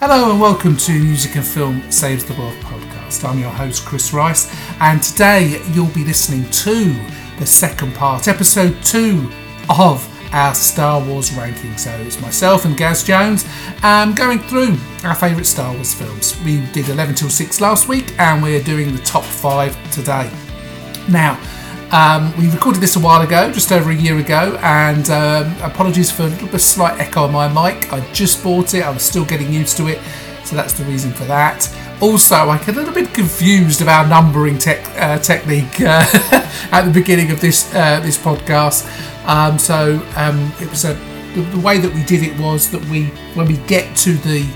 Hello 0.00 0.30
and 0.30 0.40
welcome 0.40 0.78
to 0.78 0.92
Music 0.92 1.36
and 1.36 1.44
Film 1.44 1.82
Saves 1.92 2.24
the 2.24 2.32
World 2.32 2.56
podcast. 2.60 3.22
I'm 3.22 3.38
your 3.38 3.50
host 3.50 3.84
Chris 3.84 4.14
Rice, 4.14 4.50
and 4.80 5.02
today 5.02 5.60
you'll 5.72 5.92
be 5.92 6.06
listening 6.06 6.50
to 6.52 6.94
the 7.38 7.44
second 7.44 7.94
part, 7.94 8.26
episode 8.26 8.82
two 8.82 9.30
of 9.68 10.08
our 10.32 10.54
Star 10.54 11.04
Wars 11.04 11.34
ranking. 11.34 11.76
So 11.76 11.90
it's 11.98 12.18
myself 12.22 12.64
and 12.64 12.78
Gaz 12.78 13.04
Jones 13.04 13.46
um, 13.82 14.14
going 14.14 14.38
through 14.38 14.78
our 15.04 15.14
favourite 15.14 15.44
Star 15.44 15.74
Wars 15.74 15.92
films. 15.92 16.34
We 16.44 16.64
did 16.72 16.88
11 16.88 17.16
till 17.16 17.28
6 17.28 17.60
last 17.60 17.86
week, 17.86 18.18
and 18.18 18.42
we're 18.42 18.62
doing 18.62 18.96
the 18.96 19.02
top 19.02 19.22
five 19.22 19.76
today. 19.92 20.32
Now, 21.10 21.38
um, 21.92 22.36
we 22.38 22.48
recorded 22.50 22.80
this 22.80 22.96
a 22.96 23.00
while 23.00 23.22
ago, 23.22 23.50
just 23.52 23.72
over 23.72 23.90
a 23.90 23.94
year 23.94 24.18
ago, 24.18 24.58
and 24.62 25.10
um, 25.10 25.54
apologies 25.62 26.10
for 26.10 26.22
a 26.22 26.26
little 26.26 26.46
bit 26.46 26.54
of 26.54 26.60
slight 26.60 27.00
echo 27.00 27.22
on 27.24 27.32
my 27.32 27.48
mic. 27.48 27.92
I 27.92 28.00
just 28.12 28.42
bought 28.44 28.74
it, 28.74 28.82
I 28.82 28.90
was 28.90 29.02
still 29.02 29.24
getting 29.24 29.52
used 29.52 29.76
to 29.78 29.88
it, 29.88 29.98
so 30.44 30.54
that's 30.54 30.72
the 30.72 30.84
reason 30.84 31.12
for 31.12 31.24
that. 31.24 31.68
Also, 32.00 32.36
I 32.36 32.58
get 32.58 32.68
a 32.68 32.72
little 32.72 32.94
bit 32.94 33.12
confused 33.12 33.82
our 33.82 34.06
numbering 34.06 34.56
tech, 34.56 34.86
uh, 35.00 35.18
technique 35.18 35.80
uh, 35.80 36.06
at 36.70 36.82
the 36.82 36.90
beginning 36.92 37.30
of 37.30 37.40
this 37.40 37.74
uh, 37.74 38.00
this 38.00 38.16
podcast. 38.16 38.86
Um, 39.26 39.58
so 39.58 40.02
um, 40.16 40.52
it 40.60 40.70
was 40.70 40.84
a 40.84 40.94
the, 41.34 41.42
the 41.52 41.60
way 41.60 41.78
that 41.78 41.92
we 41.92 42.02
did 42.04 42.22
it 42.22 42.38
was 42.38 42.70
that 42.70 42.84
we 42.86 43.06
when 43.34 43.46
we 43.46 43.58
get 43.66 43.96
to 43.98 44.14
the 44.14 44.48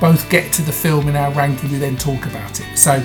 both 0.00 0.28
get 0.30 0.52
to 0.54 0.62
the 0.62 0.72
film 0.72 1.08
in 1.08 1.16
our 1.16 1.30
ranking, 1.32 1.70
we 1.70 1.78
then 1.78 1.96
talk 1.96 2.26
about 2.26 2.60
it. 2.60 2.76
So 2.76 3.04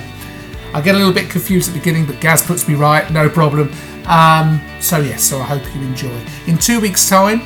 I 0.74 0.80
get 0.82 0.94
a 0.94 0.98
little 0.98 1.12
bit 1.12 1.30
confused 1.30 1.68
at 1.68 1.74
the 1.74 1.80
beginning, 1.80 2.06
but 2.06 2.20
Gaz 2.20 2.42
puts 2.42 2.68
me 2.68 2.74
right, 2.74 3.10
no 3.10 3.28
problem. 3.28 3.72
Um, 4.06 4.60
so 4.80 4.98
yes, 4.98 5.24
so 5.24 5.40
I 5.40 5.44
hope 5.44 5.62
you 5.74 5.80
enjoy. 5.82 6.20
In 6.46 6.58
two 6.58 6.80
weeks' 6.80 7.08
time, 7.08 7.42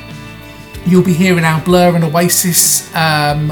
you'll 0.85 1.03
be 1.03 1.13
hearing 1.13 1.43
our 1.43 1.61
Blur 1.61 1.95
and 1.95 2.03
Oasis 2.03 2.93
um, 2.95 3.51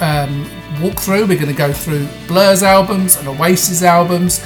um, 0.00 0.44
walkthrough. 0.78 1.28
We're 1.28 1.38
going 1.38 1.46
to 1.46 1.52
go 1.52 1.72
through 1.72 2.06
Blur's 2.26 2.62
albums 2.62 3.16
and 3.16 3.28
Oasis 3.28 3.82
albums, 3.82 4.44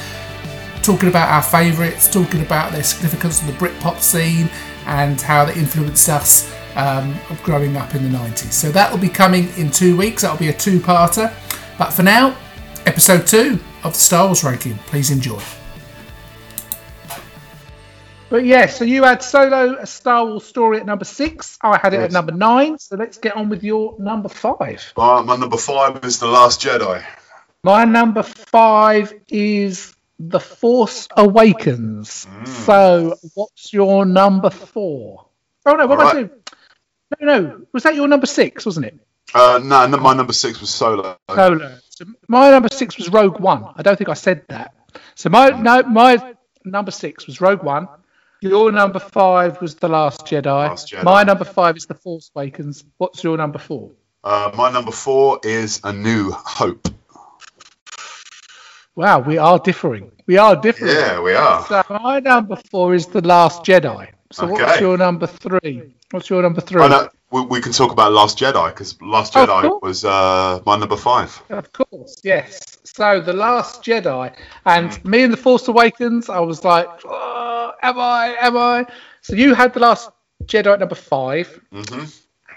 talking 0.83 1.09
about 1.09 1.29
our 1.29 1.43
favourites, 1.43 2.11
talking 2.11 2.43
about 2.43 2.73
their 2.73 2.83
significance 2.83 3.41
in 3.41 3.47
the 3.49 3.55
Britpop 3.55 4.01
scene 4.01 4.51
and 4.87 5.21
how 5.21 5.45
they 5.45 5.55
influenced 5.55 6.09
us 6.09 6.53
um, 6.77 7.15
growing 7.43 7.77
up 7.77 7.95
in 7.95 8.03
the 8.11 8.19
90s. 8.19 8.53
So 8.53 8.73
that 8.73 8.91
will 8.91 8.99
be 8.99 9.09
coming 9.09 9.49
in 9.57 9.71
two 9.71 9.97
weeks. 9.97 10.23
That'll 10.23 10.39
be 10.39 10.49
a 10.49 10.53
two-parter. 10.53 11.33
But 11.79 11.93
for 11.93 12.03
now, 12.03 12.37
episode 12.87 13.27
two 13.27 13.61
of 13.85 13.93
the 13.95 13.99
Star 13.99 14.27
Wars 14.27 14.45
ranking. 14.45 14.77
Please 14.87 15.11
enjoy. 15.11 15.41
But 18.29 18.47
yeah, 18.47 18.67
so 18.67 18.85
you 18.85 19.03
had 19.05 19.23
Solo, 19.23 19.77
a 19.79 19.87
Star 19.87 20.25
Wars 20.25 20.45
story 20.45 20.79
at 20.81 20.87
number 20.87 21.05
six. 21.05 21.59
I 21.61 21.77
had 21.77 21.93
it 21.93 21.99
Yes. 21.99 22.05
at 22.07 22.13
number 22.13 22.33
nine. 22.33 22.79
So 22.79 22.97
let's 22.97 23.19
get 23.19 23.37
on 23.37 23.51
with 23.51 23.63
your 23.63 23.95
number 23.99 24.31
five. 24.31 24.83
Uh, 24.97 25.23
my 25.23 25.37
number 25.37 25.59
five 25.59 26.03
is 26.05 26.19
The 26.19 26.29
Last 26.29 26.63
Jedi. 26.63 27.05
My 27.63 27.85
number 27.85 28.23
five 28.23 29.13
is 29.29 29.95
The 30.19 30.41
Force 30.41 31.09
Awakens. 31.15 32.27
So 32.65 33.17
what's 33.35 33.73
your 33.73 34.07
number 34.07 34.49
four? 34.51 35.27
Oh 35.67 35.75
no, 35.75 35.87
what 35.87 35.99
did 35.99 36.07
I 36.07 36.09
Alright. 36.09 36.31
do? 36.31 36.57
No, 37.21 37.41
no, 37.41 37.67
was 37.73 37.83
that 37.83 37.95
your 37.95 38.09
number 38.09 38.27
six, 38.27 38.65
wasn't 38.65 38.87
it? 38.87 38.99
Uh, 39.35 39.61
no, 39.63 39.87
no, 39.87 39.99
my 39.99 40.15
number 40.15 40.33
six 40.33 40.59
was 40.61 40.71
Solo. 40.71 41.19
Solo. 41.31 41.79
So 42.03 42.13
my 42.27 42.51
number 42.51 42.69
six 42.73 42.97
was 42.97 43.09
Rogue 43.11 43.39
One. 43.39 43.65
I 43.77 43.83
don't 43.83 43.97
think 43.97 44.09
I 44.09 44.15
said 44.15 44.43
that. 44.49 44.75
So 45.15 45.31
my 45.31 45.51
no, 45.51 45.83
my 45.85 46.35
number 46.65 46.91
six 46.91 47.27
was 47.27 47.41
Rogue 47.41 47.63
One. 47.63 47.87
Your 48.41 48.73
number 48.73 48.99
five 48.99 49.61
was 49.61 49.77
The 49.77 49.89
Last 49.89 50.27
Jedi. 50.27 50.47
Last 50.47 50.91
Jedi. 50.91 51.05
My 51.05 51.23
number 51.23 51.45
five 51.45 51.77
is 51.77 51.87
The 51.87 51.95
Force 51.95 52.33
Awakens. 52.35 52.85
What's 52.99 53.23
your 53.23 53.37
number 53.37 53.61
four? 53.61 53.93
Uh, 54.25 54.51
my 54.57 54.73
number 54.73 54.91
four 54.91 55.39
is 55.45 55.81
A 55.85 55.93
New 55.93 56.33
Hope. 56.33 56.89
Wow, 58.97 59.21
we 59.21 59.39
are 59.39 59.61
differing. 59.61 60.11
We 60.27 60.39
are 60.39 60.57
differing. 60.57 60.97
Yeah, 60.97 61.21
we 61.21 61.35
are. 61.35 61.65
So 61.67 61.83
my 61.89 62.19
number 62.19 62.57
four 62.57 62.95
is 62.95 63.07
The 63.07 63.21
Last 63.21 63.63
Jedi. 63.65 64.09
So 64.33 64.49
what's 64.49 64.81
your 64.81 64.99
number 64.99 65.29
three? 65.29 65.95
What's 66.11 66.29
your 66.29 66.43
number 66.43 66.63
three? 66.63 66.81
We, 67.33 67.43
we 67.43 67.61
can 67.61 67.73
talk 67.73 67.93
about 67.93 68.13
Last 68.13 68.39
Jedi 68.39 68.69
because 68.69 69.01
Last 69.01 69.33
Jedi 69.33 69.81
was 69.83 70.05
uh, 70.05 70.61
my 70.67 70.77
number 70.77 70.97
five. 70.97 71.43
Of 71.49 71.73
course, 71.73 72.21
yes. 72.23 72.79
So 72.85 73.21
the 73.21 73.33
Last 73.33 73.83
Jedi, 73.83 74.35
and 74.67 75.05
me 75.05 75.23
and 75.23 75.33
the 75.33 75.37
Force 75.37 75.67
Awakens, 75.67 76.29
I 76.29 76.41
was 76.41 76.63
like, 76.65 76.89
oh, 77.05 77.73
am 77.83 77.99
I? 77.99 78.37
Am 78.41 78.57
I? 78.57 78.87
So 79.23 79.35
you 79.35 79.55
had 79.55 79.73
the 79.73 79.81
Last 79.81 80.11
Jedi 80.45 80.73
at 80.73 80.81
number 80.81 80.95
five, 80.95 81.61
hmm 81.73 82.05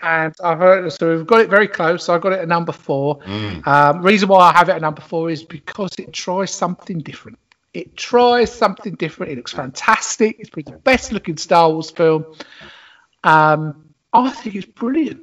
and 0.01 0.35
I've 0.43 0.59
heard 0.59 0.91
so 0.93 1.17
we've 1.17 1.25
got 1.25 1.41
it 1.41 1.49
very 1.49 1.67
close. 1.67 2.03
So 2.03 2.13
I 2.13 2.19
got 2.19 2.33
it 2.33 2.39
at 2.39 2.47
number 2.47 2.71
four. 2.71 3.19
Mm. 3.19 3.65
Um, 3.65 4.01
reason 4.01 4.29
why 4.29 4.51
I 4.51 4.53
have 4.53 4.69
it 4.69 4.73
at 4.73 4.81
number 4.81 5.01
four 5.01 5.29
is 5.31 5.43
because 5.43 5.91
it 5.97 6.13
tries 6.13 6.51
something 6.51 6.99
different. 6.99 7.39
It 7.73 7.97
tries 7.97 8.53
something 8.53 8.95
different. 8.95 9.31
It 9.31 9.35
looks 9.37 9.51
fantastic. 9.51 10.37
It's 10.39 10.49
the 10.51 10.77
best 10.83 11.11
looking 11.11 11.37
Star 11.37 11.69
Wars 11.71 11.89
film. 11.89 12.25
Um, 13.23 13.84
I 14.23 14.31
think 14.31 14.55
it's 14.55 14.65
brilliant. 14.65 15.21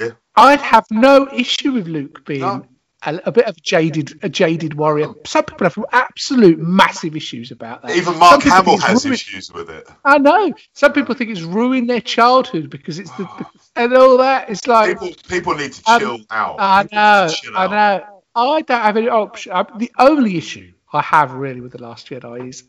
Yeah. 0.00 0.10
I'd 0.36 0.60
have 0.60 0.84
no 0.90 1.28
issue 1.32 1.72
with 1.72 1.86
Luke 1.86 2.24
being 2.24 2.40
No. 2.40 2.66
a, 3.04 3.20
a 3.26 3.32
bit 3.32 3.44
of 3.46 3.56
a 3.56 3.60
jaded, 3.60 4.18
a 4.22 4.28
jaded 4.28 4.74
warrior. 4.74 5.08
Some 5.26 5.44
people 5.44 5.66
have 5.68 5.78
absolute 5.92 6.58
massive 6.58 7.14
issues 7.14 7.50
about 7.50 7.82
that. 7.82 7.94
Even 7.96 8.18
Mark 8.18 8.42
Hamill 8.42 8.78
has 8.78 9.04
ruined- 9.04 9.14
issues 9.20 9.52
with 9.52 9.68
it. 9.70 9.86
I 10.04 10.18
know. 10.18 10.52
Some 10.72 10.92
people 10.92 11.14
think 11.14 11.30
it's 11.30 11.42
ruined 11.42 11.90
their 11.90 12.00
childhood 12.00 12.70
because 12.70 12.98
it's 12.98 13.10
the 13.12 13.28
and 13.76 13.94
all 13.94 14.16
that. 14.18 14.48
It's 14.50 14.66
like 14.66 14.98
People, 14.98 15.14
people 15.28 15.54
need 15.54 15.72
to 15.74 15.90
Um, 15.90 16.00
chill 16.00 16.18
out. 16.30 16.56
I 16.58 16.82
know, 16.92 17.28
chill 17.32 17.56
I 17.56 17.64
out. 17.64 17.70
know. 17.70 18.22
I 18.34 18.62
don't 18.62 18.80
have 18.80 18.96
any 18.96 19.08
option. 19.08 19.52
I, 19.52 19.66
the 19.76 19.92
only 19.98 20.38
issue 20.38 20.72
I 20.92 21.02
have 21.02 21.32
really 21.34 21.60
with 21.60 21.72
the 21.72 21.82
Last 21.82 22.08
Jedi 22.08 22.48
is 22.48 22.64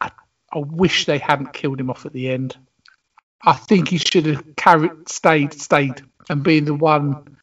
I, 0.00 0.10
I 0.52 0.58
wish 0.58 1.06
they 1.06 1.18
hadn't 1.18 1.52
killed 1.52 1.80
him 1.80 1.90
off 1.90 2.06
at 2.06 2.12
the 2.12 2.28
end. 2.30 2.56
I 3.42 3.54
think 3.54 3.88
he 3.88 3.98
should 3.98 4.26
have 4.26 4.56
carried, 4.56 5.08
stayed, 5.08 5.54
stayed, 5.54 6.02
and 6.28 6.42
been 6.42 6.64
the 6.64 6.74
one 6.74 7.36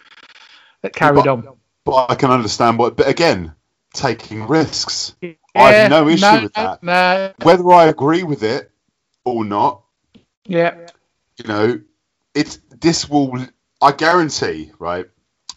that 0.82 0.94
carried 0.94 1.24
But- 1.24 1.28
on. 1.28 1.48
But 1.86 2.12
I 2.12 2.16
can 2.16 2.32
understand 2.32 2.78
what. 2.78 2.98
But 2.98 3.08
again, 3.08 3.56
taking 3.94 4.46
risks. 4.46 5.16
I 5.56 5.72
have 5.72 5.90
no 5.90 6.08
issue 6.10 6.22
no, 6.22 6.44
with 6.44 6.54
that. 6.54 6.84
No, 6.84 7.34
Whether 7.44 7.72
I 7.72 7.86
agree 7.86 8.24
with 8.24 8.44
it 8.44 8.70
or 9.24 9.46
not, 9.46 9.84
yeah, 10.46 10.90
you 11.38 11.48
know, 11.48 11.80
it's 12.36 12.60
this 12.82 13.10
will. 13.10 13.48
I 13.82 13.92
guarantee, 13.94 14.72
right? 14.80 15.06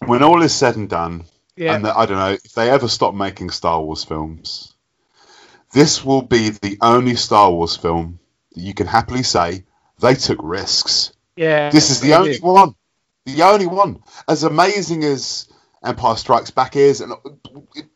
When 0.07 0.23
all 0.23 0.43
is 0.43 0.55
said 0.55 0.77
and 0.77 0.89
done, 0.89 1.25
yeah, 1.57 1.75
and 1.75 1.85
that, 1.85 1.97
I 1.97 2.07
don't 2.07 2.19
know 2.19 2.39
if 2.45 2.53
they 2.53 2.71
ever 2.71 2.87
stop 2.87 3.13
making 3.13 3.51
Star 3.51 3.83
Wars 3.83 4.05
films, 4.05 4.75
this 5.73 6.05
will 6.05 6.23
be 6.23 6.51
the 6.51 6.79
only 6.81 7.17
Star 7.17 7.51
Wars 7.51 7.77
film 7.77 8.21
that 8.55 8.61
you 8.61 8.73
can 8.73 8.87
happily 8.87 9.23
say 9.23 9.65
they 10.01 10.15
took 10.15 10.39
risks. 10.43 11.13
yeah. 11.37 11.71
This 11.71 11.91
is 11.91 12.01
the 12.01 12.15
only 12.15 12.33
did. 12.35 12.43
one. 12.43 12.75
The 13.27 13.43
only 13.43 13.67
one. 13.67 14.03
As 14.29 14.45
amazing 14.45 15.05
as 15.05 15.49
Empire 15.85 16.17
Strikes 16.17 16.51
Back 16.51 16.77
is, 16.77 17.01
and 17.01 17.13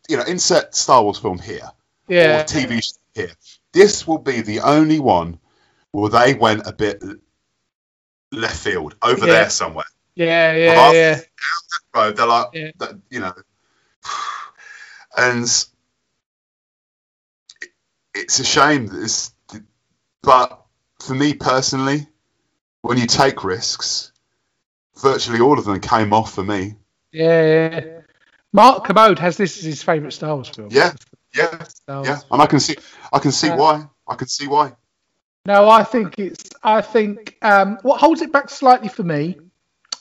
you 0.09 0.17
know, 0.17 0.23
insert 0.25 0.75
Star 0.75 1.03
Wars 1.03 1.19
film 1.19 1.39
here 1.39 1.65
or 2.09 2.15
Yeah, 2.15 2.45
TV 2.45 2.83
show 2.83 2.97
here. 3.15 3.33
This 3.73 4.07
will 4.07 4.19
be 4.19 4.41
the 4.43 4.61
only 4.61 5.01
one 5.01 5.39
where 5.93 6.11
they 6.11 6.35
went 6.35 6.67
a 6.67 6.73
bit 6.73 7.03
left 8.33 8.57
field 8.59 8.95
over 9.03 9.27
Yeah. 9.27 9.33
there 9.33 9.51
somewhere. 9.51 9.85
yeah, 10.15 10.53
yeah, 10.55 10.93
yeah. 10.93 11.21
Right, 11.95 12.15
they're 12.15 12.27
like, 12.27 12.49
Yeah. 12.53 12.71
you 13.11 13.21
know, 13.21 13.33
and 15.17 15.45
it's 18.15 18.39
a 18.41 18.45
shame 18.45 18.87
that 18.87 18.97
this, 18.97 19.33
but 20.23 20.64
for 21.07 21.15
me 21.15 21.35
personally, 21.35 22.07
when 22.83 22.99
you 22.99 23.07
take 23.07 23.45
risks, 23.45 24.13
virtually 25.03 25.41
all 25.41 25.59
of 25.59 25.65
them 25.65 25.81
came 25.81 26.13
off 26.13 26.35
for 26.35 26.43
me. 26.45 26.75
Yeah, 27.13 27.71
yeah. 27.71 28.01
Mark 28.53 28.85
Kermode 28.85 29.19
has 29.19 29.37
this 29.37 29.59
as 29.59 29.65
his 29.65 29.83
favourite 29.83 30.13
Star 30.13 30.35
Wars 30.35 30.49
film. 30.49 30.69
Yeah, 30.71 30.95
yeah, 31.35 31.65
yeah, 31.89 32.21
and 32.31 32.41
I 32.43 32.47
can 32.47 32.61
see, 32.61 32.77
I 33.13 33.19
can 33.19 33.33
see 33.33 33.49
Yeah. 33.49 33.57
why. 33.57 33.89
I 34.07 34.15
can 34.17 34.29
see 34.29 34.47
why. 34.47 34.73
No, 35.47 35.69
I 35.69 35.83
think 35.85 36.19
it's. 36.19 36.51
I 36.63 36.81
think 36.81 37.37
um, 37.43 37.79
what 37.83 38.01
holds 38.01 38.23
it 38.23 38.33
back 38.33 38.49
slightly 38.49 38.89
for 38.89 39.03
me 39.03 39.39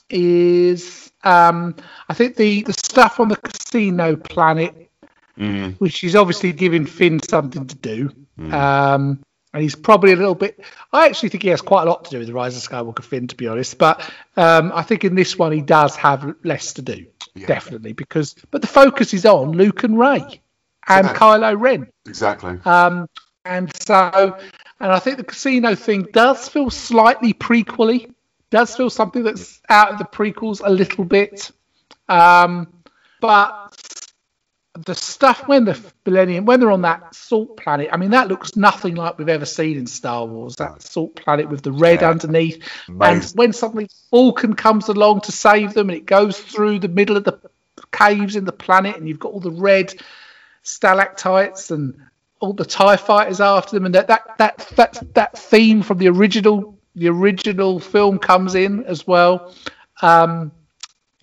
is 0.09 1.11
um, 1.23 1.75
I 2.07 2.13
think 2.13 2.35
the 2.35 2.63
the 2.63 2.73
stuff 2.73 3.19
on 3.19 3.27
the 3.29 3.37
casino 3.37 4.15
planet, 4.15 4.89
Mm, 5.37 5.77
which 5.79 6.03
is 6.03 6.15
obviously 6.15 6.53
giving 6.53 6.85
Finn 6.85 7.19
something 7.19 7.65
to 7.65 7.75
do. 7.75 8.11
mm. 8.37 8.53
Um, 8.53 9.23
and 9.53 9.61
he's 9.61 9.75
probably 9.75 10.11
a 10.13 10.15
little 10.15 10.35
bit. 10.35 10.59
I 10.91 11.05
actually 11.05 11.29
think 11.29 11.43
he 11.43 11.49
has 11.49 11.61
quite 11.61 11.83
a 11.83 11.85
lot 11.85 12.05
to 12.05 12.11
do 12.11 12.17
with 12.19 12.27
the 12.27 12.33
Rise 12.33 12.57
of 12.57 12.63
Skywalker 12.63 13.03
Finn, 13.03 13.27
to 13.27 13.35
be 13.35 13.47
honest. 13.47 13.77
But 13.77 14.01
um, 14.35 14.71
I 14.73 14.81
think 14.81 15.03
in 15.03 15.15
this 15.15 15.37
one 15.37 15.51
he 15.51 15.61
does 15.61 15.95
have 15.97 16.35
less 16.43 16.73
to 16.73 16.81
do, 16.81 17.05
Yeah. 17.35 17.47
definitely, 17.47 17.93
because 17.93 18.35
but 18.51 18.61
the 18.61 18.67
focus 18.67 19.13
is 19.13 19.25
on 19.25 19.51
Luke 19.51 19.83
and 19.83 19.97
Rey 19.97 20.41
and 20.87 21.07
Yeah. 21.07 21.13
Kylo 21.13 21.59
Ren. 21.59 21.87
Exactly. 22.07 22.59
Um, 22.65 23.07
and 23.45 23.71
so, 23.75 24.37
and 24.79 24.91
I 24.91 24.99
think 24.99 25.17
the 25.17 25.23
casino 25.23 25.75
thing 25.75 26.07
does 26.11 26.47
feel 26.49 26.69
slightly 26.69 27.33
prequely, 27.33 28.11
does 28.49 28.75
feel 28.75 28.89
something 28.89 29.23
that's 29.23 29.61
out 29.69 29.91
of 29.91 29.97
the 29.97 30.05
prequels 30.05 30.61
a 30.63 30.69
little 30.69 31.03
bit. 31.03 31.51
Um, 32.09 32.67
but 33.21 33.75
the 34.75 34.95
stuff 34.95 35.47
when 35.47 35.65
the 35.65 35.79
Millennium, 36.05 36.45
when 36.45 36.59
they're 36.59 36.71
on 36.71 36.81
that 36.81 37.13
salt 37.13 37.57
planet, 37.57 37.89
I 37.91 37.97
mean, 37.97 38.11
that 38.11 38.27
looks 38.27 38.55
nothing 38.55 38.95
like 38.95 39.17
we've 39.19 39.29
ever 39.29 39.45
seen 39.45 39.77
in 39.77 39.85
Star 39.85 40.25
Wars. 40.25 40.55
That 40.55 40.81
salt 40.81 41.15
planet 41.15 41.47
with 41.49 41.61
the 41.61 41.71
red 41.71 42.01
Yeah. 42.01 42.09
underneath, 42.09 42.67
Amazing. 42.87 43.13
and 43.21 43.31
when 43.35 43.53
suddenly 43.53 43.87
Falcon 44.09 44.55
comes 44.55 44.87
along 44.89 45.21
to 45.21 45.31
save 45.31 45.73
them, 45.75 45.89
and 45.89 45.97
it 45.97 46.05
goes 46.07 46.39
through 46.39 46.79
the 46.79 46.87
middle 46.87 47.17
of 47.17 47.23
the 47.23 47.39
caves 47.91 48.35
in 48.35 48.45
the 48.45 48.51
planet, 48.51 48.97
and 48.97 49.07
you've 49.07 49.19
got 49.19 49.31
all 49.31 49.39
the 49.39 49.51
red 49.51 49.93
stalactites 50.63 51.71
and 51.71 51.95
all 52.39 52.53
the 52.53 52.65
Tie 52.65 52.97
fighters 52.97 53.39
after 53.39 53.75
them, 53.75 53.85
and 53.85 53.95
that 53.95 54.07
that 54.07 54.37
that 54.37 54.57
that 54.75 55.13
that 55.13 55.37
theme 55.37 55.81
from 55.83 55.97
the 55.99 56.09
original 56.09 56.77
the 56.95 57.09
original 57.09 57.79
film 57.79 58.19
comes 58.19 58.55
in 58.55 58.83
as 58.85 59.05
well. 59.07 59.53
Um, 60.01 60.51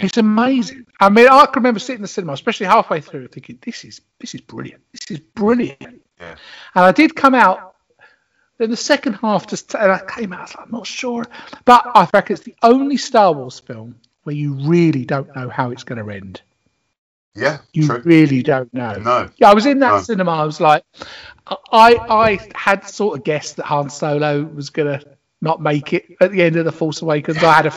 it's 0.03 0.17
amazing. 0.17 0.87
I 1.01 1.09
mean, 1.09 1.29
I 1.29 1.47
can 1.47 1.55
remember 1.57 1.81
sitting 1.81 1.97
in 1.97 2.03
the 2.03 2.09
cinema, 2.09 2.33
especially 2.35 2.67
halfway 2.67 3.01
through, 3.01 3.29
thinking, 3.29 3.59
"This 3.63 3.85
is 3.85 4.01
this 4.19 4.35
is 4.35 4.41
brilliant. 4.41 4.83
This 4.93 5.11
is 5.11 5.21
brilliant." 5.35 6.03
Yeah. 6.21 6.37
And 6.75 6.85
I 6.85 6.93
did 6.93 7.15
come 7.17 7.35
out. 7.35 7.75
Then 8.59 8.69
the 8.71 8.77
second 8.77 9.15
half 9.15 9.47
just, 9.47 9.75
and 9.75 9.91
I 9.91 10.01
came 10.07 10.35
out. 10.35 10.41
I 10.41 10.43
was 10.43 10.55
like, 10.55 10.65
I'm 10.67 10.71
not 10.73 10.87
sure, 10.87 11.25
but 11.65 11.83
I 11.95 12.07
reckon 12.13 12.35
it's 12.35 12.45
the 12.45 12.55
only 12.63 12.99
Star 12.99 13.33
Wars 13.33 13.59
film 13.59 13.95
where 14.25 14.37
you 14.37 14.53
really 14.53 15.07
don't 15.07 15.35
know 15.35 15.49
how 15.49 15.71
it's 15.71 15.83
going 15.83 16.05
to 16.05 16.13
end. 16.15 16.43
Yeah, 17.35 17.59
You 17.73 17.87
true. 17.87 18.03
really 18.05 18.43
don't 18.43 18.73
know. 18.75 18.97
No. 18.97 19.31
Yeah, 19.39 19.51
I 19.51 19.55
was 19.55 19.65
in 19.65 19.79
that 19.79 19.93
No. 19.93 20.01
cinema. 20.03 20.33
I 20.33 20.45
was 20.45 20.61
like, 20.61 20.85
I 21.47 21.95
I 21.95 22.49
had 22.55 22.87
sort 22.87 23.17
of 23.19 23.25
guessed 23.25 23.57
that 23.57 23.65
Han 23.67 23.89
Solo 23.89 24.43
was 24.45 24.69
gonna 24.69 25.01
not 25.41 25.63
make 25.63 25.93
it 25.95 26.17
at 26.21 26.33
the 26.33 26.43
end 26.43 26.57
of 26.57 26.65
the 26.67 26.73
Force 26.73 27.01
Awakens. 27.01 27.39
I 27.39 27.53
had 27.53 27.67
a 27.67 27.73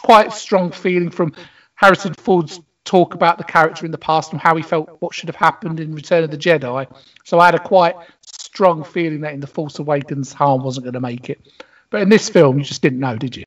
quite 0.00 0.32
strong 0.32 0.70
feeling 0.70 1.10
from 1.10 1.34
Harrison 1.74 2.14
Ford's 2.14 2.60
talk 2.84 3.14
about 3.14 3.38
the 3.38 3.44
character 3.44 3.84
in 3.84 3.92
the 3.92 3.98
past 3.98 4.32
and 4.32 4.40
how 4.40 4.56
he 4.56 4.62
felt 4.62 4.88
what 5.00 5.14
should 5.14 5.28
have 5.28 5.36
happened 5.36 5.80
in 5.80 5.94
Return 5.94 6.24
of 6.24 6.30
the 6.30 6.36
Jedi. 6.36 6.86
So 7.24 7.38
I 7.38 7.46
had 7.46 7.54
a 7.54 7.60
quite 7.60 7.94
strong 8.26 8.84
feeling 8.84 9.20
that 9.20 9.34
in 9.34 9.40
the 9.40 9.46
Force 9.46 9.78
Awakens 9.78 10.32
Han 10.34 10.62
wasn't 10.62 10.84
going 10.84 10.94
to 10.94 11.00
make 11.00 11.30
it. 11.30 11.40
But 11.90 12.02
in 12.02 12.08
this 12.08 12.28
film, 12.28 12.58
you 12.58 12.64
just 12.64 12.82
didn't 12.82 13.00
know, 13.00 13.16
did 13.16 13.36
you? 13.36 13.46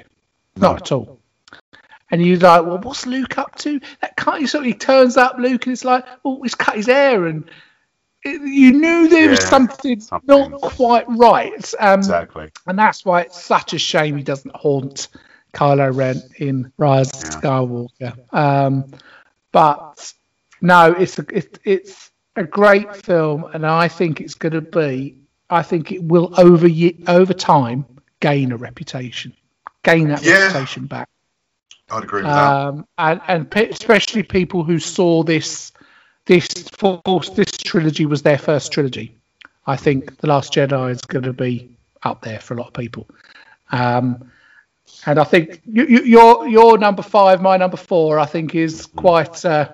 Not 0.56 0.82
at 0.84 0.92
all. 0.92 1.20
And 2.12 2.26
you're 2.26 2.38
like, 2.38 2.66
well, 2.66 2.78
what's 2.78 3.06
Luke 3.06 3.38
up 3.38 3.56
to? 3.58 3.80
That 4.02 4.16
kind 4.16 4.44
of 4.44 4.50
sort 4.50 4.64
of, 4.64 4.68
he 4.68 4.74
turns 4.74 5.18
up, 5.18 5.38
Luke, 5.38 5.66
and 5.66 5.74
it's 5.74 5.84
like, 5.84 6.06
oh, 6.24 6.42
he's 6.44 6.56
cut 6.56 6.76
his 6.76 6.86
hair, 6.86 7.26
and 7.26 7.50
it, 8.24 8.42
you 8.42 8.72
knew 8.72 9.08
there 9.10 9.30
was 9.30 9.44
something, 9.44 10.00
something. 10.00 10.52
not 10.52 10.62
quite 10.62 11.06
right. 11.10 11.74
Um, 11.80 12.00
Exactly. 12.00 12.52
and 12.68 12.78
that's 12.78 13.04
why 13.04 13.22
it's 13.22 13.44
such 13.44 13.74
a 13.74 13.80
shame 13.80 14.18
he 14.18 14.24
doesn't 14.24 14.56
haunt 14.56 15.08
Kylo 15.56 15.96
Ren 15.96 16.22
in 16.38 16.72
Rise 16.78 17.12
of 17.12 17.42
Skywalker. 17.42 18.18
Um, 18.34 18.86
but 19.52 20.14
no, 20.62 20.92
it's 20.92 21.18
a, 21.18 21.26
it, 21.32 21.60
it's 21.64 22.12
a 22.36 22.44
great 22.44 22.96
film, 22.96 23.46
and 23.54 23.66
I 23.66 23.88
think 23.88 24.22
it's 24.22 24.36
going 24.36 24.54
to 24.54 24.62
be. 24.62 25.16
I 25.50 25.62
think 25.62 25.92
it 25.92 26.04
will 26.04 26.34
over 26.40 26.68
over 27.08 27.34
time 27.34 27.86
gain 28.20 28.52
a 28.52 28.58
reputation, 28.58 29.34
gain 29.84 30.10
that 30.10 30.24
Yeah. 30.24 30.48
reputation 30.48 30.88
back. 30.88 31.08
I'd 31.92 32.04
agree 32.04 32.24
with 32.24 32.34
that. 32.34 32.52
Um, 32.52 32.88
and 32.98 33.22
and 33.28 33.56
especially 33.56 34.24
people 34.24 34.64
who 34.64 34.80
saw 34.80 35.24
this 35.24 35.72
this 36.26 36.48
force 36.78 37.30
this 37.30 37.52
trilogy 37.52 38.06
was 38.06 38.24
their 38.24 38.40
first 38.40 38.72
trilogy. 38.72 39.16
I 39.68 39.76
think 39.78 40.18
the 40.18 40.28
Last 40.28 40.54
Jedi 40.54 40.92
is 40.92 41.02
going 41.02 41.26
to 41.26 41.34
be 41.34 41.78
up 42.04 42.22
there 42.22 42.40
for 42.40 42.56
a 42.56 42.58
lot 42.58 42.68
of 42.68 42.74
people. 42.74 43.08
Um, 43.72 44.32
and 45.06 45.20
I 45.20 45.24
think 45.24 45.62
you, 45.66 45.86
you, 45.86 46.04
your 46.04 46.48
your 46.48 46.78
number 46.78 47.02
five, 47.02 47.42
my 47.42 47.58
number 47.58 47.78
four, 47.78 48.20
I 48.20 48.26
think 48.26 48.56
is 48.56 48.86
quite 48.86 49.44
uh, 49.46 49.70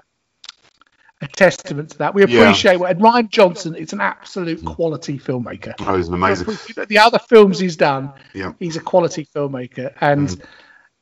a 1.22 1.28
testament 1.28 1.92
to 1.92 1.98
that. 2.00 2.14
We 2.14 2.26
Yeah. 2.26 2.42
appreciate 2.42 2.78
what 2.78 2.92
and 2.92 3.00
Rian 3.02 3.30
Johnson 3.30 3.76
is 3.76 3.94
an 3.94 4.02
absolute 4.02 4.64
quality 4.66 5.20
filmmaker. 5.20 5.74
Oh, 5.80 5.96
he's 5.98 6.08
an 6.08 6.16
amazing. 6.16 6.58
The 6.88 6.98
other 6.98 7.20
films 7.20 7.60
he's 7.60 7.76
done, 7.78 8.12
Yeah. 8.34 8.54
he's 8.60 8.76
a 8.76 8.80
quality 8.82 9.26
filmmaker. 9.26 9.94
And 10.02 10.42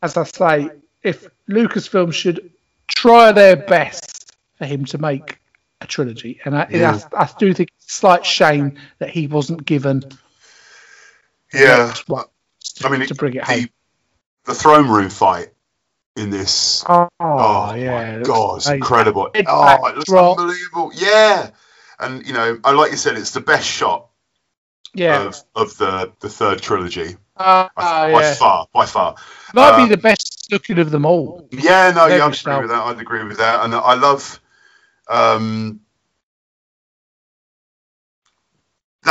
as 0.01 0.17
I 0.17 0.23
say, 0.23 0.69
if 1.03 1.27
Lucasfilm 1.49 2.13
should 2.13 2.51
try 2.87 3.31
their 3.31 3.55
best 3.55 4.35
for 4.57 4.65
him 4.65 4.83
to 4.85 4.97
make 4.97 5.39
a 5.81 5.87
trilogy, 5.87 6.41
and 6.43 6.57
I, 6.57 6.67
Yeah. 6.69 6.99
I, 7.13 7.23
I 7.23 7.29
do 7.39 7.53
think 7.53 7.69
it's 7.77 7.93
a 7.93 7.95
slight 7.95 8.25
shame 8.25 8.77
that 8.97 9.09
he 9.09 9.27
wasn't 9.27 9.65
given 9.65 10.03
Yeah. 11.53 11.93
what 12.07 12.29
I 12.83 12.89
mean, 12.89 13.07
to 13.07 13.15
bring 13.15 13.35
it 13.35 13.45
the, 13.45 13.53
home. 13.53 13.69
The 14.45 14.53
throne 14.53 14.87
room 14.89 15.09
fight 15.09 15.49
in 16.15 16.29
this. 16.29 16.83
Oh, 16.87 17.07
Oh, 17.19 17.73
yeah, 17.75 18.17
my 18.19 18.23
god, 18.23 18.57
it's 18.57 18.67
amazing. 18.67 18.81
incredible! 18.81 19.31
Head 19.33 19.45
Oh, 19.47 19.85
it 19.87 19.95
looks 19.95 20.09
drop. 20.09 20.37
unbelievable. 20.37 20.91
Yeah, 20.93 21.51
and 21.99 22.25
you 22.25 22.33
know, 22.33 22.59
I 22.63 22.71
like 22.71 22.91
you 22.91 22.97
said, 22.97 23.17
it's 23.17 23.31
the 23.31 23.41
best 23.41 23.67
shot 23.67 24.07
Yeah, 24.93 25.27
of, 25.27 25.43
of 25.55 25.77
the 25.77 26.11
the 26.19 26.29
third 26.29 26.61
trilogy 26.61 27.17
uh, 27.37 27.69
by, 27.75 28.09
yeah. 28.09 28.35
far, 28.35 28.67
by 28.73 28.85
far. 28.85 29.15
might 29.53 29.71
uh, 29.71 29.83
be 29.83 29.89
the 29.89 29.97
best 29.97 30.47
looking 30.51 30.79
of 30.79 30.91
them 30.91 31.05
all. 31.05 31.47
Yeah, 31.51 31.91
no, 31.95 32.07
yeah, 32.07 32.25
I'd 32.25 32.33
agree 32.33 32.59
with 32.61 32.69
that. 32.69 32.81
I'd 32.83 32.99
agree 32.99 33.23
with 33.23 33.37
that, 33.37 33.63
and 33.65 33.73
I 33.75 33.93
love 33.95 34.39
um, 35.09 35.81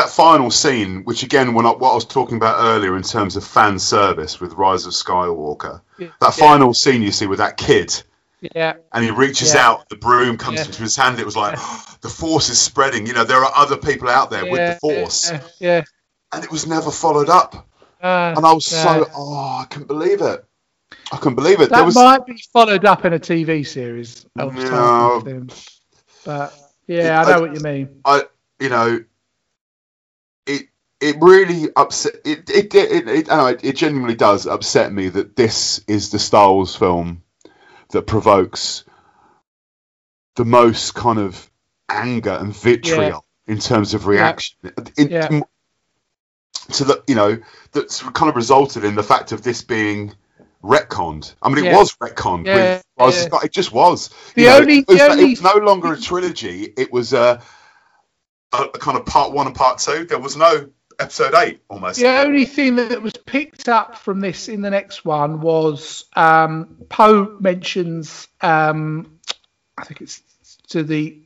that 0.00 0.10
final 0.10 0.50
scene, 0.50 1.04
which 1.04 1.22
again, 1.22 1.54
when 1.54 1.66
I, 1.66 1.70
what 1.70 1.92
I 1.92 1.94
was 1.94 2.04
talking 2.04 2.36
about 2.36 2.56
earlier 2.60 2.96
in 2.96 3.02
terms 3.02 3.36
of 3.36 3.44
fan 3.44 3.78
service 3.78 4.40
with 4.40 4.52
Rise 4.54 4.86
of 4.86 4.92
Skywalker, 4.92 5.80
Yeah. 5.98 6.08
that 6.20 6.34
final 6.34 6.72
scene 6.74 7.02
you 7.02 7.12
see 7.12 7.26
with 7.26 7.38
that 7.38 7.56
kid, 7.56 8.02
Yeah, 8.40 8.74
and 8.92 9.04
he 9.04 9.10
reaches 9.10 9.54
Yeah. 9.54 9.66
out, 9.68 9.88
the 9.88 9.96
broom 9.96 10.36
comes 10.38 10.58
Yeah. 10.60 10.66
into 10.66 10.82
his 10.82 10.94
hand. 10.94 11.18
It 11.18 11.26
was 11.26 11.36
like 11.36 11.58
the 12.00 12.08
Force 12.08 12.48
is 12.48 12.60
spreading. 12.60 13.06
You 13.06 13.12
know, 13.14 13.24
there 13.24 13.42
are 13.44 13.52
other 13.56 13.76
people 13.76 14.08
out 14.08 14.30
there 14.30 14.46
with 14.46 14.60
the 14.60 14.78
Force, 14.80 15.30
Yeah, 15.30 15.40
yeah. 15.58 15.82
and 16.32 16.44
it 16.44 16.50
was 16.50 16.64
never 16.66 16.90
followed 16.92 17.28
up. 17.28 17.66
Uh, 18.00 18.34
And 18.36 18.46
I 18.46 18.52
was 18.52 18.66
so, 18.66 19.08
oh, 19.14 19.58
I 19.60 19.64
couldn't 19.68 19.88
believe 19.88 20.22
it. 20.22 20.44
I 21.10 21.16
couldn't 21.16 21.34
believe 21.34 21.60
it. 21.60 21.70
That 21.70 21.76
there 21.76 21.84
was, 21.84 21.96
might 21.96 22.24
be 22.26 22.40
followed 22.52 22.84
up 22.84 23.04
in 23.04 23.12
a 23.12 23.18
TV 23.18 23.66
series. 23.66 24.24
No. 24.36 25.22
But 26.24 26.54
yeah, 26.86 27.20
I 27.20 27.30
know 27.30 27.40
what 27.40 27.54
you 27.54 27.60
mean. 27.60 28.00
I, 28.04 28.22
you 28.60 28.68
know, 28.68 29.02
it 31.00 31.16
it 31.16 31.16
really 31.20 31.68
upset. 31.76 32.14
It 32.24 32.50
it 32.50 32.74
it, 32.74 32.92
it, 32.92 33.08
it, 33.08 33.26
know, 33.28 33.46
it, 33.46 33.64
it 33.64 33.76
genuinely 33.76 34.14
does 34.16 34.46
upset 34.46 34.92
me 34.92 35.08
that 35.08 35.36
this 35.36 35.80
is 35.86 36.10
the 36.10 36.18
Star 36.18 36.52
Wars 36.52 36.74
film 36.74 37.22
that 37.90 38.02
provokes 38.02 38.84
the 40.36 40.44
most 40.44 40.94
kind 40.94 41.18
of 41.18 41.50
anger 41.88 42.30
and 42.30 42.54
vitriol 42.54 43.24
in 43.46 43.58
terms 43.58 43.94
of 43.94 44.06
reaction. 44.06 44.56
In- 44.96 45.10
Yeah. 45.10 45.40
to 46.72 46.84
the 46.84 47.02
you 47.06 47.14
know 47.14 47.38
that's 47.72 48.02
kind 48.02 48.28
of 48.28 48.36
resulted 48.36 48.84
in 48.84 48.94
the 48.94 49.02
fact 49.02 49.32
of 49.32 49.42
this 49.42 49.62
being 49.62 50.12
retconned. 50.62 51.34
I 51.40 51.48
mean, 51.48 51.58
it 51.58 51.64
Yeah. 51.66 51.76
was 51.78 51.94
retconned. 51.96 52.46
Yeah, 52.46 52.82
with 52.98 53.28
yeah. 53.32 53.38
It 53.44 53.52
just 53.52 53.72
was. 53.72 54.10
The 54.34 54.42
You 54.42 54.48
know, 54.48 54.56
only- 54.58 54.78
it 54.80 54.88
was, 54.88 54.98
the 54.98 55.04
it 55.04 55.10
only- 55.12 55.30
was 55.30 55.42
no 55.42 55.54
longer 55.54 55.92
a 55.92 56.00
trilogy. 56.00 56.64
It 56.76 56.92
was 56.92 57.12
a, 57.12 57.40
a, 58.52 58.56
a 58.64 58.78
kind 58.78 58.98
of 58.98 59.06
part 59.06 59.32
one 59.32 59.46
and 59.46 59.54
part 59.54 59.78
two. 59.78 60.04
There 60.04 60.18
was 60.18 60.36
no 60.36 60.68
episode 60.98 61.34
eight 61.34 61.60
almost. 61.68 62.00
The 62.00 62.08
only 62.08 62.44
thing 62.44 62.76
that 62.76 63.00
was 63.02 63.14
picked 63.14 63.68
up 63.68 63.96
from 63.96 64.20
this 64.20 64.48
in 64.48 64.62
the 64.62 64.70
next 64.70 65.04
one 65.04 65.40
was 65.40 66.04
um, 66.16 66.76
Poe 66.88 67.36
mentions, 67.40 68.28
um, 68.40 69.18
I 69.76 69.84
think 69.84 70.00
it's 70.00 70.22
to 70.68 70.82
the, 70.82 71.22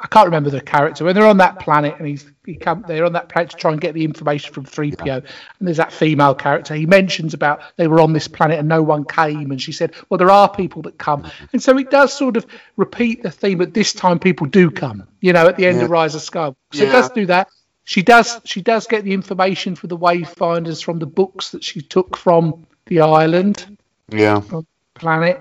I 0.00 0.06
can't 0.08 0.26
remember 0.26 0.50
the 0.50 0.60
character 0.60 1.04
when 1.04 1.14
they're 1.14 1.26
on 1.26 1.36
that 1.38 1.60
planet 1.60 1.94
and 1.98 2.06
he's 2.06 2.24
he 2.44 2.56
come 2.56 2.84
they're 2.88 3.04
on 3.04 3.12
that 3.12 3.28
planet 3.28 3.50
to 3.50 3.56
try 3.56 3.70
and 3.70 3.80
get 3.80 3.94
the 3.94 4.04
information 4.04 4.52
from 4.52 4.64
3PO 4.64 5.16
and 5.18 5.24
there's 5.68 5.76
that 5.76 5.92
female 5.92 6.34
character. 6.34 6.74
He 6.74 6.86
mentions 6.86 7.34
about 7.34 7.62
they 7.76 7.86
were 7.86 8.00
on 8.00 8.12
this 8.12 8.26
planet 8.26 8.58
and 8.58 8.68
no 8.68 8.82
one 8.82 9.04
came 9.04 9.52
and 9.52 9.62
she 9.62 9.70
said 9.70 9.94
well 10.08 10.18
there 10.18 10.30
are 10.30 10.52
people 10.52 10.82
that 10.82 10.98
come. 10.98 11.30
And 11.52 11.62
so 11.62 11.78
it 11.78 11.90
does 11.90 12.12
sort 12.12 12.36
of 12.36 12.46
repeat 12.76 13.22
the 13.22 13.30
theme 13.30 13.58
but 13.58 13.72
this 13.74 13.92
time 13.92 14.18
people 14.18 14.48
do 14.48 14.70
come 14.72 15.06
you 15.20 15.32
know 15.32 15.46
at 15.46 15.56
the 15.56 15.66
end 15.66 15.78
Yeah. 15.78 15.84
of 15.84 15.90
Rise 15.90 16.16
of 16.16 16.22
Skywalker. 16.22 16.56
So 16.72 16.82
it 16.84 16.90
does 16.90 17.10
do 17.10 17.26
that 17.26 17.48
she 17.84 18.02
does 18.02 18.40
she 18.44 18.62
does 18.62 18.86
get 18.86 19.04
the 19.04 19.12
information 19.12 19.74
for 19.74 19.86
the 19.88 19.96
wayfinders 19.98 20.82
from 20.82 20.98
the 20.98 21.06
books 21.06 21.50
that 21.50 21.64
she 21.64 21.80
took 21.80 22.16
from 22.16 22.66
the 22.86 23.00
island 23.00 23.76
Yeah. 24.10 24.40
planet. 24.94 25.40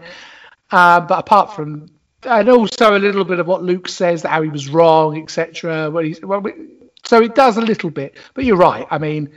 Uh, 0.72 1.02
but 1.02 1.20
apart 1.20 1.54
from, 1.54 1.88
and 2.24 2.50
also 2.50 2.96
a 2.96 3.00
little 3.00 3.26
bit 3.26 3.40
of 3.40 3.48
what 3.48 3.62
Luke 3.62 3.90
says, 3.90 4.22
that 4.22 4.30
how 4.30 4.42
he 4.42 4.50
was 4.50 4.70
wrong, 4.70 5.22
etc. 5.22 5.90
Well, 5.92 6.04
he's, 6.04 6.22
well, 6.22 6.40
we- 6.40 6.54
so 7.04 7.22
it 7.22 7.36
does 7.36 7.58
a 7.58 7.62
little 7.62 7.90
bit. 7.90 8.16
But 8.34 8.46
you're 8.46 8.56
right. 8.58 8.88
I 8.90 8.98
mean, 9.00 9.30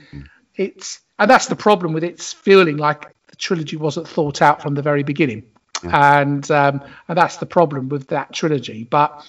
it's 0.54 1.00
and 1.18 1.28
that's 1.28 1.46
the 1.46 1.56
problem 1.56 1.92
with 1.92 2.04
it's 2.04 2.32
feeling 2.32 2.76
like 2.76 3.06
the 3.28 3.36
trilogy 3.36 3.76
wasn't 3.76 4.06
thought 4.06 4.42
out 4.42 4.62
from 4.62 4.74
the 4.74 4.82
very 4.82 5.02
beginning, 5.02 5.44
and 5.82 6.48
um, 6.50 6.82
and 7.08 7.18
that's 7.18 7.38
the 7.38 7.46
problem 7.46 7.88
with 7.88 8.06
that 8.08 8.32
trilogy. 8.32 8.84
But 8.84 9.24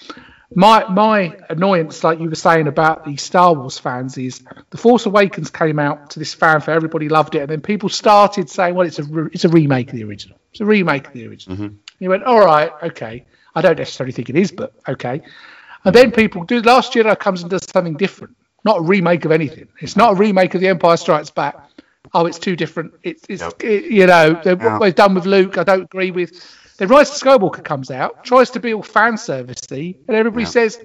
my 0.54 0.84
my 0.88 1.36
annoyance, 1.50 2.04
like 2.04 2.20
you 2.20 2.28
were 2.28 2.34
saying 2.36 2.68
about 2.68 3.04
the 3.04 3.16
Star 3.16 3.52
Wars 3.54 3.78
fans, 3.78 4.16
is 4.16 4.42
the 4.70 4.78
Force 4.78 5.06
Awakens 5.06 5.50
came 5.50 5.78
out 5.78 6.10
to 6.10 6.18
this 6.18 6.34
fanfare, 6.34 6.74
everybody 6.74 7.08
loved 7.08 7.34
it, 7.34 7.40
and 7.40 7.50
then 7.50 7.60
people 7.60 7.88
started 7.88 8.48
saying, 8.48 8.74
"Well, 8.74 8.86
it's 8.86 8.98
a 8.98 9.04
re- 9.04 9.30
it's 9.32 9.44
a 9.44 9.48
remake 9.48 9.88
of 9.88 9.94
the 9.96 10.04
original. 10.04 10.38
It's 10.52 10.60
a 10.60 10.64
remake 10.66 11.08
of 11.08 11.12
the 11.12 11.26
original." 11.26 11.56
Mm-hmm. 11.56 11.76
you 11.98 12.08
went, 12.10 12.24
all 12.24 12.44
right, 12.44 12.70
okay. 12.84 13.24
I 13.54 13.62
don't 13.62 13.78
necessarily 13.78 14.12
think 14.12 14.28
it 14.30 14.36
is, 14.36 14.52
but 14.52 14.72
okay. 14.86 15.22
And 15.84 15.94
then 15.94 16.12
people 16.12 16.44
do. 16.44 16.60
Last 16.62 16.92
Jedi 16.92 17.18
comes 17.18 17.42
and 17.42 17.50
does 17.50 17.64
something 17.70 17.94
different, 17.96 18.36
not 18.64 18.78
a 18.78 18.82
remake 18.82 19.24
of 19.24 19.32
anything. 19.32 19.68
It's 19.80 19.96
not 19.96 20.12
a 20.12 20.14
remake 20.16 20.54
of 20.54 20.60
The 20.60 20.68
Empire 20.68 20.96
Strikes 20.96 21.30
Back. 21.30 21.56
Oh, 22.14 22.26
it's 22.26 22.38
too 22.38 22.54
different. 22.54 22.94
It's, 23.02 23.22
it's 23.28 23.42
Yep. 23.42 23.64
it- 23.64 23.84
you 23.90 24.06
know, 24.06 24.34
what 24.34 24.80
they've 24.80 24.94
done 24.94 25.14
with 25.14 25.26
Luke, 25.26 25.58
I 25.58 25.64
don't 25.64 25.82
agree 25.82 26.10
with. 26.12 26.32
Then 26.78 26.88
Rise 26.88 27.10
of 27.10 27.16
Skywalker 27.16 27.64
comes 27.64 27.90
out, 27.90 28.24
tries 28.24 28.50
to 28.50 28.60
be 28.60 28.74
all 28.74 28.82
fan 28.82 29.14
servicey, 29.14 29.96
and 30.06 30.16
everybody 30.16 30.44
Yeah. 30.44 30.50
says, 30.50 30.78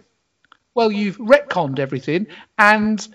well, 0.73 0.91
you've 0.91 1.17
retconned 1.17 1.79
everything, 1.79 2.27
and 2.57 3.05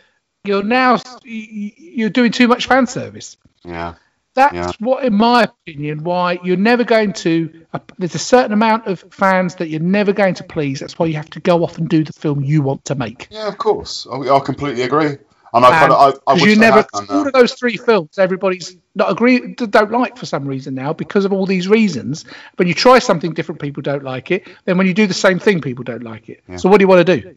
you're 0.44 0.62
now 0.62 0.98
you're 1.24 2.10
doing 2.10 2.32
too 2.32 2.48
much 2.48 2.66
fan 2.66 2.86
service. 2.86 3.36
Yeah. 3.64 3.94
That's 4.34 4.54
Yeah. 4.54 4.72
what, 4.80 5.02
in 5.02 5.14
my 5.14 5.44
opinion, 5.44 6.04
why 6.04 6.38
you're 6.44 6.58
never 6.58 6.84
going 6.84 7.14
to. 7.14 7.64
Uh, 7.72 7.78
there's 7.98 8.14
a 8.14 8.18
certain 8.18 8.52
amount 8.52 8.86
of 8.86 9.02
fans 9.10 9.54
that 9.54 9.70
you're 9.70 9.80
never 9.80 10.12
going 10.12 10.34
to 10.34 10.44
please. 10.44 10.80
That's 10.80 10.98
why 10.98 11.06
you 11.06 11.14
have 11.14 11.30
to 11.30 11.40
go 11.40 11.64
off 11.64 11.78
and 11.78 11.88
do 11.88 12.04
the 12.04 12.12
film 12.12 12.44
you 12.44 12.60
want 12.60 12.84
to 12.84 12.94
make. 12.94 13.28
Yeah, 13.30 13.48
of 13.48 13.56
course. 13.56 14.06
I, 14.12 14.16
I 14.18 14.40
completely 14.40 14.82
agree. 14.82 15.16
And 15.56 15.64
I 15.66 15.70
kind 15.70 15.92
of, 15.92 15.98
I, 15.98 16.06
I 16.08 16.10
Because 16.34 16.42
wish 16.42 16.50
you 16.54 16.60
never, 16.60 16.76
had 16.76 17.10
all 17.10 17.26
of 17.26 17.32
those 17.32 17.54
three 17.54 17.76
films, 17.76 18.18
everybody's 18.18 18.76
not 18.94 19.10
agree, 19.10 19.54
don't 19.54 19.90
like 19.90 20.16
for 20.16 20.26
some 20.26 20.46
reason 20.46 20.74
now 20.74 20.92
because 20.92 21.24
of 21.24 21.32
all 21.32 21.46
these 21.46 21.68
reasons. 21.68 22.24
When 22.56 22.68
you 22.68 22.74
try 22.74 22.98
something 22.98 23.32
different, 23.34 23.60
people 23.60 23.82
don't 23.82 24.04
like 24.04 24.30
it. 24.30 24.46
Then 24.64 24.78
when 24.78 24.86
you 24.86 24.94
do 24.94 25.06
the 25.06 25.14
same 25.14 25.38
thing, 25.38 25.60
people 25.60 25.84
don't 25.84 26.02
like 26.02 26.28
it. 26.28 26.42
So 26.56 26.68
what 26.68 26.78
do 26.78 26.82
you 26.82 26.88
want 26.88 27.06
to 27.06 27.20
do? 27.20 27.36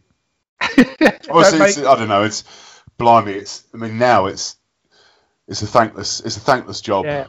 Well, 0.59 0.85
Don't 0.97 1.39
it's, 1.41 1.51
make- 1.53 1.69
it's, 1.69 1.77
I 1.79 1.95
don't 1.95 2.09
know. 2.09 2.23
It's 2.23 2.43
blimey. 2.97 3.33
It's. 3.33 3.63
I 3.73 3.77
mean, 3.77 3.97
now 3.97 4.25
it's. 4.25 4.57
It's 5.47 5.61
a 5.61 5.67
thankless. 5.67 6.19
It's 6.19 6.38
a 6.38 6.41
thankless 6.41 6.81
job. 6.81 7.05
yeah. 7.05 7.27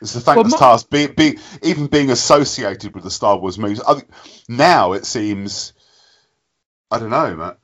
It's 0.00 0.14
a 0.16 0.20
thankless 0.20 0.52
my- 0.52 0.58
task. 0.58 0.90
Be, 0.90 1.06
be, 1.06 1.38
even 1.62 1.86
being 1.86 2.10
associated 2.10 2.94
with 2.94 3.04
the 3.04 3.10
Star 3.10 3.38
Wars 3.38 3.58
movies. 3.58 3.80
I, 3.80 3.94
think 3.94 4.08
now 4.48 4.92
it 4.92 5.06
seems. 5.06 5.72
I 6.90 6.98
don't 6.98 7.10
know, 7.10 7.36
man. 7.36 7.54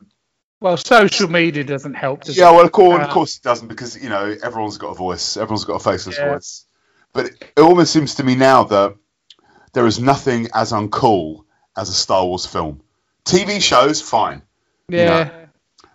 Well, 0.61 0.77
social 0.77 1.31
media 1.31 1.65
doesn't 1.65 1.95
help. 1.95 2.25
Does 2.25 2.37
Yeah, 2.37 2.51
it? 2.51 2.55
well, 2.57 2.65
of 2.67 2.73
course, 2.73 3.01
Uh, 3.01 3.05
of 3.05 3.11
course 3.11 3.37
it 3.37 3.43
doesn't 3.43 3.69
because 3.69 3.97
you 4.03 4.09
know 4.11 4.37
everyone's 4.43 4.77
got 4.79 4.89
a 4.91 4.95
voice. 4.95 5.37
Everyone's 5.37 5.65
got 5.65 5.75
a 5.75 5.81
faceless 5.81 6.19
Yeah. 6.19 6.35
voice. 6.35 6.65
But 7.13 7.27
it, 7.27 7.43
it 7.57 7.61
almost 7.61 7.93
seems 7.93 8.17
to 8.17 8.25
me 8.25 8.35
now 8.35 8.65
that 8.65 8.95
there 9.73 9.87
is 9.87 9.99
nothing 9.99 10.49
as 10.55 10.73
uncool 10.73 11.45
as 11.77 11.89
a 11.89 11.93
Star 11.95 12.25
Wars 12.27 12.47
film. 12.47 12.83
TV 13.25 13.61
shows, 13.61 14.01
fine. 14.03 14.43
yeah. 14.89 15.31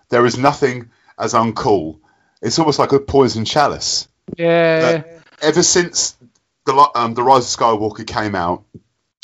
There 0.10 0.26
is 0.26 0.38
nothing 0.38 0.90
as 1.18 1.34
uncool. 1.34 2.00
It's 2.42 2.60
almost 2.60 2.80
like 2.80 2.92
a 2.92 3.00
poison 3.00 3.46
chalice. 3.46 4.08
Yeah. 4.38 5.04
ever 5.42 5.64
since 5.64 6.16
the 6.66 6.90
um, 6.96 7.14
the 7.14 7.24
Rise 7.24 7.54
of 7.54 7.60
Skywalker 7.60 8.06
came 8.08 8.34
out, 8.36 8.64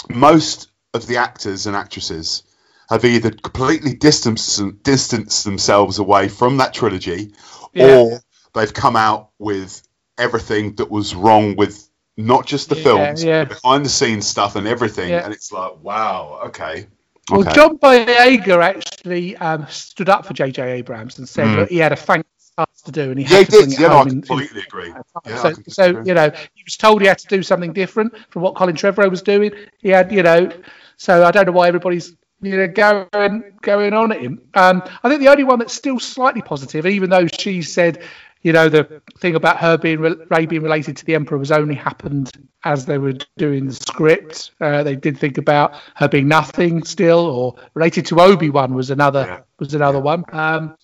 most 0.10 0.70
of 0.94 1.08
the 1.08 1.18
actors 1.18 1.66
and 1.68 1.76
actresses 1.76 2.44
have 2.92 3.06
either 3.06 3.32
completely 3.32 3.94
distanced 3.96 4.62
distanced 4.84 5.44
themselves 5.46 5.98
away 6.00 6.28
from 6.28 6.58
that 6.58 6.74
trilogy, 6.74 7.34
Yeah. 7.74 7.98
or 7.98 8.20
they've 8.54 8.74
come 8.74 8.96
out 8.96 9.30
with 9.40 9.82
everything 10.18 10.76
that 10.76 10.92
was 10.92 11.16
wrong 11.16 11.56
with 11.56 11.88
not 12.18 12.46
just 12.46 12.70
the 12.70 12.76
Yeah, 12.76 12.84
films, 12.84 13.24
yeah. 13.24 13.46
behind 13.46 13.86
the 13.86 13.90
scenes 13.90 14.28
stuff 14.28 14.56
and 14.56 14.68
everything. 14.68 15.10
Yeah. 15.10 15.24
And 15.24 15.34
it's 15.34 15.52
like, 15.52 15.82
wow, 15.82 16.42
okay. 16.48 16.88
Well, 17.30 17.42
okay. 17.42 17.54
John 17.54 17.78
Boyega 17.78 18.62
actually 18.62 19.38
um, 19.38 19.66
stood 19.70 20.10
up 20.10 20.26
for 20.26 20.34
J.J. 20.34 20.62
Abrams 20.74 21.18
and 21.18 21.28
said 21.30 21.48
Mm. 21.48 21.56
that 21.58 21.70
he 21.70 21.78
had 21.78 21.94
a 21.94 21.96
thankless 21.96 22.52
task 22.58 22.86
to 22.86 22.92
do, 22.92 23.12
and 23.12 23.18
he 23.20 23.24
yeah, 23.26 23.38
had 23.38 23.40
he 23.40 23.46
to 23.46 23.52
bring 23.52 23.70
did. 23.70 23.74
it 23.74 23.82
Yeah, 23.82 23.88
no, 23.88 23.94
I 23.94 23.98
home. 24.00 24.08
in- 24.10 24.22
completely 24.22 24.62
agree. 24.68 24.94
Yeah, 25.26 25.36
so, 25.38 25.42
completely 25.54 25.72
so 25.74 25.86
agree. 25.86 26.04
you 26.08 26.14
know, 26.14 26.30
he 26.54 26.64
was 26.66 26.76
told 26.78 27.02
he 27.02 27.08
had 27.08 27.20
to 27.20 27.28
do 27.28 27.42
something 27.42 27.72
different 27.72 28.14
from 28.32 28.42
what 28.42 28.56
Colin 28.56 28.76
Trevorrow 28.76 29.10
was 29.10 29.22
doing. 29.22 29.52
He 29.80 29.90
had, 29.90 30.12
you 30.12 30.24
know, 30.24 30.52
so 30.98 31.24
I 31.24 31.32
don't 31.32 31.46
know 31.46 31.54
why 31.54 31.68
everybody's 31.70 32.14
you 32.42 32.58
know 32.58 32.68
going 32.68 33.44
going 33.62 33.94
on 33.94 34.12
at 34.12 34.22
him. 34.22 34.42
Um, 34.54 34.84
I 35.04 35.10
think 35.10 35.22
the 35.22 35.30
only 35.30 35.44
one 35.44 35.60
that's 35.60 35.74
still 35.74 36.00
slightly 36.00 36.42
positive, 36.42 36.86
even 36.86 37.10
though 37.10 37.28
she 37.28 37.62
said, 37.62 38.04
you 38.42 38.52
know, 38.54 38.70
the 38.70 39.02
thing 39.18 39.36
about 39.36 39.58
her 39.58 39.78
being 39.78 40.00
Rey 40.00 40.46
being 40.46 40.64
related 40.64 40.98
to 40.98 41.06
the 41.06 41.16
Emperor 41.16 41.38
was 41.38 41.52
only 41.52 41.76
happened 41.76 42.32
as 42.64 42.86
they 42.86 42.98
were 42.98 43.14
doing 43.38 43.68
the 43.68 43.74
script. 43.74 44.52
Uh, 44.60 44.84
they 44.84 44.96
did 44.96 45.18
think 45.18 45.38
about 45.38 45.76
her 45.96 46.08
being 46.08 46.28
nothing 46.28 46.84
still, 46.84 47.20
or 47.20 47.56
related 47.74 48.06
to 48.08 48.20
Obi 48.20 48.50
Wan 48.50 48.74
was 48.74 48.90
another 48.90 49.46
was 49.60 49.74
another 49.74 50.00
one. 50.00 50.26
Um, 50.32 50.76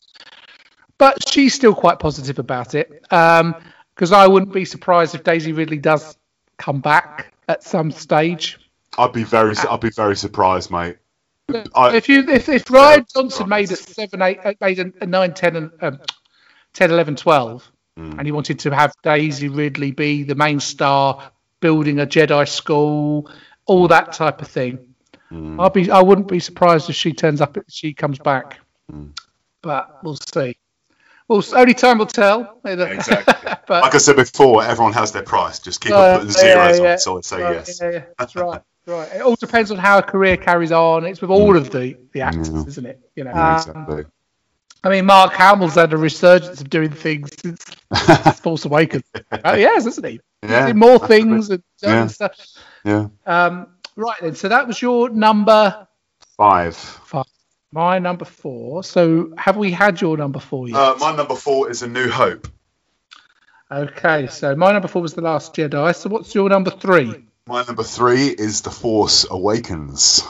but 0.98 1.28
she's 1.30 1.54
still 1.54 1.76
quite 1.76 2.00
positive 2.00 2.40
about 2.40 2.76
it 2.76 3.02
because 3.02 4.12
I 4.12 4.28
wouldn't 4.28 4.54
be 4.54 4.66
surprised 4.66 5.16
if 5.16 5.24
Daisy 5.24 5.52
Ridley 5.52 5.78
does 5.78 6.18
come 6.58 6.80
back 6.80 7.34
at 7.48 7.64
some 7.64 7.92
stage. 7.92 8.60
I'd 8.98 9.14
be 9.14 9.24
very, 9.24 9.56
I'd 9.58 9.80
be 9.80 9.92
very 9.92 10.16
surprised, 10.16 10.72
mate. 10.72 10.98
I, 11.76 11.96
if 11.96 12.10
you 12.10 12.28
if, 12.30 12.50
if 12.50 12.66
Rian 12.66 13.12
Johnson 13.14 13.48
made 13.48 13.72
a 13.72 13.76
seven 13.78 14.22
eight 14.22 14.40
uh, 14.44 14.54
made 14.60 14.80
a, 14.80 14.92
a 15.02 15.06
9 15.06 15.34
10 15.34 15.56
and 15.56 15.72
um, 15.82 16.00
10 16.74 16.92
11 16.92 17.16
12 17.16 17.72
Mm. 17.98 18.12
and 18.20 18.28
he 18.28 18.32
wanted 18.32 18.60
to 18.60 18.70
have 18.76 18.94
Daisy 19.02 19.48
Ridley 19.48 19.90
be 19.90 20.22
the 20.22 20.36
main 20.36 20.60
star 20.60 21.32
building 21.62 22.00
a 22.00 22.06
Jedi 22.06 22.48
school 22.48 23.28
all 23.66 23.88
that 23.88 24.14
type 24.14 24.42
of 24.42 24.48
thing 24.48 24.94
Mm. 25.32 25.60
I'd 25.60 25.74
be 25.74 25.90
I 25.90 26.02
wouldn't 26.02 26.28
be 26.28 26.40
surprised 26.40 26.90
if 26.92 26.96
she 26.96 27.12
turns 27.14 27.42
up 27.42 27.58
if 27.58 27.64
she 27.70 27.94
comes 27.94 28.20
back 28.20 28.60
Mm. 28.92 29.18
but 29.64 30.04
we'll 30.04 30.16
see 30.34 30.58
well 31.28 31.44
only 31.56 31.74
time 31.74 31.98
will 31.98 32.06
tell 32.06 32.60
Exactly. 32.66 33.34
but 33.68 33.82
like 33.84 33.96
I 33.96 33.98
said 33.98 34.16
before, 34.16 34.64
everyone 34.64 34.94
has 34.94 35.12
their 35.12 35.24
price. 35.24 35.58
Just 35.60 35.82
keep 35.82 35.92
Uh, 35.92 35.98
on 35.98 36.20
putting 36.20 36.32
zeros 36.32 36.78
yeah, 36.78 36.84
yeah. 36.84 36.92
on, 36.94 37.00
so 37.00 37.18
I'd 37.18 37.26
say 37.26 37.42
Right, 37.42 37.56
yes. 37.56 37.80
Yeah, 37.82 37.90
yeah, 37.92 38.04
that's 38.20 38.36
right. 38.36 38.62
Right. 38.88 39.10
It 39.16 39.22
all 39.22 39.36
depends 39.36 39.70
on 39.70 39.78
how 39.78 39.98
a 39.98 40.02
career 40.02 40.38
carries 40.38 40.72
on. 40.72 41.06
It's 41.06 41.20
with 41.22 41.30
all 41.30 41.58
of 41.58 41.70
the, 41.72 41.98
the 42.14 42.22
actors, 42.22 42.50
Yeah. 42.50 42.64
isn't 42.68 42.86
it? 42.86 43.10
You 43.16 43.26
know. 43.26 43.32
Yeah, 43.32 43.50
Um, 43.50 43.56
exactly. 43.58 44.06
I 44.84 44.90
mean, 44.90 45.06
Mark 45.06 45.34
Hamill's 45.34 45.76
had 45.76 45.92
a 45.92 45.98
resurgence 45.98 46.62
of 46.62 46.70
doing 46.70 46.92
things 46.92 47.30
since 47.42 47.62
Force 48.40 48.64
Awakens. 48.64 49.04
Uh, 49.32 49.56
yes, 49.58 49.74
has, 49.84 49.86
hasn't 49.86 50.06
he? 50.06 50.20
Yeah, 50.44 50.68
in 50.68 50.78
more 50.78 51.06
things 51.06 51.50
and, 51.50 51.62
Yeah. 51.82 52.08
stuff. 52.08 52.40
yeah. 52.86 53.08
Um, 53.26 53.68
right 53.98 54.18
then. 54.22 54.36
So 54.36 54.48
that 54.48 54.66
was 54.68 54.82
your 54.82 55.10
number 55.10 55.86
Five. 56.38 56.76
five. 56.78 57.26
My 57.74 58.00
number 58.00 58.24
four. 58.24 58.84
So 58.84 59.34
have 59.38 59.58
we 59.58 59.72
had 59.72 60.00
your 60.00 60.16
number 60.16 60.40
four 60.40 60.70
yet? 60.70 60.78
Uh, 60.78 60.96
my 61.00 61.14
number 61.14 61.36
four 61.36 61.70
is 61.70 61.82
A 61.82 61.88
New 61.90 62.10
Hope. 62.10 62.48
okay. 63.72 64.28
So 64.28 64.56
my 64.56 64.72
number 64.72 64.88
four 64.88 65.02
was 65.02 65.14
the 65.14 65.22
Last 65.22 65.54
Jedi. 65.56 65.94
So 65.96 66.10
what's 66.10 66.34
your 66.34 66.48
number 66.50 66.72
three? 66.72 67.26
My 67.48 67.64
number 67.64 67.84
three 67.84 68.28
is 68.28 68.62
The 68.62 68.72
Force 68.72 69.26
Awakens. 69.30 70.22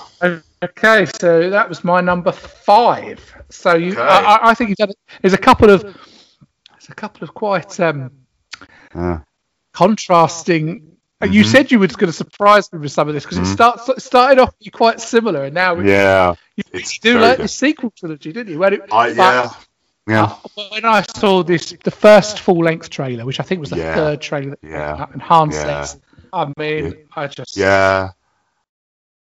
Okay, 0.64 1.06
so 1.20 1.50
that 1.50 1.68
was 1.68 1.84
my 1.84 2.00
number 2.02 2.32
five. 2.32 3.20
So 3.50 3.74
you, 3.76 3.94
Okay. 3.94 4.02
I, 4.02 4.40
I- 4.50 4.54
think 4.54 4.70
you've 4.70 4.78
done. 4.78 4.92
it. 4.92 4.98
There's 5.22 5.34
a 5.34 5.38
couple 5.38 5.70
of, 5.72 5.82
there's 5.82 6.90
a 6.90 6.96
couple 6.96 7.24
of 7.24 7.34
quite 7.34 7.80
um, 7.80 8.12
Yeah. 8.96 9.20
contrasting. 9.74 10.98
uh 11.22 11.26
You 11.26 11.44
said 11.44 11.72
you 11.72 11.80
were 11.80 11.88
going 11.88 12.08
to 12.12 12.14
surprise 12.14 12.72
me 12.72 12.80
with 12.80 12.92
some 12.92 13.08
of 13.08 13.14
this 13.16 13.24
because 13.24 13.40
it 13.40 13.46
Mhm. 13.46 13.54
starts 13.54 13.90
it 13.90 14.02
started 14.02 14.40
off 14.40 14.54
quite 14.72 15.02
similar, 15.02 15.46
and 15.46 15.56
now 15.56 15.80
it- 15.80 15.86
Yeah. 15.88 16.36
you 16.56 16.64
It's 16.72 17.00
do 17.00 17.18
like 17.20 17.38
good. 17.38 17.46
the 17.46 17.48
sequel 17.48 17.92
trilogy, 17.98 18.32
didn't 18.32 18.52
you? 18.54 18.60
When 18.60 18.74
it, 18.74 18.82
yeah. 18.92 19.50
Yeah. 20.08 20.36
When 20.70 20.86
I 20.86 21.02
saw 21.02 21.44
this, 21.44 21.76
the 21.84 21.92
first 21.92 22.40
full 22.40 22.64
length 22.64 22.90
trailer, 22.90 23.26
which 23.26 23.40
I 23.40 23.44
think 23.44 23.60
was 23.60 23.72
the 23.72 23.78
Yeah. 23.78 23.96
third 23.96 24.22
trailer 24.22 24.52
that 24.52 24.62
came 24.62 24.72
Yeah. 24.72 25.06
and 25.12 25.22
Han 25.22 25.52
Yeah. 25.52 25.84
says, 25.84 26.00
"I 26.38 26.54
mean, 26.58 27.08
I 27.16 27.28
just 27.28 27.58
Yeah. 27.58 28.12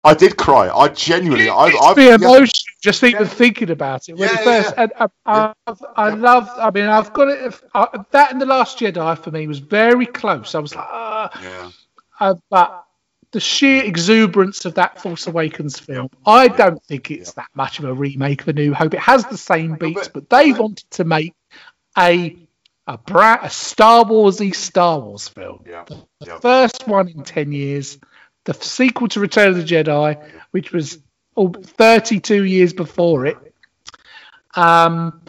I 0.04 0.14
did 0.14 0.36
cry. 0.36 0.68
I 0.68 0.88
genuinely. 0.88 1.48
I, 1.48 1.64
I've, 1.64 1.98
yeah. 1.98 2.14
emotional 2.14 2.46
just 2.80 3.02
even 3.02 3.22
Yeah. 3.22 3.28
thinking 3.28 3.70
about 3.70 4.08
it. 4.08 4.16
When 4.16 4.28
Yeah, 4.28 4.40
it 4.40 4.46
yeah, 4.46 4.62
first, 4.62 4.74
and 4.76 4.92
I, 5.26 5.52
I, 5.66 5.74
I 5.96 6.10
love. 6.10 6.48
I 6.56 6.70
mean, 6.70 6.86
I've 6.86 7.12
got 7.12 7.28
it. 7.28 7.60
I, 7.74 7.88
that 8.12 8.30
and 8.30 8.40
the 8.40 8.46
Last 8.46 8.78
Jedi 8.78 9.18
for 9.18 9.32
me 9.32 9.48
was 9.48 9.58
very 9.58 10.06
close. 10.06 10.54
I 10.54 10.60
was 10.60 10.76
like, 10.76 10.86
ah, 10.88 11.40
Yeah. 11.42 11.70
uh, 12.20 12.34
but 12.50 12.84
the 13.32 13.40
sheer 13.40 13.82
exuberance 13.82 14.64
of 14.64 14.74
that 14.74 15.02
Force 15.02 15.26
Awakens 15.26 15.80
film, 15.80 16.08
I 16.24 16.46
don't 16.46 16.82
think 16.84 17.10
it's 17.10 17.32
that 17.32 17.48
much 17.54 17.80
of 17.80 17.86
a 17.86 17.92
remake 17.92 18.42
of 18.42 18.48
A 18.48 18.52
New 18.52 18.72
Hope. 18.72 18.94
It 18.94 19.00
has 19.00 19.26
the 19.26 19.36
same 19.36 19.74
beats, 19.74 20.06
but 20.06 20.30
they 20.30 20.52
wanted 20.52 20.88
to 20.92 21.04
make 21.04 21.34
a 21.98 22.36
a, 22.86 22.98
bra- 22.98 23.38
a 23.42 23.50
Star 23.50 24.04
Warsy 24.04 24.54
Star 24.54 25.00
Wars 25.00 25.28
film. 25.28 25.64
Yeah. 25.66 25.84
The 25.86 26.06
Yeah. 26.26 26.38
first 26.38 26.86
one 26.86 27.08
in 27.08 27.24
10 27.24 27.52
years, 27.52 27.98
the 28.44 28.54
sequel 28.54 29.08
to 29.08 29.20
Return 29.20 29.48
of 29.50 29.56
the 29.56 29.64
Jedi, 29.64 30.22
which 30.52 30.72
was 30.72 30.98
oh, 31.36 31.52
32 31.52 32.44
years 32.44 32.72
before 32.72 33.26
it. 33.26 33.36
Um, 34.54 35.20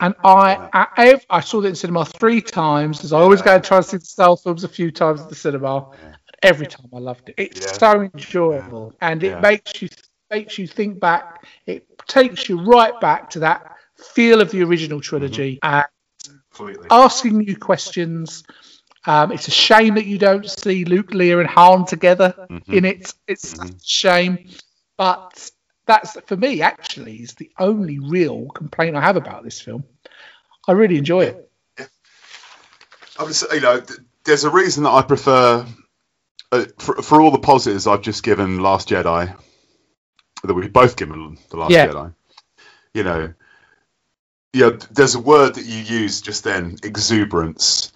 and 0.00 0.14
I, 0.22 0.68
I, 0.72 1.20
I 1.30 1.40
saw 1.40 1.62
it 1.62 1.66
in 1.66 1.74
cinema 1.74 2.04
three 2.04 2.42
times, 2.42 3.02
as 3.04 3.12
I 3.12 3.20
always 3.20 3.40
go 3.40 3.54
and 3.54 3.64
try 3.64 3.78
to 3.78 3.82
see 3.82 3.96
the 3.96 4.04
Star 4.04 4.36
films 4.36 4.64
a 4.64 4.68
few 4.68 4.90
times 4.90 5.20
at 5.22 5.28
the 5.30 5.34
cinema. 5.34 5.90
Every 6.42 6.66
time 6.66 6.86
I 6.94 6.98
loved 6.98 7.30
it. 7.30 7.36
It's 7.38 7.60
Yeah. 7.60 7.72
so 7.72 8.00
enjoyable, 8.02 8.94
and 9.00 9.22
it 9.24 9.30
Yeah. 9.30 9.40
makes 9.40 9.80
you 9.80 9.88
makes 10.30 10.58
you 10.58 10.66
think 10.66 11.00
back. 11.00 11.46
It 11.66 11.86
takes 12.06 12.48
you 12.48 12.60
right 12.60 12.98
back 13.00 13.30
to 13.30 13.38
that 13.40 13.74
feel 13.96 14.42
of 14.42 14.50
the 14.50 14.62
original 14.62 15.00
trilogy, 15.00 15.58
and 15.62 15.86
Completely. 16.56 16.86
asking 16.90 17.42
you 17.42 17.56
questions. 17.56 18.44
Um, 19.04 19.30
it's 19.30 19.46
a 19.46 19.52
shame 19.52 19.94
that 19.94 20.06
you 20.06 20.18
don't 20.18 20.48
see 20.48 20.84
Luke, 20.84 21.10
Leia, 21.10 21.38
and 21.40 21.48
Han 21.48 21.84
together 21.84 22.34
Mhm. 22.50 22.72
in 22.72 22.84
it. 22.84 23.14
It's 23.26 23.54
Mhm. 23.54 23.76
a 23.76 23.84
shame, 23.84 24.50
but 24.96 25.50
that's 25.86 26.18
for 26.26 26.36
me 26.36 26.62
actually 26.62 27.16
is 27.16 27.34
the 27.34 27.50
only 27.58 27.98
real 28.00 28.48
complaint 28.48 28.96
I 28.96 29.00
have 29.00 29.16
about 29.16 29.44
this 29.44 29.60
film. 29.60 29.84
I 30.66 30.72
really 30.72 30.96
enjoy 30.96 31.24
it. 31.26 31.50
I 33.18 33.22
was, 33.22 33.44
you 33.52 33.60
know, 33.60 33.80
there's 34.24 34.44
a 34.44 34.50
reason 34.50 34.82
that 34.84 34.90
I 34.90 35.02
prefer, 35.02 35.64
uh, 36.52 36.64
for, 36.78 37.00
for 37.02 37.20
all 37.20 37.30
the 37.30 37.38
positives 37.38 37.86
I've 37.86 38.02
just 38.02 38.22
given 38.22 38.60
Last 38.60 38.88
Jedi, 38.88 39.34
that 40.42 40.54
we've 40.54 40.72
both 40.72 40.96
given 40.96 41.38
The 41.50 41.56
Last 41.56 41.70
Yeah. 41.70 41.86
Jedi. 41.86 42.14
You 42.92 43.04
know, 43.04 43.34
yeah, 44.56 44.70
there's 44.90 45.14
a 45.14 45.20
word 45.20 45.56
that 45.56 45.66
you 45.66 45.78
used 45.78 46.24
just 46.24 46.42
then, 46.42 46.78
exuberance. 46.82 47.92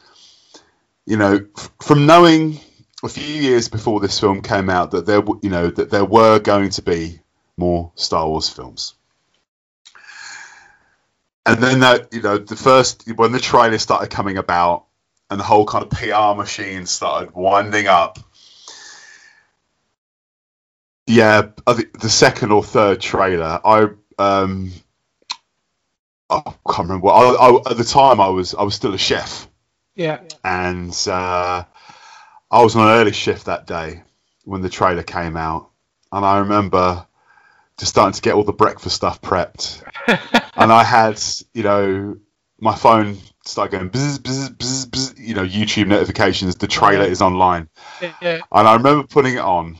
You 1.06 1.16
know, 1.16 1.46
from 1.80 2.04
knowing 2.04 2.60
a 3.02 3.08
few 3.08 3.24
years 3.24 3.70
before 3.70 3.98
this 4.00 4.20
film 4.20 4.42
came 4.42 4.68
out 4.68 4.90
that 4.90 5.06
there, 5.06 5.22
you 5.42 5.48
know, 5.48 5.70
that 5.70 5.88
there 5.88 6.04
were 6.04 6.38
going 6.38 6.68
to 6.70 6.82
be 6.82 7.20
more 7.56 7.92
Star 7.94 8.28
Wars 8.28 8.50
films. 8.50 8.94
And 11.46 11.62
then 11.62 11.80
that, 11.80 12.12
you 12.12 12.20
know, 12.20 12.36
the 12.36 12.56
first 12.56 13.10
when 13.16 13.32
the 13.32 13.40
trailer 13.40 13.78
started 13.78 14.10
coming 14.10 14.36
about, 14.36 14.84
and 15.30 15.40
the 15.40 15.44
whole 15.44 15.64
kind 15.64 15.84
of 15.84 15.90
PR 15.90 16.36
machine 16.38 16.84
started 16.84 17.30
winding 17.34 17.86
up. 17.86 18.18
Yeah, 21.06 21.48
the 21.66 22.10
second 22.10 22.52
or 22.52 22.62
third 22.62 23.00
trailer, 23.00 23.60
I 23.64 23.88
um, 24.18 24.72
I 26.30 26.42
can't 26.68 26.88
remember. 26.88 27.08
I, 27.08 27.20
I, 27.22 27.70
at 27.70 27.76
the 27.76 27.84
time, 27.84 28.20
I 28.20 28.28
was 28.28 28.54
I 28.54 28.62
was 28.62 28.74
still 28.74 28.94
a 28.94 28.98
chef, 28.98 29.48
Yeah, 29.96 30.20
and 30.44 30.96
uh, 31.08 31.64
I 32.50 32.62
was 32.62 32.76
on 32.76 32.86
an 32.86 32.94
early 32.94 33.12
shift 33.12 33.46
that 33.46 33.66
day 33.66 34.02
when 34.44 34.62
the 34.62 34.68
trailer 34.68 35.02
came 35.02 35.36
out, 35.36 35.70
and 36.12 36.24
I 36.24 36.38
remember 36.38 37.06
just 37.78 37.90
starting 37.90 38.14
to 38.14 38.22
get 38.22 38.34
all 38.34 38.44
the 38.44 38.52
breakfast 38.52 38.94
stuff 38.94 39.20
prepped, 39.20 39.82
and 40.54 40.72
I 40.72 40.84
had 40.84 41.20
you 41.52 41.64
know 41.64 42.16
my 42.60 42.76
phone 42.76 43.18
started 43.44 43.76
going 43.76 43.90
bzz, 43.90 44.18
bzz, 44.18 44.56
bzz, 44.56 44.86
bzz, 44.86 45.18
you 45.18 45.34
know 45.34 45.44
YouTube 45.44 45.88
notifications. 45.88 46.54
The 46.54 46.68
trailer 46.68 47.06
is 47.06 47.22
online, 47.22 47.68
yeah, 48.00 48.40
and 48.52 48.68
I 48.68 48.74
remember 48.76 49.04
putting 49.08 49.34
it 49.34 49.40
on, 49.40 49.78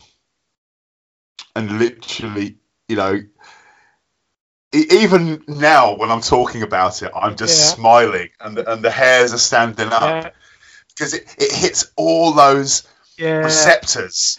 and 1.55 1.79
literally, 1.79 2.57
you 2.89 2.97
know. 2.97 3.21
Even 4.73 5.43
now, 5.49 5.97
when 5.97 6.11
I'm 6.13 6.21
talking 6.21 6.63
about 6.63 7.03
it, 7.03 7.11
I'm 7.15 7.37
just 7.37 7.59
Yeah. 7.59 7.75
smiling, 7.75 8.29
and 8.41 8.57
the, 8.57 8.73
and 8.73 8.83
the 8.85 8.91
hairs 8.91 9.33
are 9.35 9.39
standing 9.39 9.89
up. 9.89 10.03
Yeah, 10.03 10.31
because 10.89 11.15
it, 11.15 11.35
it 11.39 11.51
hits 11.53 11.91
all 11.97 12.33
those 12.33 12.87
yeah, 13.17 13.39
receptors 13.39 14.39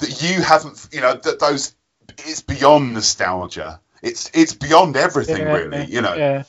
that 0.00 0.22
you 0.22 0.42
haven't 0.42 0.88
you 0.92 1.00
know 1.00 1.14
that 1.14 1.40
those 1.40 1.74
it's 2.18 2.40
beyond 2.42 2.94
nostalgia. 2.94 3.80
It's 4.02 4.30
it's 4.32 4.52
beyond 4.54 4.96
everything 4.96 5.38
yeah, 5.38 5.52
really 5.52 5.84
you 5.86 6.00
know. 6.02 6.14
Yeah. 6.14 6.44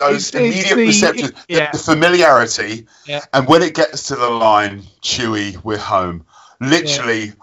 those 0.00 0.28
It's- 0.28 0.34
it's 0.34 0.34
immediate 0.34 0.76
the- 0.76 0.86
receptors 0.86 1.30
the- 1.30 1.44
yeah. 1.48 1.70
the, 1.70 1.78
familiarity 1.78 2.86
Yeah. 3.06 3.20
and 3.34 3.46
when 3.46 3.62
it 3.62 3.74
gets 3.74 4.08
to 4.08 4.16
the 4.16 4.30
line 4.30 4.82
Chewie 5.02 5.62
we're 5.62 5.76
home 5.76 6.24
literally 6.60 7.34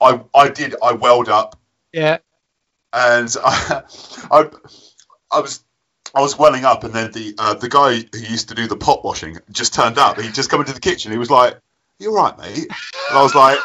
i 0.00 0.20
i 0.34 0.48
did 0.50 0.74
i 0.82 0.92
welled 0.92 1.28
up. 1.30 1.56
Yeah, 1.92 2.18
and 2.92 3.34
I, 3.44 3.82
I, 4.30 4.50
I 5.32 5.40
was, 5.40 5.62
I 6.14 6.20
was 6.20 6.38
welling 6.38 6.64
up, 6.64 6.84
and 6.84 6.92
then 6.94 7.12
the 7.12 7.34
uh, 7.38 7.54
the 7.54 7.68
guy 7.68 7.94
who 7.96 8.18
used 8.18 8.48
to 8.48 8.54
do 8.54 8.66
the 8.66 8.76
pot 8.76 9.04
washing 9.04 9.38
just 9.50 9.74
turned 9.74 9.98
up. 9.98 10.18
He 10.20 10.30
just 10.30 10.50
come 10.50 10.60
into 10.60 10.72
the 10.72 10.80
kitchen. 10.80 11.12
He 11.12 11.18
was 11.18 11.30
like, 11.30 11.58
"You 11.98 12.16
all 12.16 12.24
right, 12.24 12.38
mate?" 12.38 12.66
And 13.10 13.18
I 13.18 13.22
was 13.22 13.34
like, 13.34 13.58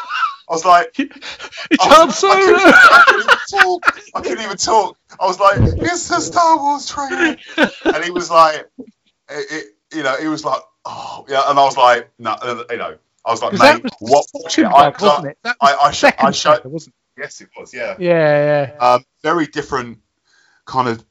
I 0.48 0.52
was 0.52 0.64
like, 0.64 0.94
I, 1.80 2.04
was- 2.04 2.18
Solo. 2.18 2.34
I, 2.34 2.40
couldn't, 2.40 2.74
I 2.74 3.02
couldn't 3.06 3.40
talk. 3.50 4.00
I 4.14 4.20
couldn't 4.20 4.44
even 4.44 4.56
talk. 4.58 4.98
I 5.18 5.26
was 5.26 5.40
like, 5.40 5.58
"It's 5.58 6.08
the 6.08 6.20
Star 6.20 6.58
Wars 6.58 6.88
trailer," 6.88 7.36
and 7.56 8.04
he 8.04 8.10
was 8.10 8.30
like, 8.30 8.68
it, 8.78 8.86
it, 9.30 9.66
you 9.96 10.02
know, 10.02 10.16
he 10.20 10.28
was 10.28 10.44
like, 10.44 10.60
"Oh, 10.84 11.24
yeah," 11.28 11.48
and 11.48 11.58
I 11.58 11.64
was 11.64 11.76
like, 11.78 12.10
"No," 12.18 12.36
you 12.70 12.76
know, 12.76 12.96
I 13.24 13.30
was 13.30 13.40
like, 13.42 13.52
"Mate, 13.82 13.84
what?" 14.00 14.26
the 14.34 14.50
I- 14.66 14.88
wasn't 14.90 15.28
it? 15.28 15.38
That 15.44 15.56
was 15.62 15.76
I, 15.80 15.86
I, 15.86 15.90
sh- 15.92 16.04
I 16.18 16.30
showed. 16.30 16.54
trailer, 16.56 16.68
wasn't 16.68 16.94
Yes, 17.16 17.40
it 17.40 17.48
was. 17.56 17.72
Yeah. 17.72 17.96
Yeah, 17.98 18.72
yeah. 18.78 18.78
um, 18.78 19.04
very 19.22 19.46
different 19.46 19.98
kind 20.66 20.88
of 20.88 21.04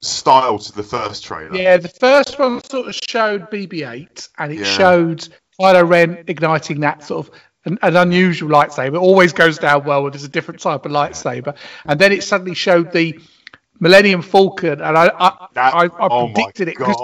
style 0.00 0.58
to 0.58 0.72
the 0.72 0.82
first 0.82 1.24
trailer. 1.24 1.54
Yeah, 1.56 1.76
the 1.76 1.88
first 1.88 2.38
one 2.38 2.62
sort 2.64 2.88
of 2.88 2.94
showed 3.08 3.50
BB-8, 3.50 4.28
and 4.38 4.52
it 4.52 4.58
Yeah. 4.60 4.64
showed 4.64 5.28
Kylo 5.60 5.88
Ren 5.88 6.24
igniting 6.26 6.80
that 6.80 7.04
sort 7.04 7.26
of 7.26 7.34
an, 7.64 7.78
an 7.82 7.96
unusual 7.96 8.48
lightsaber. 8.50 8.94
It 8.94 8.98
always 8.98 9.32
goes 9.32 9.58
down 9.58 9.84
well 9.84 10.02
when 10.04 10.12
there's 10.12 10.24
a 10.24 10.28
different 10.28 10.60
type 10.60 10.86
of 10.86 10.92
lightsaber, 10.92 11.56
and 11.84 12.00
then 12.00 12.12
it 12.12 12.22
suddenly 12.22 12.54
showed 12.54 12.92
the 12.92 13.18
Millennium 13.80 14.22
Falcon, 14.22 14.80
and 14.80 14.98
I 14.98 15.06
I, 15.18 15.46
That- 15.54 15.74
I, 15.74 15.84
I 15.84 15.88
oh 16.00 16.26
predicted 16.32 16.68
it 16.68 16.76
because 16.78 16.96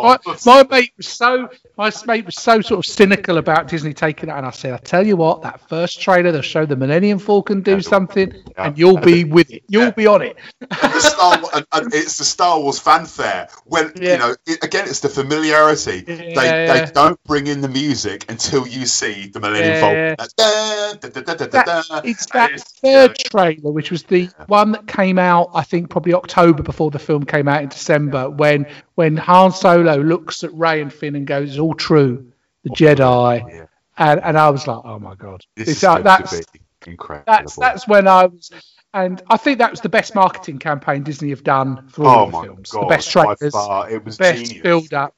my, 0.46 0.62
my 0.62 0.66
mate 0.68 0.92
was 0.96 1.06
so 1.08 1.48
my 1.76 1.92
mate 2.06 2.26
was 2.26 2.36
so 2.36 2.60
sort 2.60 2.78
of 2.84 2.86
cynical 2.86 3.38
about 3.38 3.68
Disney 3.68 3.92
taking 3.94 4.28
it, 4.28 4.32
and 4.32 4.44
I 4.46 4.50
said, 4.50 4.72
I 4.72 4.78
tell 4.78 5.06
you 5.06 5.16
what, 5.16 5.42
that 5.42 5.60
first 5.68 6.00
trailer 6.00 6.32
they'll 6.32 6.42
show 6.42 6.66
the 6.66 6.76
Millennium 6.76 7.18
Falcon 7.18 7.62
do 7.62 7.80
something, 7.80 8.32
Yeah. 8.32 8.66
and 8.66 8.78
you'll 8.78 8.98
be 8.98 9.24
with 9.36 9.50
it, 9.52 9.62
you'll 9.68 9.84
Yeah. 9.84 9.90
be 9.90 10.06
on 10.06 10.22
it. 10.22 10.36
And 10.60 10.92
Star 11.02 11.40
and, 11.54 11.66
and 11.72 11.94
it's 11.94 12.18
the 12.18 12.24
Star 12.24 12.58
Wars 12.60 12.78
fanfare. 12.78 13.48
When 13.66 13.92
Yeah. 13.96 14.12
you 14.12 14.18
know, 14.18 14.34
it, 14.46 14.64
again, 14.64 14.86
it's 14.88 15.00
the 15.00 15.08
familiarity. 15.08 16.00
They 16.00 16.34
they 16.34 16.88
don't 16.92 17.22
bring 17.24 17.46
in 17.46 17.60
the 17.60 17.68
music 17.68 18.30
until 18.30 18.66
you 18.66 18.86
see 18.86 19.28
the 19.28 19.40
Millennium. 19.40 19.80
Falcon. 19.80 20.16
That- 20.36 22.02
it's 22.04 22.26
that 22.26 22.50
it's, 22.52 22.64
third 22.80 23.16
trailer, 23.16 23.70
which 23.70 23.90
was 23.90 24.02
the 24.04 24.28
one 24.46 24.72
that 24.72 24.86
came 24.86 25.18
out, 25.18 25.50
I 25.54 25.62
think, 25.62 25.90
probably 25.90 26.14
October 26.14 26.62
before 26.64 26.90
the 26.90 26.98
film 26.98 27.24
came 27.24 27.46
out 27.48 27.62
in 27.62 27.68
December, 27.68 28.28
when 28.28 28.66
when 28.96 29.16
Han 29.16 29.52
Solo 29.52 29.96
looks 29.96 30.42
at 30.44 30.52
Rey 30.54 30.80
and 30.82 30.92
Finn 30.92 31.14
and 31.16 31.26
goes, 31.26 31.50
"It's 31.50 31.58
all 31.58 31.74
true, 31.74 32.32
the 32.64 32.70
Jedi," 32.70 33.48
Yeah. 33.48 33.66
and 33.96 34.20
and 34.22 34.36
I 34.38 34.50
was 34.50 34.66
like, 34.66 34.80
"Oh 34.84 34.98
my 34.98 35.14
god, 35.14 35.42
This 35.56 35.68
It's 35.68 35.76
is 35.78 35.82
like- 35.84 36.02
that's 36.04 36.40
incredible. 36.86 37.24
that's 37.26 37.56
that's 37.56 37.86
when 37.88 38.08
I 38.08 38.26
was." 38.26 38.50
And 38.92 39.20
I 39.28 39.36
think 39.38 39.58
that 39.58 39.72
was 39.72 39.80
the 39.80 39.88
best 39.88 40.14
marketing 40.14 40.60
campaign 40.60 41.02
Disney 41.02 41.30
have 41.30 41.42
done 41.42 41.88
for 41.88 42.06
all 42.06 42.22
oh 42.22 42.26
the 42.26 42.32
my 42.32 42.44
films. 42.44 42.70
god! 42.70 42.82
the 42.82 42.86
best 42.86 43.10
trailers, 43.10 43.38
it 43.42 44.04
was 44.04 44.16
best 44.16 44.44
genius. 44.44 44.62
build 44.62 44.94
up. 44.94 45.14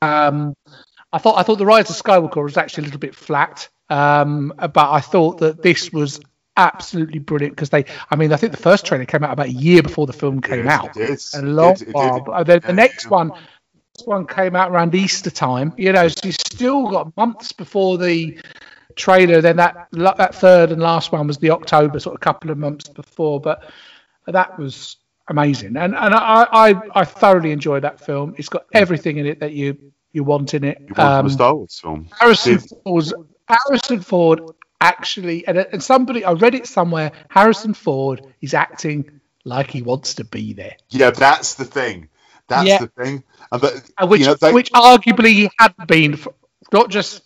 Um, 0.00 0.54
I 1.12 1.18
thought 1.18 1.36
I 1.38 1.42
thought 1.42 1.58
the 1.58 1.66
Rise 1.66 1.90
of 1.90 1.96
Skywalker 1.96 2.42
was 2.42 2.56
actually 2.56 2.82
a 2.82 2.86
little 2.86 3.00
bit 3.00 3.14
flat, 3.14 3.68
um, 3.90 4.52
but 4.56 4.90
I 4.90 5.00
thought 5.00 5.38
that 5.38 5.62
this 5.62 5.92
was 5.92 6.20
absolutely 6.56 7.18
brilliant 7.18 7.54
because 7.56 7.70
they. 7.70 7.84
I 8.10 8.16
mean, 8.16 8.32
I 8.32 8.36
think 8.36 8.52
the 8.52 8.58
first 8.58 8.86
trailer 8.86 9.04
came 9.04 9.24
out 9.24 9.32
about 9.32 9.46
a 9.46 9.52
year 9.52 9.82
before 9.82 10.06
the 10.06 10.12
film 10.12 10.40
came 10.40 10.64
Yes, 10.64 10.82
out. 10.82 10.96
it 10.96 11.10
is. 11.10 11.34
A 11.34 11.42
It 11.42 11.44
long 11.44 11.76
it 11.80 11.88
while. 11.92 12.20
But 12.20 12.46
then 12.46 12.60
the 12.60 12.68
Yeah, 12.68 12.74
next 12.74 13.10
one, 13.10 13.28
this 13.96 14.06
one 14.06 14.26
came 14.26 14.56
out 14.56 14.70
around 14.70 14.94
Easter 14.94 15.30
time. 15.30 15.72
You 15.76 15.92
know, 15.92 16.08
so 16.08 16.20
you 16.24 16.32
still 16.32 16.88
got 16.88 17.16
months 17.16 17.52
before 17.52 17.98
the 17.98 18.38
trailer. 18.96 19.40
Then 19.40 19.56
that 19.56 19.88
that 19.92 20.34
third 20.34 20.72
and 20.72 20.80
last 20.82 21.12
one 21.12 21.26
was 21.26 21.38
the 21.38 21.50
October, 21.50 21.98
sort 22.00 22.14
of 22.14 22.20
couple 22.20 22.50
of 22.50 22.58
months 22.58 22.88
before. 22.88 23.40
But 23.40 23.70
that 24.26 24.58
was 24.58 24.96
amazing, 25.28 25.76
and 25.76 25.94
and 25.94 26.14
I 26.14 26.46
I, 26.52 26.74
I 26.94 27.04
thoroughly 27.04 27.52
enjoyed 27.52 27.84
that 27.84 28.00
film. 28.00 28.34
It's 28.38 28.48
got 28.48 28.66
everything 28.72 29.16
in 29.18 29.26
it 29.26 29.40
that 29.40 29.52
you 29.52 29.92
you 30.12 30.24
want 30.24 30.54
in 30.54 30.64
it. 30.64 30.78
You 30.80 30.94
wanted 30.96 31.18
Um, 31.20 31.26
a 31.26 31.30
Star 31.30 31.54
Wars 31.54 31.78
film. 31.80 32.08
Harrison 32.12 32.58
Ford, 32.84 33.04
Harrison 33.48 34.00
Ford 34.00 34.40
actually, 34.82 35.46
and, 35.48 35.58
and 35.58 35.82
somebody 35.82 36.24
I 36.26 36.32
read 36.34 36.56
it 36.56 36.68
somewhere. 36.68 37.12
Harrison 37.30 37.74
Ford 37.74 38.22
is 38.42 38.54
acting 38.54 39.22
like 39.46 39.70
he 39.70 39.82
wants 39.82 40.16
to 40.16 40.24
be 40.26 40.54
there, 40.54 40.76
Yeah, 40.90 41.10
that's 41.10 41.54
the 41.54 41.64
thing. 41.66 42.08
That's 42.48 42.68
Yeah. 42.68 42.78
the 42.78 42.88
thing. 42.88 43.24
And 43.52 43.62
but, 43.62 43.74
Uh, 43.98 44.06
which 44.08 44.20
you 44.20 44.26
know, 44.26 44.34
they, 44.34 44.52
which 44.52 44.72
arguably 44.72 45.32
he 45.34 45.50
had 45.58 45.74
been, 45.88 46.16
for, 46.16 46.34
not 46.72 46.90
just 46.90 47.22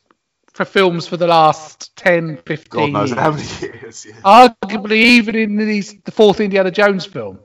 for 0.54 0.64
films 0.66 1.06
for 1.08 1.16
the 1.18 1.26
last 1.28 1.96
10, 1.96 2.38
15 2.38 2.46
God 2.70 2.92
knows 2.92 3.12
years. 3.12 3.20
how 3.20 3.32
many 3.32 3.44
years. 3.60 4.06
Yeah. 4.06 4.22
Arguably, 4.24 4.96
even 4.96 5.36
in 5.36 5.56
these, 5.56 5.94
the 6.04 6.12
fourth 6.12 6.40
Indiana 6.40 6.70
Jones 6.70 7.06
film. 7.06 7.40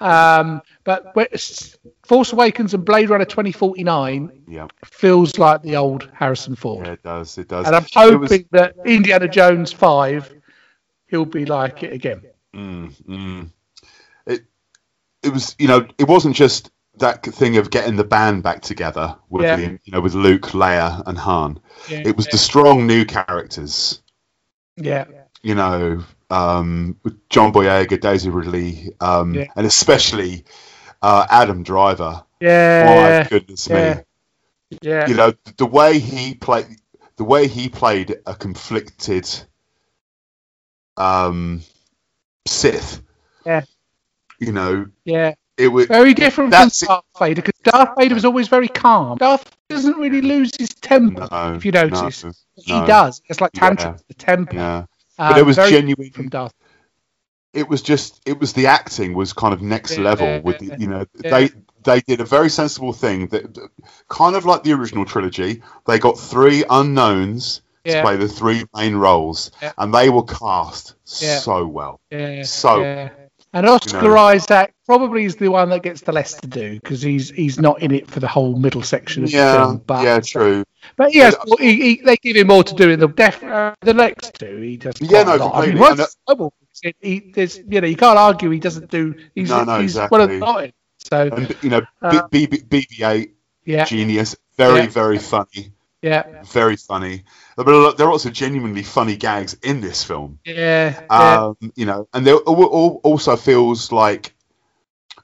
Um, 0.00 0.60
but 0.82 1.14
Force 2.04 2.32
Awakens 2.32 2.74
and 2.74 2.84
Blade 2.84 3.10
Runner 3.10 3.24
2049 3.24 4.42
yeah, 4.48 4.66
feels 4.84 5.38
like 5.38 5.62
the 5.62 5.76
old 5.76 6.10
Harrison 6.12 6.56
Ford. 6.56 6.86
yeah, 6.86 6.92
it 6.94 7.02
does. 7.02 7.38
It 7.38 7.48
does. 7.48 7.66
And 7.66 7.76
I'm 7.76 7.86
hoping 7.94 8.20
was- 8.20 8.44
that 8.50 8.74
Indiana 8.84 9.28
Jones 9.28 9.72
5, 9.72 10.34
he'll 11.06 11.24
be 11.24 11.46
like 11.46 11.82
it 11.82 11.92
again. 11.92 12.22
Mm, 12.54 12.92
mm. 13.08 13.50
It 14.26 14.44
it 15.22 15.32
was 15.32 15.56
you 15.58 15.68
know 15.68 15.86
it 15.98 16.06
wasn't 16.08 16.36
just 16.36 16.70
that 16.98 17.24
thing 17.24 17.56
of 17.56 17.70
getting 17.70 17.96
the 17.96 18.04
band 18.04 18.42
back 18.44 18.62
together 18.62 19.16
with 19.28 19.42
Yeah. 19.44 19.56
the, 19.56 19.62
you 19.82 19.92
know 19.92 20.00
with 20.00 20.14
Luke, 20.14 20.48
Leia, 20.52 21.02
and 21.06 21.18
Han. 21.18 21.58
Yeah, 21.88 22.02
It 22.04 22.16
was 22.16 22.26
the 22.28 22.38
strong 22.38 22.86
new 22.86 23.04
characters. 23.04 24.02
yeah, 24.76 25.06
You 25.42 25.54
know, 25.56 26.04
um, 26.30 26.98
John 27.30 27.52
Boyega, 27.52 28.00
Daisy 28.00 28.30
Ridley, 28.30 28.92
um, 29.00 29.34
Yeah. 29.34 29.46
and 29.56 29.66
especially 29.66 30.44
uh, 31.02 31.26
Adam 31.30 31.62
Driver. 31.62 32.24
yeah, 32.40 33.22
My 33.22 33.28
goodness 33.28 33.68
yeah. 33.68 33.94
me! 33.94 34.78
yeah. 34.82 35.08
You 35.08 35.14
know 35.14 35.32
the 35.56 35.66
way 35.66 35.98
he 35.98 36.34
played. 36.34 36.66
the 37.16 37.24
way 37.24 37.46
he 37.48 37.68
played 37.68 38.16
a 38.26 38.34
conflicted 38.34 39.28
um, 40.96 41.62
Sith. 42.46 43.00
Yeah. 43.46 43.62
You 44.40 44.52
know, 44.52 44.86
Yeah, 45.04 45.34
it 45.56 45.68
was 45.68 45.86
very 45.86 46.12
different 46.14 46.52
from 46.52 46.68
Darth 46.78 47.04
Vader 47.18 47.42
because 47.42 47.60
Darth 47.62 47.90
Vader 47.96 48.14
was 48.14 48.24
always 48.24 48.48
very 48.48 48.68
calm. 48.68 49.16
Darth 49.18 49.48
doesn't 49.68 49.96
really 49.96 50.20
lose 50.20 50.56
his 50.56 50.68
temper. 50.70 51.28
no, 51.30 51.54
if 51.54 51.64
you 51.64 51.72
notice. 51.72 52.24
no, 52.24 52.32
he 52.56 52.72
no. 52.72 52.86
does. 52.86 53.22
It's 53.28 53.40
like 53.40 53.52
Yeah. 53.54 53.96
the 54.08 54.14
temper. 54.14 54.56
Yeah, 54.56 54.84
but 55.18 55.32
um, 55.32 55.38
it 55.38 55.46
was 55.46 55.56
genuine. 55.56 56.10
from 56.10 56.28
Darth. 56.28 56.52
it 57.52 57.68
was 57.68 57.82
just 57.82 58.20
it 58.26 58.38
was 58.40 58.52
the 58.52 58.66
acting 58.66 59.14
was 59.14 59.32
kind 59.32 59.54
of 59.54 59.62
next 59.62 59.96
level 59.98 60.40
with 60.42 60.58
the, 60.58 60.76
you 60.78 60.86
know 60.88 61.04
they 61.14 61.50
they 61.84 62.00
did 62.00 62.20
a 62.20 62.24
very 62.24 62.48
sensible 62.50 62.92
thing 62.92 63.28
that 63.28 63.58
kind 64.08 64.36
of 64.36 64.44
like 64.44 64.62
the 64.64 64.72
original 64.72 65.04
trilogy 65.04 65.62
they 65.86 65.98
got 65.98 66.18
three 66.18 66.64
unknowns 66.68 67.60
Yeah. 67.84 67.96
to 67.96 68.02
play 68.02 68.16
the 68.16 68.28
three 68.28 68.64
main 68.74 68.96
roles 68.96 69.50
Yeah. 69.62 69.72
and 69.78 69.94
they 69.94 70.08
were 70.08 70.24
cast 70.24 70.94
Yeah. 71.20 71.38
so 71.38 71.66
well 71.66 72.00
Yeah, 72.10 72.42
So, 72.44 72.80
yeah. 72.82 73.10
And 73.54 73.66
Oscar 73.66 74.06
you 74.06 74.08
know. 74.08 74.18
Isaac 74.18 74.74
probably 74.86 75.24
is 75.24 75.36
the 75.36 75.48
one 75.48 75.70
that 75.70 75.82
gets 75.82 76.02
the 76.02 76.12
less 76.12 76.34
to 76.40 76.48
do 76.48 76.74
because 76.74 77.00
he's 77.02 77.30
he's 77.30 77.58
not 77.58 77.82
in 77.82 77.92
it 77.92 78.10
for 78.10 78.20
the 78.20 78.28
whole 78.28 78.56
middle 78.58 78.82
section 78.82 79.24
of 79.24 79.30
the 79.30 79.38
yeah 79.38 79.52
film. 79.56 79.78
But 79.86 80.04
yeah 80.04 80.20
true 80.20 80.64
but 80.96 81.12
he 81.12 81.18
has, 81.20 81.36
he, 81.58 81.76
he, 81.96 82.02
they 82.04 82.16
give 82.16 82.36
him 82.36 82.48
more 82.48 82.64
to 82.64 82.74
do 82.74 82.90
in 82.90 83.00
the 83.00 83.08
def, 83.08 83.42
uh, 83.42 83.74
the 83.80 83.94
next 83.94 84.34
two. 84.38 84.58
He 84.58 84.76
does. 84.76 84.94
Yeah, 85.00 85.22
no. 85.24 85.52
I 85.52 85.66
mean, 85.66 85.78
completely. 85.78 85.80
what's 85.80 86.00
And, 86.00 86.08
trouble? 86.28 86.52
He, 86.82 86.94
he, 87.00 87.32
there's, 87.34 87.58
you 87.58 87.80
know, 87.80 87.86
you 87.86 87.96
can't 87.96 88.18
argue 88.18 88.50
he 88.50 88.58
doesn't 88.60 88.90
do. 88.90 89.14
He's, 89.34 89.48
No, 89.48 89.64
no, 89.64 89.80
he's 89.80 89.98
one 90.08 90.20
of 90.20 90.28
the 90.28 90.38
exactly. 90.38 90.72
So 90.98 91.30
and 91.30 91.56
you 91.62 91.70
know 91.70 91.82
Uh, 92.02 92.28
B- 92.30 92.46
B- 92.46 92.58
BB-8 92.58 93.30
yeah, 93.64 93.84
genius 93.84 94.36
very 94.56 94.82
Yeah. 94.82 94.86
very 94.86 95.18
funny 95.18 95.73
yeah, 96.04 96.42
very 96.44 96.76
funny 96.76 97.24
but 97.56 97.96
there 97.96 98.06
are 98.06 98.10
also 98.10 98.30
genuinely 98.30 98.82
funny 98.82 99.16
gags 99.16 99.54
in 99.62 99.80
this 99.80 100.04
film 100.04 100.38
yeah, 100.44 101.00
yeah. 101.10 101.36
um, 101.40 101.56
you 101.76 101.86
know, 101.86 102.08
and 102.12 102.26
there 102.26 102.34
al- 102.46 102.62
al- 102.62 103.00
also 103.02 103.36
feels 103.36 103.92
like 103.92 104.34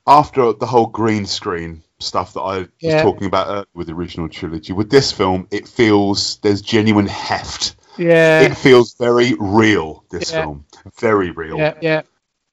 after 0.07 0.53
the 0.53 0.67
whole 0.67 0.87
green 0.87 1.27
screen 1.27 1.83
stuff 1.99 2.35
that 2.35 2.41
I 2.41 2.59
was 2.59 2.69
Yeah. 2.81 3.03
talking 3.03 3.27
about 3.27 3.69
with 3.75 3.87
the 3.89 3.95
original 3.95 4.29
trilogy, 4.29 4.73
with 4.73 4.91
this 4.91 5.13
film, 5.13 5.47
it 5.51 5.69
feels 5.69 6.39
there's 6.43 6.63
genuine 6.63 7.07
heft. 7.07 7.77
yeah, 7.99 8.41
It 8.43 8.57
feels 8.57 8.95
very 8.95 9.35
real. 9.39 10.05
This 10.11 10.31
Yeah. 10.31 10.43
film, 10.43 10.65
very 11.01 11.31
real, 11.31 11.59
yeah, 11.59 11.75
yeah, 11.81 12.03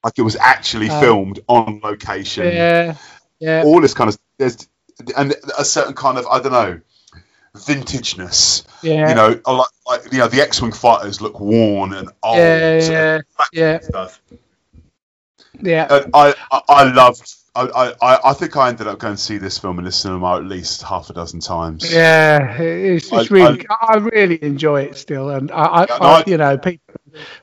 like 0.04 0.18
it 0.18 0.24
was 0.24 0.36
actually 0.36 0.90
Um, 0.90 1.02
filmed 1.02 1.40
on 1.48 1.80
location. 1.84 2.54
yeah, 2.54 2.96
yeah, 3.40 3.64
All 3.66 3.82
this 3.82 3.94
kind 3.94 4.10
of 4.10 4.18
there's 4.38 4.68
and 5.16 5.36
a 5.58 5.66
certain 5.66 5.94
kind 5.94 6.18
of 6.18 6.26
I 6.28 6.40
don't 6.40 6.52
know 6.52 6.80
vintageness. 7.56 8.66
yeah. 8.82 9.10
You 9.10 9.16
know, 9.16 9.40
I 9.46 9.52
like, 9.52 9.68
like 9.88 10.12
you 10.14 10.20
know 10.20 10.28
the 10.28 10.42
X-wing 10.42 10.72
fighters 10.72 11.22
look 11.22 11.40
worn 11.40 11.94
and 11.94 12.10
old. 12.24 12.38
yeah, 12.38 12.56
and 12.58 12.92
yeah, 12.92 13.20
yeah, 13.54 13.80
Stuff. 13.80 14.22
yeah. 15.62 15.88
And 15.90 16.12
I, 16.14 16.34
I, 16.52 16.62
I 16.70 16.84
loved. 16.92 17.34
I, 17.56 17.92
I, 18.04 18.30
I 18.30 18.34
think 18.34 18.56
I 18.56 18.70
ended 18.70 18.86
up 18.86 19.00
going 19.00 19.16
to 19.16 19.22
see 19.22 19.40
this 19.40 19.58
film 19.58 19.80
in 19.80 19.86
the 19.86 19.92
cinema 19.92 20.36
at 20.38 20.46
least 20.46 20.84
half 20.84 21.10
a 21.10 21.14
dozen 21.14 21.40
times. 21.40 21.92
Yeah, 21.92 22.56
it's, 22.62 23.12
it's 23.12 23.32
I- 23.32 23.34
really. 23.34 23.66
I, 23.82 23.98
really 23.98 24.44
enjoy 24.44 24.84
it 24.84 24.96
still, 24.96 25.32
and 25.32 25.50
I, 25.50 25.64
I, 25.64 25.86
Yeah, 25.90 25.98
I 26.00 26.20
I- 26.20 26.24
you 26.28 26.38
know, 26.38 26.58
people, 26.60 26.96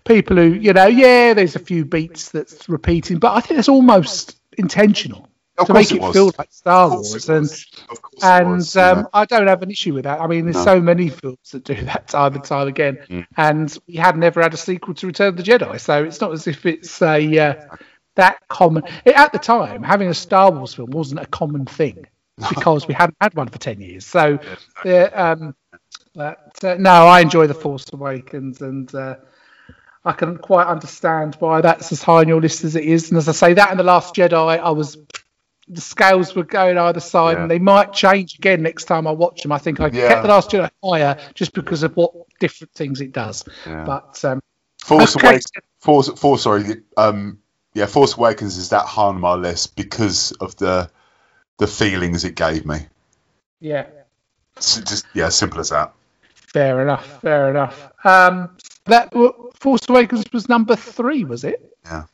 people 0.04 0.36
who, 0.36 0.52
you 0.52 0.72
know, 0.72 0.86
yeah, 0.86 1.34
there's 1.34 1.56
a 1.56 1.58
few 1.58 1.84
beats 1.84 2.30
that's 2.30 2.68
repeating, 2.68 3.18
but 3.18 3.32
I 3.32 3.40
think 3.40 3.58
it's 3.58 3.68
almost 3.68 4.38
intentional 4.56 5.28
Of 5.56 5.68
to 5.68 5.72
make 5.72 5.90
it 5.92 6.02
it, 6.02 6.12
feel 6.12 6.32
like 6.36 6.52
Star 6.52 6.90
Wars, 6.90 7.14
it 7.14 7.28
and 7.28 7.42
was. 7.42 7.66
Of 7.88 8.02
course 8.02 8.24
it 8.24 8.26
and 8.26 8.76
um, 8.76 8.98
yeah. 8.98 9.04
I 9.14 9.24
don't 9.24 9.46
have 9.46 9.62
an 9.62 9.70
issue 9.70 9.94
with 9.94 10.04
that. 10.04 10.20
I 10.20 10.26
mean, 10.26 10.44
there's 10.46 10.56
No. 10.56 10.64
so 10.64 10.80
many 10.80 11.10
films 11.10 11.50
that 11.52 11.62
do 11.64 11.74
that 11.84 12.08
time 12.08 12.34
and 12.34 12.42
time 12.44 12.66
again, 12.66 12.98
Mm. 13.08 13.26
and 13.36 13.78
we 13.86 13.94
had 13.94 14.16
never 14.18 14.42
had 14.42 14.52
a 14.52 14.56
sequel 14.56 14.94
to 14.94 15.06
Return 15.06 15.28
of 15.28 15.36
the 15.36 15.44
Jedi, 15.44 15.78
so 15.80 16.02
it's 16.02 16.20
not 16.20 16.32
as 16.32 16.46
if 16.48 16.66
it's 16.66 17.00
a 17.02 17.38
uh, 17.38 17.54
that 18.16 18.38
common. 18.48 18.82
At 19.06 19.32
the 19.32 19.38
time, 19.38 19.82
having 19.84 20.08
a 20.08 20.14
Star 20.14 20.50
Wars 20.50 20.74
film 20.74 20.90
wasn't 20.90 21.20
a 21.20 21.26
common 21.26 21.66
thing 21.66 22.06
because 22.48 22.88
we 22.88 22.94
hadn't 22.94 23.16
had 23.20 23.34
one 23.34 23.48
for 23.48 23.58
ten 23.58 23.80
years. 23.80 24.04
So, 24.06 24.40
yeah, 24.84 25.04
um, 25.14 25.54
but, 26.16 26.64
uh, 26.64 26.74
no, 26.80 26.90
I 27.06 27.20
enjoy 27.20 27.46
the 27.46 27.54
Force 27.54 27.84
Awakens, 27.92 28.60
and 28.60 28.92
uh, 28.92 29.16
I 30.04 30.12
can 30.12 30.36
quite 30.38 30.66
understand 30.66 31.36
why 31.38 31.60
that's 31.60 31.92
as 31.92 32.02
high 32.02 32.18
on 32.20 32.28
your 32.28 32.40
list 32.40 32.64
as 32.64 32.74
it 32.74 32.84
is. 32.84 33.10
And 33.10 33.18
as 33.18 33.28
I 33.28 33.32
say, 33.32 33.54
that 33.54 33.70
and 33.70 33.78
the 33.78 33.84
Last 33.84 34.14
Jedi, 34.16 34.58
I 34.58 34.70
was 34.70 34.96
the 35.68 35.80
scales 35.80 36.34
were 36.34 36.44
going 36.44 36.76
either 36.78 37.00
side, 37.00 37.36
Yeah. 37.36 37.42
and 37.42 37.50
they 37.50 37.58
might 37.58 37.92
change 37.92 38.38
again 38.38 38.62
next 38.62 38.84
time 38.84 39.06
I 39.06 39.12
watch 39.12 39.42
them. 39.42 39.52
I 39.52 39.58
think 39.58 39.80
I 39.80 39.86
Yeah. 39.88 40.08
kept 40.08 40.22
the 40.22 40.28
Last 40.28 40.50
Jedi 40.50 40.70
higher 40.82 41.18
just 41.34 41.52
because 41.54 41.82
of 41.82 41.96
what 41.96 42.12
different 42.38 42.72
things 42.74 43.00
it 43.00 43.12
does. 43.12 43.44
Yeah. 43.66 43.84
But 43.84 44.22
um, 44.24 44.40
Force 44.84 45.16
okay. 45.16 45.26
Awakens. 45.28 45.46
Force, 45.80 46.08
Force, 46.08 46.42
sorry, 46.42 46.82
um, 46.96 47.38
yeah, 47.74 47.86
Force 47.86 48.16
Awakens 48.16 48.56
is 48.58 48.70
that 48.70 48.84
high 48.86 49.04
on 49.04 49.20
my 49.20 49.34
list 49.34 49.76
because 49.76 50.32
of 50.32 50.56
the 50.56 50.90
the 51.58 51.66
feelings 51.66 52.24
it 52.24 52.34
gave 52.34 52.66
me. 52.66 52.86
yeah, 53.60 53.86
It's 54.56 54.80
just 54.80 55.06
yeah, 55.14 55.28
simple 55.28 55.60
as 55.60 55.70
that. 55.70 55.92
fair 56.34 56.82
enough, 56.82 57.20
fair 57.22 57.48
enough. 57.50 57.90
Um, 58.04 58.56
that 58.86 59.12
Force 59.60 59.88
Awakens 59.88 60.24
was 60.32 60.48
number 60.48 60.76
three, 60.76 61.24
was 61.24 61.44
it? 61.44 61.74
Yeah, 61.84 62.04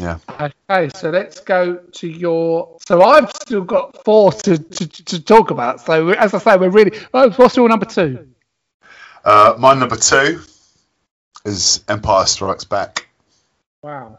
yeah. 0.00 0.18
Okay, 0.40 0.90
so 0.94 1.10
let's 1.10 1.40
go 1.40 1.76
to 1.76 2.08
your. 2.08 2.76
So 2.86 3.02
I've 3.02 3.30
still 3.30 3.62
got 3.62 4.04
four 4.04 4.32
to, 4.32 4.58
to, 4.58 4.88
to 4.88 5.22
talk 5.22 5.50
about. 5.50 5.80
So 5.80 6.10
as 6.10 6.34
I 6.34 6.38
say, 6.38 6.56
we're 6.56 6.70
really. 6.70 6.98
oh, 7.14 7.30
What's 7.30 7.56
your 7.56 7.68
number 7.68 7.86
two? 7.86 8.28
Uh, 9.24 9.54
my 9.58 9.74
number 9.74 9.96
two 9.96 10.40
is 11.44 11.82
Empire 11.88 12.26
Strikes 12.26 12.64
Back. 12.64 13.08
Wow. 13.82 14.18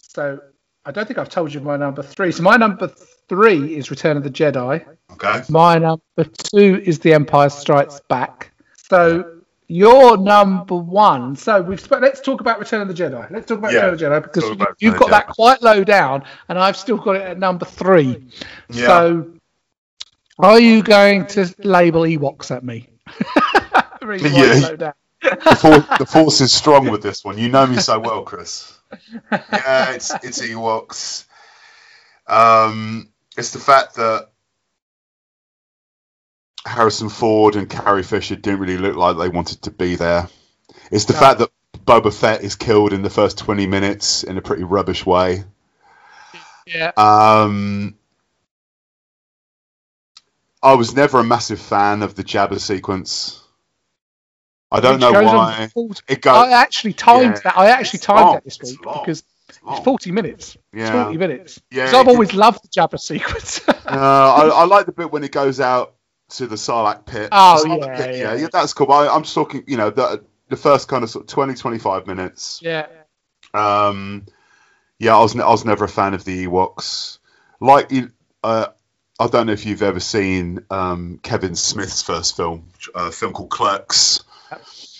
So 0.00 0.40
I 0.84 0.90
don't 0.90 1.06
think 1.06 1.18
I've 1.18 1.28
told 1.28 1.52
you 1.52 1.60
my 1.60 1.76
number 1.76 2.02
three. 2.02 2.32
So 2.32 2.42
my 2.42 2.56
number 2.56 2.88
three 3.28 3.76
is 3.76 3.90
Return 3.90 4.16
of 4.16 4.24
the 4.24 4.30
Jedi. 4.30 4.84
Okay. 5.12 5.42
My 5.48 5.78
number 5.78 6.24
two 6.52 6.82
is 6.84 6.98
The 7.00 7.12
Empire 7.12 7.50
Strikes 7.50 8.00
Back. 8.08 8.50
So 8.88 9.37
your 9.68 10.16
number 10.16 10.74
one. 10.74 11.36
So 11.36 11.60
we've 11.62 11.78
sp- 11.80 12.00
let's 12.00 12.20
talk 12.20 12.40
about 12.40 12.58
Return 12.58 12.80
of 12.80 12.88
the 12.88 12.94
Jedi. 12.94 13.30
Let's 13.30 13.46
talk 13.46 13.58
about 13.58 13.72
Yeah, 13.72 13.86
Return 13.90 13.94
of 13.94 13.98
the 14.00 14.04
Jedi 14.06 14.22
because 14.22 14.50
about 14.50 14.76
you've 14.80 14.96
got 14.98 15.10
that 15.10 15.28
quite 15.28 15.62
low 15.62 15.84
down, 15.84 16.24
and 16.48 16.58
I've 16.58 16.76
still 16.76 16.96
got 16.96 17.16
it 17.16 17.22
at 17.22 17.38
number 17.38 17.66
three. 17.66 18.24
Yeah. 18.70 18.86
So 18.86 19.30
are 20.38 20.58
you 20.58 20.82
going 20.82 21.26
to 21.26 21.54
label 21.58 22.02
Ewoks 22.02 22.50
at 22.50 22.64
me? 22.64 22.88
really 24.02 24.30
Yeah. 24.30 24.68
low 24.68 24.76
down. 24.76 24.92
the, 25.20 25.56
force, 25.60 25.98
the 25.98 26.06
force 26.10 26.40
is 26.40 26.52
strong 26.52 26.90
with 26.90 27.02
this 27.02 27.24
one. 27.24 27.38
You 27.38 27.48
know 27.48 27.66
me 27.66 27.76
so 27.76 27.98
well, 27.98 28.22
Chris. 28.22 28.74
Yeah, 29.30 29.90
it's 29.92 30.14
it's 30.22 30.40
Ewoks. 30.40 31.26
Um, 32.26 33.08
it's 33.36 33.52
the 33.52 33.58
fact 33.58 33.96
that 33.96 34.28
Harrison 36.66 37.08
Ford 37.08 37.56
and 37.56 37.68
Carrie 37.68 38.02
Fisher 38.02 38.36
didn't 38.36 38.60
really 38.60 38.78
look 38.78 38.96
like 38.96 39.16
they 39.16 39.28
wanted 39.28 39.62
to 39.62 39.70
be 39.70 39.96
there. 39.96 40.28
It's 40.90 41.04
the 41.06 41.12
No. 41.14 41.18
fact 41.20 41.38
that 41.40 41.50
Boba 41.84 42.12
Fett 42.12 42.42
is 42.42 42.54
killed 42.56 42.92
in 42.92 43.02
the 43.02 43.10
first 43.10 43.38
twenty 43.38 43.66
minutes 43.66 44.22
in 44.24 44.36
a 44.36 44.42
pretty 44.42 44.64
rubbish 44.64 45.06
way. 45.06 45.44
Yeah. 46.66 46.92
Um, 46.96 47.94
I 50.62 50.74
was 50.74 50.94
never 50.94 51.20
a 51.20 51.24
massive 51.24 51.60
fan 51.60 52.02
of 52.02 52.14
the 52.14 52.24
Jabba 52.24 52.58
sequence. 52.58 53.42
I 54.70 54.80
don't 54.80 55.00
know 55.00 55.12
why. 55.12 55.70
It 56.08 56.20
goes. 56.20 56.36
I 56.36 56.50
actually 56.52 56.92
timed 56.92 57.36
Yeah. 57.36 57.40
that. 57.44 57.56
I 57.56 57.68
actually 57.70 58.00
timed 58.00 58.20
long. 58.20 58.34
that 58.34 58.44
this 58.44 58.58
week 58.62 58.84
long. 58.84 59.00
because 59.02 59.22
It's 59.48 59.58
it's 59.66 59.80
40 59.80 60.10
minutes. 60.12 60.56
It's 60.74 60.90
Yeah. 60.90 61.04
40 61.04 61.16
minutes. 61.16 61.60
Yeah, 61.70 61.86
Because 61.86 62.00
I've 62.00 62.08
always 62.08 62.34
loved 62.34 62.60
the 62.64 62.68
Jabba 62.68 62.98
sequence. 63.00 63.60
Uh, 63.88 64.34
I, 64.34 64.48
I 64.48 64.64
like 64.66 64.84
the 64.84 64.92
bit 64.92 65.10
when 65.10 65.24
it 65.24 65.32
goes 65.32 65.60
out 65.60 65.94
to 66.30 66.46
the 66.46 66.56
Sarlacc 66.56 67.06
pit. 67.06 67.28
Oh, 67.32 67.62
The 67.62 67.68
Sarlacc 67.68 67.86
yeah, 67.86 68.06
pit, 68.06 68.40
yeah. 68.40 68.48
that's 68.52 68.74
cool. 68.74 68.90
I, 68.92 69.08
I'm 69.08 69.22
just 69.22 69.34
talking, 69.34 69.64
you 69.66 69.76
know, 69.76 69.90
the, 69.90 70.24
the 70.48 70.56
first 70.56 70.88
kind 70.88 71.04
of, 71.04 71.10
sort 71.10 71.24
of 71.24 71.28
20, 71.28 71.54
25 71.54 72.06
minutes. 72.06 72.60
yeah. 72.62 72.86
Um, 73.54 74.26
yeah, 74.98 75.16
I 75.16 75.20
was 75.20 75.38
I 75.38 75.48
was 75.48 75.64
never 75.64 75.84
a 75.84 75.88
fan 75.88 76.14
of 76.14 76.24
the 76.24 76.46
Ewoks. 76.46 77.18
Like, 77.60 77.90
uh, 78.42 78.66
I 79.20 79.26
don't 79.26 79.46
know 79.46 79.52
if 79.52 79.64
you've 79.64 79.82
ever 79.82 80.00
seen 80.00 80.64
um, 80.70 81.18
Kevin 81.22 81.54
Smith's 81.54 82.02
first 82.02 82.36
film, 82.36 82.68
a 82.94 83.10
film 83.10 83.32
called 83.32 83.50
Clerks. 83.50 84.24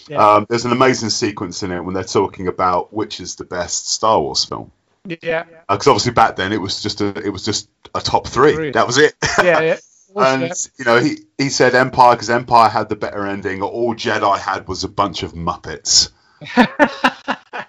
Yeah. 0.09 0.37
Um, 0.37 0.47
there's 0.49 0.65
an 0.65 0.73
amazing 0.73 1.11
sequence 1.11 1.63
in 1.63 1.71
it 1.73 1.81
when 1.81 1.95
they're 1.95 2.05
talking 2.05 2.49
about 2.49 2.93
which 2.93 3.21
is 3.21 3.37
the 3.37 3.45
best 3.45 3.91
Star 3.91 4.21
Wars 4.21 4.45
film. 4.45 4.73
Yeah. 5.05 5.45
Because 5.69 5.87
obviously 5.89 6.13
back 6.13 6.37
then 6.37 6.53
it 6.53 6.61
was 6.61 6.83
just 6.83 7.01
a 7.01 7.09
it 7.19 7.31
was 7.31 7.45
just 7.45 7.69
a 7.95 8.01
top 8.01 8.27
three. 8.27 8.55
Three. 8.55 8.71
That 8.73 8.87
was 8.87 8.99
it. 8.99 9.15
Yeah. 9.39 9.61
yeah. 9.61 9.77
and 10.21 10.53
you 10.79 10.85
know 10.85 11.01
he 11.01 11.19
he 11.37 11.49
said 11.49 11.75
Empire 11.75 12.15
because 12.15 12.31
Empire 12.31 12.69
had 12.69 12.89
the 12.89 12.97
better 12.97 13.27
ending. 13.27 13.63
All 13.63 13.95
Jedi 13.95 14.39
had 14.39 14.69
was 14.69 14.85
a 14.85 14.89
bunch 14.89 15.23
of 15.23 15.33
Muppets. 15.33 16.11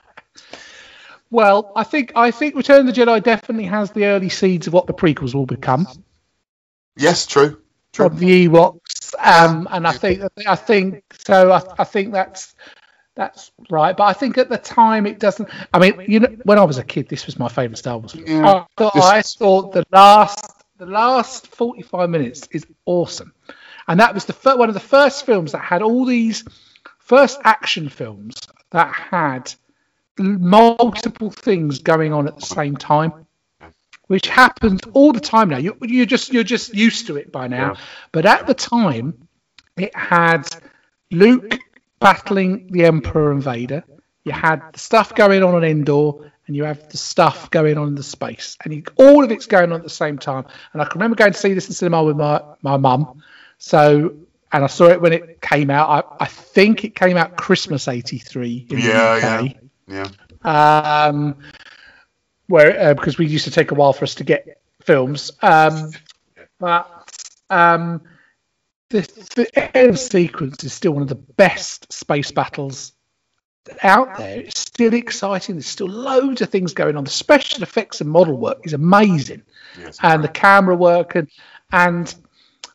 well, 1.32 1.72
I 1.76 1.84
think 1.84 2.14
I 2.16 2.32
think 2.32 2.56
Return 2.56 2.88
of 2.88 2.96
the 2.96 3.02
Jedi 3.02 3.24
definitely 3.24 3.66
has 3.66 3.92
the 3.92 4.06
early 4.06 4.30
seeds 4.30 4.68
of 4.68 4.74
what 4.74 4.88
the 4.88 4.94
prequels 4.94 5.34
will 5.34 5.46
become. 5.46 5.88
Yes, 6.96 7.26
true. 7.26 7.62
True. 7.92 8.10
From 8.10 8.20
the 8.20 8.48
Ewoks 8.48 9.00
um, 9.18 9.68
and 9.72 9.88
I 9.88 9.92
think 9.92 10.22
I 10.48 10.56
think 10.56 11.04
so. 11.26 11.52
I, 11.52 11.62
I 11.80 11.84
think 11.84 12.14
that's 12.14 12.56
that's 13.16 13.52
right. 13.70 13.96
But 13.96 14.04
I 14.04 14.14
think 14.14 14.38
at 14.38 14.50
the 14.50 14.58
time 14.58 15.06
it 15.06 15.20
doesn't. 15.20 15.50
I 15.74 15.80
mean, 15.80 16.06
you 16.08 16.20
know, 16.20 16.36
when 16.44 16.60
I 16.60 16.64
was 16.64 16.78
a 16.78 16.84
kid, 16.84 17.10
this 17.10 17.26
was 17.26 17.40
my 17.40 17.48
favourite 17.48 17.78
Star 17.78 17.98
Wars. 17.98 18.16
Yeah. 18.16 18.46
I, 18.48 18.66
thought, 18.78 18.96
I 18.96 19.22
thought 19.22 19.74
the 19.74 19.86
last 19.92 20.59
the 20.80 20.86
last 20.86 21.48
forty 21.48 21.82
five 21.82 22.10
minutes 22.10 22.48
is 22.52 22.66
awesome, 22.86 23.34
and 23.88 24.00
that 24.00 24.14
was 24.14 24.26
the 24.26 24.34
fir- 24.34 24.58
one 24.58 24.70
of 24.70 24.74
the 24.74 24.80
first 24.80 25.26
films 25.26 25.52
that 25.52 25.60
had 25.60 25.82
all 25.82 26.06
these 26.06 26.46
first 27.00 27.40
action 27.44 27.90
films 27.90 28.36
that 28.72 28.92
had 28.94 29.54
multiple 30.18 31.30
things 31.30 31.80
going 31.80 32.14
on 32.14 32.28
at 32.28 32.36
the 32.38 32.46
same 32.46 32.76
time. 32.76 33.26
Which 34.08 34.28
happens 34.28 34.82
all 34.94 35.14
the 35.14 35.20
time 35.20 35.50
now. 35.50 35.58
You, 35.58 35.78
you're 35.82 36.08
just 36.08 36.34
you're 36.34 36.44
just 36.44 36.74
used 36.74 37.06
to 37.08 37.18
it 37.18 37.32
by 37.32 37.48
now. 37.48 37.74
Yeah. 37.74 37.80
But 38.12 38.26
at 38.26 38.48
the 38.48 38.56
time, 38.56 39.28
it 39.78 39.96
had 39.96 40.50
Luke 41.12 41.60
battling 42.00 42.72
the 42.72 42.86
Emperor 42.86 43.32
and 43.32 43.44
Vader. 43.44 43.84
You 44.24 44.32
had 44.32 44.64
the 44.74 44.80
stuff 44.80 45.14
going 45.14 45.44
on 45.44 45.54
on 45.54 45.64
Endor, 45.64 46.32
and 46.50 46.56
you 46.56 46.64
have 46.64 46.90
the 46.90 46.98
stuff 46.98 47.52
going 47.52 47.78
on 47.78 47.90
in 47.90 47.94
the 47.96 48.02
space, 48.02 48.58
and 48.66 48.74
you, 48.74 48.84
all 48.96 49.24
of 49.24 49.32
it's 49.32 49.46
going 49.46 49.72
on 49.72 49.78
at 49.78 49.84
the 49.84 49.90
same 49.90 50.18
time. 50.18 50.46
And 50.74 50.82
I 50.82 50.86
can 50.86 51.00
remember 51.00 51.16
going 51.16 51.32
to 51.32 51.38
see 51.38 51.54
this 51.54 51.68
in 51.68 51.74
cinema 51.74 52.04
with 52.04 52.18
my 52.18 52.42
my 52.64 52.76
mum. 52.76 53.22
So, 53.60 54.16
and 54.52 54.64
I 54.64 54.68
saw 54.68 54.88
it 54.88 55.00
when 55.00 55.14
it 55.14 55.42
came 55.42 55.70
out. 55.70 55.90
I, 56.20 56.24
I 56.24 56.26
think 56.26 56.84
it 56.84 56.96
came 56.96 57.18
out 57.18 57.38
Christmas 57.38 57.88
'83 57.88 58.66
in 58.72 58.80
Yeah, 58.80 59.20
the 59.20 59.48
UK 59.48 59.56
yeah, 59.88 60.08
yeah. 60.44 61.06
um, 61.06 61.38
where 62.48 62.80
uh, 62.90 62.94
because 62.96 63.20
we 63.20 63.28
used 63.28 63.46
to 63.46 63.52
take 63.52 63.70
a 63.70 63.76
while 63.76 63.94
for 63.94 64.06
us 64.06 64.16
to 64.16 64.24
get 64.24 64.60
films. 64.82 65.32
Um, 65.44 65.92
but 66.60 67.08
um, 67.52 68.02
the, 68.90 69.02
the 69.36 69.78
end 69.78 70.00
sequence 70.00 70.64
is 70.64 70.74
still 70.74 70.94
one 70.94 71.04
of 71.04 71.10
the 71.10 71.16
best 71.16 71.94
space 71.94 72.32
battles 72.32 72.94
out 73.84 74.18
there. 74.18 74.40
It's 74.42 74.60
still 74.60 74.94
exciting. 74.94 75.56
There's 75.56 75.66
still 75.68 75.88
loads 75.90 76.42
of 76.42 76.50
things 76.50 76.74
going 76.74 76.96
on. 76.98 77.04
The 77.04 77.10
special 77.10 77.64
effects 77.64 78.02
and 78.02 78.10
model 78.10 78.38
work 78.38 78.60
is 78.64 78.74
amazing, 78.74 79.44
Yes. 79.80 79.98
and 80.02 80.24
the 80.24 80.28
camera 80.30 80.76
work 80.76 81.16
and 81.16 81.30
and 81.72 82.14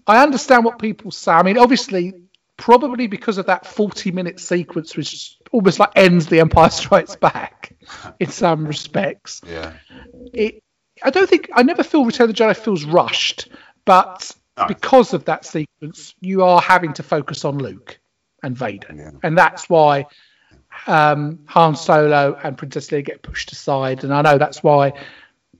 I 0.06 0.22
understand 0.22 0.64
what 0.64 0.78
people 0.78 1.10
say. 1.10 1.32
I 1.32 1.42
mean, 1.42 1.58
obviously, 1.58 2.12
probably 2.56 3.06
because 3.06 3.38
of 3.38 3.46
that 3.46 3.66
40 3.66 4.12
minute 4.12 4.38
sequence, 4.38 4.96
which 4.96 5.36
almost 5.50 5.78
like 5.80 5.90
ends 5.96 6.26
The 6.26 6.40
Empire 6.40 6.70
Strikes 6.70 7.16
Back 7.16 7.74
in 8.20 8.30
some 8.30 8.66
respects. 8.66 9.40
yeah. 9.46 9.72
It, 10.32 10.62
I 11.02 11.10
don't 11.10 11.28
think, 11.28 11.50
I 11.52 11.64
never 11.64 11.82
feel 11.82 12.04
Return 12.04 12.30
of 12.30 12.36
the 12.36 12.44
Jedi 12.44 12.56
feels 12.56 12.84
rushed, 12.84 13.48
but 13.84 14.30
No. 14.56 14.66
because 14.68 15.12
of 15.14 15.24
that 15.24 15.44
sequence, 15.44 16.14
you 16.20 16.44
are 16.44 16.60
having 16.60 16.92
to 16.94 17.02
focus 17.02 17.44
on 17.44 17.58
Luke 17.58 17.98
and 18.44 18.56
Vader. 18.56 18.94
Yeah. 18.94 19.10
And 19.24 19.36
that's 19.36 19.68
why 19.68 20.06
um, 20.86 21.40
Han 21.46 21.76
Solo 21.76 22.38
and 22.42 22.56
Princess 22.56 22.88
Leia 22.88 23.04
get 23.04 23.22
pushed 23.22 23.52
aside. 23.52 24.04
And 24.04 24.12
I 24.12 24.22
know 24.22 24.38
that's 24.38 24.62
why 24.62 24.92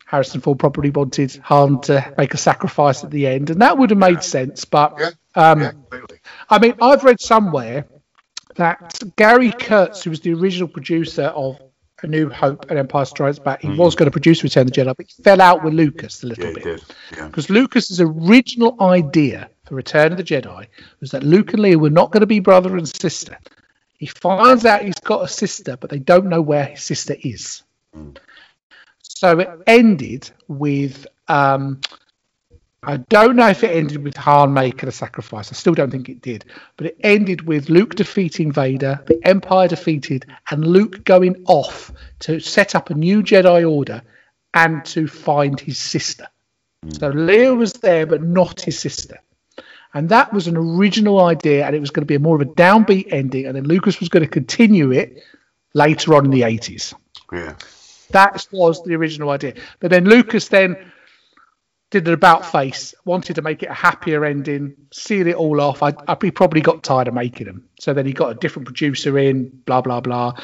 Harrison 0.07 0.41
Ford 0.41 0.59
probably 0.59 0.91
wanted 0.91 1.35
Han 1.45 1.81
to 1.83 2.15
make 2.19 2.35
a 2.35 2.39
sacrifice 2.39 3.03
at 3.05 3.11
the 3.11 3.27
end, 3.27 3.51
and 3.51 3.63
that 3.63 3.79
would 3.79 3.91
have 3.91 3.99
made 3.99 4.23
sense. 4.23 4.65
But 4.65 4.93
um, 5.35 5.61
yeah. 5.63 5.73
I 6.51 6.59
mean, 6.59 6.75
I've 6.81 7.05
read 7.05 7.21
somewhere 7.21 7.87
that 8.57 9.01
Gary 9.17 9.51
Kurtz, 9.51 10.05
who 10.05 10.11
was 10.11 10.21
the 10.21 10.33
original 10.35 10.69
producer 10.69 11.25
of 11.25 11.61
A 12.03 12.07
New 12.07 12.29
Hope 12.29 12.71
and 12.71 12.79
Empire 12.79 13.05
Strikes 13.07 13.39
Back, 13.39 13.63
he 13.63 13.71
was 13.71 13.97
going 13.97 14.07
to 14.07 14.13
produce 14.13 14.45
Return 14.45 14.69
of 14.69 14.73
the 14.73 14.81
Jedi, 14.83 14.95
but 14.97 15.07
he 15.11 15.23
fell 15.23 15.41
out 15.41 15.65
with 15.65 15.75
Lucas 15.75 16.23
a 16.23 16.27
little 16.27 16.45
Yeah, 16.47 16.53
bit. 16.53 16.63
did. 16.63 16.85
Yeah. 17.17 17.27
Because 17.27 17.51
Lucas's 17.51 18.01
original 18.01 18.77
idea 18.81 19.49
for 19.65 19.75
Return 19.75 20.13
of 20.13 20.19
the 20.19 20.25
Jedi 20.25 20.67
was 21.01 21.11
that 21.13 21.25
Luke 21.25 21.53
and 21.55 21.63
Leia 21.63 21.77
were 21.77 21.91
not 21.91 22.13
going 22.13 22.21
to 22.21 22.27
be 22.27 22.39
brother 22.39 22.77
and 22.77 22.87
sister. 22.87 23.39
He 23.99 24.07
finds 24.07 24.65
out 24.65 24.83
he's 24.83 25.01
got 25.01 25.25
a 25.25 25.29
sister, 25.29 25.77
but 25.77 25.91
they 25.91 25.99
don't 25.99 26.27
know 26.27 26.43
where 26.43 26.65
his 26.65 26.83
sister 26.83 27.17
is. 27.21 27.63
So 29.03 29.39
it 29.39 29.51
ended 29.67 30.31
with. 30.49 31.07
Um, 31.29 31.81
I 32.87 32.99
don't 32.99 33.37
know 33.37 33.49
if 33.49 33.65
it 33.65 33.75
ended 33.75 34.05
with 34.05 34.17
Han 34.19 34.53
making 34.53 34.91
a 34.91 34.93
sacrifice. 34.93 35.51
I 35.51 35.55
still 35.55 35.73
don't 35.73 35.91
think 35.91 36.11
it 36.11 36.21
did. 36.21 36.45
But 36.77 36.89
it 36.89 36.99
ended 37.03 37.47
with 37.47 37.71
Luke 37.71 37.95
defeating 37.95 38.53
Vader, 38.53 39.03
the 39.07 39.19
Empire 39.27 39.69
defeated, 39.69 40.27
and 40.51 40.67
Luke 40.67 41.03
going 41.05 41.45
off 41.47 41.91
to 42.21 42.41
set 42.41 42.75
up 42.75 42.91
a 42.91 42.95
new 42.95 43.23
Jedi 43.23 43.67
Order 43.71 44.03
and 44.53 44.85
to 44.87 45.09
find 45.09 45.59
his 45.59 45.79
sister. 45.79 46.29
So 46.91 47.11
Leia 47.11 47.57
was 47.57 47.73
there, 47.73 48.05
but 48.05 48.23
not 48.23 48.61
his 48.61 48.79
sister. 48.79 49.19
And 49.95 50.09
that 50.09 50.33
was 50.33 50.49
an 50.49 50.57
original 50.57 51.21
idea, 51.21 51.65
and 51.65 51.75
it 51.75 51.81
was 51.81 51.91
going 51.91 52.03
to 52.03 52.07
be 52.07 52.17
a 52.17 52.19
more 52.19 52.35
of 52.35 52.43
a 52.43 52.51
downbeat 52.53 53.13
ending, 53.13 53.47
and 53.47 53.57
then 53.57 53.65
Lucas 53.65 54.01
was 54.01 54.09
going 54.09 54.25
to 54.25 54.31
continue 54.31 54.91
it 54.91 55.23
later 55.73 56.15
on 56.15 56.25
in 56.25 56.31
the 56.33 56.43
80s. 56.43 56.95
Yeah. 57.33 57.55
That 58.11 58.47
was 58.53 58.83
the 58.83 58.95
original 58.95 59.31
idea. 59.31 59.55
But 59.79 59.91
then 59.91 60.05
Lucas 60.05 60.49
then 60.49 60.77
did 61.91 62.09
an 62.09 62.15
about 62.15 62.51
face, 62.51 62.93
wanted 63.05 63.35
to 63.35 63.43
make 63.43 63.63
it 63.63 63.71
a 63.71 63.75
happier 63.75 64.25
ending, 64.25 64.75
seal 64.93 65.29
it 65.29 65.37
all 65.37 65.61
off. 65.61 65.81
I, 65.81 65.95
I 66.09 66.17
he 66.21 66.33
probably 66.33 66.61
got 66.61 66.83
tired 66.83 67.07
of 67.07 67.15
making 67.15 67.47
them, 67.47 67.69
so 67.79 67.95
then 67.95 68.05
he 68.05 68.13
got 68.13 68.31
a 68.31 68.35
different 68.35 68.67
producer 68.67 69.17
in, 69.17 69.49
blah 69.65 69.81
blah 69.81 70.01
blah, 70.01 70.35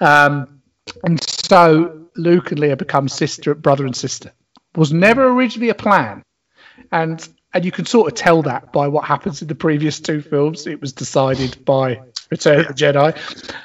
um, 0.00 0.60
and 1.04 1.22
so 1.22 2.08
Luke 2.16 2.50
and 2.50 2.60
Leia 2.60 2.76
become 2.76 3.08
sister, 3.08 3.54
brother 3.54 3.86
and 3.86 3.96
sister. 3.96 4.32
Was 4.76 4.92
never 4.92 5.26
originally 5.28 5.70
a 5.70 5.74
plan, 5.74 6.22
and 6.92 7.26
and 7.54 7.64
you 7.64 7.72
can 7.72 7.86
sort 7.86 8.12
of 8.12 8.18
tell 8.18 8.42
that 8.42 8.72
by 8.72 8.88
what 8.88 9.04
happens 9.04 9.40
in 9.42 9.48
the 9.48 9.54
previous 9.54 10.00
two 10.00 10.20
films. 10.20 10.66
It 10.66 10.80
was 10.80 10.92
decided 10.92 11.64
by 11.64 12.00
Return 12.30 12.60
of 12.60 12.68
the 12.68 12.74
Jedi. 12.74 13.16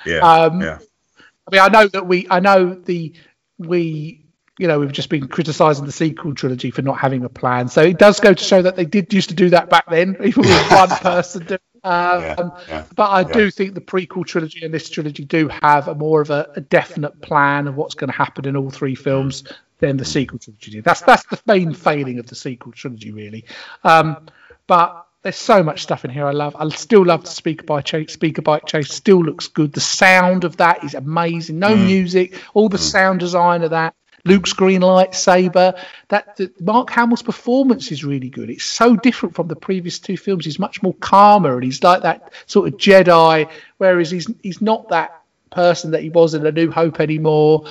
Yeah. 0.06 0.20
Um, 0.20 0.62
yeah. 0.62 0.80
I 1.20 1.52
mean, 1.52 1.62
I 1.62 1.68
know 1.68 1.88
that 1.90 2.08
we, 2.08 2.26
I 2.30 2.40
know 2.40 2.74
the, 2.74 3.14
we, 3.58 4.24
you 4.58 4.68
know, 4.68 4.80
we've 4.80 4.92
just 4.94 5.10
been 5.10 5.28
criticising 5.28 5.86
the 5.86 5.92
sequel 5.92 6.34
trilogy 6.34 6.72
for 6.72 6.82
not 6.82 6.98
having 7.00 7.26
a 7.26 7.30
plan. 7.30 7.68
So 7.68 7.82
it 7.82 7.98
does 7.98 8.20
go 8.22 8.34
to 8.34 8.44
show 8.44 8.62
that 8.62 8.76
they 8.78 8.86
did 8.86 9.12
used 9.14 9.30
to 9.30 9.36
do 9.36 9.50
that 9.50 9.70
back 9.70 9.90
then, 9.90 10.16
even 10.24 10.44
with 10.44 10.72
one 10.72 10.90
person. 11.02 11.46
doing- 11.46 11.60
Um, 11.84 12.22
Yeah, 12.22 12.50
yeah, 12.70 12.86
but 12.96 13.10
I 13.10 13.24
do 13.26 13.52
think 13.52 13.74
the 13.74 13.82
prequel 13.82 14.26
trilogy 14.26 14.64
and 14.64 14.74
this 14.74 14.90
trilogy 14.90 15.26
do 15.26 15.50
have 15.50 15.90
a 15.90 15.96
more 15.96 16.22
of 16.22 16.30
a, 16.30 16.50
a 16.56 16.62
definite 16.62 17.20
plan 17.22 17.68
of 17.68 17.76
what's 17.76 17.96
going 17.96 18.10
to 18.10 18.16
happen 18.16 18.48
in 18.48 18.56
all 18.56 18.70
three 18.72 18.96
films 18.96 19.44
than 19.84 19.98
the 19.98 20.06
sequel 20.06 20.40
trilogy 20.40 20.72
did. 20.72 20.84
That's 20.86 21.02
that's 21.02 21.26
the 21.26 21.40
main 21.46 21.74
failing 21.74 22.20
of 22.20 22.28
the 22.28 22.36
sequel 22.36 22.72
trilogy, 22.72 23.12
really. 23.12 23.44
Um, 23.84 24.28
but 24.66 25.06
there's 25.24 25.36
so 25.36 25.62
much 25.62 25.84
stuff 25.84 26.06
in 26.06 26.12
here 26.12 26.26
I 26.26 26.32
love. 26.32 26.56
I 26.58 26.68
still 26.70 27.06
love 27.06 27.26
the 27.26 27.30
speeder 27.30 27.64
bike 27.64 27.86
chase. 27.86 28.14
Speeder 28.14 28.42
bike 28.42 28.66
chase 28.66 28.94
still 28.94 29.22
looks 29.22 29.50
good. 29.50 29.74
The 29.74 29.82
sound 29.82 30.46
of 30.46 30.58
that 30.58 30.86
is 30.86 30.94
amazing. 30.94 31.60
No 31.60 31.76
music, 31.76 32.42
all 32.54 32.70
the 32.70 32.78
sound 32.78 33.20
design 33.20 33.64
of 33.64 33.72
that. 33.72 33.94
Luke's 34.26 34.54
green 34.54 34.82
lightsaber. 34.82 35.78
That 36.08 36.38
the, 36.38 36.50
Mark 36.62 36.90
Hamill's 36.90 37.22
performance 37.22 37.92
is 37.92 38.06
really 38.06 38.30
good. 38.30 38.50
It's 38.50 38.64
so 38.64 38.96
different 38.96 39.36
from 39.36 39.50
the 39.50 39.56
previous 39.58 40.00
two 40.00 40.16
films. 40.16 40.46
He's 40.46 40.60
much 40.60 40.82
more 40.82 40.94
calmer 40.94 41.56
and 41.56 41.64
he's 41.66 41.84
like 41.84 42.04
that 42.04 42.32
sort 42.46 42.70
of 42.70 42.80
Jedi, 42.80 43.50
whereas 43.80 44.10
he's 44.10 44.34
he's 44.42 44.62
not 44.62 44.90
that 44.90 45.24
person 45.52 45.92
that 45.92 46.02
he 46.02 46.10
was 46.10 46.34
in 46.34 46.46
A 46.46 46.52
New 46.54 46.72
Hope 46.72 47.02
anymore. 47.02 47.66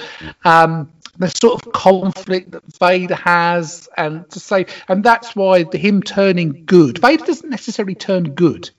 Um, 0.45 0.91
the 1.19 1.29
sort 1.29 1.65
of 1.67 1.73
conflict 1.73 2.53
that 2.53 2.63
Vader 2.79 3.15
has, 3.15 3.89
and 3.97 4.29
to 4.31 4.41
say, 4.41 4.67
and 4.89 5.05
that's 5.05 5.37
why 5.37 5.65
the, 5.65 5.79
him 5.79 6.03
turning 6.03 6.65
good. 6.65 6.99
Vader 6.99 7.25
doesn't 7.25 7.51
necessarily 7.51 7.95
turn 7.95 8.35
good. 8.35 8.71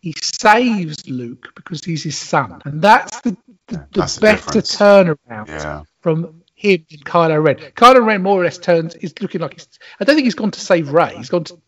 He 0.00 0.14
saves 0.22 1.08
Luke 1.08 1.52
because 1.56 1.84
he's 1.84 2.02
his 2.02 2.16
son, 2.16 2.62
and 2.64 2.80
that's 2.80 3.20
the 3.20 3.36
the, 3.66 3.86
that's 3.92 4.16
the 4.16 4.20
better 4.22 4.36
difference. 4.60 4.76
turnaround 4.76 5.48
Yeah. 5.48 5.82
from 6.00 6.42
him 6.54 6.84
and 6.90 7.04
Kylo 7.04 7.42
Ren. 7.44 7.56
Kylo 7.56 8.04
Ren 8.06 8.22
more 8.22 8.40
or 8.40 8.44
less 8.44 8.58
turns 8.58 8.94
is 8.94 9.14
looking 9.20 9.40
like 9.40 9.54
he's. 9.54 9.68
I 10.00 10.04
don't 10.04 10.14
think 10.16 10.24
he's 10.24 10.34
gone 10.34 10.50
to 10.52 10.60
save 10.60 10.90
Rey. 10.90 11.14
He's 11.16 11.28
gone 11.28 11.44
to 11.44 11.60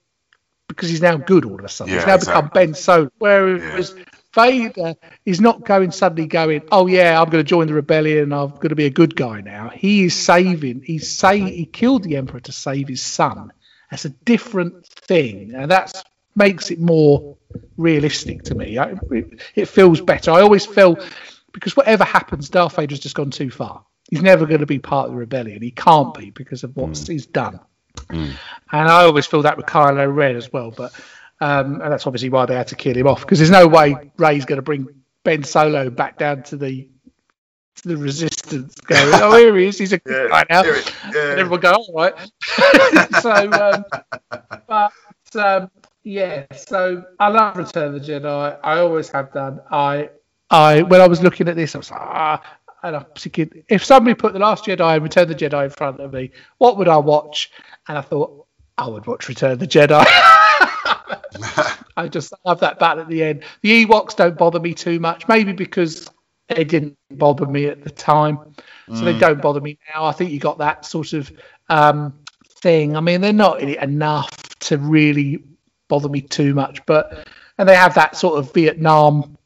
because 0.69 0.89
he's 0.89 1.03
now 1.03 1.17
good 1.17 1.45
all 1.45 1.59
of 1.59 1.65
a 1.65 1.69
sudden. 1.69 1.93
he's 1.95 2.07
now 2.07 2.15
exactly. 2.15 2.43
become 2.43 2.51
Ben 2.55 2.75
Solo. 2.75 3.11
Whereas 3.19 3.95
Vader 4.35 4.81
uh, 4.81 4.95
is 5.27 5.41
not 5.41 5.65
going 5.65 5.91
suddenly 5.91 6.27
going, 6.27 6.63
oh 6.73 6.87
yeah, 6.87 7.21
I'm 7.21 7.29
going 7.29 7.45
to 7.45 7.49
join 7.49 7.67
the 7.67 7.75
rebellion. 7.75 8.33
I'm 8.33 8.51
going 8.51 8.71
to 8.71 8.75
be 8.75 8.87
a 8.87 8.91
good 8.91 9.15
guy 9.15 9.41
now. 9.41 9.69
He 9.69 10.05
is 10.05 10.15
saving. 10.15 10.83
He's 10.83 11.17
say 11.17 11.39
he 11.39 11.67
killed 11.67 12.03
the 12.03 12.17
Emperor 12.17 12.41
to 12.41 12.53
save 12.53 12.89
his 12.89 13.03
son. 13.03 13.53
That's 13.91 14.07
a 14.07 14.11
different 14.11 14.87
thing, 14.87 15.53
and 15.55 15.71
that 15.71 16.03
makes 16.35 16.71
it 16.71 16.81
more 16.81 17.37
realistic 17.77 18.45
to 18.45 18.55
me. 18.55 18.79
I, 18.79 18.95
it, 19.11 19.43
it 19.55 19.67
feels 19.67 20.01
better. 20.01 20.31
I 20.31 20.41
always 20.41 20.65
feel 20.65 20.97
because 21.53 21.77
whatever 21.77 22.05
happens, 22.05 22.49
Darth 22.49 22.77
Vader's 22.77 23.01
just 23.01 23.15
gone 23.15 23.31
too 23.31 23.51
far. 23.51 23.85
He's 24.09 24.23
never 24.23 24.47
going 24.47 24.61
to 24.61 24.67
be 24.67 24.79
part 24.79 25.07
of 25.07 25.13
the 25.13 25.19
rebellion. 25.19 25.61
He 25.63 25.71
can't 25.71 26.15
be 26.15 26.31
because 26.31 26.65
of 26.65 26.75
what 26.77 26.91
mm. 26.91 27.09
he's 27.09 27.27
done. 27.27 27.61
Mm. 28.09 28.33
And 28.73 28.89
I 28.89 29.05
always 29.05 29.27
feel 29.27 29.43
that 29.43 29.57
with 29.57 29.67
Kylo 29.67 30.15
Ren 30.15 30.37
as 30.37 30.53
well. 30.53 30.71
But 30.71 30.93
um, 31.43 31.81
and 31.81 31.93
that's 31.93 32.07
obviously 32.07 32.29
why 32.29 32.47
they 32.47 32.55
had 32.55 32.69
to 32.69 32.77
kill 32.77 32.97
him 32.97 33.09
off 33.09 33.23
because 33.23 33.41
there's 33.41 33.51
no 33.51 33.67
way 33.67 34.13
Rey's 34.17 34.45
going 34.45 34.59
to 34.59 34.63
bring 34.63 34.87
Ben 35.25 35.43
Solo 35.43 35.91
back 35.91 36.17
down 36.17 36.45
to 36.45 36.57
the 36.57 36.89
to 37.77 37.89
the 37.89 37.97
resistance. 37.97 38.77
Go, 38.77 38.95
oh, 38.97 39.37
here 39.37 39.57
he 39.57 39.67
is. 39.67 39.77
He's 39.77 39.93
a 39.93 39.99
good 40.07 40.31
guy 40.31 40.45
now. 40.49 40.63
yeah. 40.63 40.83
And 41.15 41.41
everyone 41.41 41.59
go, 41.59 41.73
all 41.73 41.93
right. 41.95 42.15
so, 43.21 43.51
um, 43.51 43.85
but 44.69 44.93
um, 45.35 45.69
yeah, 46.05 46.47
so 46.55 47.03
I 47.19 47.29
love 47.29 47.57
Return 47.57 47.93
of 47.93 48.01
the 48.01 48.13
Jedi. 48.13 48.59
I 48.63 48.79
always 48.79 49.09
have 49.09 49.33
done. 49.33 49.61
I, 49.69 50.11
I 50.49 50.83
when 50.83 51.01
I 51.01 51.09
was 51.09 51.23
looking 51.23 51.49
at 51.49 51.57
this, 51.57 51.75
I 51.75 51.79
was 51.79 51.91
like, 51.91 52.01
ah, 52.03 52.57
and 52.85 52.95
I'm 52.95 53.07
thinking, 53.19 53.65
if 53.69 53.85
somebody 53.85 54.15
put 54.15 54.33
the 54.33 54.39
Last 54.39 54.67
Jedi 54.67 54.95
and 54.95 55.03
Return 55.03 55.25
of 55.25 55.31
the 55.31 55.35
Jedi 55.35 55.65
in 55.65 55.71
front 55.71 55.99
of 55.99 56.13
me, 56.13 56.31
what 56.59 56.79
would 56.79 56.87
I 56.87 56.99
watch? 56.99 57.51
And 57.89 57.99
I 57.99 58.01
thought 58.01 58.47
I 58.79 58.87
would 58.87 59.07
watch 59.07 59.29
Return 59.29 59.51
of 59.51 59.59
the 59.59 59.67
Jedi. 59.67 60.07
I 61.97 62.09
just 62.09 62.33
love 62.45 62.61
that 62.61 62.79
battle 62.79 63.03
at 63.03 63.09
the 63.09 63.23
end. 63.23 63.45
The 63.63 63.85
Ewoks 63.85 64.17
don't 64.17 64.37
bother 64.37 64.61
me 64.61 64.75
too 64.75 64.99
much, 65.01 65.29
maybe 65.29 65.53
because 65.53 66.11
they 66.49 66.65
didn't 66.65 66.97
bother 67.11 67.47
me 67.47 67.67
at 67.67 67.83
the 67.83 67.91
time, 67.91 68.39
so 68.89 68.95
mm. 68.95 69.05
they 69.05 69.19
don't 69.19 69.41
bother 69.41 69.61
me 69.61 69.79
now. 69.95 70.05
I 70.05 70.13
think 70.13 70.31
you 70.31 70.39
got 70.39 70.59
that 70.59 70.85
sort 70.85 71.13
of 71.13 71.33
um, 71.69 72.15
thing. 72.45 72.97
I 72.97 73.01
mean, 73.01 73.21
they're 73.21 73.33
not 73.33 73.61
in 73.61 73.69
it 73.71 73.83
enough 73.83 74.31
to 74.61 74.79
really 74.79 75.45
bother 75.89 76.09
me 76.09 76.21
too 76.21 76.55
much, 76.55 76.85
but 76.87 77.27
and 77.59 77.69
they 77.69 77.77
have 77.77 77.95
that 77.95 78.17
sort 78.17 78.39
of 78.39 78.53
Vietnam 78.55 79.37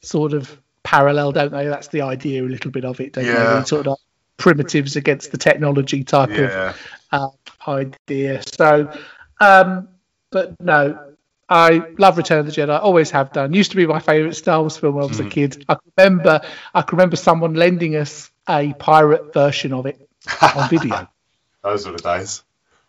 sort 0.00 0.32
of 0.32 0.60
parallel, 0.82 1.32
don't 1.32 1.52
they? 1.52 1.66
That's 1.66 1.88
the 1.88 2.02
idea, 2.02 2.42
a 2.42 2.44
little 2.44 2.70
bit 2.70 2.84
of 2.84 3.00
it, 3.00 3.12
don't 3.12 3.24
yeah. 3.24 3.60
they? 3.60 3.64
Sort 3.64 3.86
of 3.86 3.98
primitives 4.36 4.96
against 4.96 5.30
the 5.30 5.38
technology 5.38 6.02
type 6.04 6.30
yeah. 6.30 6.74
of 7.12 7.36
uh, 7.66 7.70
idea. 7.70 8.42
So, 8.42 8.92
um, 9.40 9.88
but 10.32 10.60
no, 10.60 11.12
I 11.48 11.82
love 11.98 12.16
Return 12.16 12.40
of 12.40 12.46
the 12.46 12.52
Jedi. 12.52 12.80
Always 12.82 13.10
have 13.10 13.32
done. 13.32 13.52
Used 13.52 13.70
to 13.72 13.76
be 13.76 13.86
my 13.86 14.00
favourite 14.00 14.34
Star 14.34 14.60
Wars 14.60 14.76
film 14.76 14.94
when 14.94 15.04
I 15.04 15.06
was 15.06 15.20
mm. 15.20 15.26
a 15.26 15.30
kid. 15.30 15.64
I 15.68 15.74
can 15.74 15.92
remember. 15.98 16.40
I 16.74 16.82
can 16.82 16.96
remember 16.96 17.16
someone 17.16 17.54
lending 17.54 17.94
us 17.94 18.30
a 18.48 18.72
pirate 18.74 19.32
version 19.32 19.72
of 19.72 19.86
it 19.86 20.08
on 20.40 20.68
video. 20.70 21.08
Those 21.62 21.86
were 21.86 21.92
the 21.92 21.98
days. 21.98 22.42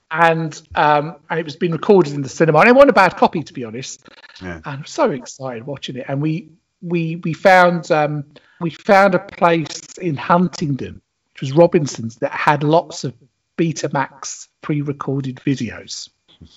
And 0.10 0.60
um, 0.76 1.18
and 1.30 1.40
it 1.40 1.46
was 1.46 1.58
being 1.58 1.74
recorded 1.74 2.14
in 2.14 2.22
the 2.22 2.30
cinema. 2.30 2.60
And 2.60 2.70
it 2.70 2.76
wasn't 2.76 2.92
a 2.92 2.94
bad 2.94 3.18
copy, 3.18 3.44
to 3.44 3.54
be 3.54 3.66
honest. 3.66 4.08
Yeah. 4.42 4.56
And 4.56 4.66
I'm 4.66 4.86
so 4.86 5.12
excited 5.12 5.66
watching 5.66 5.98
it. 5.98 6.06
And 6.08 6.22
we 6.22 6.50
we 6.82 7.18
we 7.18 7.34
found 7.34 7.92
um, 7.92 8.24
we 8.62 8.70
found 8.70 9.14
a 9.14 9.20
place 9.20 9.98
in 9.98 10.16
Huntingdon, 10.16 11.02
which 11.34 11.42
was 11.42 11.52
Robinson's, 11.52 12.16
that 12.18 12.32
had 12.32 12.64
lots 12.64 13.04
of 13.04 13.14
Betamax 13.58 14.48
pre-recorded 14.62 15.36
videos 15.38 16.10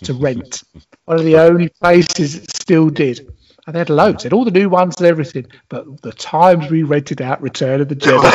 to 0.04 0.14
rent. 0.14 0.62
One 1.04 1.18
of 1.18 1.24
the 1.24 1.36
only 1.38 1.68
places 1.68 2.40
that 2.40 2.56
still 2.56 2.90
did. 2.90 3.28
And 3.66 3.74
they 3.74 3.80
had 3.80 3.90
loads, 3.90 4.22
they 4.22 4.28
had 4.28 4.32
all 4.32 4.44
the 4.44 4.50
new 4.50 4.68
ones 4.68 4.96
and 4.98 5.06
everything. 5.06 5.46
But 5.68 6.02
the 6.02 6.12
times 6.12 6.70
we 6.70 6.82
rented 6.84 7.20
out 7.20 7.42
Return 7.42 7.80
of 7.80 7.88
the 7.88 7.96
Jedi. 7.96 8.32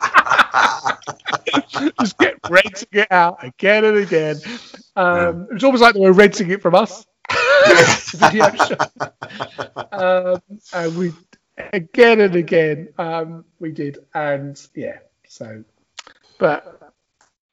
just 2.00 2.18
get 2.18 2.34
renting 2.48 2.88
it 2.92 3.08
out 3.10 3.42
again 3.44 3.84
and 3.84 3.96
again. 3.98 4.36
Um, 4.96 5.46
It 5.50 5.54
was 5.54 5.64
almost 5.64 5.82
like 5.82 5.94
they 5.94 6.00
were 6.00 6.12
renting 6.12 6.50
it 6.50 6.62
from 6.62 6.74
us. 6.74 7.04
video 8.14 8.54
show. 8.54 8.76
Um, 9.92 10.40
and 10.72 10.96
we 10.96 11.12
again 11.72 12.20
and 12.20 12.36
again 12.36 12.88
um, 12.98 13.44
we 13.58 13.72
did, 13.72 13.98
and 14.14 14.60
yeah. 14.74 14.98
So, 15.28 15.64
but 16.38 16.87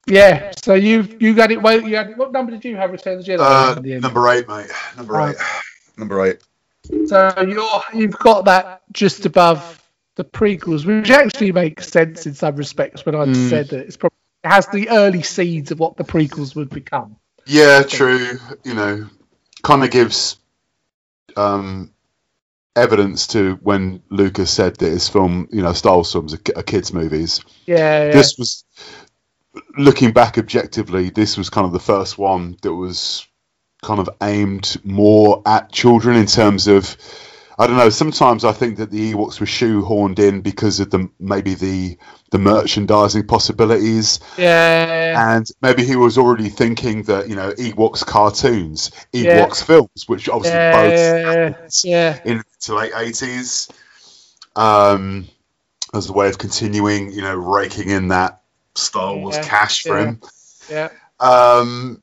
yeah. 0.07 0.51
So 0.61 0.73
you 0.73 1.07
you 1.19 1.33
got 1.33 1.51
it. 1.51 1.61
Well, 1.61 1.81
you 1.81 1.95
had 1.95 2.17
what 2.17 2.31
number 2.31 2.51
did 2.51 2.65
you 2.65 2.75
have? 2.75 2.91
Return 2.91 3.19
of 3.19 3.25
the 3.25 3.31
Jedi. 3.31 3.39
Uh, 3.39 3.75
the 3.75 3.99
number 3.99 4.27
eight, 4.29 4.47
mate. 4.47 4.71
Number 4.97 5.29
eight. 5.29 5.35
Number 5.97 6.25
eight. 6.25 6.41
So 7.07 7.33
you're 7.47 7.81
you've 7.93 8.17
got 8.17 8.45
that 8.45 8.83
just 8.91 9.25
above 9.25 9.81
the 10.15 10.23
prequels, 10.23 10.85
which 10.85 11.09
actually 11.09 11.51
makes 11.51 11.89
sense 11.89 12.25
in 12.25 12.33
some 12.33 12.55
respects. 12.55 13.05
When 13.05 13.15
I 13.15 13.25
mm. 13.25 13.49
said 13.49 13.69
that 13.69 13.79
it's 13.79 13.97
probably 13.97 14.17
it 14.43 14.49
has 14.49 14.67
the 14.67 14.89
early 14.89 15.23
seeds 15.23 15.71
of 15.71 15.79
what 15.79 15.97
the 15.97 16.03
prequels 16.03 16.55
would 16.55 16.69
become. 16.69 17.17
Yeah, 17.47 17.81
true. 17.83 18.37
You 18.63 18.73
know, 18.73 19.09
kind 19.63 19.83
of 19.83 19.89
gives 19.89 20.37
um, 21.35 21.91
evidence 22.75 23.27
to 23.27 23.55
when 23.63 24.03
Lucas 24.09 24.51
said 24.51 24.75
that 24.77 24.89
his 24.89 25.09
film, 25.09 25.47
you 25.51 25.63
know, 25.63 25.73
Star 25.73 25.95
Wars 25.95 26.11
films 26.11 26.33
are, 26.33 26.39
are 26.55 26.63
kids' 26.63 26.93
movies. 26.93 27.41
Yeah, 27.65 28.05
yeah. 28.05 28.11
This 28.11 28.37
was 28.37 28.63
looking 29.77 30.11
back 30.11 30.37
objectively. 30.37 31.09
This 31.09 31.37
was 31.37 31.49
kind 31.49 31.65
of 31.65 31.73
the 31.73 31.79
first 31.79 32.17
one 32.17 32.57
that 32.61 32.73
was 32.73 33.25
kind 33.83 33.99
of 33.99 34.09
aimed 34.21 34.77
more 34.83 35.41
at 35.45 35.71
children 35.71 36.15
in 36.17 36.25
terms 36.25 36.67
of 36.67 36.97
I 37.57 37.67
don't 37.67 37.77
know. 37.77 37.89
Sometimes 37.89 38.43
I 38.43 38.51
think 38.51 38.77
that 38.77 38.91
the 38.91 39.13
Ewoks 39.13 39.39
were 39.39 39.45
shoehorned 39.45 40.19
in 40.19 40.41
because 40.41 40.81
of 40.81 40.89
the 40.89 41.09
maybe 41.19 41.53
the 41.53 41.97
the 42.31 42.37
merchandising 42.37 43.27
possibilities. 43.27 44.19
Yeah. 44.37 45.35
And 45.35 45.47
maybe 45.61 45.85
he 45.85 45.95
was 45.95 46.17
already 46.17 46.49
thinking 46.49 47.03
that 47.03 47.29
you 47.29 47.35
know 47.35 47.51
Ewoks 47.53 48.05
cartoons, 48.05 48.91
Ewoks 49.13 49.59
yeah. 49.59 49.65
films, 49.65 50.03
which 50.07 50.27
obviously 50.27 50.57
yeah. 50.59 51.49
both 51.49 51.81
yeah. 51.85 52.19
in 52.25 52.43
the 52.67 52.75
late 52.75 52.91
eighties, 52.97 53.69
um, 54.57 55.27
as 55.93 56.09
a 56.09 56.13
way 56.13 56.27
of 56.27 56.37
continuing, 56.37 57.13
you 57.13 57.21
know, 57.21 57.35
raking 57.35 57.89
in 57.89 58.09
that 58.09 58.41
Star 58.75 59.15
Wars 59.15 59.35
yeah. 59.35 59.43
cash 59.43 59.83
for 59.83 59.97
him. 59.97 60.21
Yeah. 60.69 60.89
Um, 61.19 62.01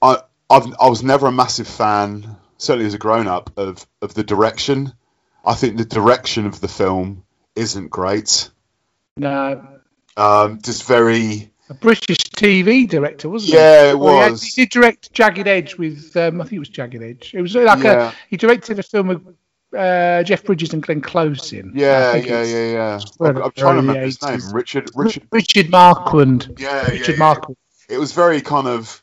I 0.00 0.22
I've, 0.50 0.66
I 0.80 0.88
was 0.88 1.02
never 1.02 1.26
a 1.26 1.32
massive 1.32 1.68
fan 1.68 2.36
certainly 2.58 2.86
as 2.86 2.94
a 2.94 2.98
grown 2.98 3.26
up, 3.26 3.50
of 3.56 3.86
of 4.02 4.14
the 4.14 4.24
direction. 4.24 4.92
I 5.44 5.54
think 5.54 5.78
the 5.78 5.84
direction 5.84 6.46
of 6.46 6.60
the 6.60 6.68
film 6.68 7.24
isn't 7.56 7.88
great. 7.88 8.50
No. 9.16 9.66
Um, 10.16 10.60
just 10.60 10.84
very. 10.84 11.52
A 11.70 11.74
British 11.74 12.18
TV 12.18 12.88
director, 12.88 13.28
wasn't 13.28 13.54
yeah, 13.54 13.80
he? 13.80 13.86
Yeah, 13.86 13.90
it 13.92 13.98
was. 13.98 14.42
He, 14.42 14.46
had, 14.46 14.54
he, 14.54 14.62
did 14.62 14.70
direct 14.70 15.12
Jagged 15.12 15.46
Edge 15.46 15.76
with, 15.76 16.16
um, 16.16 16.40
I 16.40 16.44
think 16.44 16.54
it 16.54 16.58
was 16.58 16.70
Jagged 16.70 17.02
Edge. 17.02 17.32
It 17.34 17.42
was 17.42 17.54
like 17.54 17.82
yeah. 17.82 18.10
a. 18.10 18.12
He 18.28 18.36
directed 18.36 18.78
a 18.78 18.82
film 18.82 19.08
with 19.08 19.22
uh, 19.76 20.22
Jeff 20.22 20.44
Bridges 20.44 20.72
and 20.72 20.82
Glenn 20.82 21.00
Close 21.00 21.52
in. 21.52 21.72
Yeah, 21.74 22.16
yeah, 22.16 22.42
yeah, 22.42 22.72
yeah. 22.72 23.00
I'm, 23.20 23.42
I'm 23.42 23.50
trying 23.52 23.74
to 23.76 23.80
remember 23.80 24.00
80s. 24.00 24.04
his 24.04 24.22
name. 24.22 24.54
Richard. 24.54 24.90
Richard. 24.94 25.22
Richard 25.32 25.70
Marquand. 25.70 26.54
Yeah, 26.58 26.90
Richard 26.90 27.12
yeah, 27.12 27.18
Marquand. 27.18 27.56
It 27.88 27.98
was 27.98 28.12
very 28.12 28.40
kind 28.40 28.66
of 28.66 29.02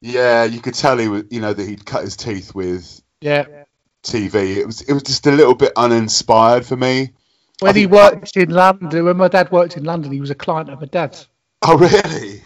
yeah, 0.00 0.44
you 0.44 0.60
could 0.60 0.74
tell 0.74 0.98
he 0.98 1.08
was, 1.08 1.24
you 1.30 1.40
know, 1.40 1.52
that 1.52 1.66
he'd 1.66 1.84
cut 1.84 2.04
his 2.04 2.16
teeth 2.16 2.54
with 2.54 3.02
yeah 3.20 3.64
TV. 4.02 4.56
It 4.56 4.66
was, 4.66 4.82
it 4.82 4.92
was 4.92 5.02
just 5.02 5.26
a 5.26 5.32
little 5.32 5.54
bit 5.54 5.72
uninspired 5.76 6.64
for 6.66 6.76
me. 6.76 7.10
When 7.60 7.74
he 7.74 7.86
worked 7.86 8.36
in 8.36 8.50
London, 8.50 9.04
when 9.06 9.16
my 9.16 9.28
dad 9.28 9.50
worked 9.50 9.76
in 9.76 9.84
London, 9.84 10.12
he 10.12 10.20
was 10.20 10.30
a 10.30 10.34
client 10.34 10.68
of 10.68 10.80
my 10.80 10.86
dad's. 10.86 11.26
Oh, 11.62 11.78
really? 11.78 12.42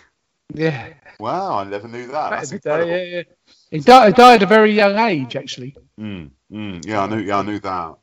Yeah. 0.54 0.94
Wow, 1.18 1.58
I 1.58 1.64
never 1.64 1.88
knew 1.88 2.06
that. 2.06 2.30
That's 2.30 2.52
incredible. 2.52 2.90
Day, 2.90 3.10
yeah, 3.10 3.16
yeah. 3.16 3.22
He 3.70 3.78
died, 3.78 4.08
he 4.08 4.12
died, 4.14 4.36
at 4.36 4.42
a 4.42 4.46
very 4.46 4.72
young 4.72 4.98
age, 4.98 5.36
actually. 5.36 5.76
Mm, 5.98 6.30
mm, 6.50 6.86
yeah, 6.86 7.02
I 7.02 7.06
knew. 7.06 7.18
Yeah, 7.18 7.38
I 7.38 7.42
knew 7.42 7.58
that. 7.60 7.94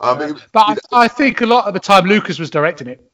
Um, 0.00 0.20
it, 0.20 0.36
but 0.52 0.82
I, 0.92 1.04
I, 1.04 1.08
think 1.08 1.40
a 1.40 1.46
lot 1.46 1.66
of 1.66 1.72
the 1.74 1.80
time 1.80 2.04
Lucas 2.04 2.38
was 2.38 2.50
directing 2.50 2.88
it. 2.88 3.10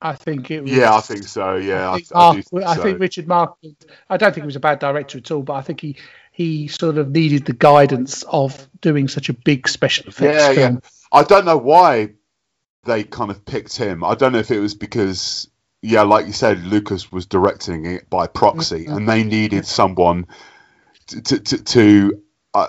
I 0.00 0.14
think 0.14 0.50
it 0.50 0.62
was. 0.62 0.70
Yeah, 0.70 0.94
I 0.94 1.00
think 1.00 1.24
so. 1.24 1.56
Yeah, 1.56 1.90
I 1.90 1.96
think, 1.96 2.08
I, 2.14 2.18
Mark, 2.18 2.44
think, 2.44 2.64
I 2.64 2.76
so. 2.76 2.82
think 2.82 3.00
Richard 3.00 3.26
Marquand. 3.26 3.76
I 4.08 4.16
don't 4.16 4.32
think 4.32 4.44
he 4.44 4.46
was 4.46 4.56
a 4.56 4.60
bad 4.60 4.78
director 4.78 5.18
at 5.18 5.30
all, 5.30 5.42
but 5.42 5.54
I 5.54 5.62
think 5.62 5.80
he 5.80 5.96
he 6.32 6.68
sort 6.68 6.96
of 6.96 7.10
needed 7.10 7.44
the 7.44 7.52
guidance 7.52 8.22
of 8.22 8.68
doing 8.80 9.08
such 9.08 9.28
a 9.28 9.32
big 9.32 9.68
special 9.68 10.06
effects 10.08 10.38
yeah, 10.38 10.52
film. 10.52 10.74
Yeah. 10.82 10.90
I 11.12 11.24
don't 11.24 11.44
know 11.44 11.58
why 11.58 12.10
they 12.84 13.04
kind 13.04 13.30
of 13.30 13.44
picked 13.44 13.76
him. 13.76 14.04
I 14.04 14.14
don't 14.14 14.32
know 14.32 14.38
if 14.38 14.50
it 14.50 14.60
was 14.60 14.74
because, 14.74 15.50
yeah, 15.82 16.02
like 16.02 16.26
you 16.26 16.32
said, 16.32 16.64
Lucas 16.64 17.12
was 17.12 17.26
directing 17.26 17.84
it 17.84 18.08
by 18.08 18.26
proxy, 18.26 18.84
mm-hmm. 18.84 18.96
and 18.96 19.08
they 19.08 19.24
needed 19.24 19.66
someone 19.66 20.28
to 21.10 21.20
to. 21.20 21.38
to, 21.38 21.64
to 21.64 22.22
uh, 22.54 22.68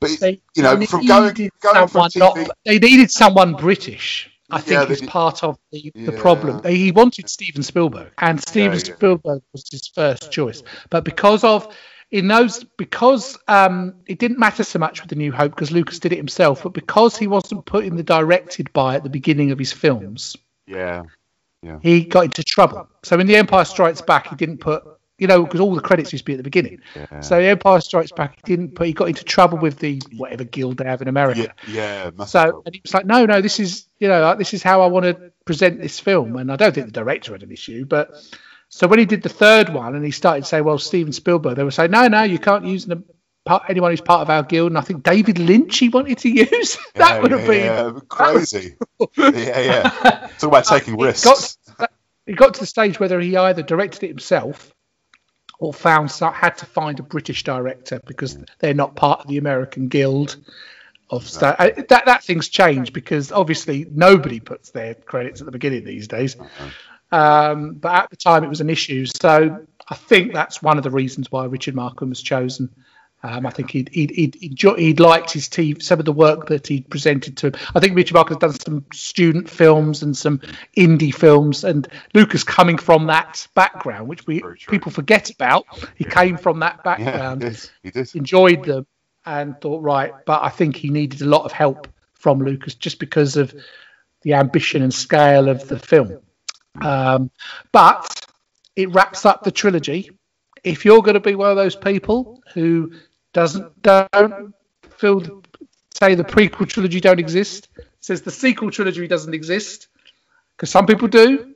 but 0.00 0.10
they, 0.20 0.40
you 0.54 0.62
know, 0.62 0.80
from 0.86 1.04
going, 1.04 1.50
going 1.60 1.88
from 1.88 2.08
TV, 2.08 2.18
not, 2.18 2.56
they 2.64 2.78
needed 2.78 3.10
someone 3.10 3.54
British 3.54 4.30
I 4.50 4.60
think 4.60 4.88
yeah, 4.88 4.94
is 4.94 5.02
part 5.02 5.44
of 5.44 5.58
the, 5.72 5.92
yeah. 5.94 6.06
the 6.06 6.12
problem. 6.12 6.64
He 6.64 6.90
wanted 6.90 7.28
Steven 7.28 7.62
Spielberg, 7.62 8.12
and 8.18 8.40
Steven 8.40 8.78
yeah, 8.78 8.94
Spielberg 8.94 9.42
was 9.52 9.64
his 9.70 9.88
first 9.88 10.30
choice. 10.32 10.62
But 10.88 11.04
because 11.04 11.44
of 11.44 11.74
in 12.10 12.28
those, 12.28 12.64
because 12.64 13.36
um, 13.46 13.96
it 14.06 14.18
didn't 14.18 14.38
matter 14.38 14.64
so 14.64 14.78
much 14.78 15.02
with 15.02 15.10
the 15.10 15.16
New 15.16 15.32
Hope 15.32 15.52
because 15.52 15.70
Lucas 15.70 15.98
did 15.98 16.12
it 16.12 16.16
himself, 16.16 16.62
but 16.62 16.72
because 16.72 17.18
he 17.18 17.26
wasn't 17.26 17.66
put 17.66 17.84
in 17.84 17.96
the 17.96 18.02
directed 18.02 18.72
by 18.72 18.94
at 18.94 19.02
the 19.02 19.10
beginning 19.10 19.50
of 19.50 19.58
his 19.58 19.72
films, 19.72 20.34
yeah, 20.66 21.02
yeah, 21.62 21.78
he 21.82 22.04
got 22.04 22.24
into 22.24 22.42
trouble. 22.42 22.88
So 23.02 23.18
in 23.18 23.26
The 23.26 23.36
Empire 23.36 23.66
Strikes 23.66 24.00
Back, 24.00 24.28
he 24.28 24.36
didn't 24.36 24.58
put 24.58 24.82
you 25.18 25.26
know, 25.26 25.42
because 25.42 25.60
all 25.60 25.74
the 25.74 25.80
credits 25.80 26.12
used 26.12 26.24
to 26.24 26.26
be 26.26 26.32
at 26.34 26.36
the 26.36 26.44
beginning. 26.44 26.80
Yeah. 26.94 27.20
So 27.20 27.38
Empire 27.38 27.80
Strikes 27.80 28.12
Back 28.12 28.36
he 28.36 28.42
didn't, 28.56 28.74
but 28.74 28.86
he 28.86 28.92
got 28.92 29.08
into 29.08 29.24
trouble 29.24 29.58
with 29.58 29.78
the 29.78 30.00
whatever 30.16 30.44
guild 30.44 30.78
they 30.78 30.84
have 30.84 31.02
in 31.02 31.08
America. 31.08 31.52
Yeah, 31.66 32.10
yeah 32.16 32.24
so 32.24 32.62
and 32.64 32.74
he 32.74 32.80
was 32.82 32.94
like, 32.94 33.04
no, 33.04 33.26
no, 33.26 33.40
this 33.40 33.58
is 33.58 33.86
you 33.98 34.08
know, 34.08 34.22
like, 34.22 34.38
this 34.38 34.54
is 34.54 34.62
how 34.62 34.82
I 34.82 34.86
want 34.86 35.04
to 35.04 35.32
present 35.44 35.80
this 35.80 35.98
film, 35.98 36.36
and 36.36 36.52
I 36.52 36.56
don't 36.56 36.74
think 36.74 36.86
the 36.86 36.92
director 36.92 37.32
had 37.32 37.42
an 37.42 37.50
issue, 37.50 37.84
but 37.84 38.12
so 38.68 38.86
when 38.86 38.98
he 38.98 39.06
did 39.06 39.22
the 39.22 39.28
third 39.28 39.70
one 39.70 39.96
and 39.96 40.04
he 40.04 40.10
started 40.10 40.42
to 40.42 40.46
say, 40.46 40.60
well, 40.60 40.78
Steven 40.78 41.12
Spielberg, 41.12 41.56
they 41.56 41.64
were 41.64 41.70
saying, 41.70 41.90
no, 41.90 42.06
no, 42.06 42.22
you 42.22 42.38
can't 42.38 42.66
use 42.66 42.86
anyone 43.68 43.90
who's 43.90 44.00
part 44.00 44.22
of 44.22 44.30
our 44.30 44.42
guild, 44.42 44.70
and 44.70 44.78
I 44.78 44.82
think 44.82 45.02
David 45.02 45.38
Lynch 45.38 45.78
he 45.78 45.88
wanted 45.88 46.18
to 46.18 46.28
use. 46.50 46.78
that 46.94 47.16
yeah, 47.16 47.20
would 47.20 47.30
have 47.32 47.46
been 47.46 48.00
crazy. 48.08 48.76
yeah, 49.16 49.60
yeah. 49.60 50.28
Talk 50.38 50.42
about 50.42 50.64
taking 50.66 50.96
risks. 50.96 51.58
Got, 51.78 51.90
he 52.26 52.34
got 52.34 52.54
to 52.54 52.60
the 52.60 52.66
stage 52.66 53.00
whether 53.00 53.18
he 53.18 53.38
either 53.38 53.62
directed 53.62 54.02
it 54.02 54.08
himself 54.08 54.70
or 55.58 55.72
found 55.72 56.10
had 56.10 56.56
to 56.58 56.66
find 56.66 56.98
a 57.00 57.02
British 57.02 57.42
director 57.44 58.00
because 58.06 58.38
they're 58.60 58.74
not 58.74 58.94
part 58.96 59.20
of 59.20 59.28
the 59.28 59.38
American 59.38 59.88
Guild 59.88 60.36
of 61.10 61.28
Star. 61.28 61.56
uh, 61.58 61.70
That 61.88 62.06
that 62.06 62.22
thing's 62.22 62.48
changed 62.48 62.92
because 62.92 63.32
obviously 63.32 63.86
nobody 63.90 64.40
puts 64.40 64.70
their 64.70 64.94
credits 64.94 65.40
at 65.40 65.46
the 65.46 65.52
beginning 65.52 65.84
these 65.84 66.06
days. 66.08 66.36
Um, 67.10 67.74
but 67.74 67.94
at 67.94 68.10
the 68.10 68.16
time, 68.16 68.44
it 68.44 68.48
was 68.48 68.60
an 68.60 68.70
issue. 68.70 69.06
So 69.06 69.66
I 69.88 69.94
think 69.94 70.32
that's 70.32 70.62
one 70.62 70.76
of 70.76 70.84
the 70.84 70.90
reasons 70.90 71.32
why 71.32 71.46
Richard 71.46 71.74
Marquand 71.74 72.10
was 72.10 72.22
chosen. 72.22 72.68
Um, 73.22 73.46
I 73.46 73.50
think 73.50 73.72
he'd, 73.72 73.88
he'd, 73.92 74.10
he'd, 74.36 74.60
he'd 74.60 75.00
liked 75.00 75.32
his 75.32 75.48
TV, 75.48 75.82
some 75.82 75.98
of 75.98 76.04
the 76.04 76.12
work 76.12 76.46
that 76.48 76.68
he'd 76.68 76.88
presented 76.88 77.36
to 77.38 77.48
him. 77.48 77.54
I 77.74 77.80
think 77.80 77.96
Richard 77.96 78.14
Marquand 78.14 78.40
has 78.42 78.58
done 78.58 78.60
some 78.64 78.84
student 78.92 79.50
films 79.50 80.02
and 80.04 80.16
some 80.16 80.38
indie 80.76 81.12
films, 81.12 81.64
and 81.64 81.88
Lucas 82.14 82.44
coming 82.44 82.78
from 82.78 83.06
that 83.08 83.48
background, 83.54 84.06
which 84.06 84.24
we 84.28 84.42
people 84.68 84.92
forget 84.92 85.30
about. 85.30 85.66
He 85.96 86.04
came 86.04 86.36
from 86.36 86.60
that 86.60 86.80
Yeah, 86.84 86.96
background, 86.96 87.42
he 87.42 87.48
did. 87.48 87.70
He 87.82 87.90
did. 87.90 88.14
enjoyed 88.14 88.64
them, 88.64 88.86
and 89.26 89.60
thought, 89.60 89.82
right, 89.82 90.12
but 90.24 90.42
I 90.44 90.48
think 90.50 90.76
he 90.76 90.90
needed 90.90 91.20
a 91.20 91.26
lot 91.26 91.44
of 91.44 91.50
help 91.50 91.88
from 92.14 92.38
Lucas 92.38 92.76
just 92.76 93.00
because 93.00 93.36
of 93.36 93.52
the 94.22 94.34
ambition 94.34 94.82
and 94.82 94.94
scale 94.94 95.48
of 95.48 95.66
the 95.66 95.78
film. 95.78 96.18
Um, 96.80 97.30
but 97.72 98.26
it 98.76 98.90
wraps 98.94 99.26
up 99.26 99.42
the 99.42 99.50
trilogy. 99.50 100.12
If 100.64 100.84
you're 100.84 101.02
going 101.02 101.14
to 101.14 101.20
be 101.20 101.34
one 101.34 101.50
of 101.50 101.56
those 101.56 101.76
people 101.76 102.42
who 102.54 102.92
doesn't 103.38 103.82
don't 103.82 104.54
feel 104.96 105.42
say 105.94 106.14
the 106.14 106.24
prequel 106.24 106.68
trilogy 106.68 107.00
don't 107.00 107.20
exist, 107.20 107.68
says 108.00 108.22
the 108.22 108.30
sequel 108.30 108.70
trilogy 108.70 109.06
doesn't 109.06 109.34
exist, 109.34 109.88
because 110.56 110.70
some 110.70 110.86
people 110.86 111.08
do. 111.08 111.54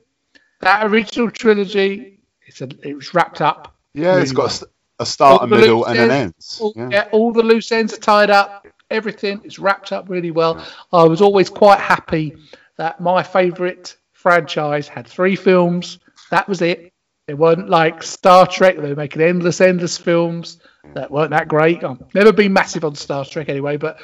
That 0.61 0.85
original 0.85 1.29
trilogy, 1.29 2.19
it's 2.45 2.61
a, 2.61 2.69
it 2.83 2.95
was 2.95 3.13
wrapped 3.13 3.41
up. 3.41 3.75
Yeah, 3.93 4.17
it's 4.17 4.31
got 4.31 4.63
a 4.99 5.05
start, 5.05 5.41
a 5.41 5.43
All 5.43 5.47
the 5.47 5.55
middle, 5.57 5.85
and 5.85 5.99
an 5.99 6.11
end. 6.11 6.33
All, 6.61 6.73
Yeah. 6.75 6.89
yeah, 6.91 7.09
all 7.11 7.33
the 7.33 7.43
loose 7.43 7.71
ends 7.71 7.93
are 7.93 7.97
tied 7.97 8.29
up. 8.29 8.65
Everything 8.89 9.41
is 9.43 9.59
wrapped 9.59 9.91
up 9.91 10.07
really 10.07 10.31
well. 10.31 10.65
I 10.93 11.03
was 11.03 11.21
always 11.21 11.49
quite 11.49 11.79
happy 11.79 12.37
that 12.77 13.01
my 13.01 13.23
favourite 13.23 13.97
franchise 14.13 14.87
had 14.87 15.05
three 15.05 15.35
films. 15.35 15.99
That 16.31 16.47
was 16.47 16.61
it. 16.61 16.93
It 17.27 17.37
wasn't 17.37 17.69
like 17.69 18.03
Star 18.03 18.47
Trek. 18.47 18.77
They 18.77 18.89
were 18.89 18.95
making 18.95 19.21
endless, 19.21 19.59
endless 19.59 19.97
films 19.97 20.59
that 20.93 21.11
weren't 21.11 21.31
that 21.31 21.47
great. 21.47 21.83
I've 21.83 22.13
never 22.13 22.31
been 22.31 22.53
massive 22.53 22.85
on 22.85 22.95
Star 22.95 23.25
Trek 23.25 23.49
anyway, 23.49 23.77
but 23.77 23.99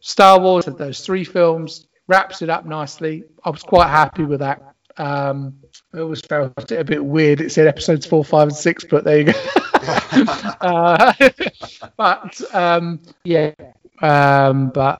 Star 0.00 0.40
Wars 0.40 0.64
had 0.64 0.78
those 0.78 1.00
three 1.00 1.24
films, 1.24 1.86
wraps 2.06 2.42
it 2.42 2.50
up 2.50 2.66
nicely. 2.66 3.24
I 3.44 3.50
was 3.50 3.62
quite 3.62 3.88
happy 3.88 4.24
with 4.24 4.40
that. 4.40 4.62
Um, 4.96 5.58
I 5.94 6.00
always 6.00 6.20
felt 6.20 6.70
it 6.70 6.80
a 6.80 6.84
bit 6.84 7.04
weird. 7.04 7.40
It 7.40 7.52
said 7.52 7.66
episodes 7.66 8.06
four, 8.06 8.24
five, 8.24 8.48
and 8.48 8.56
six, 8.56 8.84
but 8.84 9.04
there 9.04 9.18
you 9.18 9.24
go. 9.24 9.32
uh, 10.60 11.12
but 11.96 12.54
um, 12.54 13.00
yeah, 13.24 13.52
um, 14.00 14.70
but 14.70 14.98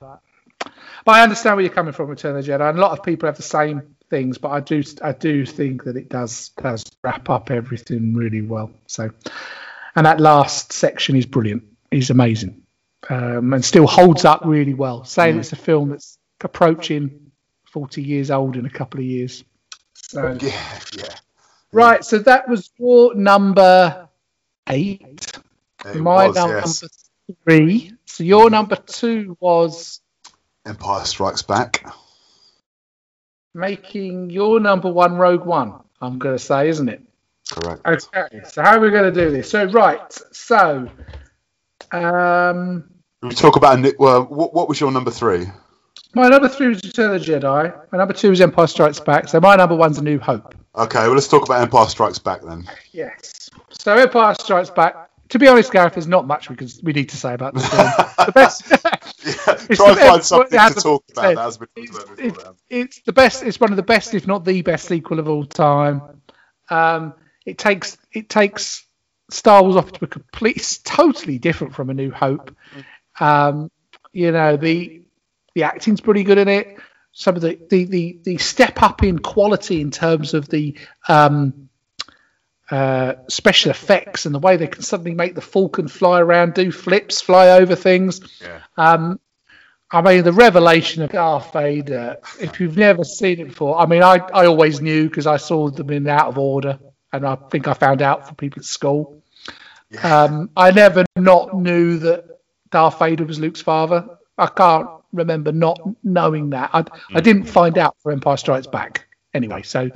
but 1.05 1.11
I 1.15 1.21
understand 1.21 1.57
where 1.57 1.65
you're 1.65 1.73
coming 1.73 1.93
from, 1.93 2.09
Return 2.09 2.35
of 2.35 2.45
the 2.45 2.51
Jedi. 2.51 2.69
And 2.69 2.77
a 2.77 2.81
lot 2.81 2.97
of 2.97 3.03
people 3.03 3.27
have 3.27 3.35
the 3.35 3.43
same 3.43 3.81
things, 4.09 4.37
but 4.37 4.49
I 4.49 4.59
do 4.61 4.83
I 5.01 5.11
do 5.11 5.45
think 5.45 5.83
that 5.83 5.97
it 5.97 6.09
does 6.09 6.49
does 6.61 6.83
wrap 7.03 7.29
up 7.29 7.51
everything 7.51 8.13
really 8.13 8.41
well. 8.41 8.71
So, 8.87 9.09
and 9.95 10.05
that 10.05 10.19
last 10.19 10.73
section 10.73 11.15
is 11.15 11.25
brilliant. 11.25 11.63
Is 11.91 12.09
amazing, 12.09 12.63
um, 13.09 13.53
and 13.53 13.63
still 13.63 13.85
holds 13.87 14.25
up 14.25 14.41
really 14.45 14.73
well. 14.73 15.03
Saying 15.05 15.39
it's 15.39 15.51
a 15.53 15.55
film 15.55 15.89
that's 15.89 16.17
approaching 16.41 17.31
40 17.71 18.01
years 18.01 18.31
old 18.31 18.55
in 18.57 18.65
a 18.65 18.69
couple 18.69 18.99
of 18.99 19.05
years. 19.05 19.43
So, 19.93 20.37
Yeah, 20.41 20.79
yeah. 20.97 21.15
right, 21.71 22.03
so 22.03 22.19
that 22.19 22.49
was 22.49 22.69
your 22.77 23.13
number 23.15 24.09
eight. 24.69 25.31
It 25.85 25.95
My 25.97 26.27
was, 26.27 26.35
number 26.35 26.55
yes. 26.57 26.83
three. 27.43 27.93
So 28.05 28.23
your 28.23 28.49
number 28.49 28.75
two 28.75 29.37
was 29.39 30.01
Empire 30.65 31.05
Strikes 31.05 31.41
Back. 31.43 31.85
making 33.53 34.29
your 34.29 34.59
number 34.59 34.91
one 34.91 35.15
Rogue 35.15 35.45
One. 35.45 35.75
I'm 36.01 36.19
going 36.19 36.35
to 36.35 36.43
say, 36.43 36.69
isn't 36.69 36.89
it? 36.89 37.01
Correct. 37.53 37.81
Okay. 37.85 38.41
So 38.49 38.63
how 38.63 38.77
are 38.77 38.79
we 38.79 38.89
going 38.89 39.11
to 39.11 39.11
do 39.11 39.31
this? 39.31 39.49
So 39.49 39.65
right. 39.65 40.11
So, 40.31 40.89
um, 41.91 42.89
We 43.21 43.31
talk 43.31 43.55
about 43.55 43.85
well, 43.99 44.23
what, 44.23 44.53
what 44.53 44.67
was 44.67 44.79
your 44.79 44.91
number 44.91 45.11
three? 45.11 45.45
my 46.15 46.29
number 46.29 46.47
three 46.47 46.67
was 46.67 46.83
Return 46.83 47.13
of 47.13 47.25
the 47.25 47.31
Jedi. 47.31 47.91
My 47.91 47.97
number 47.97 48.13
two 48.13 48.29
was 48.29 48.41
Empire 48.41 48.67
Strikes 48.67 48.99
Back. 48.99 49.27
So 49.27 49.39
my 49.39 49.55
number 49.55 49.75
one's 49.75 49.97
A 49.97 50.03
New 50.03 50.19
Hope. 50.19 50.55
Okay, 50.75 50.99
well 50.99 51.13
let's 51.13 51.27
talk 51.27 51.43
about 51.45 51.61
Empire 51.61 51.87
Strikes 51.87 52.19
Back 52.19 52.41
then. 52.41 52.65
Yes. 52.91 53.49
So 53.69 53.95
Empire 53.95 54.35
Strikes 54.39 54.69
Back. 54.69 55.09
To 55.29 55.39
be 55.39 55.47
honest, 55.47 55.71
Gareth, 55.71 55.93
there's 55.93 56.07
not 56.07 56.27
much 56.27 56.49
we 56.49 56.55
can 56.55 56.67
we 56.83 56.93
need 56.93 57.09
to 57.09 57.17
say 57.17 57.33
about 57.33 57.55
this 57.55 57.67
film. 57.67 57.87
the 58.25 58.31
best. 58.33 58.71
Yeah, 59.25 59.55
try 59.71 59.89
and 59.91 59.99
find 59.99 60.23
something 60.23 60.59
to 60.59 60.73
talk 60.81 61.03
about. 61.11 61.35
That 61.35 61.37
has 61.37 61.57
been 61.57 61.67
it's, 61.77 61.97
about 61.97 62.19
it's, 62.19 62.37
it's 62.69 63.01
the 63.05 63.13
best. 63.13 63.41
It's 63.41 63.57
one 63.57 63.71
of 63.71 63.77
the 63.77 63.83
best, 63.83 64.13
if 64.13 64.27
not 64.27 64.43
the 64.43 64.61
best, 64.63 64.85
sequel 64.85 65.17
of 65.17 65.29
all 65.29 65.45
time. 65.45 66.21
Um, 66.69 67.13
it 67.45 67.57
takes 67.57 67.97
it 68.11 68.29
takes 68.29 68.85
Star 69.29 69.63
Wars 69.63 69.75
off 69.75 69.91
to 69.93 70.05
a 70.05 70.07
complete, 70.07 70.57
it's 70.57 70.77
totally 70.79 71.39
different 71.39 71.73
from 71.73 71.89
A 71.89 71.93
New 71.93 72.11
Hope. 72.11 72.55
Um, 73.19 73.71
you 74.11 74.31
know 74.31 74.57
the 74.57 75.01
the 75.55 75.63
acting's 75.63 76.01
pretty 76.01 76.23
good 76.23 76.37
in 76.37 76.47
it. 76.47 76.77
Some 77.11 77.35
of 77.35 77.41
the 77.41 77.59
the 77.69 77.85
the, 77.85 78.19
the 78.23 78.37
step 78.37 78.81
up 78.81 79.03
in 79.03 79.19
quality 79.19 79.81
in 79.81 79.91
terms 79.91 80.33
of 80.33 80.49
the 80.49 80.77
um, 81.07 81.69
uh, 82.71 83.15
special 83.27 83.71
effects 83.71 84.25
and 84.25 84.33
the 84.33 84.39
way 84.39 84.57
they 84.57 84.67
can 84.67 84.81
suddenly 84.81 85.13
make 85.13 85.35
the 85.35 85.41
Falcon 85.41 85.87
fly 85.87 86.19
around, 86.19 86.53
do 86.53 86.71
flips, 86.71 87.21
fly 87.21 87.49
over 87.49 87.75
things. 87.75 88.21
Yeah. 88.41 88.61
Um, 88.77 89.19
I 89.91 90.01
mean, 90.01 90.23
the 90.23 90.33
revelation 90.33 91.03
of 91.03 91.11
Darth 91.11 91.53
Vader, 91.53 92.17
if 92.39 92.59
you've 92.59 92.77
never 92.77 93.03
seen 93.03 93.39
it 93.39 93.49
before, 93.49 93.77
I 93.77 93.85
mean, 93.85 94.01
I, 94.01 94.15
I 94.33 94.47
always 94.47 94.81
knew 94.81 95.07
because 95.07 95.27
I 95.27 95.37
saw 95.37 95.69
them 95.69 95.91
in 95.91 96.07
Out 96.07 96.29
of 96.29 96.39
Order, 96.39 96.79
and 97.13 97.25
I 97.25 97.35
think 97.35 97.67
I 97.67 97.73
found 97.73 98.01
out 98.01 98.27
from 98.27 98.35
people 98.35 98.59
at 98.59 98.65
school. 98.65 99.21
Um, 100.01 100.49
I 100.57 100.71
never 100.71 101.05
not 101.15 101.55
knew 101.55 101.99
that 101.99 102.39
Darth 102.71 102.97
Vader 102.97 103.23
was 103.23 103.39
Luke's 103.39 103.61
father. 103.61 104.17
I 104.37 104.47
can't 104.47 104.89
remember 105.13 105.51
not 105.51 105.79
knowing 106.03 106.49
that. 106.49 106.71
I, 106.73 106.83
I 107.13 107.21
didn't 107.21 107.45
find 107.45 107.77
out 107.77 107.95
for 107.99 108.11
Empire 108.11 108.37
Strikes 108.37 108.67
Back 108.67 109.07
anyway, 109.33 109.61
so 109.61 109.91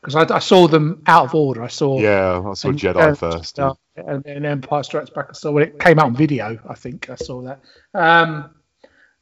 because 0.00 0.14
I, 0.14 0.36
I 0.36 0.38
saw 0.38 0.68
them 0.68 1.02
out 1.08 1.24
of 1.26 1.34
order. 1.34 1.64
I 1.64 1.68
saw 1.68 2.00
Yeah, 2.00 2.40
I 2.48 2.54
saw 2.54 2.68
and, 2.68 2.78
Jedi 2.78 2.96
uh, 2.96 3.14
first. 3.14 3.58
uh, 3.58 3.74
and 3.96 4.22
then 4.22 4.44
Empire 4.44 4.84
Strikes 4.84 5.10
Back. 5.10 5.26
I 5.30 5.32
saw 5.32 5.50
when 5.50 5.64
it 5.64 5.80
came 5.80 5.98
out 5.98 6.06
on 6.06 6.14
video. 6.14 6.60
I 6.68 6.74
think 6.74 7.10
I 7.10 7.16
saw 7.16 7.42
that. 7.42 7.60
Um, 7.92 8.54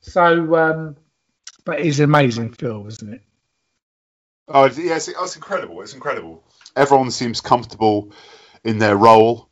so, 0.01 0.55
um, 0.57 0.97
but 1.65 1.81
it's 1.81 1.99
an 1.99 2.05
amazing 2.05 2.53
film, 2.53 2.87
isn't 2.89 3.15
it? 3.15 3.23
Oh, 4.49 4.67
yes, 4.67 5.09
it's, 5.09 5.19
it's 5.19 5.37
incredible. 5.37 5.81
It's 5.81 5.95
incredible. 5.95 6.45
Everyone 6.77 7.11
seems 7.11 7.41
comfortable 7.41 8.13
in 8.65 8.79
their 8.79 8.97
role 8.97 9.49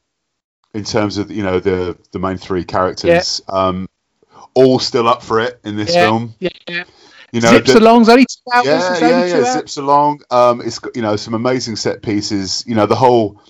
in 0.75 0.85
terms 0.85 1.19
of 1.19 1.31
you 1.31 1.43
know 1.43 1.61
the 1.61 1.97
the 2.13 2.19
main 2.19 2.37
three 2.37 2.65
characters. 2.65 3.41
Um, 3.49 3.89
all 4.55 4.79
still 4.79 5.09
up 5.09 5.23
for 5.23 5.41
it 5.41 5.61
in 5.65 5.77
this 5.77 5.95
Yeah, 5.95 6.07
film. 6.07 6.35
Yeah, 6.41 6.49
yeah. 6.69 6.85
You 7.33 7.41
know, 7.41 7.49
Zips 7.53 7.73
the- 7.73 7.79
along's 7.79 8.09
only 8.11 8.27
two 8.27 8.53
hours. 8.53 8.67
yeah, 8.67 8.99
yeah, 8.99 9.25
yeah. 9.25 9.35
hours. 9.37 9.53
Zips 9.55 9.77
along. 9.79 10.21
Um, 10.31 10.61
it's 10.61 10.79
got 10.79 10.95
you 10.97 11.03
know 11.03 11.17
some 11.17 11.35
amazing 11.35 11.77
set 11.77 12.03
pieces. 12.03 12.65
You 12.67 12.75
know 12.75 12.87
the 12.87 12.97
whole. 12.97 13.41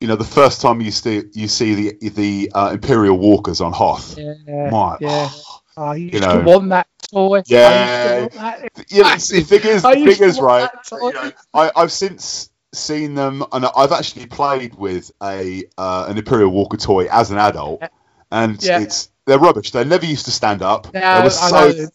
You 0.00 0.08
know 0.08 0.16
the 0.16 0.24
first 0.24 0.60
time 0.60 0.80
you 0.80 0.90
see 0.90 1.22
you 1.32 1.48
see 1.48 1.74
the 1.74 2.10
the 2.10 2.52
uh, 2.54 2.70
Imperial 2.74 3.16
Walkers 3.16 3.60
on 3.60 3.72
Hoth. 3.72 4.18
Yeah, 4.18 4.70
My, 4.70 4.96
yeah. 5.00 5.30
Oh, 5.76 5.92
you 5.92 6.10
You 6.12 6.20
know. 6.20 6.40
want 6.40 6.68
that 6.70 6.86
toy. 7.12 7.42
Yeah. 7.46 7.68
I 7.68 8.18
used 8.20 8.32
to 8.32 8.38
want 8.38 8.72
that. 8.74 8.84
Yeah, 8.90 9.14
it's, 9.14 9.28
the 9.28 9.40
figures, 9.42 9.82
figures, 9.82 10.40
right? 10.40 10.68
You 10.92 11.12
know, 11.12 11.32
I, 11.54 11.70
I've 11.74 11.92
since 11.92 12.50
seen 12.76 13.14
them, 13.14 13.44
and 13.52 13.66
I've 13.76 13.92
actually 13.92 14.26
played 14.26 14.74
with 14.74 15.10
a 15.22 15.64
uh, 15.78 16.06
an 16.08 16.18
Imperial 16.18 16.50
Walker 16.50 16.76
toy 16.76 17.06
as 17.10 17.30
an 17.30 17.38
adult, 17.38 17.82
and 18.30 18.62
Yeah. 18.62 18.80
it's 18.80 19.10
they're 19.26 19.38
rubbish. 19.38 19.70
They 19.70 19.84
never 19.84 20.04
used 20.06 20.26
to 20.26 20.30
stand 20.30 20.62
up. 20.62 20.92
No, 20.92 21.00
they 21.18 21.22
were 21.24 21.30
so, 21.30 21.68
know. 21.72 21.86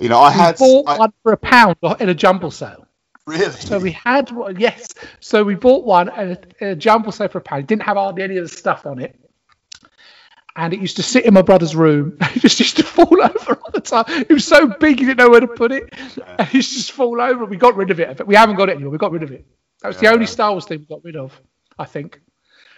you 0.00 0.08
know, 0.08 0.18
I 0.18 0.30
We 0.30 0.34
had 0.36 0.58
bought 0.58 0.88
I, 0.88 0.98
one 0.98 1.12
for 1.22 1.32
a 1.32 1.36
pound 1.36 1.76
in 2.00 2.08
a 2.08 2.14
jumble 2.14 2.50
sale. 2.50 2.86
really. 3.26 3.50
So 3.52 3.78
we 3.78 3.92
had 3.92 4.30
one, 4.32 4.58
yes. 4.58 4.88
So 5.20 5.44
we 5.44 5.54
bought 5.54 5.84
one 5.84 6.08
at 6.08 6.46
a, 6.60 6.70
a 6.70 6.74
jumble 6.74 7.12
sale 7.12 7.28
for 7.28 7.38
a 7.38 7.40
pound. 7.42 7.62
It 7.62 7.66
didn't 7.68 7.82
have 7.82 7.96
hardly 7.96 8.22
any 8.24 8.36
of 8.38 8.44
the 8.44 8.48
stuff 8.56 8.86
on 8.86 8.98
it. 9.00 9.18
And 10.58 10.72
it 10.72 10.80
used 10.80 10.96
to 10.96 11.02
sit 11.02 11.26
in 11.26 11.34
my 11.34 11.42
brother's 11.42 11.76
room. 11.76 12.16
It 12.34 12.40
just 12.40 12.58
used 12.60 12.76
to 12.78 12.82
fall 12.82 13.22
over 13.22 13.54
all 13.54 13.70
the 13.72 13.80
time. 13.80 14.04
It 14.08 14.32
was 14.32 14.46
so 14.46 14.66
big, 14.66 15.00
you 15.00 15.06
didn't 15.06 15.18
know 15.18 15.30
where 15.30 15.40
to 15.40 15.46
put 15.48 15.70
it. 15.70 15.92
And 16.16 16.40
it 16.48 16.54
used 16.54 16.70
to 16.72 16.76
just 16.78 16.92
fall 16.92 17.20
over. 17.20 17.44
We 17.44 17.56
got 17.56 17.76
rid 17.76 17.90
of 17.90 18.00
it. 18.00 18.26
We 18.26 18.34
haven't 18.34 18.56
got 18.56 18.68
it 18.68 18.72
anymore. 18.72 18.90
We 18.90 18.98
got 18.98 19.12
rid 19.12 19.22
of 19.22 19.32
it. 19.32 19.46
That 19.86 19.90
was 19.90 19.98
the 19.98 20.06
Yeah. 20.06 20.12
only 20.14 20.26
Star 20.26 20.50
Wars 20.50 20.64
thing 20.64 20.80
we 20.80 20.86
got 20.86 21.04
rid 21.04 21.14
of, 21.14 21.40
I 21.78 21.84
think, 21.84 22.20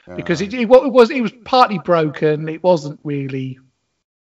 Yeah. 0.07 0.17
because 0.17 0.43
it, 0.43 0.53
it, 0.53 0.61
it 0.61 0.69
was 0.69 1.11
it 1.11 1.23
was 1.23 1.33
partly 1.45 1.79
broken. 1.79 2.47
It 2.51 2.63
wasn't 2.63 3.01
really 3.03 3.59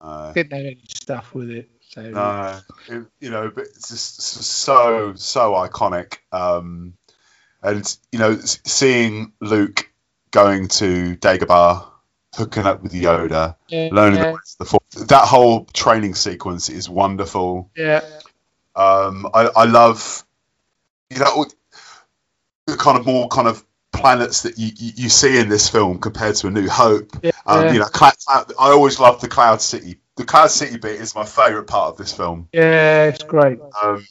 Uh, 0.01 0.33
didn't 0.33 0.51
have 0.51 0.65
any 0.65 0.81
stuff 0.89 1.33
with 1.33 1.49
it. 1.51 1.69
So 1.87 2.01
no, 2.01 2.59
it, 2.89 3.05
you 3.21 3.29
know, 3.29 3.49
but 3.49 3.63
it's 3.63 3.87
just 3.87 4.21
so 4.21 5.13
so 5.15 5.53
iconic. 5.53 6.17
Um, 6.33 6.95
and 7.63 7.97
you 8.11 8.19
know, 8.19 8.37
seeing 8.41 9.31
Luke 9.39 9.89
going 10.31 10.67
to 10.67 11.15
Dagobah, 11.15 11.85
hooking 12.35 12.65
up 12.65 12.83
with 12.83 12.91
Yoda, 12.91 13.55
Yeah, 13.69 13.87
learning 13.93 14.19
yeah, 14.19 14.33
the 14.33 14.39
the 14.59 14.65
Force. 14.65 15.05
That 15.07 15.25
whole 15.29 15.63
training 15.73 16.15
sequence 16.15 16.67
is 16.67 16.89
wonderful. 16.89 17.71
yeah, 17.73 18.01
Um, 18.75 19.29
I, 19.33 19.49
I 19.55 19.63
love, 19.63 20.25
you 21.09 21.19
know, 21.19 21.45
the 22.67 22.75
kind 22.77 22.97
of 22.97 23.05
more 23.05 23.27
kind 23.27 23.47
of 23.47 23.63
planets 23.93 24.41
that 24.43 24.57
you, 24.57 24.71
you, 24.75 24.91
you 24.95 25.09
see 25.09 25.39
in 25.39 25.49
this 25.49 25.69
film 25.69 25.99
compared 25.99 26.35
to 26.35 26.47
A 26.47 26.51
New 26.51 26.67
Hope. 26.67 27.11
yeah. 27.23 27.31
Um, 27.45 27.73
you 27.73 27.79
know, 27.79 27.85
Cloud, 27.85 28.13
I 28.29 28.45
always 28.71 28.99
love 28.99 29.21
the 29.21 29.27
Cloud 29.27 29.61
City. 29.61 29.97
The 30.17 30.25
Cloud 30.25 30.47
City 30.51 30.77
bit 30.77 30.99
is 30.99 31.13
my 31.15 31.23
favourite 31.25 31.67
part 31.67 31.91
of 31.91 31.97
this 31.97 32.13
film. 32.13 32.47
yeah, 32.51 33.05
it's 33.05 33.23
great. 33.23 33.59
Um, 33.83 34.05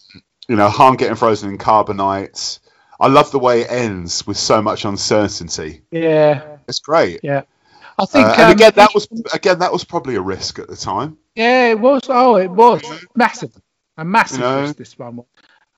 you 0.49 0.57
know, 0.57 0.69
Han 0.69 0.95
getting 0.97 1.17
frozen 1.17 1.51
in 1.51 1.59
carbonite. 1.59 2.61
I 3.01 3.09
love 3.09 3.31
the 3.33 3.39
way 3.39 3.63
it 3.63 3.71
ends 3.71 4.27
with 4.27 4.37
so 4.37 4.63
much 4.63 4.85
uncertainty. 4.85 5.83
Yeah, 5.91 6.59
It's 6.69 6.79
great. 6.81 7.21
yeah. 7.23 7.43
I 7.99 8.07
think, 8.07 8.27
Uh, 8.27 8.33
um, 8.33 8.41
and 8.41 8.53
again, 8.53 8.73
that 8.75 8.91
was 8.93 9.07
again 9.33 9.61
that 9.61 9.73
was 9.73 9.85
probably 9.85 10.17
a 10.17 10.21
risk 10.21 10.59
at 10.59 10.67
the 10.69 10.75
time. 10.77 11.17
yeah, 11.37 11.69
it 11.71 11.79
was. 11.79 12.03
Oh, 12.09 12.37
it 12.37 12.51
was 12.51 12.83
massive, 13.15 13.53
a 13.97 14.05
massive 14.05 14.39
You 14.41 14.45
know? 14.45 14.61
risk. 14.63 14.77
This 14.77 14.99
one 14.99 15.17
was. 15.17 15.27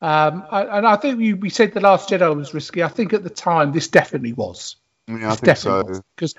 Um, 0.02 0.44
I- 0.50 0.78
and 0.78 0.86
I 0.86 0.96
think 0.96 1.18
we, 1.18 1.34
we 1.34 1.48
said 1.50 1.72
the 1.72 1.80
Last 1.80 2.10
Jedi 2.10 2.34
was 2.34 2.52
risky. 2.54 2.82
I 2.82 2.88
think 2.88 3.12
at 3.12 3.22
the 3.24 3.30
time 3.30 3.72
this 3.72 3.88
definitely 3.88 4.32
was. 4.32 4.76
Yeah, 5.08 5.32
I 5.32 5.36
think 5.36 5.56
so. 5.56 6.02
Because 6.16 6.34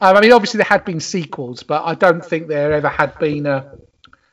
um, 0.00 0.16
I 0.16 0.20
mean, 0.20 0.32
obviously 0.32 0.58
there 0.58 0.66
had 0.66 0.84
been 0.84 1.00
sequels, 1.00 1.62
but 1.62 1.84
I 1.84 1.94
don't 1.94 2.24
think 2.24 2.48
there 2.48 2.72
ever 2.72 2.88
had 2.88 3.18
been 3.18 3.46
a 3.46 3.72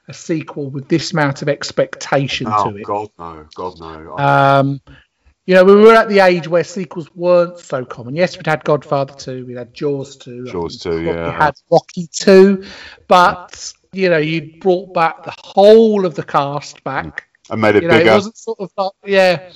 a 0.09 0.13
sequel 0.13 0.69
with 0.71 0.87
this 0.89 1.13
amount 1.13 1.43
of 1.43 1.49
expectation 1.49 2.47
Oh 2.49 2.71
to 2.71 2.77
it. 2.77 2.83
God, 2.83 3.09
no, 3.19 3.45
God 3.53 3.79
no. 3.79 4.17
Um, 4.17 4.81
you 5.45 5.53
know, 5.55 5.63
we 5.63 5.75
were 5.75 5.93
at 5.93 6.09
the 6.09 6.19
age 6.19 6.47
where 6.47 6.63
sequels 6.63 7.13
weren't 7.15 7.59
so 7.59 7.85
common. 7.85 8.15
Yes, 8.15 8.35
we'd 8.35 8.47
had 8.47 8.63
Godfather 8.63 9.13
2, 9.13 9.45
we 9.45 9.53
had 9.53 9.73
Jaws 9.73 10.17
2. 10.17 10.47
Jaws 10.47 10.79
think 10.79 10.95
2, 10.95 10.99
We 10.99 11.05
yeah. 11.05 11.31
had 11.31 11.53
Rocky 11.71 12.07
2, 12.11 12.65
but, 13.07 13.71
you 13.93 14.09
know, 14.09 14.17
you'd 14.17 14.59
brought 14.59 14.93
back 14.93 15.23
the 15.23 15.33
whole 15.43 16.05
of 16.05 16.15
the 16.15 16.23
cast 16.23 16.83
back. 16.83 17.28
And 17.49 17.61
made 17.61 17.75
it 17.75 17.83
You 17.83 17.89
know, 17.89 17.97
bigger. 17.97 18.09
it 18.11 18.11
wasn't 18.11 18.37
sort 18.37 18.59
of 18.59 18.71
like, 18.77 18.91
yeah, 19.05 19.51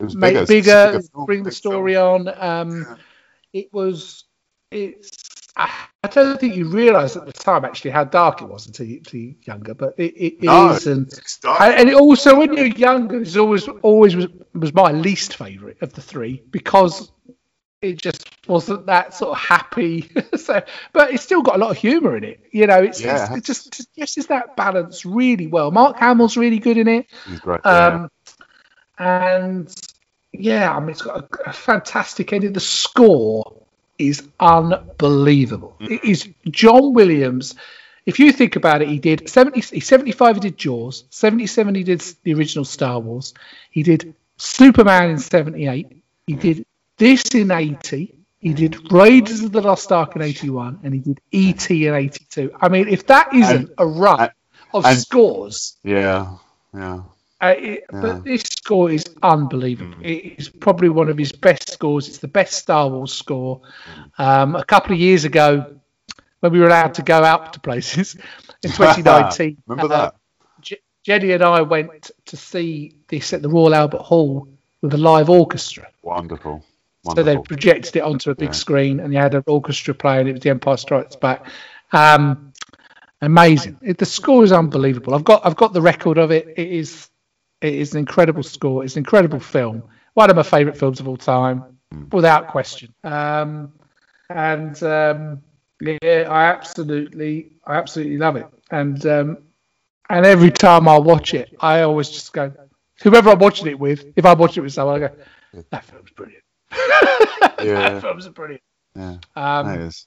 It 0.00 0.04
was 0.04 0.16
make 0.16 0.34
bigger. 0.34 0.42
it 0.42 0.46
It's 0.46 0.52
a 0.52 0.56
bigger, 0.60 1.00
film, 1.14 1.26
bring 1.26 1.42
the 1.44 1.52
story 1.52 1.96
film. 1.96 1.96
on. 1.96 2.28
Um, 2.28 2.86
it 3.52 3.72
was, 3.72 4.24
it's, 4.70 5.12
I 5.56 5.70
I 6.04 6.08
don't 6.08 6.40
think 6.40 6.56
you 6.56 6.68
realise 6.68 7.16
at 7.16 7.26
the 7.26 7.32
time 7.32 7.64
actually 7.64 7.92
how 7.92 8.04
dark 8.04 8.42
it 8.42 8.48
was 8.48 8.66
until, 8.66 8.86
you, 8.86 8.98
until 8.98 9.20
you're 9.20 9.34
younger, 9.44 9.74
but 9.74 9.94
it, 9.98 10.14
it, 10.16 10.44
No, 10.44 10.70
is, 10.70 10.86
and 10.86 11.12
and, 11.58 11.74
and 11.74 11.88
it 11.90 11.94
also, 11.94 12.38
when 12.38 12.54
you're 12.56 12.66
younger, 12.66 13.20
it's 13.20 13.36
always 13.36 13.68
always 13.82 14.16
was, 14.16 14.26
was 14.54 14.74
my 14.74 14.92
least 14.92 15.36
favourite 15.36 15.80
of 15.82 15.92
the 15.94 16.02
three 16.02 16.42
because 16.50 17.12
it 17.82 18.00
just 18.00 18.30
wasn't 18.48 18.86
that 18.86 19.12
sort 19.12 19.32
of 19.32 19.38
happy. 19.38 20.10
so, 20.36 20.62
but 20.92 21.12
it's 21.12 21.22
still 21.22 21.42
got 21.42 21.56
a 21.56 21.58
lot 21.58 21.70
of 21.72 21.76
humour 21.76 22.16
in 22.16 22.24
it. 22.24 22.40
You 22.52 22.66
know, 22.66 22.78
it's, 22.78 23.00
Yeah, 23.00 23.32
it 23.32 23.38
it's 23.38 23.46
just 23.46 23.72
just 23.72 23.94
just 23.96 24.18
is 24.18 24.26
that 24.28 24.56
balance 24.56 25.04
really 25.04 25.48
well. 25.48 25.70
Mark 25.70 25.98
Hamill's 25.98 26.36
really 26.36 26.58
good 26.58 26.78
in 26.78 26.88
it, 26.88 27.06
He's 27.28 27.40
great. 27.40 27.60
yeah. 27.64 27.86
um, 27.86 28.10
and 28.98 29.74
yeah, 30.32 30.74
I 30.74 30.80
mean, 30.80 30.90
it's 30.90 31.02
got 31.02 31.24
a, 31.44 31.50
a 31.50 31.52
fantastic 31.52 32.32
ending. 32.32 32.52
The 32.52 32.60
score 32.60 33.54
is 33.98 34.26
unbelievable. 34.40 35.76
Mm. 35.80 35.90
It 35.90 36.04
is 36.04 36.28
John 36.50 36.94
Williams. 36.94 37.54
If 38.04 38.18
you 38.18 38.32
think 38.32 38.56
about 38.56 38.82
it, 38.82 38.88
he 38.88 38.98
did 38.98 39.28
70, 39.28 39.60
75, 39.80 40.36
he 40.36 40.40
did 40.40 40.56
Jaws. 40.58 41.04
77, 41.10 41.74
he 41.76 41.84
did 41.84 42.02
the 42.24 42.34
original 42.34 42.64
Star 42.64 42.98
Wars. 42.98 43.32
He 43.70 43.82
did 43.84 44.14
Superman 44.38 45.10
in 45.10 45.18
78. 45.18 46.02
He 46.26 46.34
did 46.34 46.66
this 47.02 47.22
in 47.34 47.50
80. 47.50 48.14
He 48.38 48.54
did 48.54 48.92
Raiders 48.92 49.40
of 49.42 49.52
the 49.52 49.60
Lost 49.60 49.90
Ark 49.92 50.16
in 50.16 50.22
81. 50.22 50.80
And 50.82 50.94
he 50.94 51.00
did 51.00 51.20
E.T. 51.32 51.86
in 51.86 51.94
82. 51.94 52.52
I 52.60 52.68
mean, 52.68 52.88
if 52.88 53.06
that 53.06 53.32
isn't 53.34 53.70
a 53.78 53.86
run 53.86 54.20
and- 54.20 54.30
of 54.74 54.84
and- 54.84 54.98
scores, 54.98 55.76
yeah, 55.84 56.36
yeah. 56.74 57.02
uh, 57.40 57.54
it, 57.56 57.84
Yeah. 57.92 58.00
But 58.00 58.24
this 58.24 58.42
score 58.42 58.90
is 58.90 59.04
unbelievable. 59.22 59.98
It 60.02 60.38
is 60.38 60.48
probably 60.48 60.88
one 60.88 61.08
of 61.08 61.18
his 61.18 61.32
best 61.32 61.70
scores. 61.72 62.08
It's 62.08 62.18
the 62.18 62.28
best 62.28 62.54
Star 62.54 62.88
Wars 62.88 63.12
score. 63.12 63.60
Um, 64.18 64.56
a 64.56 64.64
couple 64.64 64.92
of 64.92 64.98
years 64.98 65.24
ago, 65.24 65.76
when 66.40 66.52
we 66.52 66.58
were 66.60 66.66
allowed 66.66 66.94
to 66.94 67.02
go 67.02 67.22
out 67.22 67.52
to 67.52 67.60
places 67.60 68.14
in 68.62 68.70
2019, 68.70 69.58
Remember 69.66 69.92
uh, 69.94 69.96
that? 69.98 70.14
Je- 70.60 70.78
Jenny 71.04 71.32
and 71.32 71.42
I 71.44 71.62
went 71.62 72.10
to 72.26 72.36
see 72.36 72.94
this 73.08 73.32
at 73.32 73.42
the 73.42 73.48
Royal 73.48 73.74
Albert 73.74 74.02
Hall 74.02 74.48
with 74.80 74.94
a 74.94 74.98
live 74.98 75.28
orchestra. 75.30 75.88
Wonderful. 76.02 76.64
So 77.04 77.22
they 77.22 77.36
projected 77.36 77.96
it 77.96 78.02
onto 78.02 78.30
a 78.30 78.34
big 78.34 78.50
Yeah. 78.50 78.54
screen, 78.54 79.00
and 79.00 79.12
you 79.12 79.18
had 79.18 79.34
an 79.34 79.42
orchestra 79.46 79.92
playing. 79.92 80.28
It 80.28 80.32
was 80.32 80.40
The 80.42 80.50
Empire 80.50 80.76
Strikes 80.76 81.16
Back. 81.16 81.46
Um, 81.92 82.52
amazing. 83.20 83.78
It, 83.82 83.98
the 83.98 84.06
score 84.06 84.44
is 84.44 84.52
unbelievable. 84.52 85.14
I've 85.14 85.24
got 85.24 85.44
I've 85.44 85.56
got 85.56 85.72
the 85.72 85.82
record 85.82 86.18
of 86.18 86.30
it. 86.30 86.54
It 86.56 86.68
is 86.68 87.08
it 87.60 87.74
is 87.74 87.92
an 87.92 87.98
incredible 87.98 88.42
score. 88.42 88.84
It's 88.84 88.94
an 88.94 89.00
incredible 89.00 89.40
film. 89.40 89.82
One 90.14 90.30
of 90.30 90.36
my 90.36 90.42
favourite 90.42 90.78
films 90.78 91.00
of 91.00 91.08
all 91.08 91.16
time, 91.16 91.78
without 92.12 92.48
question. 92.48 92.94
Um, 93.02 93.72
and 94.30 94.80
um, 94.82 95.42
yeah, 95.80 96.26
I 96.30 96.44
absolutely 96.44 97.52
I 97.66 97.76
absolutely 97.76 98.18
love 98.18 98.36
it. 98.36 98.46
And 98.70 99.04
um, 99.06 99.38
and 100.08 100.24
every 100.24 100.50
time 100.50 100.86
I 100.86 100.98
watch 100.98 101.34
it, 101.34 101.54
I 101.58 101.80
always 101.82 102.10
just 102.10 102.32
go. 102.32 102.52
Whoever 103.02 103.30
I'm 103.30 103.38
watching 103.40 103.66
it 103.66 103.78
with, 103.78 104.04
if 104.14 104.24
I 104.24 104.34
watch 104.34 104.56
it 104.56 104.60
with 104.60 104.72
someone, 104.72 105.02
I 105.02 105.08
go, 105.08 105.14
"That 105.70 105.84
film's 105.84 106.10
brilliant." 106.10 106.41
Yeah. 106.72 107.90
that 107.90 108.00
film's 108.02 108.28
brilliant. 108.28 108.62
Yeah, 108.96 109.16
Um, 109.36 109.66
that 109.66 109.80
is. 109.80 110.06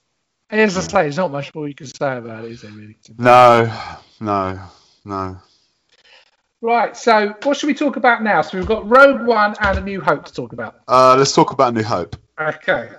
and 0.50 0.60
as 0.60 0.76
I 0.76 0.80
say, 0.80 1.02
there's 1.02 1.16
not 1.16 1.30
much 1.32 1.54
more 1.54 1.66
you 1.68 1.74
can 1.74 1.86
say 1.86 2.16
about 2.18 2.44
it, 2.44 2.52
is 2.52 2.62
there 2.62 2.70
really? 2.70 2.96
No, 3.18 3.72
no, 4.20 4.60
no. 5.04 5.38
Right. 6.62 6.96
So, 6.96 7.34
what 7.42 7.56
should 7.56 7.66
we 7.66 7.74
talk 7.74 7.96
about 7.96 8.22
now? 8.22 8.42
So 8.42 8.56
we've 8.58 8.66
got 8.66 8.88
Rogue 8.88 9.26
One 9.26 9.54
and 9.60 9.78
A 9.78 9.80
New 9.80 10.00
Hope 10.00 10.24
to 10.24 10.32
talk 10.32 10.52
about. 10.52 10.76
Uh, 10.88 11.14
let's 11.18 11.32
talk 11.32 11.52
about 11.52 11.72
A 11.72 11.76
New 11.76 11.82
Hope. 11.82 12.16
Okay. 12.40 12.90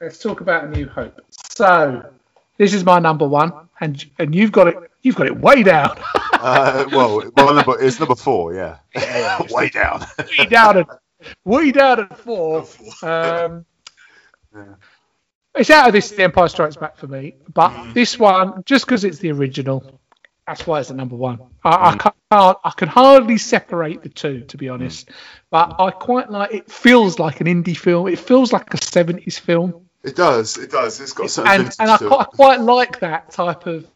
Let's 0.00 0.18
talk 0.18 0.40
about 0.40 0.64
A 0.64 0.68
New 0.68 0.88
Hope. 0.88 1.20
So, 1.50 2.08
this 2.56 2.72
is 2.72 2.84
my 2.84 2.98
number 2.98 3.26
one, 3.26 3.52
and 3.80 4.04
and 4.18 4.34
you've 4.34 4.52
got 4.52 4.68
it. 4.68 4.76
You've 5.02 5.16
got 5.16 5.26
it 5.26 5.38
way 5.38 5.62
down. 5.62 5.98
Uh, 6.34 6.84
well, 6.92 7.22
well, 7.36 7.54
number, 7.54 7.80
it's 7.82 7.98
number 7.98 8.14
four. 8.14 8.54
Yeah, 8.54 8.78
way 9.50 9.68
down. 9.70 10.04
way 10.38 10.46
down 10.46 10.84
way 11.44 11.72
down 11.72 12.00
at 12.00 12.18
four. 12.18 12.66
Um, 13.02 13.66
Yeah. 14.54 14.74
It's 15.54 15.70
out 15.70 15.88
of 15.88 15.92
this 15.92 16.10
The 16.10 16.22
Empire 16.24 16.48
Strikes 16.48 16.76
Back 16.76 16.96
for 16.96 17.06
me, 17.06 17.36
but 17.52 17.70
mm. 17.70 17.94
this 17.94 18.18
one 18.18 18.62
just 18.64 18.86
because 18.86 19.04
it's 19.04 19.18
the 19.18 19.32
original, 19.32 20.00
that's 20.46 20.66
why 20.66 20.80
it's 20.80 20.88
the 20.88 20.94
number 20.94 21.16
one. 21.16 21.40
I, 21.64 21.90
I 21.90 21.94
mm. 21.94 22.12
can't, 22.30 22.58
I 22.64 22.72
can 22.76 22.88
hardly 22.88 23.38
separate 23.38 24.02
the 24.02 24.08
two, 24.08 24.42
to 24.42 24.56
be 24.56 24.68
honest. 24.68 25.08
Mm. 25.08 25.14
But 25.50 25.76
I 25.80 25.90
quite 25.90 26.30
like. 26.30 26.54
It 26.54 26.70
feels 26.70 27.18
like 27.18 27.40
an 27.40 27.48
indie 27.48 27.76
film. 27.76 28.06
It 28.06 28.18
feels 28.20 28.52
like 28.52 28.72
a 28.74 28.82
seventies 28.82 29.38
film, 29.38 29.86
It 30.04 30.14
does. 30.14 30.56
It 30.56 30.70
does. 30.70 31.00
It's 31.00 31.12
got 31.12 31.30
certain 31.30 31.50
and 31.50 31.76
and 31.78 31.90
I 31.90 31.96
quite, 31.96 32.12
I 32.12 32.22
it. 32.22 32.28
quite 32.28 32.60
like 32.60 33.00
that 33.00 33.32
type 33.32 33.66
of. 33.66 33.86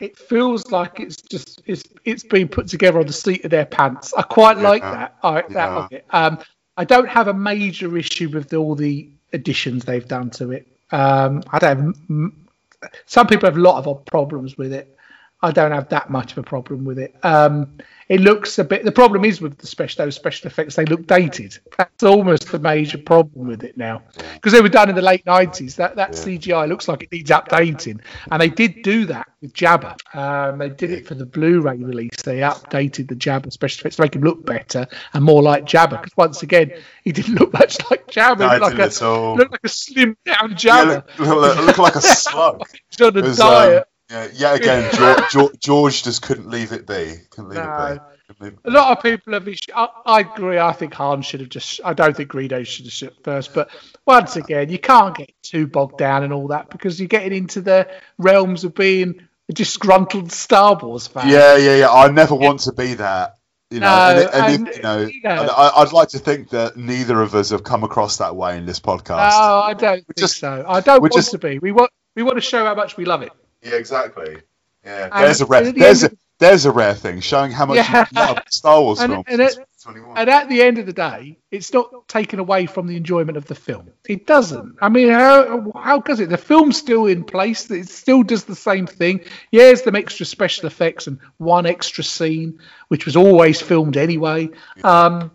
It 0.00 0.16
feels 0.18 0.70
like 0.70 0.98
it's 0.98 1.16
just 1.20 1.62
it's 1.66 1.84
it's 2.04 2.24
been 2.24 2.48
put 2.48 2.66
together 2.68 2.98
on 3.00 3.06
the 3.06 3.12
seat 3.12 3.44
of 3.44 3.50
their 3.50 3.66
pants. 3.66 4.14
I 4.14 4.22
quite 4.22 4.56
like 4.58 4.82
Yeah. 4.82 4.90
that. 4.92 5.16
I, 5.22 5.42
that 5.42 5.52
Yeah. 5.52 5.76
of 5.76 5.92
it. 5.92 6.04
Um, 6.10 6.38
I 6.76 6.84
don't 6.84 7.08
have 7.08 7.28
a 7.28 7.34
major 7.34 7.96
issue 7.96 8.30
with 8.30 8.52
all 8.54 8.74
the 8.74 9.08
additions 9.32 9.84
they've 9.84 10.06
done 10.08 10.30
to 10.30 10.52
it. 10.52 10.66
Um, 10.90 11.42
I 11.52 11.58
don't. 11.58 11.94
Have, 12.08 12.90
some 13.06 13.26
people 13.26 13.46
have 13.46 13.58
a 13.58 13.60
lot 13.60 13.84
of 13.84 14.04
problems 14.06 14.56
with 14.56 14.72
it. 14.72 14.96
I 15.42 15.50
don't 15.50 15.72
have 15.72 15.88
that 15.90 16.10
much 16.10 16.32
of 16.32 16.38
a 16.38 16.42
problem 16.42 16.84
with 16.84 16.98
it. 16.98 17.14
Um, 17.22 17.78
it 18.10 18.20
looks 18.20 18.58
a 18.58 18.64
bit. 18.64 18.84
The 18.84 18.90
problem 18.90 19.24
is 19.24 19.40
with 19.40 19.56
the 19.58 19.68
special 19.68 20.04
those 20.04 20.16
special 20.16 20.48
effects; 20.48 20.74
they 20.74 20.84
look 20.84 21.06
dated. 21.06 21.56
That's 21.78 22.02
almost 22.02 22.50
the 22.50 22.58
major 22.58 22.98
problem 22.98 23.46
with 23.46 23.62
it 23.62 23.76
now, 23.76 24.02
because 24.34 24.52
they 24.52 24.60
were 24.60 24.68
done 24.68 24.88
in 24.90 24.96
the 24.96 25.00
late 25.02 25.24
nineties. 25.24 25.76
That 25.76 25.94
that 25.94 26.12
CGI 26.12 26.68
looks 26.68 26.88
like 26.88 27.04
it 27.04 27.12
needs 27.12 27.30
updating, 27.30 28.00
and 28.30 28.42
they 28.42 28.48
did 28.48 28.82
do 28.82 29.06
that 29.06 29.28
with 29.40 29.52
Jabba. 29.54 29.96
Um, 30.14 30.58
they 30.58 30.68
did 30.68 30.90
it 30.90 31.06
for 31.06 31.14
the 31.14 31.24
Blu-ray 31.24 31.76
release. 31.78 32.20
They 32.24 32.38
updated 32.40 33.08
the 33.08 33.14
Jabba 33.14 33.52
special 33.52 33.80
effects 33.82 33.96
to 33.96 34.02
make 34.02 34.16
him 34.16 34.22
look 34.22 34.44
better 34.44 34.86
and 35.14 35.24
more 35.24 35.40
like 35.42 35.64
Jabba. 35.64 36.02
Because 36.02 36.16
once 36.16 36.42
again, 36.42 36.72
he 37.04 37.12
didn't 37.12 37.36
look 37.36 37.52
much 37.52 37.78
like 37.90 38.06
Jabba. 38.08 38.40
No, 38.40 38.48
He 38.50 38.58
looked 38.58 38.76
like 38.76 39.00
a 39.00 39.34
looked 39.36 39.52
like 39.52 39.60
a 39.64 39.68
slim 39.68 40.16
down 40.26 40.50
Yeah, 40.50 40.56
Jabba. 40.56 41.18
look, 41.18 41.28
look, 41.28 41.66
look 41.66 41.78
like 41.78 41.94
a 41.94 42.00
slug. 42.02 42.62
He's 42.90 43.00
on 43.00 43.16
a 43.16 43.22
was, 43.22 43.38
diet. 43.38 43.78
um, 43.78 43.84
yeah, 44.10 44.28
yet 44.34 44.56
again, 44.56 44.90
George, 44.94 45.30
George, 45.30 45.58
George 45.60 46.02
just 46.02 46.22
couldn't 46.22 46.50
leave 46.50 46.72
it 46.72 46.86
be. 46.86 47.14
Couldn't 47.30 47.50
leave 47.50 47.58
No. 47.58 47.86
it 47.86 48.00
be. 48.38 48.44
Leave 48.44 48.52
it 48.54 48.58
A 48.64 48.70
lot 48.70 48.96
of 48.96 49.02
people 49.02 49.32
have. 49.32 49.48
I, 49.74 49.88
I 50.06 50.20
agree. 50.20 50.58
I 50.58 50.72
think 50.72 50.94
Han 50.94 51.22
should 51.22 51.40
have 51.40 51.48
just. 51.48 51.80
I 51.84 51.92
don't 51.94 52.16
think 52.16 52.30
Greedo 52.30 52.64
should 52.66 52.86
have 52.86 52.92
shot 52.92 53.12
first. 53.24 53.52
But 53.54 53.70
once 54.06 54.36
again, 54.36 54.68
you 54.70 54.78
can't 54.78 55.16
get 55.16 55.32
too 55.42 55.66
bogged 55.66 55.98
down 55.98 56.22
in 56.24 56.32
all 56.32 56.48
that 56.48 56.70
because 56.70 56.98
you're 57.00 57.08
getting 57.08 57.36
into 57.36 57.60
the 57.60 57.88
realms 58.18 58.64
of 58.64 58.74
being 58.74 59.26
a 59.48 59.52
disgruntled 59.52 60.30
Star 60.32 60.76
Wars 60.76 61.06
fan. 61.08 61.28
Yeah, 61.28 61.56
yeah, 61.56 61.76
yeah. 61.76 61.90
I 61.90 62.08
never 62.10 62.34
want 62.34 62.60
to 62.60 62.72
be 62.72 62.94
that. 62.94 63.34
You 63.72 63.78
know, 63.80 63.86
No, 63.86 64.20
and, 64.22 64.30
and 64.34 64.54
and, 64.54 64.68
if, 64.68 64.76
you 64.76 64.82
know, 64.82 64.98
you 65.06 65.22
know- 65.22 65.54
I, 65.56 65.82
I'd 65.82 65.92
like 65.92 66.08
to 66.08 66.18
think 66.18 66.50
that 66.50 66.76
neither 66.76 67.20
of 67.20 67.36
us 67.36 67.50
have 67.50 67.62
come 67.62 67.84
across 67.84 68.16
that 68.18 68.34
way 68.34 68.56
in 68.58 68.66
this 68.66 68.80
podcast. 68.80 69.30
No, 69.30 69.60
I 69.62 69.74
don't 69.74 70.04
think 70.06 70.16
just- 70.16 70.38
so. 70.38 70.64
I 70.66 70.80
don't 70.80 71.00
want 71.00 71.12
just- 71.12 71.30
to 71.32 71.38
be. 71.38 71.58
We 71.60 71.70
want 71.72 71.90
we 72.16 72.22
want 72.24 72.36
to 72.36 72.40
show 72.40 72.64
how 72.64 72.74
much 72.74 72.96
we 72.96 73.04
love 73.04 73.22
it. 73.22 73.32
Yeah, 73.62 73.74
exactly. 73.74 74.38
Yeah, 74.84 75.08
And 75.12 75.24
there's 75.24 75.40
a 75.40 75.46
rare, 75.46 75.62
the 75.64 75.72
there's 75.72 76.04
a 76.04 76.10
there's 76.38 76.64
a 76.64 76.70
rare 76.72 76.94
thing 76.94 77.20
showing 77.20 77.52
how 77.52 77.66
much 77.66 77.76
Yeah. 77.76 78.06
you 78.10 78.18
love 78.18 78.38
Star 78.48 78.80
Wars 78.80 78.98
And- 79.00 79.12
films. 79.12 79.24
and 79.28 79.40
it- 79.42 79.58
in 79.58 79.64
2021. 79.82 80.16
And 80.18 80.30
at 80.30 80.48
the 80.48 80.62
end 80.62 80.78
of 80.78 80.86
the 80.86 80.92
day, 80.94 81.36
it's 81.50 81.70
not 81.74 82.08
taken 82.08 82.38
away 82.38 82.64
from 82.64 82.86
the 82.86 82.96
enjoyment 82.96 83.36
of 83.36 83.44
the 83.46 83.54
film. 83.54 83.90
It 84.08 84.26
doesn't. 84.26 84.76
I 84.80 84.88
mean, 84.88 85.10
how 85.10 85.70
how 85.76 86.00
does 86.00 86.18
it? 86.20 86.30
The 86.30 86.38
film's 86.38 86.78
still 86.78 87.04
in 87.06 87.24
place. 87.24 87.70
It 87.70 87.88
still 87.90 88.22
does 88.22 88.44
the 88.44 88.54
same 88.56 88.86
thing. 88.86 89.20
Yeah, 89.50 89.64
there's 89.64 89.84
some 89.84 89.96
extra 89.96 90.24
special 90.24 90.66
effects 90.66 91.06
and 91.06 91.18
one 91.36 91.66
extra 91.66 92.02
scene, 92.04 92.58
which 92.88 93.04
was 93.04 93.16
always 93.16 93.60
filmed 93.60 93.98
anyway. 93.98 94.48
Um, 94.82 95.30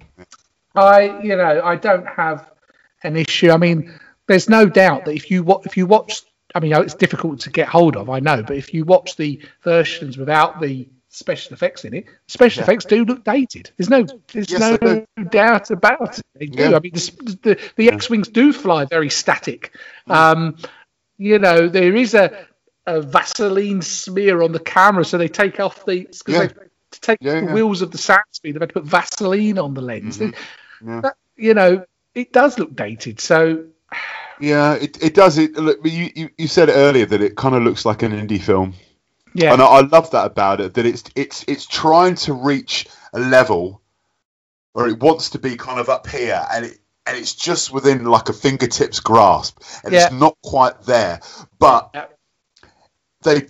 I, 0.75 1.21
you 1.21 1.35
know, 1.35 1.61
I 1.63 1.75
don't 1.75 2.07
have 2.07 2.49
an 3.03 3.15
issue. 3.15 3.51
I 3.51 3.57
mean, 3.57 3.93
there's 4.27 4.49
no 4.49 4.65
doubt 4.65 5.05
that 5.05 5.13
if 5.15 5.29
you 5.31 5.43
wa- 5.43 5.61
if 5.65 5.77
you 5.77 5.85
watch, 5.85 6.23
I 6.55 6.59
mean, 6.61 6.73
it's 6.73 6.95
difficult 6.95 7.41
to 7.41 7.49
get 7.49 7.67
hold 7.67 7.97
of. 7.97 8.09
I 8.09 8.19
know, 8.21 8.41
but 8.41 8.55
if 8.55 8.73
you 8.73 8.85
watch 8.85 9.17
the 9.17 9.41
versions 9.63 10.17
without 10.17 10.61
the 10.61 10.87
special 11.09 11.53
effects 11.53 11.83
in 11.85 11.93
it, 11.93 12.05
special 12.27 12.63
effects 12.63 12.85
do 12.85 13.03
look 13.05 13.23
dated. 13.25 13.71
There's 13.77 13.89
no, 13.89 14.05
there's 14.31 14.49
Yes, 14.49 14.79
no 14.81 15.05
doubt 15.29 15.69
about 15.71 16.17
it. 16.17 16.25
They 16.33 16.45
do. 16.47 16.69
Yeah. 16.71 16.77
I 16.77 16.79
mean, 16.79 16.93
the 16.93 17.37
the, 17.43 17.69
the 17.75 17.91
X-wings 17.91 18.29
do 18.29 18.53
fly 18.53 18.85
very 18.85 19.09
static. 19.09 19.75
Um, 20.07 20.57
you 21.17 21.39
know, 21.39 21.67
there 21.67 21.95
is 21.95 22.13
a, 22.13 22.47
a 22.85 23.01
Vaseline 23.01 23.81
smear 23.81 24.41
on 24.41 24.51
the 24.53 24.59
camera, 24.59 25.03
so 25.05 25.17
they 25.17 25.27
take 25.27 25.59
off 25.59 25.85
the 25.85 26.01
because 26.01 26.23
Yeah. 26.27 26.39
they 26.47 26.53
to 26.91 27.01
take 27.01 27.17
Yeah, 27.21 27.39
the 27.41 27.45
yeah. 27.47 27.53
wheels 27.53 27.81
of 27.81 27.91
the 27.91 27.97
sound 27.97 28.23
speed. 28.31 28.53
They've 28.55 28.61
had 28.61 28.69
to 28.69 28.73
put 28.73 28.85
Vaseline 28.85 29.57
on 29.59 29.73
the 29.73 29.81
lens. 29.81 30.17
Mhm. 30.19 30.33
Yeah. 30.85 31.01
That- 31.01 31.15
you 31.37 31.53
know, 31.53 31.83
it 32.13 32.31
does 32.31 32.57
look 32.59 32.73
dated. 32.73 33.19
So 33.19 33.65
Yeah, 34.39 34.73
it, 34.75 35.01
it 35.01 35.13
does. 35.13 35.37
It 35.37 35.53
look, 35.53 35.79
you, 35.85 36.09
you 36.15 36.29
you 36.37 36.47
said 36.47 36.69
earlier 36.69 37.05
that 37.05 37.21
it 37.21 37.35
kind 37.35 37.55
of 37.55 37.63
looks 37.63 37.85
like 37.85 38.01
an 38.03 38.11
indie 38.11 38.41
film, 38.41 38.73
yeah, 39.33 39.53
and 39.53 39.61
I, 39.61 39.65
I 39.65 39.81
love 39.81 40.11
that 40.11 40.25
about 40.25 40.61
it. 40.61 40.73
That 40.73 40.85
it's 40.85 41.03
it's 41.15 41.45
it's 41.47 41.65
trying 41.65 42.15
to 42.15 42.33
reach 42.33 42.87
a 43.13 43.19
level, 43.19 43.81
or 44.73 44.87
it 44.87 44.99
wants 44.99 45.31
to 45.31 45.39
be 45.39 45.55
kind 45.55 45.79
of 45.79 45.89
up 45.89 46.07
here, 46.07 46.45
and 46.51 46.65
it 46.65 46.79
and 47.05 47.17
it's 47.17 47.33
just 47.33 47.71
within 47.71 48.03
like 48.03 48.29
a 48.29 48.33
fingertips 48.33 48.99
grasp, 48.99 49.61
and 49.83 49.93
Yeah. 49.93 50.05
it's 50.05 50.13
not 50.13 50.35
quite 50.43 50.81
there, 50.83 51.21
but 51.57 51.91
Yeah. 51.93 52.05
they 53.23 53.47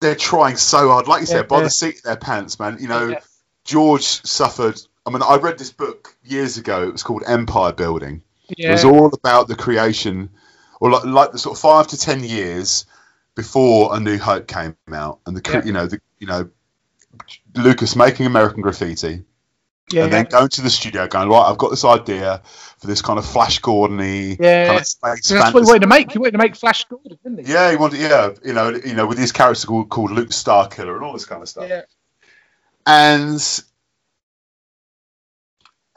they're 0.00 0.14
trying 0.14 0.56
so 0.56 0.88
hard. 0.90 1.08
Like 1.08 1.22
you 1.22 1.26
Yeah, 1.28 1.40
said, 1.40 1.48
by 1.48 1.62
the 1.62 1.70
seat 1.70 1.96
of 1.96 2.02
their 2.02 2.16
pants, 2.16 2.58
man. 2.58 2.78
You 2.80 2.88
know. 2.88 3.16
George 3.64 4.02
suffered. 4.02 4.80
I 5.04 5.10
mean, 5.10 5.20
I 5.22 5.36
read 5.36 5.58
this 5.58 5.72
book 5.72 6.16
years 6.24 6.56
ago. 6.56 6.84
It 6.88 6.92
was 6.92 7.02
called 7.02 7.22
Empire 7.26 7.74
Building. 7.74 8.22
It 8.56 8.70
was 8.70 8.84
all 8.84 9.12
about 9.12 9.48
the 9.48 9.56
creation, 9.56 10.30
or 10.80 10.90
like, 10.90 11.04
like 11.04 11.32
the 11.32 11.38
sort 11.38 11.56
of 11.56 11.60
five 11.60 11.88
to 11.88 11.98
ten 11.98 12.22
years 12.24 12.86
before 13.34 13.94
A 13.94 14.00
New 14.00 14.18
Hope 14.18 14.46
came 14.46 14.76
out, 14.92 15.20
and 15.26 15.36
the 15.36 15.50
Yeah. 15.50 15.64
you 15.64 15.72
know 15.72 15.86
the 15.86 16.00
you 16.18 16.26
know 16.26 16.50
Lucas 17.54 17.96
making 17.96 18.26
American 18.26 18.62
Graffiti, 18.62 19.24
yeah, 19.90 20.04
and 20.04 20.12
then 20.12 20.24
going 20.26 20.48
to 20.50 20.62
the 20.62 20.70
studio, 20.70 21.08
going 21.08 21.28
right, 21.28 21.48
I've 21.50 21.58
got 21.58 21.70
this 21.70 21.84
idea 21.84 22.42
for 22.78 22.86
this 22.86 23.02
kind 23.02 23.18
of 23.18 23.26
Flash 23.26 23.58
Gordon-y 23.60 24.36
Yeah. 24.38 24.66
kind 24.68 24.80
of 24.80 24.86
space 24.86 25.24
So 25.24 25.34
that's 25.34 25.52
what 25.52 25.62
he 25.62 25.66
wanted 25.66 25.80
to 25.82 25.86
make. 25.88 26.12
He 26.12 26.18
wanted 26.18 26.32
to 26.32 26.38
make 26.38 26.56
Flash 26.56 26.84
Gordon, 26.84 27.18
didn't 27.24 27.46
he? 27.46 27.52
Yeah, 27.52 27.70
he 27.70 27.76
wanted, 27.76 28.00
yeah, 28.00 28.30
you 28.44 28.52
know, 28.52 28.70
you 28.70 28.94
know, 28.94 29.06
with 29.06 29.18
his 29.18 29.32
character 29.32 29.66
called, 29.66 29.88
called 29.88 30.10
Luke 30.12 30.28
Starkiller 30.28 30.94
and 30.94 31.04
all 31.04 31.12
this 31.12 31.24
kind 31.24 31.42
of 31.42 31.48
stuff. 31.48 31.68
Yeah. 31.68 31.82
and 32.86 33.62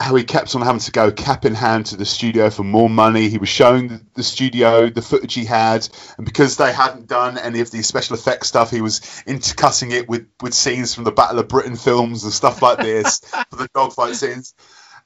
how 0.02 0.16
he 0.16 0.24
kept 0.24 0.56
on 0.56 0.62
having 0.62 0.80
to 0.82 0.91
go 0.91 1.12
cap 1.12 1.45
in 1.45 1.54
hand 1.54 1.86
to 1.88 1.95
the 1.97 2.06
studio 2.06 2.49
for 2.49 2.64
more 2.64 2.89
money. 2.89 3.30
He 3.30 3.38
was 3.38 3.49
showing 3.49 4.08
the, 4.16 4.24
studio 4.24 4.89
the 4.89 5.02
footage 5.02 5.34
he 5.34 5.45
had, 5.45 5.88
and 6.18 6.26
because 6.26 6.58
they 6.58 6.74
hadn't 6.74 7.08
done 7.08 7.38
any 7.38 7.60
of 7.62 7.72
the 7.72 7.82
special 7.84 8.16
effects 8.16 8.47
stuff, 8.47 8.72
he 8.72 8.82
was 8.82 9.02
intercutting 9.26 9.91
it 9.91 10.10
with, 10.10 10.28
with 10.41 10.54
scenes 10.54 10.93
from 10.95 11.04
the 11.04 11.12
Battle 11.12 11.39
of 11.39 11.47
Britain 11.47 11.76
films 11.76 12.24
and 12.24 12.34
stuff 12.34 12.62
like 12.62 12.80
this 12.80 13.20
for 13.49 13.56
the 13.56 13.70
dogfight 13.74 14.16
scenes. 14.16 14.54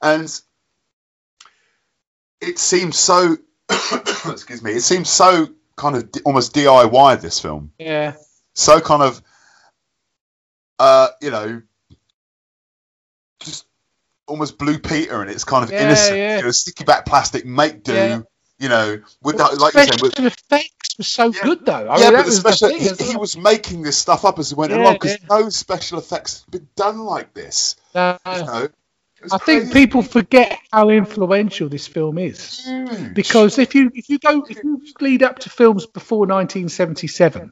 And 0.02 0.34
it 2.42 2.60
seemed 2.60 2.96
so, 2.96 3.38
excuse 4.26 4.62
me, 4.64 4.72
it 4.72 4.82
seemed 4.82 5.08
so 5.08 5.48
kind 5.76 5.96
of 5.96 6.10
almost 6.24 6.54
DIY 6.56 7.20
this 7.22 7.40
film 7.42 7.72
Yeah. 7.78 8.14
so 8.54 8.80
kind 8.80 9.04
of 9.04 9.22
uh 10.80 11.10
you 11.22 11.32
know 11.32 11.62
almost 14.28 14.58
blue 14.58 14.80
peter 14.80 15.22
and 15.22 15.30
it's 15.30 15.44
kind 15.44 15.64
of 15.64 15.72
Yeah, 15.72 15.84
innocent 15.86 16.18
yeah. 16.18 16.38
you 16.38 16.44
know 16.44 16.52
sticky 16.52 16.84
back 16.84 17.06
plastic 17.06 17.46
make 17.46 17.84
do 17.84 17.94
Yeah. 17.94 18.22
you 18.60 18.70
know 18.70 19.00
with 19.22 19.38
that 19.38 19.58
like 19.60 19.74
you 19.76 19.84
said 19.86 20.02
with, 20.02 20.20
effects 20.20 20.98
were 20.98 21.04
so 21.04 21.32
good, 21.32 21.66
though. 21.66 21.88
I 21.90 22.00
yeah 22.00 22.10
mean, 22.10 22.14
but 22.18 22.26
the 22.26 22.32
special 22.32 22.70
the 22.70 22.80
thing. 22.80 23.06
he, 23.08 23.12
he 23.12 23.18
was 23.18 23.38
making 23.38 23.82
this 23.84 23.98
stuff 23.98 24.26
up 24.26 24.40
as 24.40 24.50
he 24.50 24.56
went 24.56 24.72
along 24.74 24.94
because 24.94 25.18
no 25.30 25.50
special 25.50 26.00
effects 26.00 26.42
had 26.44 26.52
been 26.52 26.68
done 26.76 27.00
like 27.00 27.34
this 27.34 27.76
No, 27.94 28.18
you 28.26 28.46
know 28.46 28.68
I 29.32 29.38
think 29.40 29.74
people 29.74 30.04
forget 30.04 30.60
how 30.72 30.90
influential 30.90 31.68
this 31.68 31.88
film 31.88 32.18
is. 32.20 32.64
Huge. 32.66 33.14
because 33.14 33.58
if 33.58 33.74
you 33.74 33.92
if 33.96 34.10
you 34.10 34.20
go 34.20 34.46
if 34.48 34.64
you 34.64 34.82
lead 35.02 35.24
up 35.24 35.40
to 35.40 35.50
films 35.50 35.86
before 35.86 36.20
1977 36.28 37.52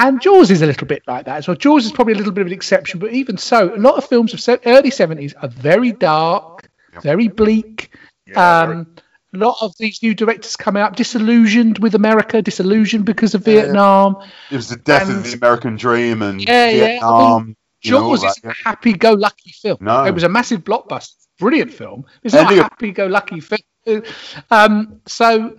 and 0.00 0.20
Jaws 0.20 0.50
is 0.50 0.62
a 0.62 0.66
little 0.66 0.86
bit 0.86 1.02
like 1.06 1.26
that 1.26 1.36
as 1.36 1.46
well. 1.48 1.56
Jaws 1.56 1.84
is 1.84 1.92
probably 1.92 2.14
a 2.14 2.16
little 2.16 2.32
bit 2.32 2.40
of 2.40 2.46
an 2.48 2.52
exception, 2.52 2.98
but 2.98 3.12
even 3.12 3.36
so, 3.36 3.74
a 3.74 3.76
lot 3.76 3.96
of 3.96 4.06
films 4.06 4.32
of 4.34 4.60
early 4.66 4.90
70s 4.90 5.34
are 5.42 5.48
very 5.48 5.92
dark, 5.92 6.68
very 7.02 7.28
bleak. 7.28 7.94
Yeah, 8.26 8.60
um, 8.62 8.94
a 9.34 9.38
lot 9.38 9.56
of 9.60 9.72
these 9.78 10.02
new 10.02 10.14
directors 10.14 10.56
coming 10.56 10.82
out 10.82 10.96
disillusioned 10.96 11.78
with 11.78 11.94
America, 11.94 12.42
disillusioned 12.42 13.04
because 13.04 13.34
of 13.34 13.46
Yeah. 13.46 13.62
Vietnam. 13.62 14.16
it 14.50 14.56
was 14.56 14.68
the 14.68 14.76
death 14.76 15.08
and- 15.08 15.18
of 15.18 15.24
the 15.24 15.34
american 15.34 15.76
dream 15.76 16.22
and 16.22 16.40
Yeah, 16.40 16.68
yeah, 16.70 16.84
I 16.84 16.86
mean, 16.86 16.90
vietnam 16.90 17.56
Jaws 17.82 18.24
is 18.24 18.40
a 18.44 18.52
happy-go-lucky 18.64 19.52
film. 19.52 19.78
No. 19.80 20.04
It 20.04 20.12
was 20.14 20.22
a 20.24 20.28
massive 20.28 20.64
blockbuster, 20.64 21.14
brilliant 21.38 21.72
film. 21.72 22.04
It's 22.22 22.34
not 22.34 22.52
a 22.52 22.62
happy-go-lucky 22.62 23.40
film. 23.40 24.02
Um, 24.50 25.00
so 25.06 25.56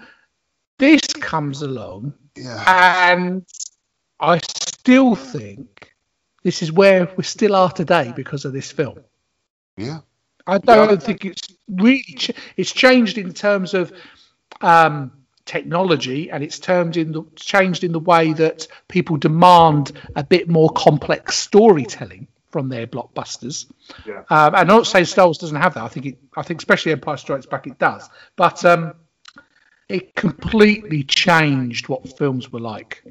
this 0.78 1.02
comes 1.14 1.62
along, 1.62 2.14
yeah. 2.36 3.12
and 3.14 3.44
I 4.22 4.40
still 4.40 5.16
think 5.16 5.94
this 6.44 6.62
is 6.62 6.72
where 6.72 7.12
we 7.18 7.24
still 7.24 7.56
are 7.56 7.72
today 7.72 8.14
because 8.16 8.46
of 8.46 8.54
this 8.54 8.72
film. 8.72 9.00
yeah 9.78 10.00
I 10.48 10.58
don't 10.58 10.90
Yeah. 10.92 10.96
think 10.98 11.26
it's 11.26 11.48
really 11.70 12.04
ch- 12.18 12.32
it's 12.58 12.72
changed 12.72 13.18
in 13.18 13.34
terms 13.34 13.74
of 13.74 13.92
um, 14.62 15.12
technology, 15.46 16.30
and 16.32 16.44
it's 16.44 16.60
termed 16.60 16.98
in 16.98 17.12
the 17.12 17.24
changed 17.36 17.84
in 17.84 17.92
the 17.92 18.00
way 18.00 18.34
that 18.34 18.68
people 18.88 19.18
demand 19.18 19.92
a 20.16 20.24
bit 20.24 20.50
more 20.50 20.70
complex 20.72 21.38
storytelling 21.38 22.28
from 22.50 22.70
their 22.70 22.86
blockbusters. 22.88 23.72
Yeah. 24.06 24.24
Um, 24.30 24.48
and 24.56 24.56
I'm 24.58 24.68
not 24.68 24.88
saying 24.88 25.06
Star 25.06 25.26
Wars 25.26 25.38
doesn't 25.38 25.62
have 25.62 25.76
that. 25.76 25.84
I 25.84 25.88
think 25.88 26.06
it, 26.08 26.18
I 26.36 26.42
think 26.42 26.60
especially 26.60 26.92
Empire 26.92 27.18
Strikes 27.18 27.46
Back 27.46 27.68
it 27.68 27.78
does, 27.80 28.10
but 28.36 28.66
um, 28.66 28.94
it 29.88 30.16
completely 30.16 31.04
changed 31.04 31.88
what 31.88 32.18
films 32.18 32.52
were 32.52 32.60
like 32.60 33.04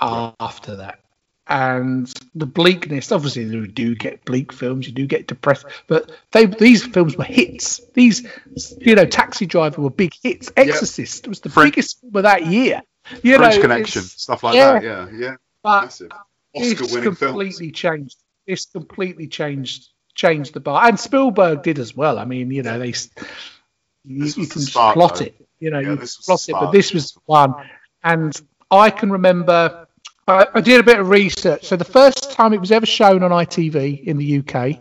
after 0.00 0.76
that. 0.76 1.00
And 1.46 2.10
the 2.34 2.46
bleakness, 2.46 3.12
obviously, 3.12 3.44
you 3.44 3.66
do 3.66 3.94
get 3.94 4.24
bleak 4.24 4.50
films, 4.50 4.86
you 4.86 4.94
do 4.94 5.06
get 5.06 5.26
depressed, 5.26 5.66
but 5.86 6.10
they 6.32 6.46
these 6.46 6.82
films 6.86 7.16
were 7.18 7.24
hits. 7.24 7.82
These, 7.92 8.26
you 8.80 8.94
know, 8.94 9.04
Taxi 9.04 9.44
Driver 9.44 9.82
were 9.82 9.90
big 9.90 10.14
hits. 10.22 10.50
Exorcist 10.56 11.28
was 11.28 11.40
the 11.40 11.50
French- 11.50 11.74
biggest 11.74 12.00
film 12.00 12.16
of 12.16 12.22
that 12.22 12.46
year. 12.46 12.80
You 13.22 13.36
French 13.36 13.56
know, 13.56 13.60
Connection, 13.60 14.00
stuff 14.02 14.42
like 14.42 14.54
yeah. 14.54 14.72
that. 14.72 14.82
Yeah, 14.82 15.08
yeah, 15.14 15.34
But 15.62 15.82
massive. 15.82 16.10
it's 16.54 16.80
Oscar-winning 16.80 17.14
films. 17.14 17.18
completely 17.18 17.70
changed. 17.72 18.16
It's 18.46 18.64
completely 18.64 19.26
changed 19.26 19.88
changed 20.14 20.54
the 20.54 20.60
bar, 20.60 20.86
and 20.88 20.98
Spielberg 20.98 21.62
did 21.62 21.78
as 21.78 21.94
well. 21.94 22.18
I 22.18 22.24
mean, 22.24 22.50
you 22.52 22.62
know, 22.62 22.78
they 22.78 22.86
you, 22.86 22.94
you 24.04 24.22
was 24.24 24.34
the 24.36 24.46
can 24.46 24.62
start, 24.62 24.94
plot 24.94 25.16
though. 25.18 25.24
it. 25.26 25.34
You 25.60 25.70
know, 25.70 25.78
Yeah, 25.80 25.90
you 25.90 25.96
this 25.96 26.16
plot 26.16 26.48
it, 26.48 26.52
but 26.52 26.70
this 26.70 26.94
was 26.94 27.18
one. 27.26 27.54
And 28.02 28.34
I 28.70 28.88
can 28.88 29.12
remember. 29.12 29.83
I, 30.26 30.46
I 30.54 30.60
did 30.60 30.80
a 30.80 30.82
bit 30.82 30.98
of 30.98 31.08
research. 31.08 31.64
So 31.66 31.76
the 31.76 31.84
first 31.84 32.32
time 32.32 32.52
it 32.52 32.60
was 32.60 32.72
ever 32.72 32.86
shown 32.86 33.22
on 33.22 33.30
ITV 33.30 34.04
in 34.04 34.16
the 34.16 34.38
UK, 34.38 34.78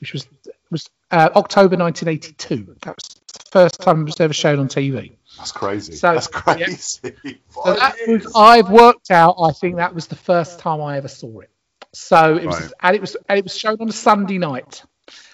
which 0.00 0.12
was 0.12 0.26
was 0.70 0.88
uh, 1.10 1.28
October 1.34 1.76
1982. 1.76 2.76
That 2.82 2.94
was 2.96 3.08
the 3.32 3.50
first 3.50 3.80
time 3.80 4.02
it 4.02 4.04
was 4.04 4.20
ever 4.20 4.32
shown 4.32 4.58
on 4.60 4.68
TV. 4.68 5.16
That's 5.36 5.52
crazy. 5.52 5.94
So- 5.94 6.12
That's 6.14 6.26
crazy. 6.28 7.14
So 7.50 7.74
that 7.74 7.96
was, 8.06 8.32
I've 8.36 8.70
worked 8.70 9.10
out. 9.10 9.36
I 9.40 9.50
think 9.52 9.76
that 9.76 9.94
was 9.94 10.06
the 10.06 10.16
first 10.16 10.58
time 10.60 10.80
I 10.80 10.96
ever 10.98 11.08
saw 11.08 11.40
it. 11.40 11.50
So 11.92 12.36
it 12.36 12.46
was, 12.46 12.60
Right. 12.60 12.72
and 12.82 12.94
it 12.96 13.00
was, 13.00 13.16
and 13.28 13.38
it 13.38 13.44
was 13.44 13.56
shown 13.56 13.76
on 13.80 13.88
a 13.88 13.92
Sunday 13.92 14.38
night, 14.38 14.84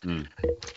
Mm. 0.02 0.26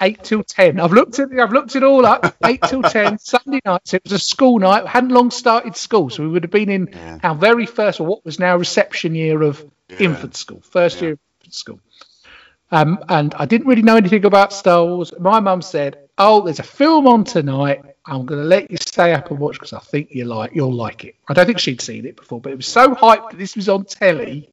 eight 0.01 0.23
till 0.23 0.43
ten. 0.43 0.79
I've 0.79 0.91
looked 0.93 1.19
at, 1.19 1.29
I've 1.39 1.51
looked 1.51 1.75
it 1.75 1.83
all 1.83 2.05
up. 2.05 2.35
Eight 2.45 2.61
till 2.63 2.81
ten, 2.81 3.19
Sunday 3.19 3.59
nights. 3.65 3.93
It 3.93 4.03
was 4.03 4.13
a 4.13 4.19
school 4.19 4.59
night. 4.59 4.83
We 4.83 4.89
hadn't 4.89 5.11
long 5.11 5.29
started 5.31 5.75
school, 5.75 6.09
so 6.09 6.23
we 6.23 6.29
would 6.29 6.43
have 6.43 6.51
been 6.51 6.69
in 6.69 6.89
Yeah. 6.91 7.19
our 7.23 7.35
very 7.35 7.65
first, 7.65 7.99
or 7.99 8.07
what 8.07 8.25
was 8.25 8.39
now 8.39 8.55
reception 8.57 9.13
year 9.15 9.41
of 9.41 9.63
Yeah. 9.89 9.97
infant 9.99 10.35
school, 10.35 10.61
first 10.61 10.97
Yeah. 10.97 11.01
year 11.03 11.11
of 11.13 11.19
infant 11.41 11.53
school. 11.53 11.79
Um, 12.71 12.99
and 13.09 13.33
I 13.35 13.45
didn't 13.45 13.67
really 13.67 13.81
know 13.81 13.95
anything 13.97 14.25
about 14.25 14.53
Star 14.53 14.85
Wars. 14.85 15.11
My 15.19 15.39
mum 15.39 15.61
said, 15.61 15.97
"Oh, 16.17 16.41
there's 16.41 16.59
a 16.59 16.63
film 16.63 17.07
on 17.07 17.23
tonight. 17.23 17.81
I'm 18.05 18.25
going 18.25 18.41
to 18.41 18.47
let 18.47 18.69
you 18.71 18.77
stay 18.77 19.13
up 19.13 19.29
and 19.31 19.39
watch 19.39 19.53
because 19.55 19.73
I 19.73 19.79
think 19.79 20.09
you 20.11 20.25
like 20.25 20.51
you'll 20.55 20.73
like 20.73 21.03
it." 21.05 21.15
I 21.27 21.33
don't 21.33 21.45
think 21.45 21.59
she'd 21.59 21.81
seen 21.81 22.05
it 22.05 22.15
before, 22.15 22.39
but 22.41 22.51
it 22.51 22.55
was 22.55 22.67
so 22.67 22.93
hyped 22.95 23.31
that 23.31 23.37
this 23.37 23.55
was 23.55 23.69
on 23.69 23.85
telly. 23.85 24.49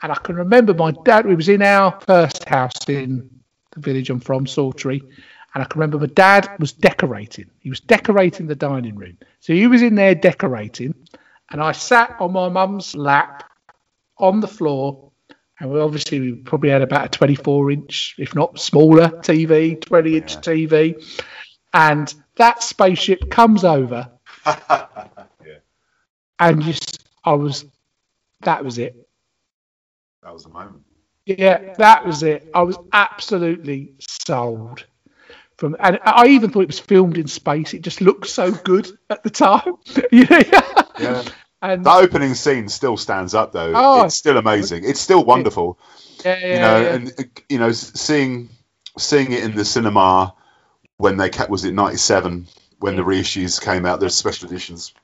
And 0.00 0.12
I 0.12 0.14
can 0.16 0.36
remember 0.36 0.74
my 0.74 0.92
dad. 1.04 1.26
We 1.26 1.34
was 1.34 1.48
in 1.48 1.60
our 1.60 1.98
first 2.06 2.48
house 2.48 2.88
in 2.88 3.28
village 3.78 4.10
I'm 4.10 4.20
from, 4.20 4.46
Sawtry, 4.46 5.00
and 5.54 5.62
I 5.62 5.64
can 5.64 5.80
remember 5.80 5.98
my 5.98 6.06
dad 6.06 6.48
was 6.58 6.72
decorating. 6.72 7.50
He 7.60 7.70
was 7.70 7.80
decorating 7.80 8.46
the 8.46 8.54
dining 8.54 8.96
room, 8.96 9.18
so 9.40 9.52
he 9.52 9.66
was 9.66 9.82
in 9.82 9.94
there 9.94 10.14
decorating, 10.14 10.94
and 11.50 11.60
I 11.60 11.72
sat 11.72 12.16
on 12.20 12.32
my 12.32 12.48
mum's 12.48 12.94
lap 12.94 13.44
on 14.18 14.40
the 14.40 14.48
floor 14.48 15.08
and 15.60 15.70
we 15.70 15.80
obviously 15.80 16.20
we 16.20 16.32
probably 16.34 16.70
had 16.70 16.82
about 16.82 17.06
a 17.06 17.08
24 17.08 17.70
inch, 17.70 18.14
if 18.18 18.34
not 18.34 18.58
smaller, 18.58 19.08
TV, 19.08 19.80
20 19.80 20.16
inch 20.16 20.34
yeah. 20.34 20.40
TV, 20.40 21.18
and 21.72 22.14
that 22.36 22.62
spaceship 22.62 23.30
comes 23.30 23.64
over, 23.64 24.10
yeah. 24.46 25.28
and 26.38 26.62
just 26.62 27.04
I 27.24 27.32
was, 27.32 27.64
that 28.42 28.64
was 28.64 28.78
it. 28.78 29.08
That 30.22 30.32
was 30.32 30.44
the 30.44 30.50
moment. 30.50 30.84
Yeah, 31.28 31.74
that 31.74 32.06
was 32.06 32.22
it. 32.22 32.48
I 32.54 32.62
was 32.62 32.78
absolutely 32.90 33.92
sold. 33.98 34.86
From 35.58 35.76
and 35.78 35.98
I 36.02 36.28
even 36.28 36.50
thought 36.50 36.62
it 36.62 36.68
was 36.68 36.78
filmed 36.78 37.18
in 37.18 37.26
space. 37.26 37.74
It 37.74 37.82
just 37.82 38.00
looked 38.00 38.28
so 38.28 38.50
good 38.50 38.88
at 39.10 39.22
the 39.22 39.30
time. 39.30 39.74
yeah. 40.12 40.86
yeah. 40.98 41.22
And 41.60 41.84
the 41.84 41.90
opening 41.90 42.34
scene 42.34 42.68
still 42.68 42.96
stands 42.96 43.34
up 43.34 43.52
though. 43.52 43.72
Oh, 43.74 44.04
it's 44.04 44.14
still 44.14 44.38
amazing. 44.38 44.84
It's 44.84 45.00
still 45.00 45.22
wonderful. 45.22 45.78
Yeah, 46.24 46.38
yeah, 46.38 46.46
you 46.46 46.58
know, 46.60 46.80
yeah. 46.80 46.94
and 46.94 47.30
you 47.50 47.58
know, 47.58 47.72
seeing 47.72 48.48
seeing 48.96 49.32
it 49.32 49.44
in 49.44 49.54
the 49.54 49.64
cinema 49.64 50.34
when 50.96 51.18
they 51.18 51.28
kept 51.28 51.50
was 51.50 51.64
it 51.64 51.74
'97 51.74 52.46
when 52.78 52.96
the 52.96 53.02
reissues 53.02 53.60
came 53.60 53.84
out, 53.84 54.00
the 54.00 54.08
special 54.08 54.48
editions. 54.48 54.94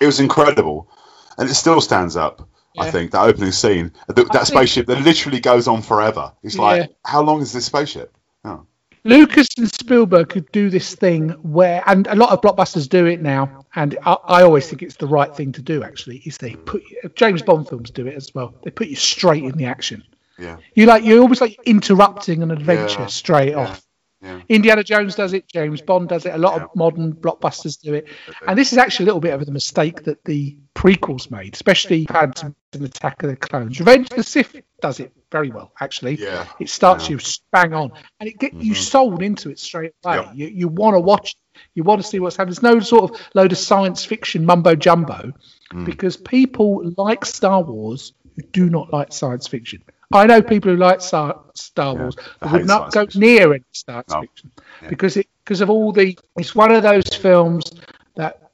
It 0.00 0.06
was 0.06 0.18
incredible, 0.18 0.88
and 1.36 1.50
it 1.50 1.54
still 1.54 1.80
stands 1.82 2.16
up. 2.16 2.48
Yeah. 2.74 2.84
I 2.84 2.90
think 2.90 3.10
that 3.10 3.22
opening 3.22 3.52
scene, 3.52 3.92
that, 4.06 4.32
that 4.32 4.46
spaceship 4.46 4.86
that 4.86 5.02
literally 5.02 5.40
goes 5.40 5.68
on 5.68 5.82
forever. 5.82 6.32
It's 6.42 6.56
like, 6.56 6.90
how 7.04 7.22
long 7.22 7.42
is 7.42 7.52
this 7.52 7.66
spaceship? 7.66 8.16
Oh. 8.44 8.66
Lucas 9.04 9.48
and 9.58 9.70
Spielberg 9.70 10.28
could 10.28 10.50
do 10.52 10.70
this 10.70 10.94
thing 10.94 11.30
where, 11.42 11.82
and 11.86 12.06
a 12.06 12.14
lot 12.14 12.30
of 12.30 12.40
blockbusters 12.40 12.88
do 12.88 13.06
it 13.06 13.20
now, 13.20 13.66
and 13.74 13.98
I, 14.04 14.12
I, 14.12 14.42
always 14.42 14.68
think 14.68 14.82
it's 14.82 14.96
the 14.96 15.08
right 15.08 15.34
thing 15.34 15.52
to 15.52 15.62
do. 15.62 15.82
Actually, 15.82 16.18
is 16.18 16.38
they 16.38 16.54
put 16.54 16.82
James 17.16 17.42
Bond 17.42 17.68
films 17.68 17.90
do 17.90 18.06
it 18.06 18.14
as 18.14 18.32
well. 18.32 18.54
They 18.62 18.70
put 18.70 18.86
you 18.86 18.96
straight 18.96 19.42
in 19.42 19.56
the 19.58 19.64
action. 19.64 20.04
Yeah. 20.38 20.58
You 20.74 20.86
like 20.86 21.04
you're 21.04 21.20
always 21.20 21.40
like 21.40 21.58
interrupting 21.66 22.42
an 22.42 22.52
adventure 22.52 23.00
yeah. 23.00 23.06
straight 23.06 23.50
yeah. 23.50 23.70
off. 23.70 23.82
Yeah. 24.22 24.40
Indiana 24.48 24.84
Jones 24.84 25.16
does 25.16 25.32
it. 25.32 25.48
James 25.48 25.80
Bond 25.82 26.08
does 26.08 26.26
it. 26.26 26.34
A 26.34 26.38
lot 26.38 26.62
of 26.62 26.70
modern 26.76 27.12
blockbusters 27.12 27.80
do 27.80 27.94
it. 27.94 28.06
And 28.46 28.56
this 28.56 28.72
is 28.72 28.78
actually 28.78 29.04
a 29.04 29.06
little 29.06 29.20
bit 29.20 29.34
of 29.34 29.44
the 29.44 29.52
mistake 29.52 30.04
that 30.04 30.24
the 30.24 30.56
prequels 30.74 31.30
made, 31.30 31.54
especially 31.54 32.06
Phantom 32.06 32.54
and 32.72 32.84
Attack 32.84 33.22
of 33.24 33.30
the 33.30 33.36
Clones. 33.36 33.80
Revenge 33.80 34.10
of 34.10 34.16
the 34.16 34.22
Sith 34.22 34.54
does 34.80 35.00
it 35.00 35.12
very 35.30 35.50
well, 35.50 35.72
actually. 35.80 36.16
Yeah. 36.16 36.46
It 36.60 36.68
starts 36.68 37.08
yeah. 37.08 37.16
you 37.16 37.20
bang 37.50 37.74
on, 37.74 37.92
and 38.20 38.28
it 38.28 38.38
get 38.38 38.52
mm-hmm. 38.52 38.62
you 38.62 38.74
sold 38.74 39.22
into 39.22 39.50
it 39.50 39.58
straight 39.58 39.92
away. 40.04 40.16
Yep. 40.16 40.30
You 40.34 40.46
you 40.48 40.68
want 40.68 40.94
to 40.94 41.00
watch, 41.00 41.36
you 41.74 41.82
want 41.82 42.00
to 42.00 42.06
see 42.06 42.20
what's 42.20 42.36
happening. 42.36 42.54
There's 42.54 42.74
no 42.74 42.80
sort 42.80 43.10
of 43.10 43.20
load 43.34 43.52
of 43.52 43.58
science 43.58 44.04
fiction 44.04 44.46
mumbo 44.46 44.76
jumbo, 44.76 45.32
mm. 45.72 45.84
because 45.84 46.16
people 46.16 46.92
like 46.96 47.24
Star 47.24 47.62
Wars 47.62 48.12
who 48.36 48.42
do 48.42 48.70
not 48.70 48.92
like 48.92 49.12
science 49.12 49.48
fiction. 49.48 49.82
I 50.12 50.26
know 50.26 50.42
people 50.42 50.72
who 50.72 50.76
like 50.76 51.00
Star, 51.00 51.40
Star 51.54 51.94
Wars 51.94 52.16
yeah, 52.42 52.52
would 52.52 52.66
not 52.66 52.92
go 52.92 53.02
fiction. 53.02 53.20
near 53.20 53.54
any 53.54 53.64
science 53.72 54.10
no. 54.10 54.20
fiction 54.20 54.52
yeah. 54.82 54.88
because 54.88 55.16
it 55.16 55.28
because 55.44 55.60
of 55.60 55.70
all 55.70 55.92
the. 55.92 56.18
It's 56.36 56.54
one 56.54 56.72
of 56.72 56.82
those 56.82 57.08
films 57.08 57.70
that 58.14 58.50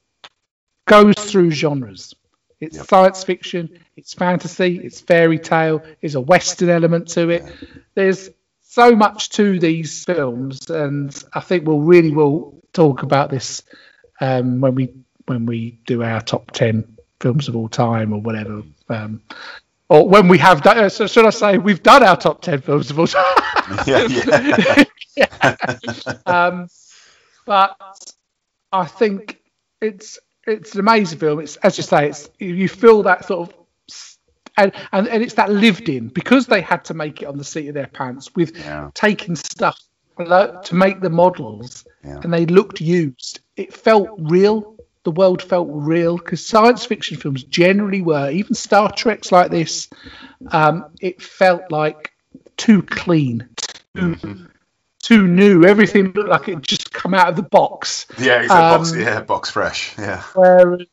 goes 0.85 1.15
through 1.15 1.51
genres. 1.51 2.13
It's 2.59 2.75
yep. 2.75 2.87
science 2.87 3.23
fiction, 3.23 3.79
it's 3.95 4.13
fantasy, 4.13 4.79
it's 4.83 4.99
fairy 4.99 5.39
tale, 5.39 5.81
there's 6.01 6.15
a 6.15 6.21
western 6.21 6.69
element 6.69 7.07
to 7.09 7.29
it. 7.29 7.45
There's 7.95 8.29
so 8.61 8.95
much 8.95 9.29
to 9.31 9.59
these 9.59 10.03
films, 10.03 10.69
and 10.69 11.23
I 11.33 11.39
think 11.39 11.65
we'll 11.65 11.79
really 11.79 12.11
will 12.11 12.61
talk 12.73 13.03
about 13.03 13.29
this 13.29 13.63
um, 14.19 14.59
when 14.59 14.75
we 14.75 14.93
when 15.25 15.45
we 15.45 15.79
do 15.85 16.03
our 16.03 16.21
top 16.21 16.51
ten 16.51 16.97
films 17.21 17.47
of 17.47 17.55
all 17.55 17.69
time 17.69 18.13
or 18.13 18.19
whatever. 18.19 18.63
Um, 18.89 19.21
or 19.89 20.07
when 20.07 20.27
we 20.27 20.37
have 20.37 20.61
done, 20.61 20.77
uh, 20.77 20.89
so 20.89 21.07
should 21.07 21.25
I 21.25 21.31
say 21.31 21.57
we've 21.57 21.83
done 21.83 22.03
our 22.03 22.15
top 22.15 22.41
ten 22.41 22.61
films 22.61 22.91
of 22.91 22.99
all 22.99 23.07
time? 23.07 23.25
yeah, 23.87 24.07
yeah. 24.07 24.83
yeah. 25.15 26.17
Um, 26.25 26.67
but 27.45 27.75
I 28.71 28.85
think 28.85 29.41
it's 29.81 30.19
it's 30.45 30.73
an 30.73 30.79
amazing 30.79 31.19
film. 31.19 31.39
It's 31.39 31.55
as 31.57 31.77
you 31.77 31.83
say, 31.83 32.09
it's 32.09 32.29
you 32.39 32.69
feel 32.69 33.03
that 33.03 33.25
sort 33.25 33.49
of 33.49 33.55
and, 34.57 34.73
and, 34.91 35.07
and 35.07 35.23
it's 35.23 35.35
that 35.35 35.49
lived 35.49 35.89
in 35.89 36.09
because 36.09 36.47
they 36.47 36.61
had 36.61 36.83
to 36.85 36.93
make 36.93 37.21
it 37.21 37.25
on 37.25 37.37
the 37.37 37.43
seat 37.43 37.69
of 37.69 37.73
their 37.73 37.87
pants 37.87 38.35
with 38.35 38.57
yeah. 38.57 38.89
taking 38.93 39.35
stuff 39.35 39.79
to 40.17 40.75
make 40.75 40.99
the 40.99 41.09
models 41.09 41.85
yeah. 42.03 42.19
and 42.23 42.33
they 42.33 42.45
looked 42.45 42.81
used. 42.81 43.39
It 43.55 43.73
felt 43.73 44.09
real. 44.17 44.75
The 45.03 45.11
world 45.11 45.41
felt 45.41 45.69
real 45.71 46.17
because 46.17 46.45
science 46.45 46.85
fiction 46.85 47.17
films 47.17 47.43
generally 47.43 48.01
were, 48.01 48.29
even 48.29 48.53
Star 48.53 48.91
Trek's 48.91 49.31
like 49.31 49.49
this. 49.49 49.89
Um, 50.51 50.85
it 50.99 51.21
felt 51.21 51.71
like 51.71 52.11
too 52.57 52.81
clean, 52.83 53.49
too, 53.95 54.01
mm-hmm 54.15 54.45
too 55.01 55.27
new. 55.27 55.65
Everything 55.65 56.11
looked 56.11 56.29
like 56.29 56.47
it 56.47 56.61
just 56.61 56.91
come 56.93 57.13
out 57.13 57.29
of 57.29 57.35
the 57.35 57.43
box. 57.43 58.05
Yeah, 58.17 58.41
exactly. 58.41 58.55
Um, 58.55 58.77
box, 58.79 58.95
yeah, 58.95 59.21
box 59.21 59.49
fresh. 59.49 59.97
Yeah. 59.97 60.21
Whereas 60.33 60.85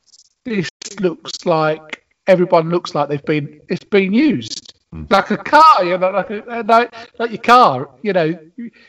this 0.44 0.70
looks 1.00 1.44
like 1.44 2.04
everyone 2.26 2.70
looks 2.70 2.94
like 2.94 3.08
they've 3.08 3.24
been 3.24 3.60
it's 3.68 3.84
been 3.84 4.12
used 4.12 4.72
mm. 4.94 5.10
like 5.10 5.30
a 5.30 5.36
car, 5.36 5.84
you 5.84 5.98
know, 5.98 6.10
like 6.10 6.30
a, 6.30 6.64
like, 6.66 6.94
like 7.18 7.30
your 7.30 7.42
car, 7.42 7.90
you 8.02 8.12
know, 8.12 8.38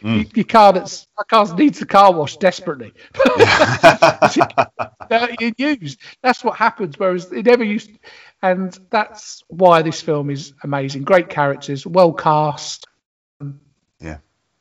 mm. 0.04 0.36
your 0.36 0.46
car 0.46 0.74
that's 0.74 1.08
my 1.18 1.24
car 1.30 1.56
needs 1.56 1.82
a 1.82 1.86
car 1.86 2.14
wash 2.14 2.38
desperately. 2.38 2.94
used. 5.58 6.00
That's 6.22 6.44
what 6.44 6.58
happens. 6.58 6.98
Whereas 6.98 7.32
it 7.32 7.46
never 7.46 7.64
used, 7.64 7.92
and 8.42 8.78
that's 8.90 9.44
why 9.48 9.82
this 9.82 10.02
film 10.02 10.30
is 10.30 10.54
amazing. 10.64 11.04
Great 11.04 11.30
characters, 11.30 11.86
well 11.86 12.14
cast. 12.14 12.86
Yeah 14.00 14.18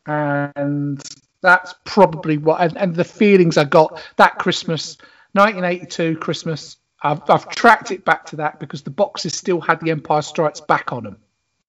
and 0.07 1.03
that's 1.43 1.75
probably 1.85 2.39
what 2.39 2.61
and, 2.61 2.77
and, 2.77 2.95
the 2.95 3.05
feelings 3.05 3.59
I 3.59 3.65
got 3.65 4.01
that 4.17 4.39
Christmas, 4.39 4.97
1982 5.33 6.17
Christmas. 6.17 6.77
I've, 7.03 7.29
I've 7.29 7.49
tracked 7.51 7.91
it 7.91 8.05
back 8.05 8.27
to 8.27 8.37
that 8.37 8.59
because 8.59 8.83
the 8.83 8.91
boxes 8.91 9.35
still 9.35 9.61
had 9.61 9.81
the 9.81 9.91
Empire 9.91 10.23
Strikes 10.23 10.61
Back 10.61 10.93
on 10.93 11.05
them. 11.05 11.19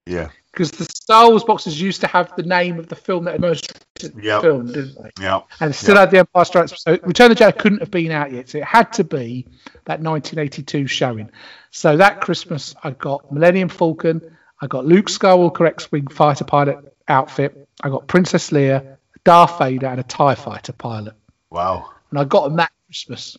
Yeah. 0.07 0.29
Because 0.51 0.71
the 0.71 0.85
Star 0.85 1.29
Wars 1.29 1.43
boxes 1.43 1.79
used 1.79 2.01
to 2.01 2.07
have 2.07 2.35
the 2.35 2.43
name 2.43 2.79
of 2.79 2.87
the 2.87 2.95
film 2.95 3.25
that 3.25 3.33
had 3.33 3.41
most 3.41 3.85
yep. 4.19 4.41
filmed, 4.41 4.73
didn't 4.73 4.95
they? 5.01 5.11
Yeah. 5.21 5.41
And 5.59 5.75
still 5.75 5.95
yep. 5.95 6.01
had 6.01 6.11
the 6.11 6.19
Empire 6.19 6.45
Strikes. 6.45 6.81
So 6.81 6.97
Return 7.03 7.31
of 7.31 7.37
the 7.37 7.43
Jedi 7.43 7.57
couldn't 7.57 7.79
have 7.79 7.91
been 7.91 8.11
out 8.11 8.31
yet, 8.31 8.49
so 8.49 8.57
it 8.57 8.63
had 8.63 8.91
to 8.93 9.03
be 9.03 9.45
that 9.85 10.01
1982 10.01 10.87
showing. 10.87 11.29
So 11.69 11.97
that 11.97 12.21
Christmas, 12.21 12.73
I 12.83 12.91
got 12.91 13.31
Millennium 13.31 13.69
Falcon, 13.69 14.35
I 14.59 14.67
got 14.67 14.85
Luke 14.85 15.07
Skywalker 15.07 15.67
X-wing 15.67 16.07
fighter 16.07 16.43
pilot 16.43 16.95
outfit, 17.07 17.67
I 17.83 17.89
got 17.89 18.07
Princess 18.07 18.49
Leia, 18.49 18.97
Darth 19.23 19.59
Vader, 19.59 19.87
and 19.87 19.99
a 19.99 20.03
Tie 20.03 20.35
Fighter 20.35 20.73
pilot. 20.73 21.13
Wow! 21.51 21.91
And 22.09 22.19
I 22.19 22.23
got 22.23 22.45
them 22.45 22.55
that 22.55 22.71
Christmas, 22.87 23.37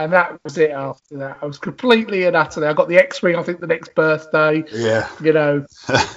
and 0.00 0.12
that 0.12 0.40
was 0.42 0.56
it. 0.56 0.70
After 0.70 1.18
that, 1.18 1.38
I 1.42 1.46
was 1.46 1.58
completely 1.58 2.24
and 2.24 2.34
utterly. 2.34 2.66
I 2.66 2.72
got 2.72 2.88
the 2.88 2.96
X-wing. 2.96 3.36
I 3.36 3.42
think 3.42 3.60
the 3.60 3.66
next 3.66 3.94
birthday. 3.94 4.64
Yeah. 4.72 5.08
You 5.22 5.32
know. 5.32 5.66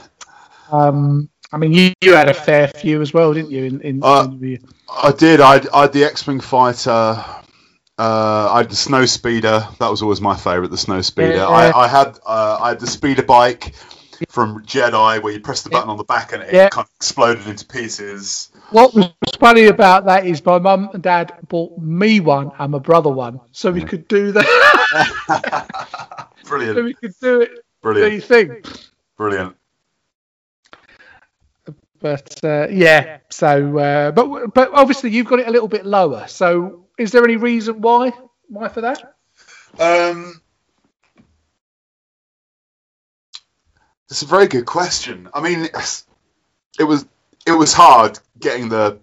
um, 0.71 1.29
I 1.51 1.57
mean, 1.57 1.73
you, 1.73 1.93
you 2.01 2.15
had 2.15 2.29
a 2.29 2.33
fair 2.33 2.67
few 2.67 3.01
as 3.01 3.13
well, 3.13 3.33
didn't 3.33 3.51
you? 3.51 3.65
In, 3.65 3.81
in, 3.81 3.99
uh, 4.01 4.27
in 4.41 4.65
I 4.89 5.11
did. 5.11 5.41
I, 5.41 5.61
I 5.73 5.81
had 5.81 5.93
the 5.93 6.05
X-wing 6.05 6.39
fighter. 6.39 7.23
Uh, 7.99 8.49
I 8.51 8.57
had 8.59 8.71
the 8.71 8.75
snow 8.75 9.05
speeder. 9.05 9.67
That 9.79 9.91
was 9.91 10.01
always 10.01 10.21
my 10.21 10.35
favourite. 10.35 10.71
The 10.71 10.77
snow 10.77 11.01
speeder. 11.01 11.35
Yeah. 11.35 11.47
I, 11.47 11.83
I 11.83 11.87
had 11.87 12.17
uh, 12.25 12.57
I 12.61 12.69
had 12.69 12.79
the 12.79 12.87
speeder 12.87 13.23
bike 13.23 13.75
from 14.29 14.63
Jedi, 14.63 15.21
where 15.21 15.33
you 15.33 15.41
press 15.41 15.61
the 15.63 15.69
button 15.69 15.89
on 15.89 15.97
the 15.97 16.03
back 16.05 16.31
and 16.31 16.41
it 16.41 16.53
yeah. 16.53 16.69
kind 16.69 16.85
of 16.85 16.91
exploded 16.95 17.45
into 17.47 17.65
pieces. 17.65 18.49
What 18.73 18.93
was 18.95 19.11
funny 19.39 19.65
about 19.65 20.05
that 20.05 20.25
is 20.25 20.43
my 20.43 20.57
mum 20.57 20.89
and 20.93 21.03
dad 21.03 21.31
bought 21.47 21.77
me 21.77 22.19
one 22.19 22.51
and 22.57 22.71
my 22.71 22.79
brother 22.79 23.09
one, 23.11 23.39
so 23.51 23.71
we 23.71 23.83
could 23.83 24.07
do 24.07 24.31
that. 24.31 24.47
Brilliant. 26.45 26.77
so 26.77 26.83
we 26.83 26.93
could 26.95 27.13
do 27.21 27.41
it. 27.41 27.51
Brilliant. 27.81 28.23
thing. 28.23 28.63
Brilliant. 29.15 29.55
But 31.99 32.43
uh, 32.43 32.67
yeah, 32.69 33.19
so 33.29 33.77
uh, 33.77 34.11
but 34.11 34.53
but 34.53 34.71
obviously 34.73 35.11
you've 35.11 35.27
got 35.27 35.39
it 35.39 35.47
a 35.47 35.51
little 35.51 35.67
bit 35.69 35.85
lower. 35.85 36.27
So 36.27 36.87
is 36.97 37.11
there 37.11 37.23
any 37.23 37.37
reason 37.37 37.79
why 37.79 38.11
why 38.49 38.69
for 38.69 38.81
that? 38.81 39.15
Um, 39.79 40.41
It's 44.09 44.21
a 44.21 44.27
very 44.27 44.47
good 44.47 44.65
question. 44.67 45.29
I 45.33 45.41
mean, 45.41 45.69
it 46.79 46.83
was 46.83 47.05
it 47.45 47.51
was 47.51 47.73
hard 47.73 48.19
getting 48.39 48.69
the 48.69 48.99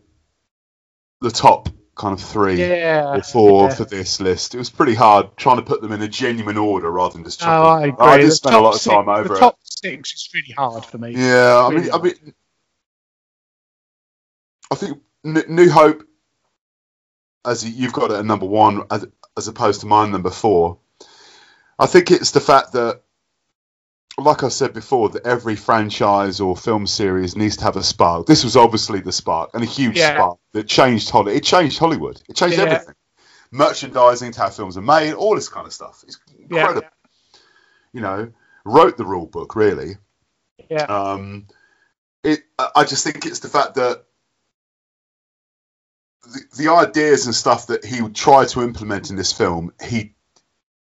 the 1.20 1.30
top 1.30 1.68
kind 1.94 2.14
of 2.14 2.20
three 2.24 2.56
Yeah. 2.58 3.16
or 3.16 3.22
four 3.22 3.68
yeah. 3.68 3.74
for 3.74 3.84
this 3.84 4.20
list. 4.20 4.54
It 4.54 4.58
was 4.58 4.70
pretty 4.70 4.94
hard 4.94 5.36
trying 5.36 5.56
to 5.56 5.62
put 5.62 5.82
them 5.82 5.92
in 5.92 6.00
a 6.00 6.08
genuine 6.08 6.56
order 6.56 6.90
rather 6.90 7.12
than 7.14 7.24
just. 7.24 7.42
Oh, 7.44 7.46
I 7.46 7.86
agree. 7.88 8.22
did 8.22 8.32
spend 8.32 8.54
a 8.56 8.60
lot 8.60 8.74
of 8.76 8.80
time 8.82 9.04
six- 9.04 9.18
over 9.18 9.28
the 9.28 9.34
it. 9.34 9.38
top 9.38 9.58
six 9.62 10.12
is 10.14 10.28
really 10.32 10.52
hard 10.56 10.84
for 10.86 10.96
me. 10.98 11.12
Yeah, 11.14 11.56
I 11.56 11.68
Really 11.68 11.82
mean, 11.82 11.92
I 11.92 11.98
mean, 12.02 12.34
I 14.70 14.74
think 14.76 14.98
New 15.24 15.70
Hope, 15.70 16.04
as 17.44 17.64
you- 17.64 17.74
you've 17.74 17.92
got 17.92 18.10
it 18.10 18.14
at 18.18 18.24
number 18.24 18.46
one, 18.46 18.86
as, 18.90 19.06
as 19.36 19.48
opposed 19.48 19.80
to 19.80 19.86
mine 19.86 20.10
number 20.12 20.30
four. 20.30 20.78
I 21.78 21.86
think 21.86 22.10
it's 22.10 22.30
the 22.30 22.40
fact 22.40 22.72
that, 22.72 23.02
like 24.22 24.42
I 24.42 24.48
said 24.48 24.72
before, 24.74 25.10
that 25.10 25.26
every 25.26 25.56
franchise 25.56 26.40
or 26.40 26.56
film 26.56 26.86
series 26.86 27.36
needs 27.36 27.56
to 27.58 27.64
have 27.64 27.76
a 27.76 27.82
spark. 27.82 28.26
This 28.26 28.44
was 28.44 28.56
obviously 28.56 29.00
the 29.00 29.12
spark, 29.12 29.50
and 29.54 29.62
a 29.62 29.66
huge 29.66 29.96
Yeah. 29.96 30.14
spark 30.14 30.38
that 30.52 30.68
changed 30.68 31.10
Hollywood. 31.10 31.36
It 31.36 31.44
changed 31.44 31.78
Hollywood. 31.78 32.20
It 32.28 32.36
changed 32.36 32.58
Yeah. 32.58 32.64
everything. 32.64 32.94
Merchandising, 33.52 34.32
how 34.34 34.50
films 34.50 34.76
are 34.76 34.82
made, 34.82 35.14
all 35.14 35.34
this 35.34 35.48
kind 35.48 35.66
of 35.66 35.72
stuff. 35.72 36.04
It's 36.06 36.18
Yeah. 36.50 36.60
incredible. 36.60 36.88
You 37.92 38.00
know, 38.00 38.32
wrote 38.64 38.96
the 38.96 39.04
rule 39.04 39.26
book 39.26 39.56
really. 39.56 39.96
Yeah. 40.70 40.84
Um, 40.84 41.46
it. 42.22 42.44
I- 42.58 42.70
I 42.76 42.84
just 42.84 43.02
think 43.04 43.26
it's 43.26 43.40
the 43.40 43.48
fact 43.48 43.74
that 43.74 44.04
the, 46.22 46.40
the 46.64 46.72
ideas 46.72 47.26
and 47.26 47.34
stuff 47.34 47.68
that 47.68 47.84
he 47.84 48.02
would 48.02 48.14
try 48.14 48.44
to 48.46 48.62
implement 48.62 49.10
in 49.10 49.16
this 49.16 49.32
film, 49.32 49.72
he 49.82 50.14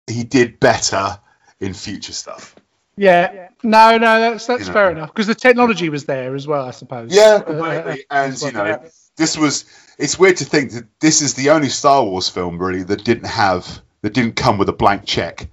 he 0.06 0.24
did 0.24 0.58
better 0.58 1.20
in 1.60 1.74
future 1.74 2.12
stuff. 2.12 2.54
Yeah. 2.98 3.48
No, 3.62 3.96
no, 3.98 4.20
that's 4.20 4.46
that's 4.46 4.60
You 4.62 4.66
know. 4.68 4.72
fair 4.72 4.90
enough 4.90 5.08
because 5.12 5.26
the 5.26 5.34
technology 5.34 5.88
was 5.88 6.04
there 6.04 6.34
as 6.34 6.46
well, 6.46 6.64
I 6.64 6.70
suppose. 6.72 7.14
Yeah, 7.14 7.40
Uh, 7.40 7.40
completely. 7.40 8.04
uh, 8.10 8.14
And 8.14 8.40
you 8.40 8.50
well, 8.54 8.64
know, 8.64 8.82
this 9.16 9.36
was. 9.36 9.64
It's 9.98 10.16
weird 10.18 10.36
to 10.36 10.44
think 10.44 10.72
that 10.72 10.84
this 11.00 11.22
is 11.22 11.34
the 11.34 11.50
only 11.50 11.68
Star 11.70 12.04
Wars 12.04 12.28
film 12.28 12.58
really 12.58 12.84
that 12.84 13.02
didn't 13.04 13.26
have 13.26 13.80
that 14.02 14.12
didn't 14.14 14.36
come 14.36 14.58
with 14.58 14.68
a 14.68 14.72
blank 14.72 15.04
check. 15.06 15.48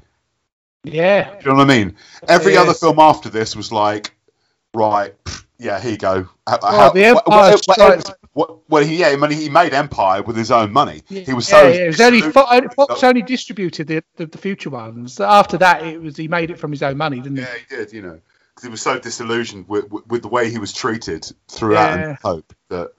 yeah. 0.84 1.32
Do 1.32 1.38
you 1.40 1.46
know 1.52 1.58
what 1.58 1.72
I 1.72 1.78
mean? 1.78 1.96
Every 2.28 2.56
other 2.58 2.76
film 2.76 3.00
after 3.00 3.30
this 3.30 3.56
was 3.56 3.72
like, 3.72 4.14
right, 4.76 5.16
yeah, 5.58 5.80
here 5.80 5.92
you 5.92 5.98
go. 5.98 6.28
How, 6.48 6.60
Well, 6.62 6.72
how- 6.80 6.90
The 6.92 7.06
Empire 7.06 7.24
what- 7.26 7.52
what- 7.52 7.64
Strikes- 8.04 8.12
what- 8.36 8.70
well, 8.70 8.84
he, 8.84 8.98
yeah, 8.98 9.08
I 9.08 9.16
mean, 9.16 9.32
he 9.32 9.50
made 9.50 9.74
Empire 9.74 10.22
with 10.22 10.36
his 10.36 10.52
own 10.52 10.72
money. 10.72 11.02
He 11.08 11.34
was 11.34 11.48
so. 11.48 11.64
yeah, 11.64 11.86
it 11.86 11.88
was 11.88 12.02
only 12.02 12.22
Fo- 12.22 12.68
Fox 12.76 13.04
only 13.04 13.22
distributed 13.24 13.88
the, 13.88 14.04
the 14.18 14.26
the 14.28 14.38
future 14.38 14.70
ones. 14.70 15.20
After 15.20 15.58
that, 15.60 15.84
it 15.86 16.02
was 16.02 16.18
he 16.18 16.28
made 16.28 16.52
it 16.52 16.60
from 16.60 16.72
his 16.72 16.84
own 16.84 16.98
money, 16.98 17.22
didn't 17.22 17.38
he? 17.38 17.44
Yeah, 17.44 17.54
he 17.70 17.76
did. 17.76 17.94
You 17.94 18.02
know, 18.02 18.20
because 18.50 18.64
he 18.64 18.70
was 18.70 18.82
so 18.82 19.00
disillusioned 19.00 19.68
with, 19.68 19.90
with, 19.90 20.06
with 20.08 20.22
the 20.22 20.28
way 20.28 20.52
he 20.52 20.60
was 20.60 20.74
treated 20.74 21.32
throughout 21.48 21.98
Yeah. 22.00 22.10
and 22.10 22.18
Hope 22.18 22.54
that 22.70 22.92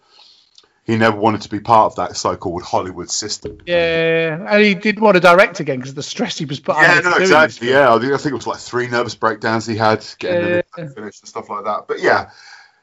he 0.85 0.97
never 0.97 1.17
wanted 1.19 1.41
to 1.43 1.49
be 1.49 1.59
part 1.59 1.93
of 1.93 1.97
that 1.97 2.17
so-called 2.17 2.63
Hollywood 2.63 3.11
system. 3.11 3.59
Yeah, 3.67 4.47
and 4.49 4.65
he 4.65 4.75
didn't 4.75 5.03
want 5.03 5.17
to 5.17 5.21
direct 5.21 5.59
again 5.61 5.79
because 5.79 5.91
of 5.91 5.97
the 5.97 6.03
stress 6.05 6.39
he 6.39 6.45
was 6.45 6.61
put 6.61 6.77
Yeah, 6.77 6.93
under. 6.99 7.11
no, 7.11 7.17
exactly. 7.17 7.71
Yeah, 7.71 7.93
I 7.93 7.99
think, 7.99 8.13
I 8.13 8.17
think 8.19 8.33
it 8.33 8.37
was 8.37 8.47
like 8.47 8.59
three 8.61 8.87
nervous 8.87 9.17
breakdowns 9.17 9.67
he 9.67 9.77
had 9.77 10.07
getting 10.19 10.49
Yeah. 10.49 10.63
the 10.77 10.89
finished 10.95 11.23
and 11.23 11.29
stuff 11.29 11.51
like 11.51 11.65
that. 11.65 11.87
But 11.89 12.01
yeah, 12.01 12.31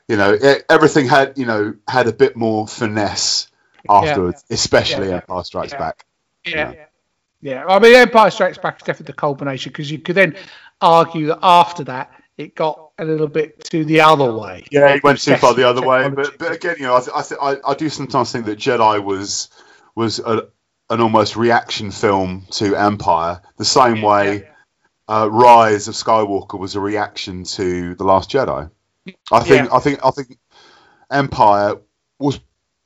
you 0.07 0.17
know, 0.17 0.33
it, 0.33 0.65
everything 0.69 1.07
had 1.07 1.37
you 1.37 1.45
know 1.45 1.75
had 1.87 2.07
a 2.07 2.13
bit 2.13 2.35
more 2.35 2.67
finesse 2.67 3.47
afterwards, 3.89 4.43
especially 4.49 5.09
Yeah. 5.09 5.15
Empire 5.15 5.43
Strikes 5.43 5.73
Yeah. 5.73 5.79
Back. 5.79 6.05
Yeah. 6.45 6.73
Yeah. 7.41 7.65
I 7.67 7.79
mean, 7.79 7.95
Empire 7.95 8.31
Strikes 8.31 8.57
Back 8.57 8.77
is 8.77 8.83
definitely 8.83 9.11
the 9.11 9.17
culmination 9.17 9.71
because 9.71 9.91
you 9.91 9.99
could 9.99 10.15
then 10.15 10.35
argue 10.81 11.27
that 11.27 11.39
after 11.41 11.83
that 11.85 12.11
it 12.37 12.55
got 12.55 12.91
a 12.97 13.05
little 13.05 13.27
bit 13.27 13.63
to 13.65 13.85
the 13.85 14.01
other 14.01 14.33
way. 14.33 14.65
Yeah, 14.71 14.93
it 14.95 15.03
went 15.03 15.19
too 15.19 15.35
far 15.37 15.53
the 15.53 15.67
other 15.67 15.85
way. 15.85 16.09
But 16.09 16.37
but 16.37 16.51
again, 16.51 16.75
you 16.79 16.85
know, 16.85 16.95
I 16.95 16.99
th- 16.99 17.15
I, 17.15 17.21
th- 17.21 17.39
I 17.41 17.71
I 17.71 17.73
do 17.75 17.89
sometimes 17.89 18.31
think 18.31 18.45
that 18.45 18.59
Jedi 18.59 19.03
was 19.03 19.49
was 19.95 20.19
a, 20.19 20.47
an 20.89 21.01
almost 21.01 21.35
reaction 21.35 21.91
film 21.91 22.45
to 22.51 22.75
Empire, 22.75 23.41
the 23.57 23.65
same 23.65 24.01
way 24.01 24.49
uh, 25.07 25.29
Rise 25.29 25.87
of 25.87 25.95
Skywalker 25.95 26.57
was 26.59 26.75
a 26.75 26.79
reaction 26.79 27.43
to 27.43 27.95
the 27.95 28.03
Last 28.03 28.31
Jedi. 28.31 28.69
I 29.31 29.39
think 29.41 29.69
Yeah. 29.69 29.75
I 29.75 29.79
think 29.79 29.99
I 30.03 30.11
think 30.11 30.37
Empire 31.11 31.75
was 32.19 32.39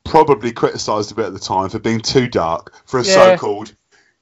probably 0.03 0.51
criticised 0.51 1.11
a 1.11 1.15
bit 1.15 1.25
at 1.25 1.33
the 1.33 1.39
time 1.39 1.69
for 1.69 1.79
being 1.79 1.99
too 1.99 2.27
dark 2.27 2.73
for 2.85 2.99
a 2.99 3.03
Yeah. 3.03 3.13
so-called 3.13 3.73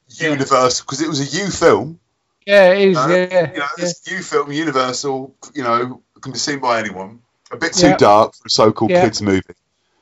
Yeah. 0.10 0.30
universal 0.32 0.84
because 0.86 1.02
it 1.02 1.08
was 1.08 1.22
a 1.22 1.38
U 1.38 1.50
film. 1.50 2.00
Yeah, 2.46 2.74
it 2.74 2.90
is. 2.90 2.98
Uh, 2.98 3.08
yeah, 3.10 3.52
You 3.54 3.60
know, 3.60 3.64
yeah. 3.64 3.68
this 3.78 4.02
U 4.08 4.22
film, 4.22 4.52
Universal, 4.52 5.36
you 5.54 5.64
know, 5.64 6.02
can 6.22 6.32
be 6.32 6.38
seen 6.38 6.60
by 6.60 6.80
anyone. 6.80 7.20
A 7.52 7.58
bit 7.58 7.74
too 7.74 7.96
dark 7.98 8.34
for 8.36 8.48
a 8.48 8.50
so-called 8.50 8.92
kids 8.92 9.22
movie, 9.22 9.42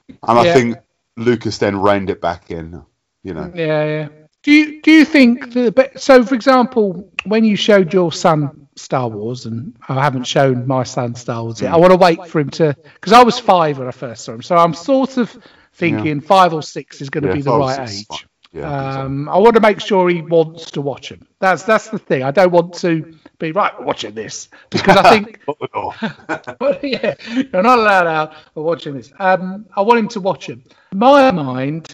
and 0.09 0.39
I 0.39 0.53
think 0.53 0.77
Lucas 1.17 1.57
then 1.57 1.79
reined 1.79 2.09
it 2.09 2.21
back 2.21 2.51
in. 2.51 2.81
You 3.23 3.33
know, 3.33 3.51
Yeah, 3.53 3.83
yeah. 3.85 4.07
Do 4.41 4.51
you 4.51 4.81
do 4.81 4.91
you 4.91 5.05
think 5.05 5.53
that? 5.53 6.01
So, 6.01 6.23
for 6.25 6.35
example, 6.35 7.09
when 7.25 7.45
you 7.45 7.55
showed 7.55 7.93
your 7.93 8.11
son 8.11 8.62
Star 8.76 9.07
Wars, 9.09 9.45
and 9.45 9.76
I 9.88 10.03
haven't 10.03 10.26
shown 10.26 10.67
my 10.67 10.84
son 10.84 11.15
Star 11.15 11.43
Wars 11.43 11.61
yet, 11.61 11.74
I 11.74 11.78
want 11.78 11.91
to 11.91 11.97
wait 11.97 12.26
for 12.28 12.39
him 12.39 12.49
to 12.51 12.76
because 12.95 13.13
I 13.13 13.24
was 13.24 13.39
five 13.39 13.78
when 13.80 13.88
I 13.88 13.91
first 13.91 14.26
saw 14.26 14.34
him, 14.34 14.41
so 14.41 14.55
I'm 14.55 14.74
sort 14.74 15.17
of 15.17 15.38
thinking 15.74 16.21
five 16.21 16.53
or 16.53 16.61
six 16.61 17.01
is 17.01 17.09
going 17.09 17.24
to 17.24 17.30
Yeah, 17.30 17.34
be 17.34 17.41
the 17.41 17.53
right 17.53 17.89
age. 17.89 18.05
fine. 18.07 18.19
Yeah, 18.51 18.67
I 18.67 18.71
think. 18.71 18.93
Um, 18.95 19.30
I 19.30 19.38
want 19.39 19.55
to 19.55 19.61
make 19.61 19.80
sure 19.82 20.09
he 20.09 20.21
wants 20.21 20.71
to 20.71 20.82
watch 20.82 21.09
them. 21.09 21.28
That's 21.39 21.63
that's 21.63 21.89
the 21.89 21.97
thing. 21.99 22.24
I 22.24 22.32
don't 22.32 22.51
want 22.51 22.76
to 22.76 23.15
be 23.39 23.51
right 23.51 23.82
watching 23.82 24.13
this 24.13 24.49
because 24.69 24.95
I 24.95 25.09
think 25.09 25.39
but 26.59 26.84
yeah, 26.84 27.15
you're 27.28 27.63
not 27.63 27.80
allowed 27.80 28.07
out 28.07 28.34
for 28.53 28.63
watching 28.63 28.93
this. 28.95 29.11
Um, 29.19 29.65
I 29.76 29.82
want 29.82 29.99
him 29.99 30.07
to 30.09 30.19
watch 30.21 30.47
him. 30.47 30.63
My 30.93 31.32
mind, 31.32 31.93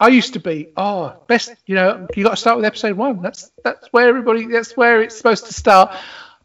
I 0.00 0.08
used 0.08 0.34
to 0.34 0.40
be, 0.40 0.68
oh, 0.76 1.16
best, 1.26 1.52
you 1.66 1.74
know, 1.74 2.06
you 2.14 2.22
got 2.24 2.30
to 2.30 2.36
start 2.36 2.56
with 2.56 2.64
episode 2.64 2.96
one. 2.96 3.20
That's 3.20 3.50
that's 3.64 3.88
where 3.92 4.08
everybody, 4.08 4.46
that's 4.46 4.76
where 4.76 5.02
it's 5.02 5.16
supposed 5.16 5.46
to 5.46 5.52
start. 5.52 5.96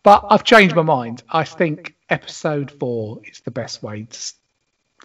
But 0.02 0.26
I've 0.30 0.44
changed 0.44 0.76
my 0.76 0.82
mind. 0.82 1.24
I 1.30 1.44
think 1.44 1.96
episode 2.10 2.72
four 2.72 3.22
is 3.24 3.42
the 3.42 3.52
best 3.52 3.84
way 3.84 4.08
to 4.10 4.34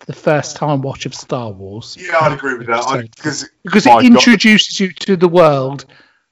the 0.06 0.12
first 0.12 0.56
time 0.56 0.82
watch 0.82 1.06
of 1.06 1.14
Star 1.14 1.50
Wars 1.50 1.96
yeah, 1.98 2.18
I'd 2.20 2.32
agree 2.32 2.56
with 2.56 2.68
that 2.68 2.84
I- 2.86 3.02
because 3.02 3.48
because 3.64 3.84
it 3.84 3.90
God, 3.90 4.04
introduces 4.04 4.78
you 4.78 4.92
to 4.92 5.16
the 5.16 5.26
world 5.28 5.86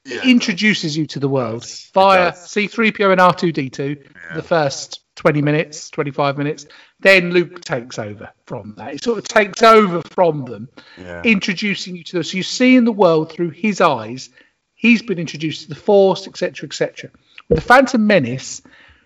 yeah, 0.04 0.22
introduces 0.22 0.96
you 0.96 1.06
to 1.06 1.18
the 1.18 1.28
world 1.28 1.64
via. 1.92 2.30
C3PO 2.30 3.10
and 3.10 3.20
R2D2 3.20 4.06
the 4.34 4.42
first 4.42 5.00
20 5.16 5.42
minutes, 5.42 5.90
25 5.90 6.38
minutes. 6.38 6.66
Then 7.00 7.30
Luke 7.32 7.62
takes 7.62 7.98
over 7.98 8.30
from 8.46 8.74
that. 8.76 8.94
It 8.94 9.02
sort 9.02 9.18
of 9.18 9.24
takes 9.24 9.62
over 9.62 10.02
from 10.02 10.44
them, 10.44 10.68
yeah. 10.96 11.22
introducing 11.24 11.96
you 11.96 12.04
to 12.04 12.18
this. 12.18 12.30
So 12.30 12.36
you 12.36 12.42
see 12.42 12.76
in 12.76 12.84
the 12.84 12.92
world 12.92 13.32
through 13.32 13.50
his 13.50 13.80
eyes. 13.80 14.30
He's 14.74 15.02
been 15.02 15.18
introduced 15.18 15.62
to 15.62 15.68
the 15.70 15.74
Force, 15.74 16.28
etc., 16.28 16.66
etc. 16.68 17.10
With 17.48 17.56
the 17.58 17.64
Phantom 17.64 18.06
Menace, 18.06 18.60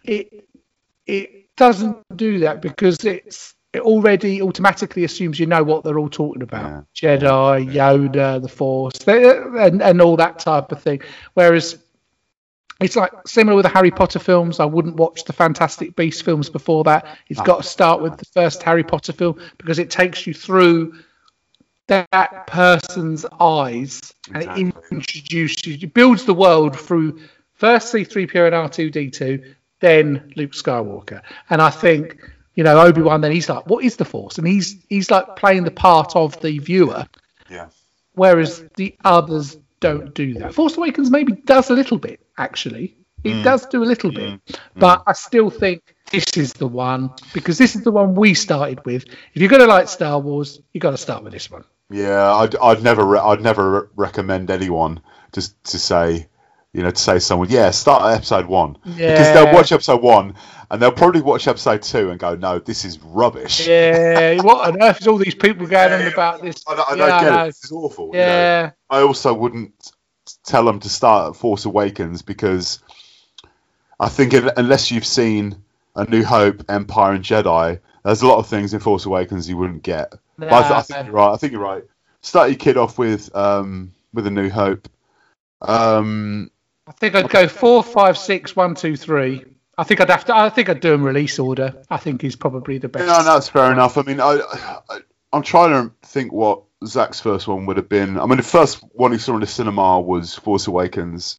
it 0.04 0.44
it 1.06 1.54
doesn't 1.56 1.98
do 2.16 2.40
that 2.40 2.60
because 2.60 3.04
it's 3.04 3.54
it 3.72 3.80
already 3.82 4.42
automatically 4.42 5.04
assumes 5.04 5.38
you 5.38 5.46
know 5.46 5.62
what 5.62 5.84
they're 5.84 5.98
all 5.98 6.08
talking 6.08 6.42
about 6.42 6.86
Jedi, 6.94 7.72
Yoda, 7.72 8.42
the 8.42 8.48
Force, 8.48 8.98
they- 8.98 9.28
and, 9.38 9.80
and 9.80 10.02
all 10.02 10.16
that 10.16 10.40
type 10.40 10.72
of 10.72 10.82
thing. 10.82 11.02
Whereas 11.34 11.78
it's 12.80 12.96
like 12.96 13.12
similar 13.26 13.56
with 13.56 13.64
the 13.64 13.70
Harry 13.70 13.90
Potter 13.90 14.18
films. 14.18 14.58
I 14.58 14.64
wouldn't 14.64 14.96
watch 14.96 15.24
the 15.24 15.32
Fantastic 15.32 15.96
Beast 15.96 16.24
films 16.24 16.48
before 16.48 16.84
that. 16.84 17.18
It's 17.28 17.40
got 17.40 17.58
to 17.58 17.68
start 17.68 18.00
with 18.00 18.16
the 18.16 18.24
first 18.26 18.62
Harry 18.62 18.82
Potter 18.82 19.12
film 19.12 19.40
because 19.58 19.78
it 19.78 19.90
takes 19.90 20.26
you 20.26 20.32
through 20.34 20.94
that 21.88 22.46
person's 22.46 23.26
eyes 23.40 24.14
and 24.32 24.42
it 24.44 24.48
Exactly. 24.58 24.72
introduces 24.92 25.82
it 25.82 25.92
builds 25.92 26.24
the 26.24 26.34
world 26.34 26.78
through 26.78 27.20
first 27.54 27.92
C3PO 27.92 28.46
and 28.46 28.70
R2D2, 28.70 29.54
then 29.80 30.32
Luke 30.36 30.52
Skywalker. 30.52 31.20
And 31.50 31.60
I 31.60 31.70
think, 31.70 32.16
you 32.54 32.64
know, 32.64 32.80
Obi-Wan 32.80 33.20
then 33.20 33.32
he's 33.32 33.48
like, 33.48 33.66
what 33.66 33.84
is 33.84 33.96
the 33.96 34.04
Force? 34.04 34.38
And 34.38 34.46
he's 34.46 34.76
he's 34.88 35.10
like 35.10 35.36
playing 35.36 35.64
the 35.64 35.70
part 35.70 36.16
of 36.16 36.40
the 36.40 36.58
viewer, 36.58 37.06
yeah. 37.50 37.68
whereas 38.14 38.64
the 38.76 38.94
others 39.04 39.58
don't 39.80 40.14
do 40.14 40.34
that. 40.34 40.54
Force 40.54 40.76
Awakens 40.76 41.10
maybe 41.10 41.32
does 41.32 41.70
a 41.70 41.74
little 41.74 41.98
bit, 41.98 42.20
actually. 42.40 42.96
It 43.22 43.34
mm. 43.34 43.44
does 43.44 43.66
do 43.66 43.82
a 43.82 43.84
little 43.84 44.10
bit. 44.10 44.30
Mm. 44.30 44.40
Mm. 44.46 44.58
But 44.76 45.02
I 45.06 45.12
still 45.12 45.50
think 45.50 45.94
this 46.10 46.24
is 46.36 46.54
the 46.54 46.66
one 46.66 47.10
because 47.34 47.58
this 47.58 47.76
is 47.76 47.82
the 47.82 47.92
one 47.92 48.14
we 48.14 48.34
started 48.34 48.84
with. 48.84 49.04
If 49.04 49.42
you're 49.42 49.50
going 49.50 49.60
to 49.60 49.66
like 49.68 49.88
Star 49.88 50.18
Wars, 50.18 50.60
you've 50.72 50.82
got 50.82 50.92
to 50.92 50.96
start 50.96 51.22
with 51.22 51.32
this 51.32 51.50
one. 51.50 51.64
Yeah, 51.90 52.34
I'd, 52.34 52.56
I'd 52.56 52.82
never, 52.82 53.04
re- 53.04 53.18
I'd 53.18 53.42
never 53.42 53.70
re- 53.70 53.88
recommend 53.96 54.50
anyone 54.50 55.00
just 55.32 55.62
to 55.64 55.78
say, 55.78 56.28
you 56.72 56.82
know, 56.82 56.90
to 56.90 57.00
say 57.00 57.14
to 57.14 57.20
someone, 57.20 57.48
yeah, 57.50 57.70
start 57.72 58.02
at 58.04 58.16
episode 58.16 58.46
one 58.46 58.78
because 58.84 59.34
they'll 59.34 59.52
watch 59.52 59.72
episode 59.72 60.00
one 60.00 60.34
and 60.70 60.80
they'll 60.80 60.92
probably 60.92 61.20
watch 61.20 61.48
episode 61.48 61.82
two 61.82 62.10
and 62.10 62.20
go, 62.20 62.36
no, 62.36 62.60
this 62.60 62.84
is 62.84 63.00
rubbish. 63.00 63.66
Yeah, 63.66 64.40
what 64.42 64.68
on 64.68 64.80
earth 64.82 65.00
is 65.00 65.08
all 65.08 65.18
these 65.18 65.34
people 65.34 65.66
going 65.66 65.92
on 65.92 66.06
about 66.12 66.42
this? 66.42 66.62
I, 66.68 66.76
don't- 66.76 66.90
I 66.90 66.94
Yeah, 66.94 67.06
don't 67.06 67.20
get 67.20 67.30
know. 67.32 67.42
it. 67.42 67.46
This 67.46 67.64
is 67.64 67.72
awful. 67.72 68.06
you 68.06 68.12
know. 68.12 68.18
Yeah, 68.18 68.70
I 68.88 69.00
also 69.00 69.34
wouldn't 69.34 69.92
tell 70.44 70.64
them 70.64 70.80
to 70.80 70.88
start 70.88 71.30
at 71.30 71.36
Force 71.40 71.64
Awakens 71.64 72.22
because 72.22 72.80
I 73.98 74.08
think 74.08 74.34
un- 74.34 74.50
unless 74.56 74.90
you've 74.90 75.06
seen 75.06 75.62
A 75.96 76.04
New 76.04 76.24
Hope, 76.24 76.64
Empire, 76.68 77.12
and 77.12 77.24
Jedi, 77.24 77.80
There's 78.04 78.22
a 78.22 78.26
lot 78.26 78.38
of 78.38 78.46
things 78.46 78.72
in 78.74 78.80
Force 78.80 79.06
Awakens 79.06 79.48
you 79.48 79.56
wouldn't 79.56 79.82
get. 79.82 80.14
But 80.38 80.52
I, 80.52 80.60
th- 80.62 80.72
I 80.72 80.82
think 80.82 81.06
you're 81.06 81.14
right. 81.14 81.32
I 81.32 81.36
think 81.36 81.52
you're 81.52 81.60
right. 81.60 81.84
Start 82.22 82.48
your 82.50 82.58
kid 82.58 82.76
off 82.76 82.96
with 82.98 83.34
um, 83.36 83.92
with 84.14 84.26
a 84.26 84.30
New 84.30 84.48
Hope. 84.50 84.88
Um, 85.62 86.50
I 86.86 86.92
think 86.92 87.14
I'd 87.14 87.28
go 87.28 87.46
four, 87.48 87.82
five, 87.82 88.16
six, 88.18 88.56
one, 88.56 88.74
two, 88.74 88.96
three. 88.96 89.44
I 89.76 89.84
think 89.84 90.00
I'd 90.00 90.10
have 90.10 90.24
to. 90.26 90.36
I 90.36 90.48
think 90.50 90.68
I'd 90.68 90.80
do 90.80 90.90
them 90.90 91.02
release 91.02 91.38
order. 91.38 91.74
I 91.90 91.96
think 91.98 92.24
is 92.24 92.36
probably 92.36 92.78
the 92.78 92.88
best. 92.88 93.06
no, 93.06 93.18
no, 93.18 93.24
that's 93.24 93.48
fair 93.48 93.72
enough. 93.72 93.96
I 93.98 94.02
mean, 94.02 94.20
I, 94.20 94.40
I 94.88 94.98
I'm 95.32 95.42
trying 95.42 95.70
to 95.88 95.94
think 96.06 96.32
what 96.32 96.62
Zach's 96.86 97.20
first 97.20 97.46
one 97.46 97.66
would 97.66 97.76
have 97.76 97.88
been. 97.88 98.18
I 98.18 98.26
mean, 98.26 98.38
the 98.38 98.42
first 98.42 98.82
one 98.92 99.12
he 99.12 99.18
saw 99.18 99.34
in 99.34 99.40
the 99.40 99.46
cinema 99.46 100.00
was 100.00 100.34
Force 100.34 100.66
Awakens. 100.66 101.38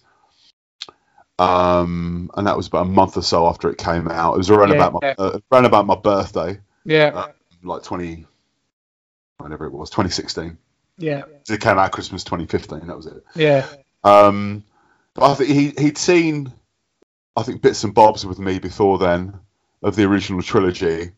Um, 1.39 2.29
and 2.35 2.45
that 2.45 2.55
was 2.55 2.67
about 2.67 2.85
a 2.85 2.89
month 2.89 3.17
or 3.17 3.23
so 3.23 3.47
after 3.47 3.69
it 3.71 3.77
came 3.79 4.07
out. 4.07 4.35
It 4.35 4.37
was 4.37 4.49
around 4.51 4.69
Yeah, 4.69 4.75
about 4.75 4.93
my 4.93 4.99
yeah. 5.01 5.15
uh, 5.17 5.39
around 5.51 5.65
about 5.65 5.87
my 5.87 5.95
birthday, 5.95 6.59
Yeah, 6.85 7.11
Uh, 7.15 7.31
like 7.63 7.81
twenty, 7.83 8.27
whenever 9.39 9.65
it 9.65 9.71
was, 9.73 9.89
2016. 9.89 10.57
yeah, 10.97 11.23
It 11.49 11.59
came 11.61 11.79
out 11.79 11.91
Christmas 11.91 12.23
2015. 12.23 12.85
That 12.87 12.95
was 12.95 13.07
it. 13.07 13.23
yeah, 13.35 13.65
Um, 14.03 14.63
but 15.15 15.31
I 15.31 15.33
think 15.33 15.49
he 15.49 15.69
he'd 15.83 15.97
seen, 15.97 16.53
I 17.35 17.41
think 17.41 17.63
bits 17.63 17.83
and 17.83 17.93
bobs 17.95 18.23
with 18.23 18.37
me 18.37 18.59
before 18.59 18.99
then 18.99 19.39
of 19.81 19.95
the 19.95 20.03
original 20.03 20.43
trilogy. 20.43 21.13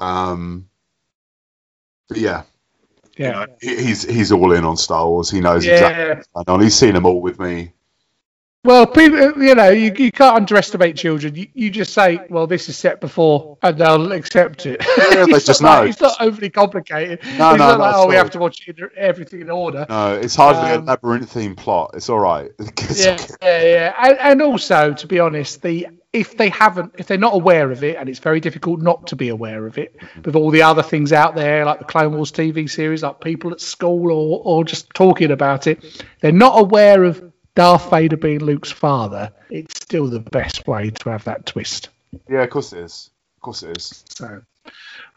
Um, 0.00 0.68
but 2.08 2.18
yeah, 2.18 2.42
you 3.22 3.28
yeah, 3.28 3.46
know, 3.46 3.46
he's 3.60 4.02
he's 4.02 4.32
all 4.32 4.52
in 4.52 4.64
on 4.64 4.76
Star 4.76 5.08
Wars. 5.08 5.30
He 5.30 5.40
knows 5.40 5.64
exactly 5.64 6.04
yeah. 6.04 6.14
what's 6.14 6.28
going 6.28 6.48
on. 6.48 6.60
He's 6.60 6.74
seen 6.74 6.94
them 6.94 7.06
all 7.06 7.20
with 7.20 7.38
me. 7.38 7.72
Well, 8.64 8.86
people, 8.86 9.42
you 9.42 9.56
know, 9.56 9.70
you, 9.70 9.92
you 9.98 10.12
can't 10.12 10.36
underestimate 10.36 10.96
children. 10.96 11.34
You, 11.34 11.48
you 11.52 11.68
just 11.68 11.92
say, 11.92 12.24
"Well, 12.30 12.46
this 12.46 12.68
is 12.68 12.76
set 12.76 13.00
before," 13.00 13.58
and 13.60 13.76
they'll 13.76 14.12
accept 14.12 14.66
it. 14.66 14.80
Yeah, 14.80 15.24
they 15.24 15.32
It's 15.34 15.46
just 15.46 15.62
not 15.62 15.68
like- 15.68 15.82
know. 15.82 15.88
It's 15.88 16.00
not 16.00 16.20
overly 16.20 16.50
complicated. 16.50 17.18
No, 17.24 17.30
it's 17.30 17.38
no, 17.38 17.56
not 17.56 17.80
like, 17.80 17.94
oh, 17.96 18.06
we 18.06 18.14
have 18.14 18.30
to 18.30 18.38
watch 18.38 18.68
it, 18.68 18.78
everything 18.96 19.40
in 19.40 19.50
order. 19.50 19.84
No, 19.88 20.14
it's 20.14 20.36
hardly 20.36 20.70
Um, 20.70 20.82
a 20.82 20.84
labyrinthine 20.84 21.56
plot. 21.56 21.90
It's 21.94 22.08
all 22.08 22.20
right. 22.20 22.52
yeah, 22.94 23.18
yeah, 23.42 23.62
yeah. 23.62 23.94
And, 23.98 24.18
and 24.18 24.42
also, 24.42 24.92
to 24.92 25.06
be 25.08 25.18
honest, 25.18 25.60
the 25.62 25.88
if 26.12 26.36
they 26.36 26.50
haven't, 26.50 26.94
if 26.98 27.06
they're 27.06 27.16
not 27.16 27.34
aware 27.34 27.70
of 27.70 27.82
it, 27.82 27.96
and 27.96 28.08
it's 28.08 28.18
very 28.18 28.40
difficult 28.40 28.80
not 28.80 29.06
to 29.08 29.16
be 29.16 29.28
aware 29.28 29.66
of 29.66 29.78
it, 29.78 29.96
with 30.24 30.36
all 30.36 30.50
the 30.50 30.62
other 30.62 30.82
things 30.82 31.12
out 31.12 31.34
there, 31.34 31.64
like 31.64 31.78
the 31.78 31.84
Clone 31.84 32.14
Wars 32.14 32.32
TV 32.32 32.68
series, 32.68 33.02
like 33.02 33.20
people 33.20 33.52
at 33.52 33.60
school 33.60 34.12
or 34.12 34.42
or 34.44 34.64
just 34.64 34.90
talking 34.90 35.30
about 35.30 35.66
it, 35.66 36.04
they're 36.20 36.32
not 36.32 36.58
aware 36.58 37.04
of 37.04 37.32
Darth 37.54 37.90
Vader 37.90 38.16
being 38.16 38.40
Luke's 38.40 38.70
father. 38.70 39.32
It's 39.50 39.76
still 39.76 40.06
the 40.06 40.20
best 40.20 40.66
way 40.66 40.90
to 40.90 41.10
have 41.10 41.24
that 41.24 41.46
twist. 41.46 41.88
yeah, 42.28 42.42
of 42.42 42.50
course 42.50 42.72
it 42.72 42.80
is. 42.80 43.10
Of 43.36 43.42
course 43.42 43.62
it 43.62 43.76
is. 43.76 44.04
So, 44.08 44.42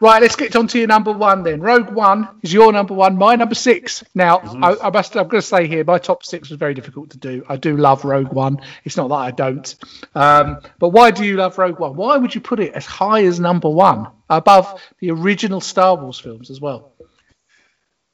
right, 0.00 0.20
let's 0.20 0.36
get 0.36 0.54
on 0.56 0.68
to 0.68 0.78
your 0.78 0.88
number 0.88 1.12
one 1.12 1.42
then. 1.42 1.60
Rogue 1.60 1.90
One 1.90 2.28
is 2.42 2.52
your 2.52 2.72
number 2.72 2.94
one. 2.94 3.16
My 3.16 3.36
number 3.36 3.54
six. 3.54 4.04
Now, 4.14 4.38
I, 4.38 4.76
I 4.86 4.90
must. 4.90 5.16
I'm 5.16 5.28
going 5.28 5.40
to 5.40 5.46
say 5.46 5.66
here, 5.66 5.84
my 5.84 5.98
top 5.98 6.24
six 6.24 6.50
was 6.50 6.58
very 6.58 6.74
difficult 6.74 7.10
to 7.10 7.18
do. 7.18 7.44
I 7.48 7.56
do 7.56 7.76
love 7.76 8.04
Rogue 8.04 8.32
One. 8.32 8.60
It's 8.84 8.96
not 8.96 9.08
that 9.08 9.14
I 9.14 9.30
don't. 9.30 9.74
Um, 10.14 10.60
but 10.78 10.90
why 10.90 11.10
do 11.10 11.24
you 11.24 11.36
love 11.36 11.58
Rogue 11.58 11.78
One? 11.78 11.96
Why 11.96 12.16
would 12.16 12.34
you 12.34 12.40
put 12.40 12.60
it 12.60 12.72
as 12.74 12.86
high 12.86 13.24
as 13.24 13.40
number 13.40 13.68
one, 13.68 14.08
above 14.28 14.80
the 15.00 15.10
original 15.10 15.60
Star 15.60 15.96
Wars 15.96 16.18
films 16.18 16.50
as 16.50 16.60
well? 16.60 16.92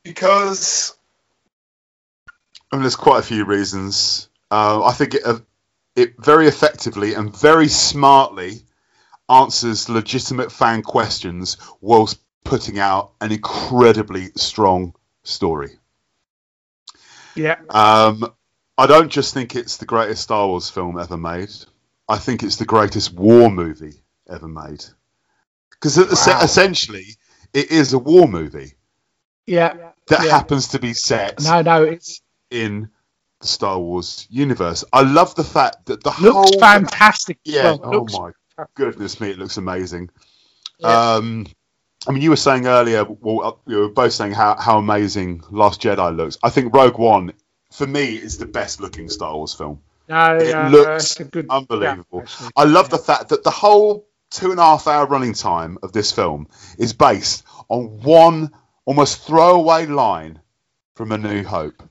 Because 0.05 0.95
I 2.73 2.77
mean, 2.77 2.83
there's 2.83 2.97
quite 2.97 3.19
a 3.19 3.23
few 3.23 3.45
reasons. 3.45 4.29
Uh, 4.51 4.83
I 4.85 4.93
think 4.93 5.15
it, 5.15 5.23
uh, 5.25 5.41
it 5.95 6.15
very 6.19 6.49
effectively 6.49 7.15
and 7.15 7.37
very 7.37 7.69
smartly 7.69 8.63
answers 9.33 9.89
legitimate 9.89 10.53
fan 10.53 10.83
questions 10.83 11.57
whilst 11.81 12.19
putting 12.45 12.79
out 12.79 13.13
an 13.21 13.33
incredibly 13.33 14.31
strong 14.37 14.95
story. 15.25 15.71
Yeah, 17.35 17.57
Um, 17.71 18.31
I 18.77 18.87
don't 18.87 19.09
just 19.11 19.33
think 19.33 19.57
it's 19.57 19.79
the 19.79 19.87
greatest 19.87 20.23
Star 20.23 20.47
Wars 20.47 20.69
film 20.69 20.99
ever 20.99 21.17
made. 21.17 21.51
I 22.09 22.19
think 22.19 22.43
it's 22.43 22.57
the 22.57 22.67
greatest 22.67 23.13
war 23.15 23.51
movie 23.51 24.03
ever 24.29 24.49
made. 24.49 24.85
Because 25.71 25.97
Wow. 25.97 26.41
essentially, 26.43 27.17
it 27.55 27.71
is 27.71 27.93
a 27.93 27.99
war 27.99 28.29
movie 28.29 28.75
yeah. 29.47 29.93
that 30.09 30.25
Yeah. 30.25 30.31
happens 30.31 30.69
to 30.69 30.79
be 30.79 30.93
set 30.95 31.41
No, 31.43 31.63
no, 31.63 31.83
it's 31.85 32.21
in 32.51 32.91
the 33.41 33.47
Star 33.47 33.79
Wars 33.79 34.27
universe. 34.31 34.85
I 34.93 35.03
love 35.03 35.35
the 35.35 35.45
fact 35.45 35.87
that 35.87 36.03
the 36.03 36.11
looks 36.21 36.51
whole 36.51 36.61
fantastic. 36.61 37.39
yeah. 37.45 37.63
well. 37.65 37.81
oh 37.85 37.91
Looks- 38.01 38.13
my 38.13 38.33
goodness 38.75 39.21
me, 39.21 39.31
it 39.31 39.39
looks 39.39 39.57
amazing. 39.57 40.11
Yeah. 40.79 41.15
Um, 41.15 41.47
I 42.07 42.13
mean, 42.13 42.23
you 42.23 42.31
were 42.31 42.37
saying 42.37 42.67
earlier, 42.67 43.05
well, 43.05 43.47
uh, 43.47 43.71
you 43.71 43.79
were 43.79 43.89
both 43.89 44.13
saying 44.13 44.33
how, 44.33 44.57
how 44.59 44.79
amazing 44.79 45.43
Last 45.51 45.81
Jedi 45.81 46.17
looks. 46.17 46.39
I 46.43 46.51
think 46.51 46.75
Rogue 46.75 46.99
One, 46.99 47.33
for 47.71 47.87
me, 47.87 48.17
is 48.17 48.39
the 48.39 48.47
best 48.47 48.81
looking 48.81 49.09
Star 49.09 49.35
Wars 49.37 49.55
film. 49.55 49.81
no, 50.09 50.37
it 50.37 50.53
no, 50.53 50.69
looks 50.69 51.15
good, 51.15 51.47
Unbelievable. 51.49 52.25
yeah. 52.27 52.49
I 52.57 52.65
love 52.65 52.91
the 52.91 52.99
fact 52.99 53.29
that 53.29 53.45
the 53.45 53.51
whole 53.51 54.09
two 54.31 54.51
and 54.51 54.59
a 54.59 54.65
half 54.65 54.87
hour 54.87 55.07
running 55.07 55.35
time 55.35 55.79
of 55.83 55.93
this 55.93 56.11
film 56.11 56.49
is 56.79 56.93
based 56.93 57.45
on 57.69 58.01
one 58.03 58.51
almost 58.85 59.25
throwaway 59.25 59.87
line 59.87 60.41
from 60.97 61.13
A 61.13 61.19
New 61.19 61.45
Hope. 61.45 61.83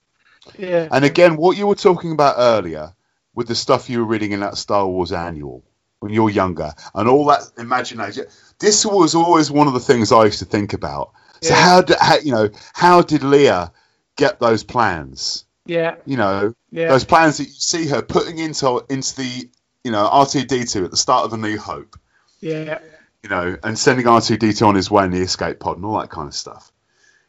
Yeah, 0.57 0.89
And 0.91 1.05
again, 1.05 1.38
what 1.38 1.55
you 1.55 1.68
were 1.68 1.76
talking 1.76 2.12
about 2.12 2.36
earlier 2.38 2.93
with 3.34 3.47
the 3.47 3.55
stuff 3.55 3.89
you 3.89 3.99
were 3.99 4.05
reading 4.05 4.34
in 4.34 4.41
that 4.41 4.57
Star 4.57 4.86
Wars 4.86 5.12
annual 5.14 5.64
when 6.01 6.11
you're 6.11 6.29
younger 6.29 6.73
and 6.95 7.07
all 7.07 7.25
that 7.27 7.43
imagination, 7.57 8.25
this 8.59 8.85
was 8.85 9.15
always 9.15 9.49
one 9.49 9.67
of 9.67 9.73
the 9.73 9.79
things 9.79 10.11
I 10.11 10.25
used 10.25 10.39
to 10.39 10.45
think 10.45 10.73
about. 10.73 11.11
So 11.41 11.53
how 11.53 11.81
did 11.81 11.97
how, 11.99 12.17
you 12.17 12.31
know 12.31 12.49
how 12.73 13.01
did 13.01 13.21
Leia 13.21 13.71
get 14.17 14.39
those 14.39 14.63
plans? 14.63 15.45
yeah, 15.65 15.95
You 16.05 16.17
know 16.17 16.53
yeah. 16.71 16.89
those 16.89 17.05
plans 17.05 17.37
that 17.37 17.45
you 17.45 17.49
see 17.51 17.87
her 17.87 18.01
putting 18.01 18.37
into 18.39 18.83
into 18.89 19.15
the 19.15 19.49
you 19.83 19.91
know 19.91 20.07
R2D2 20.11 20.85
at 20.85 20.91
the 20.91 20.97
start 20.97 21.25
of 21.25 21.33
A 21.33 21.37
New 21.37 21.57
Hope. 21.57 21.97
Yeah, 22.39 22.79
You 23.23 23.29
know, 23.29 23.57
and 23.63 23.77
sending 23.77 24.05
R2D2 24.07 24.65
on 24.67 24.73
his 24.75 24.89
way 24.89 25.05
in 25.05 25.11
the 25.11 25.21
escape 25.21 25.59
pod 25.59 25.77
and 25.77 25.85
all 25.85 25.99
that 25.99 26.09
kind 26.09 26.27
of 26.27 26.33
stuff. 26.33 26.71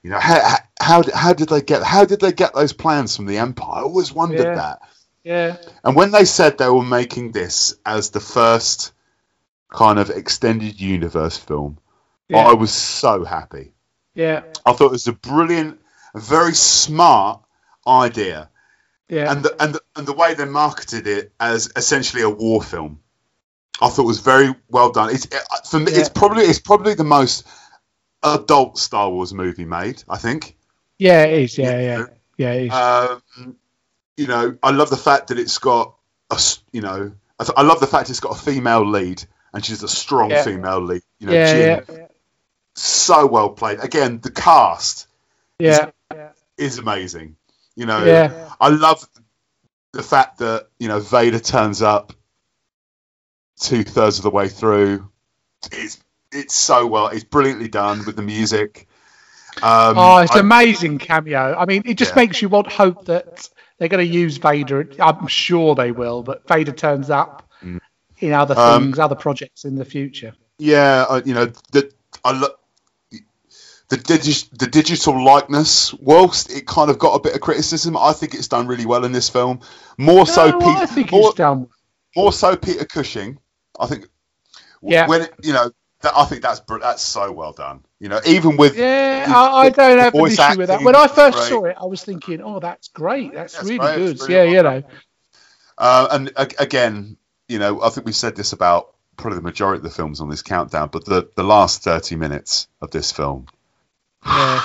You 0.02 0.10
know, 0.10 0.18
how 0.18 0.56
how, 0.80 1.02
how 1.14 1.32
did 1.34 1.48
they 1.50 1.60
get 1.60 1.82
how 1.82 2.04
did 2.06 2.20
they 2.20 2.32
get 2.32 2.54
those 2.54 2.72
plans 2.72 3.14
from 3.16 3.26
the 3.26 3.36
Empire? 3.38 3.80
I 3.80 3.82
always 3.82 4.12
wondered 4.12 4.40
Yeah. 4.46 4.54
that. 4.54 4.82
Yeah, 5.24 5.56
And 5.84 5.94
when 5.94 6.10
they 6.10 6.24
said 6.24 6.58
they 6.58 6.68
were 6.68 6.82
making 6.84 7.32
this 7.32 7.76
as 7.86 8.10
the 8.10 8.20
first 8.20 8.92
kind 9.70 9.98
of 9.98 10.10
extended 10.10 10.80
universe 10.80 11.36
film, 11.36 11.78
yeah, 12.28 12.38
I 12.38 12.54
was 12.54 12.72
so 12.72 13.24
happy. 13.24 13.72
yeah, 14.14 14.42
I 14.66 14.72
thought 14.72 14.86
it 14.86 14.92
was 14.92 15.08
a 15.08 15.12
brilliant, 15.12 15.80
very 16.14 16.54
smart 16.54 17.42
idea, 17.86 18.50
yeah, 19.08 19.30
and 19.30 19.44
the, 19.44 19.62
and 19.62 19.74
the, 19.74 19.80
and 19.96 20.06
the 20.06 20.12
way 20.12 20.34
they 20.34 20.44
marketed 20.44 21.06
it 21.06 21.32
as 21.38 21.70
essentially 21.76 22.22
a 22.22 22.30
war 22.30 22.62
film, 22.62 23.00
I 23.80 23.88
thought 23.88 24.06
was 24.06 24.20
very 24.20 24.54
well 24.68 24.90
done. 24.90 25.10
It's 25.10 25.26
it, 25.26 25.42
for 25.70 25.78
me, 25.78 25.92
it's 25.92 26.08
probably 26.08 26.44
it's 26.44 26.58
probably 26.60 26.94
the 26.94 27.04
most 27.04 27.46
adult 28.24 28.78
Star 28.78 29.08
Wars 29.10 29.32
movie 29.32 29.64
made. 29.64 30.02
I 30.08 30.18
think. 30.18 30.56
yeah, 30.98 31.22
it 31.24 31.42
is. 31.44 31.58
Yeah, 31.58 31.80
yeah, 31.80 32.04
yeah, 32.38 32.52
it 32.52 32.66
is. 32.66 32.72
Um, 32.72 33.56
you 34.16 34.26
know, 34.26 34.56
I 34.62 34.70
love 34.70 34.90
the 34.90 34.96
fact 34.96 35.28
that 35.28 35.38
it's 35.38 35.58
got 35.58 35.94
a, 36.30 36.40
you 36.72 36.80
know, 36.80 37.12
I, 37.38 37.44
th- 37.44 37.54
I 37.56 37.62
love 37.62 37.80
the 37.80 37.86
fact 37.86 38.10
it's 38.10 38.20
got 38.20 38.36
a 38.36 38.40
female 38.40 38.86
lead 38.86 39.24
and 39.52 39.64
she's 39.64 39.82
a 39.82 39.88
strong 39.88 40.30
Yeah. 40.30 40.44
female 40.44 40.80
lead. 40.80 41.02
You 41.18 41.26
know, 41.28 41.32
yeah, 41.32 41.80
Jyn, 41.80 41.96
yeah, 41.98 42.06
so 42.74 43.26
well 43.26 43.50
played. 43.50 43.80
Again, 43.80 44.20
the 44.20 44.30
cast 44.30 45.06
yeah, 45.58 45.90
is 46.56 46.78
amazing. 46.78 47.36
You 47.76 47.86
know, 47.86 48.04
yeah, 48.04 48.50
I 48.60 48.68
love 48.68 49.06
the 49.92 50.02
fact 50.02 50.38
that 50.38 50.68
you 50.78 50.88
know 50.88 51.00
Vader 51.00 51.38
turns 51.38 51.80
up 51.82 52.12
two 53.60 53.82
thirds 53.82 54.18
of 54.18 54.22
the 54.24 54.30
way 54.30 54.48
through. 54.48 55.08
It's 55.70 55.98
it's 56.32 56.54
so 56.54 56.86
well. 56.86 57.08
It's 57.08 57.24
brilliantly 57.24 57.68
done 57.68 58.04
with 58.04 58.16
the 58.16 58.22
music. 58.22 58.88
Um, 59.62 59.98
Oh, 59.98 60.18
it's 60.18 60.32
I- 60.32 60.38
an 60.38 60.46
amazing 60.46 60.98
cameo. 60.98 61.54
I 61.56 61.66
mean, 61.66 61.82
it 61.84 61.94
just 61.94 62.16
makes 62.16 62.40
you 62.42 62.48
want 62.48 62.68
hope 62.72 63.04
that 63.06 63.48
they're 63.82 63.88
going 63.88 64.06
to 64.06 64.14
use 64.14 64.36
Vader. 64.36 64.88
I'm 65.00 65.26
sure 65.26 65.74
they 65.74 65.90
will, 65.90 66.22
but 66.22 66.46
Vader 66.46 66.70
turns 66.70 67.10
up 67.10 67.48
Mm. 67.64 67.80
in 68.20 68.32
other 68.32 68.56
Um, 68.56 68.84
things, 68.84 69.00
other 69.00 69.16
projects 69.16 69.64
in 69.64 69.74
the 69.74 69.84
future. 69.84 70.34
Yeah, 70.58 71.04
uh, 71.08 71.20
you 71.24 71.34
know 71.34 71.46
the 71.72 71.90
I 72.24 72.30
lo- 72.30 72.54
the 73.88 73.96
digi- 73.96 74.48
the 74.56 74.68
digital 74.68 75.22
likeness. 75.24 75.92
Whilst 75.94 76.52
it 76.52 76.64
kind 76.64 76.90
of 76.90 76.98
got 77.00 77.14
a 77.14 77.20
bit 77.20 77.34
of 77.34 77.40
criticism, 77.40 77.96
I 77.96 78.12
think 78.12 78.34
it's 78.34 78.46
done 78.46 78.68
really 78.68 78.86
well 78.86 79.04
in 79.04 79.10
this 79.10 79.28
film. 79.28 79.58
More 79.98 80.26
so, 80.28 80.50
No, 80.50 80.60
Pete, 80.60 80.88
think 80.90 81.10
more, 81.10 81.34
more 82.14 82.32
so 82.32 82.54
Peter 82.54 82.84
Cushing. 82.84 83.38
I 83.80 83.86
think. 83.86 84.06
Yeah. 84.80 85.08
When 85.08 85.22
it, 85.22 85.32
you 85.42 85.52
know, 85.54 85.72
that, 86.02 86.12
I 86.16 86.24
think 86.24 86.42
that's 86.42 86.60
that's 86.80 87.02
so 87.02 87.32
well 87.32 87.52
done. 87.52 87.84
You 87.98 88.08
know, 88.08 88.20
even 88.26 88.56
with 88.56 88.76
Yeah, 88.76 89.26
the- 89.26 89.32
I, 89.34 89.44
I 89.62 89.68
don't 89.70 89.98
have 89.98 90.14
an 90.14 90.26
issue 90.26 90.58
with 90.58 90.68
that. 90.68 90.82
When 90.82 90.94
I 90.96 91.06
first 91.08 91.36
great. 91.38 91.48
saw 91.48 91.64
it, 91.66 91.76
I 91.80 91.84
was 91.86 92.04
thinking, 92.04 92.42
"Oh, 92.42 92.60
that's 92.60 92.88
great. 92.88 93.32
That's 93.32 93.54
That's 93.54 93.64
really 93.66 93.78
great. 93.78 93.96
good." 93.96 94.20
Really 94.28 94.34
yeah, 94.34 94.62
well 94.62 94.74
you 94.76 94.80
know. 94.82 94.88
Uh, 95.78 96.08
and 96.12 96.28
a- 96.36 96.62
again, 96.62 97.16
you 97.48 97.58
know, 97.58 97.82
I 97.82 97.90
think 97.90 98.06
we 98.06 98.12
said 98.12 98.36
this 98.36 98.52
about 98.52 98.94
probably 99.16 99.38
the 99.38 99.42
majority 99.42 99.78
of 99.78 99.84
the 99.84 99.90
films 99.90 100.20
on 100.20 100.28
this 100.28 100.42
countdown, 100.42 100.88
but 100.92 101.04
the, 101.04 101.28
the 101.36 101.42
last 101.44 101.82
30 101.82 102.16
minutes 102.16 102.66
of 102.80 102.90
this 102.90 103.12
film. 103.12 103.46
Yeah. 104.26 104.64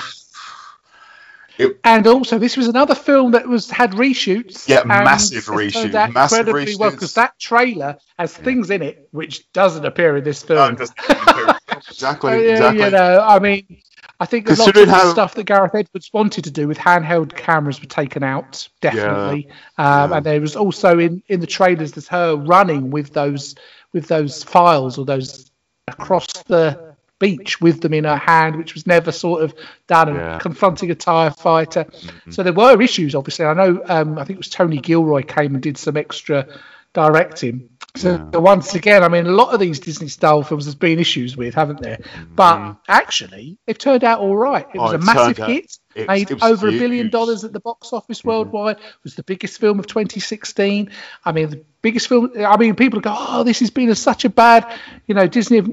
It- 1.57 1.79
and 1.83 2.05
also, 2.07 2.37
this 2.37 2.55
was 2.57 2.67
another 2.67 2.95
film 2.95 3.31
that 3.31 3.47
was 3.47 3.69
had 3.69 3.91
reshoots. 3.93 4.67
Yeah, 4.67 4.83
massive 4.85 5.45
reshoots, 5.45 6.13
massive 6.13 6.47
incredibly 6.47 6.75
well 6.75 6.91
because 6.91 7.13
that 7.15 7.37
trailer 7.39 7.97
has 8.19 8.35
things 8.35 8.69
in 8.69 8.81
it 8.81 9.07
which 9.11 9.51
doesn't 9.53 9.85
appear 9.85 10.17
in 10.17 10.23
this 10.23 10.43
film. 10.43 10.75
doesn't- 10.75 10.97
exactly, 11.89 12.31
Uh, 12.31 12.35
yeah, 12.35 12.51
exactly. 12.53 12.83
You 12.83 12.91
know, 12.91 13.21
I 13.27 13.39
mean, 13.39 13.81
I 14.19 14.25
think 14.25 14.47
a 14.47 14.51
lot 14.51 14.59
of 14.59 14.65
Considering 14.65 14.87
the 14.87 14.93
how- 14.95 15.11
stuff 15.11 15.35
that 15.35 15.43
Gareth 15.45 15.75
Edwards 15.75 16.09
wanted 16.13 16.43
to 16.45 16.51
do 16.51 16.67
with 16.67 16.77
handheld 16.77 17.35
cameras 17.35 17.79
were 17.81 17.87
taken 17.87 18.23
out, 18.23 18.67
definitely. 18.81 19.47
Um, 19.77 20.11
Yeah. 20.11 20.17
And 20.17 20.25
there 20.25 20.41
was 20.41 20.55
also 20.55 20.97
in, 20.99 21.21
in 21.27 21.39
the 21.39 21.47
trailers 21.47 21.91
there's 21.91 22.07
her 22.07 22.35
running 22.35 22.89
with 22.91 23.13
those 23.13 23.55
with 23.93 24.07
those 24.07 24.43
files 24.43 24.97
or 24.97 25.05
those 25.05 25.49
across 25.87 26.27
the 26.47 26.86
beach 27.20 27.59
with 27.61 27.82
them 27.82 27.93
in 27.93 28.03
her 28.03 28.18
hand, 28.18 28.55
which 28.55 28.74
was 28.74 28.86
never 28.86 29.11
sort 29.11 29.43
of 29.43 29.53
done, 29.88 30.09
and 30.09 30.18
Yeah. 30.18 30.28
Mm-hmm. 30.30 30.39
confronting 30.39 30.91
a 30.91 30.95
TIE 30.95 31.30
fighter. 31.32 31.86
So 32.30 32.43
there 32.43 32.53
were 32.53 32.82
issues, 32.82 33.15
obviously. 33.15 33.45
I 33.45 33.53
know. 33.53 33.82
Um, 33.86 34.18
I 34.20 34.24
think 34.24 34.38
it 34.38 34.39
was 34.39 34.49
Tony 34.49 34.78
Gilroy 34.80 35.24
came 35.24 35.53
and 35.53 35.63
did 35.63 35.78
some 35.78 35.97
extra 35.97 36.47
directing. 36.93 37.70
So 37.97 38.29
once 38.39 38.75
again, 38.75 39.03
I 39.03 39.07
mean, 39.07 39.25
a 39.27 39.31
lot 39.31 39.53
of 39.53 39.59
these 39.59 39.79
Disney 39.79 40.07
style 40.07 40.43
films 40.43 40.65
there's 40.65 40.75
been 40.75 40.99
issues 40.99 41.35
with, 41.37 41.55
haven't 41.55 41.81
there? 41.81 41.99
But 42.35 42.77
actually, 42.87 43.57
they've 43.65 43.77
turned 43.77 44.03
out 44.03 44.19
all 44.19 44.35
right. 44.35 44.65
It 44.73 44.79
was 44.79 44.93
Mm-hmm. 44.93 45.09
Oh, 45.09 45.11
a 45.11 45.27
massive 45.27 45.45
hit, 45.45 45.77
it 45.95 46.07
made 46.07 46.31
it 46.31 46.43
over 46.43 46.67
a 46.67 46.71
billion 46.71 47.09
dollars 47.09 47.43
at 47.43 47.53
the 47.53 47.59
box 47.59 47.91
office 47.93 48.23
worldwide. 48.23 48.77
It 48.77 48.83
Was 49.03 49.15
the 49.15 49.23
biggest 49.23 49.59
film 49.59 49.79
of 49.79 49.87
2016. 49.87 50.91
I 51.25 51.31
mean, 51.31 51.49
the 51.49 51.63
biggest 51.81 52.07
film. 52.07 52.31
I 52.37 52.55
mean, 52.57 52.75
people 52.75 52.99
go, 52.99 53.13
"Oh, 53.17 53.43
this 53.43 53.59
has 53.59 53.69
been 53.71 53.89
a, 53.89 53.95
such 53.95 54.23
a 54.25 54.29
bad, 54.29 54.71
you 55.07 55.15
know, 55.15 55.27
Disney 55.27 55.57
have 55.57 55.69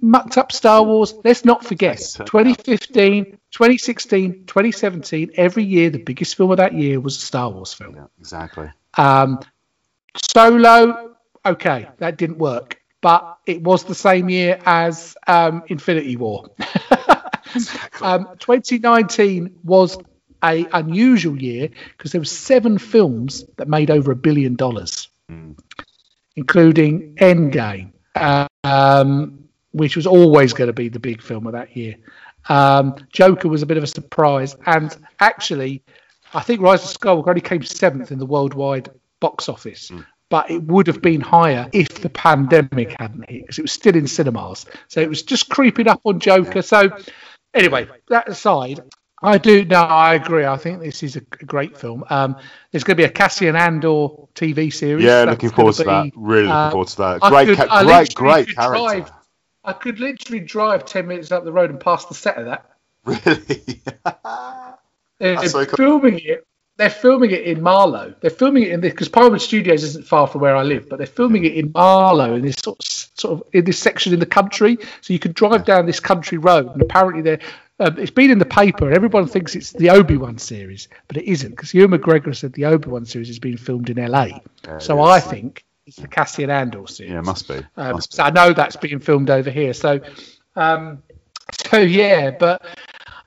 mucked 0.00 0.36
up 0.36 0.50
Star 0.52 0.82
Wars." 0.82 1.14
Let's 1.24 1.44
not 1.44 1.64
forget, 1.64 2.00
uh, 2.18 2.24
2015, 2.24 3.38
2016, 3.52 4.46
2017. 4.46 5.30
Every 5.36 5.64
year, 5.64 5.90
the 5.90 6.02
biggest 6.02 6.36
film 6.36 6.50
of 6.50 6.56
that 6.56 6.74
year 6.74 7.00
was 7.00 7.16
a 7.16 7.20
Star 7.20 7.48
Wars 7.50 7.72
film. 7.72 7.94
Yeah, 7.94 8.06
exactly. 8.18 8.70
Um, 8.94 9.40
Solo, 10.16 11.16
okay, 11.44 11.88
that 11.98 12.16
didn't 12.16 12.38
work, 12.38 12.80
but 13.00 13.38
it 13.46 13.62
was 13.62 13.84
the 13.84 13.94
same 13.94 14.28
year 14.28 14.60
as 14.64 15.16
um, 15.26 15.62
Infinity 15.68 16.16
War. 16.16 16.50
um, 18.00 18.28
2019 18.38 19.58
was 19.64 19.98
a 20.42 20.66
unusual 20.72 21.40
year 21.40 21.68
because 21.96 22.12
there 22.12 22.20
were 22.20 22.24
seven 22.24 22.78
films 22.78 23.44
that 23.56 23.68
made 23.68 23.90
over 23.90 24.12
a 24.12 24.16
billion 24.16 24.54
dollars, 24.54 25.08
including 26.36 27.14
Endgame, 27.16 27.92
um, 28.64 29.48
which 29.72 29.96
was 29.96 30.06
always 30.06 30.52
going 30.52 30.68
to 30.68 30.72
be 30.72 30.88
the 30.88 31.00
big 31.00 31.22
film 31.22 31.46
of 31.46 31.52
that 31.52 31.76
year. 31.76 31.96
Um, 32.48 32.94
Joker 33.12 33.48
was 33.48 33.62
a 33.62 33.66
bit 33.66 33.76
of 33.76 33.82
a 33.82 33.88
surprise, 33.88 34.56
and 34.64 34.94
actually, 35.20 35.82
I 36.32 36.40
think 36.40 36.60
Rise 36.60 36.84
of 36.84 37.00
Skywalker 37.00 37.28
only 37.28 37.40
came 37.40 37.62
seventh 37.62 38.12
in 38.12 38.18
the 38.18 38.26
worldwide 38.26 38.90
box 39.20 39.48
office. 39.48 39.90
But 40.30 40.50
it 40.50 40.62
would 40.62 40.86
have 40.88 41.00
been 41.00 41.22
higher 41.22 41.70
if 41.72 42.02
the 42.02 42.10
pandemic 42.10 42.94
hadn't 43.00 43.28
hit, 43.30 43.42
because 43.42 43.58
it 43.58 43.62
was 43.62 43.72
still 43.72 43.96
in 43.96 44.06
cinemas. 44.06 44.66
So 44.88 45.00
it 45.00 45.08
was 45.08 45.22
just 45.22 45.48
creeping 45.48 45.88
up 45.88 46.02
on 46.04 46.20
Joker. 46.20 46.60
So, 46.60 46.90
anyway, 47.54 47.88
that 48.08 48.28
aside, 48.28 48.80
I 49.22 49.38
do. 49.38 49.64
No, 49.64 49.80
I 49.80 50.14
agree. 50.14 50.44
I 50.44 50.58
think 50.58 50.80
this 50.80 51.02
is 51.02 51.16
a 51.16 51.20
great 51.20 51.78
film. 51.78 52.04
Um, 52.10 52.36
there's 52.70 52.84
going 52.84 52.96
to 52.96 53.00
be 53.00 53.04
a 53.04 53.10
Cassian 53.10 53.56
Andor 53.56 54.08
TV 54.34 54.72
series. 54.72 55.04
Yeah, 55.04 55.24
That's 55.24 55.42
looking 55.42 55.56
forward 55.56 55.74
to 55.76 55.84
that. 55.84 56.04
be, 56.04 56.12
Really 56.14 56.42
looking 56.42 56.52
uh, 56.52 56.70
forward 56.70 56.88
to 56.88 56.96
that. 56.98 57.20
Great, 57.22 57.46
could- 57.48 57.56
ca- 57.68 57.84
great, 57.84 58.14
great 58.14 58.54
character. 58.54 58.78
drive- 58.78 59.12
I 59.64 59.72
could 59.72 59.98
literally 59.98 60.40
drive 60.40 60.84
ten 60.84 61.06
minutes 61.06 61.32
up 61.32 61.44
the 61.44 61.52
road 61.52 61.70
and 61.70 61.80
past 61.80 62.08
the 62.08 62.14
set 62.14 62.36
of 62.36 62.46
that. 62.46 62.70
Really? 65.18 65.36
They're 65.36 65.48
so 65.48 65.66
cool. 65.66 65.76
filming 65.76 66.20
it. 66.20 66.46
They're 66.78 66.90
filming 66.90 67.32
it 67.32 67.42
in 67.42 67.60
Marlow. 67.60 68.14
They're 68.20 68.30
filming 68.30 68.62
it 68.62 68.70
in 68.70 68.80
this 68.80 68.92
because 68.92 69.08
Parliament 69.08 69.42
Studios 69.42 69.82
isn't 69.82 70.06
far 70.06 70.28
from 70.28 70.40
where 70.40 70.56
I 70.56 70.62
live, 70.62 70.88
but 70.88 70.98
they're 70.98 71.08
filming 71.08 71.44
it 71.44 71.54
in 71.54 71.72
Marlow 71.74 72.34
in 72.34 72.42
this 72.42 72.54
sort 72.62 72.78
of, 72.78 72.86
sort 72.86 73.40
of 73.40 73.48
in 73.52 73.64
this 73.64 73.80
section 73.80 74.12
in 74.12 74.20
the 74.20 74.26
country. 74.26 74.78
So 75.00 75.12
you 75.12 75.18
can 75.18 75.32
drive 75.32 75.64
down 75.64 75.86
this 75.86 75.98
country 75.98 76.38
road, 76.38 76.72
and 76.72 76.80
apparently 76.80 77.22
they're. 77.22 77.40
Um, 77.80 77.96
it's 77.96 78.10
been 78.10 78.30
in 78.30 78.38
the 78.38 78.44
paper, 78.44 78.86
and 78.86 78.96
everyone 78.96 79.26
thinks 79.26 79.54
it's 79.54 79.70
the 79.72 79.90
Obi 79.90 80.16
Wan 80.16 80.38
series, 80.38 80.88
but 81.06 81.16
it 81.16 81.24
isn't 81.24 81.50
because 81.50 81.72
Ewan 81.74 81.92
McGregor 81.92 82.34
said 82.34 82.52
the 82.52 82.64
Obi 82.64 82.88
Wan 82.88 83.04
series 83.04 83.30
is 83.30 83.38
being 83.38 83.56
filmed 83.56 83.88
in 83.88 84.04
LA. 84.04 84.40
Yeah, 84.64 84.78
so 84.78 84.98
it 84.98 85.08
I 85.08 85.20
think 85.20 85.64
it's 85.86 85.96
the 85.96 86.08
Cassian 86.08 86.50
Andor 86.50 86.86
series. 86.86 87.12
yeah, 87.12 87.20
must 87.22 87.48
be. 87.48 87.56
Um, 87.76 87.92
Must 87.94 88.12
so 88.12 88.22
I 88.22 88.30
know 88.30 88.52
that's 88.52 88.76
being 88.76 88.98
filmed 88.98 89.30
over 89.30 89.50
here. 89.50 89.72
So, 89.72 90.00
um, 90.54 91.02
so 91.70 91.78
yeah, 91.78 92.30
but 92.30 92.62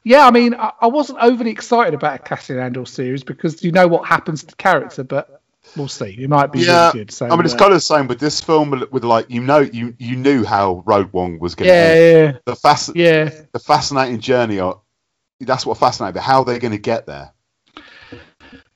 yeah, 0.03 0.25
I 0.27 0.31
mean, 0.31 0.53
I, 0.55 0.71
I 0.81 0.87
wasn't 0.87 1.19
overly 1.21 1.51
excited 1.51 1.93
about 1.93 2.15
a 2.15 2.23
Cassian 2.23 2.59
Andor 2.59 2.85
series 2.85 3.23
because 3.23 3.63
you 3.63 3.71
know 3.71 3.87
what 3.87 4.05
happens 4.07 4.41
to 4.41 4.47
the 4.47 4.55
character, 4.55 5.03
but 5.03 5.41
we'll 5.75 5.87
see. 5.87 6.15
It 6.19 6.29
might 6.29 6.51
be 6.51 6.59
yeah, 6.61 6.87
really 6.87 6.99
good. 7.05 7.11
So, 7.11 7.27
I 7.27 7.35
mean, 7.35 7.45
it's 7.45 7.53
uh, 7.53 7.57
kind 7.57 7.71
of 7.71 7.77
the 7.77 7.81
same 7.81 8.07
with 8.07 8.19
this 8.19 8.41
film. 8.41 8.71
With, 8.91 9.03
like, 9.03 9.29
you 9.29 9.41
know, 9.41 9.59
you 9.59 9.95
you 9.99 10.15
knew 10.15 10.43
how 10.43 10.83
Rogue 10.85 11.11
One 11.13 11.39
was 11.39 11.55
going 11.55 11.67
to 11.69 11.73
yeah, 11.73 11.93
yeah, 11.93 12.31
The 12.45 12.55
fast, 12.55 12.95
yeah. 12.95 13.29
the 13.51 13.59
fascinating 13.59 14.19
journey. 14.19 14.59
Of, 14.59 14.81
that's 15.39 15.65
what 15.65 15.77
fascinated 15.77 16.15
me. 16.15 16.21
How 16.21 16.43
they're 16.43 16.59
going 16.59 16.71
to 16.73 16.77
get 16.77 17.05
there. 17.05 17.31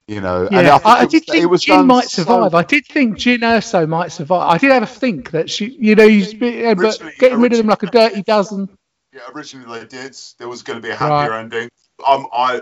You 0.07 0.21
know, 0.21 0.47
Yeah, 0.51 0.77
I, 0.85 0.99
I 0.99 1.03
was- 1.03 1.11
did 1.11 1.23
it 1.23 1.31
think 1.31 1.49
was 1.49 1.65
Jyn 1.65 1.87
might 1.87 2.05
so- 2.09 2.21
survive. 2.21 2.53
I 2.53 2.61
did 2.63 2.85
think 2.85 3.17
Jyn 3.17 3.39
Erso 3.39 3.87
might 3.89 4.11
survive. 4.11 4.47
I 4.49 4.57
did 4.59 4.71
have 4.71 4.83
a 4.83 4.87
think 4.87 5.31
that 5.31 5.49
she, 5.49 5.65
you 5.79 5.95
know, 5.95 6.07
he's, 6.07 6.31
yeah, 6.33 6.75
but 6.75 7.01
getting 7.17 7.39
rid 7.41 7.53
of 7.53 7.57
them 7.57 7.65
like 7.67 7.81
a 7.81 7.87
dirty 7.87 8.21
dozen. 8.21 8.69
Yeah, 9.15 9.21
originally 9.33 9.79
they 9.79 9.85
did. 9.85 10.17
There 10.39 10.49
was 10.49 10.61
going 10.61 10.81
to 10.81 10.83
be 10.85 10.89
a 10.89 10.97
Right. 10.97 11.21
happier 11.21 11.35
ending. 11.35 11.69
Um, 12.05 12.27
I, 12.33 12.61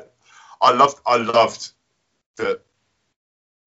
I 0.61 0.71
loved, 0.73 0.99
I 1.03 1.17
loved 1.17 1.71
that 2.35 2.61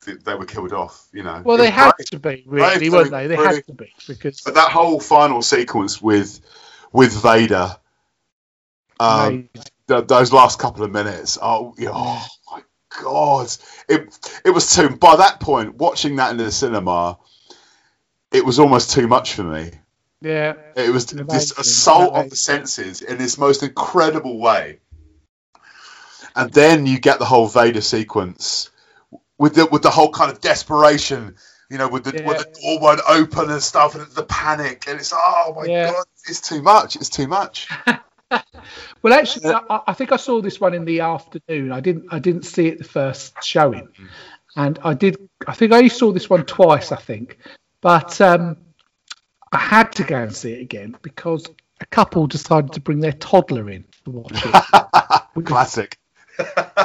they 0.04 0.34
were 0.36 0.44
killed 0.44 0.72
off. 0.72 1.08
You 1.12 1.24
know. 1.24 1.42
Well, 1.44 1.56
they 1.56 1.68
had 1.68 1.90
to 2.12 2.20
be, 2.20 2.44
really, 2.46 2.88
weren't 2.88 3.10
they? 3.10 3.26
They 3.26 3.36
really- 3.36 3.56
had 3.56 3.66
to 3.66 3.72
be 3.72 3.92
because 4.06 4.40
But 4.42 4.54
that 4.54 4.70
whole 4.70 5.00
final 5.00 5.42
sequence 5.42 6.00
with 6.00 6.40
with 6.92 7.12
Vader, 7.20 7.76
um, 9.00 9.48
th- 9.88 10.06
those 10.06 10.32
last 10.32 10.60
couple 10.60 10.84
of 10.84 10.92
minutes, 10.92 11.38
oh, 11.42 11.74
oh 11.80 12.26
my 12.52 12.62
god, 13.02 13.48
it 13.88 14.16
it 14.44 14.50
was 14.50 14.72
too. 14.72 14.90
By 14.90 15.16
that 15.16 15.40
point, 15.40 15.74
watching 15.74 16.16
that 16.16 16.30
in 16.30 16.36
the 16.36 16.52
cinema, 16.52 17.18
it 18.30 18.44
was 18.46 18.60
almost 18.60 18.92
too 18.92 19.08
much 19.08 19.34
for 19.34 19.42
me. 19.42 19.72
Yeah, 20.20 20.54
It 20.76 20.90
was 20.90 21.06
this 21.06 21.56
assault 21.58 22.14
of 22.14 22.30
the 22.30 22.36
senses 22.36 23.02
in 23.02 23.18
this 23.18 23.38
most 23.38 23.62
incredible 23.62 24.38
way. 24.38 24.80
And 26.34 26.52
then 26.52 26.86
you 26.86 26.98
get 26.98 27.18
the 27.18 27.24
whole 27.24 27.46
Vader 27.46 27.80
sequence 27.80 28.70
with 29.38 29.54
the 29.54 29.66
with 29.66 29.82
the 29.82 29.90
whole 29.90 30.10
kind 30.10 30.30
of 30.30 30.40
desperation, 30.40 31.36
you 31.70 31.78
know, 31.78 31.88
with 31.88 32.04
the 32.04 32.22
with 32.24 32.38
the 32.38 32.60
door 32.60 32.80
won't 32.80 33.00
open 33.08 33.50
and 33.50 33.62
stuff, 33.62 33.94
and 33.94 34.06
the 34.08 34.22
panic, 34.24 34.84
and 34.86 34.98
it's 34.98 35.12
oh 35.14 35.54
my 35.56 35.66
Yeah. 35.66 35.92
god, 35.92 36.04
it's 36.28 36.40
too 36.40 36.62
much, 36.62 36.96
it's 36.96 37.10
too 37.10 37.26
much. 37.26 37.68
Well, 39.02 39.14
actually, 39.14 39.54
I, 39.54 39.80
I 39.86 39.92
think 39.92 40.10
I 40.10 40.16
saw 40.16 40.40
this 40.40 40.60
one 40.60 40.74
in 40.74 40.84
the 40.84 41.00
afternoon. 41.00 41.70
I 41.70 41.78
didn't. 41.78 42.06
I 42.10 42.18
didn't 42.18 42.44
see 42.44 42.66
it 42.66 42.78
the 42.78 42.84
first 42.84 43.34
showing, 43.42 43.88
and 44.56 44.78
I 44.82 44.94
did. 44.94 45.16
I 45.46 45.54
think 45.54 45.72
I 45.72 45.86
saw 45.86 46.10
this 46.12 46.28
one 46.28 46.44
twice. 46.44 46.90
I 46.90 46.96
think, 46.96 47.38
but 47.80 48.20
um, 48.20 48.56
I 49.52 49.58
had 49.58 49.92
to 49.92 50.04
go 50.04 50.16
and 50.16 50.34
see 50.34 50.52
it 50.52 50.60
again 50.60 50.96
because 51.02 51.46
a 51.80 51.86
couple 51.86 52.26
decided 52.26 52.72
to 52.72 52.80
bring 52.80 53.00
their 53.00 53.12
toddler 53.12 53.70
in 53.70 53.84
to 54.04 54.10
watch 54.10 54.32
it 54.34 55.44
Classic. 55.44 55.98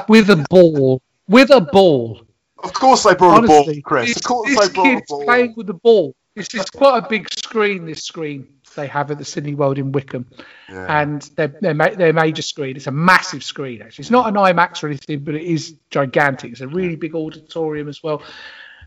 with 0.08 0.30
a 0.30 0.46
ball. 0.50 1.02
With 1.28 1.50
a 1.52 1.62
ball. 1.62 2.22
Of 2.64 2.74
course 2.74 3.04
they 3.04 3.16
brought 3.16 3.38
Honestly, 3.40 3.56
a 3.58 3.66
ball, 3.76 3.82
Chris. 3.84 4.16
Of 4.18 4.24
course 4.24 4.50
this 4.50 4.68
they 4.68 4.74
brought 4.74 4.86
a 4.88 4.96
kid's 4.96 5.10
ball. 5.10 5.24
playing 5.26 5.54
with 5.58 5.68
the 5.68 5.74
ball. 5.74 6.16
It's, 6.36 6.54
it's 6.54 6.70
quite 6.70 7.04
a 7.04 7.08
big 7.10 7.28
screen. 7.34 7.86
This 7.86 8.04
screen 8.04 8.48
they 8.76 8.88
have 8.88 9.12
at 9.12 9.18
the 9.18 9.24
Cineworld 9.26 9.78
in 9.78 9.92
Wickham, 9.92 10.26
Yeah. 10.70 11.02
and 11.02 11.22
their 11.36 11.48
their, 11.48 11.74
ma- 11.74 11.90
their 11.90 12.14
major 12.14 12.42
screen. 12.42 12.76
It's 12.78 12.88
a 12.88 12.92
massive 12.92 13.44
screen. 13.44 13.82
Actually, 13.82 14.04
it's 14.04 14.12
not 14.12 14.28
an 14.28 14.36
IMAX 14.36 14.82
or 14.84 14.88
anything, 14.88 15.24
but 15.26 15.36
it 15.36 15.42
is 15.44 15.76
gigantic. 15.90 16.52
It's 16.54 16.62
a 16.62 16.68
really 16.68 16.96
big 16.96 17.16
auditorium 17.16 17.90
as 17.90 18.02
well. 18.02 18.24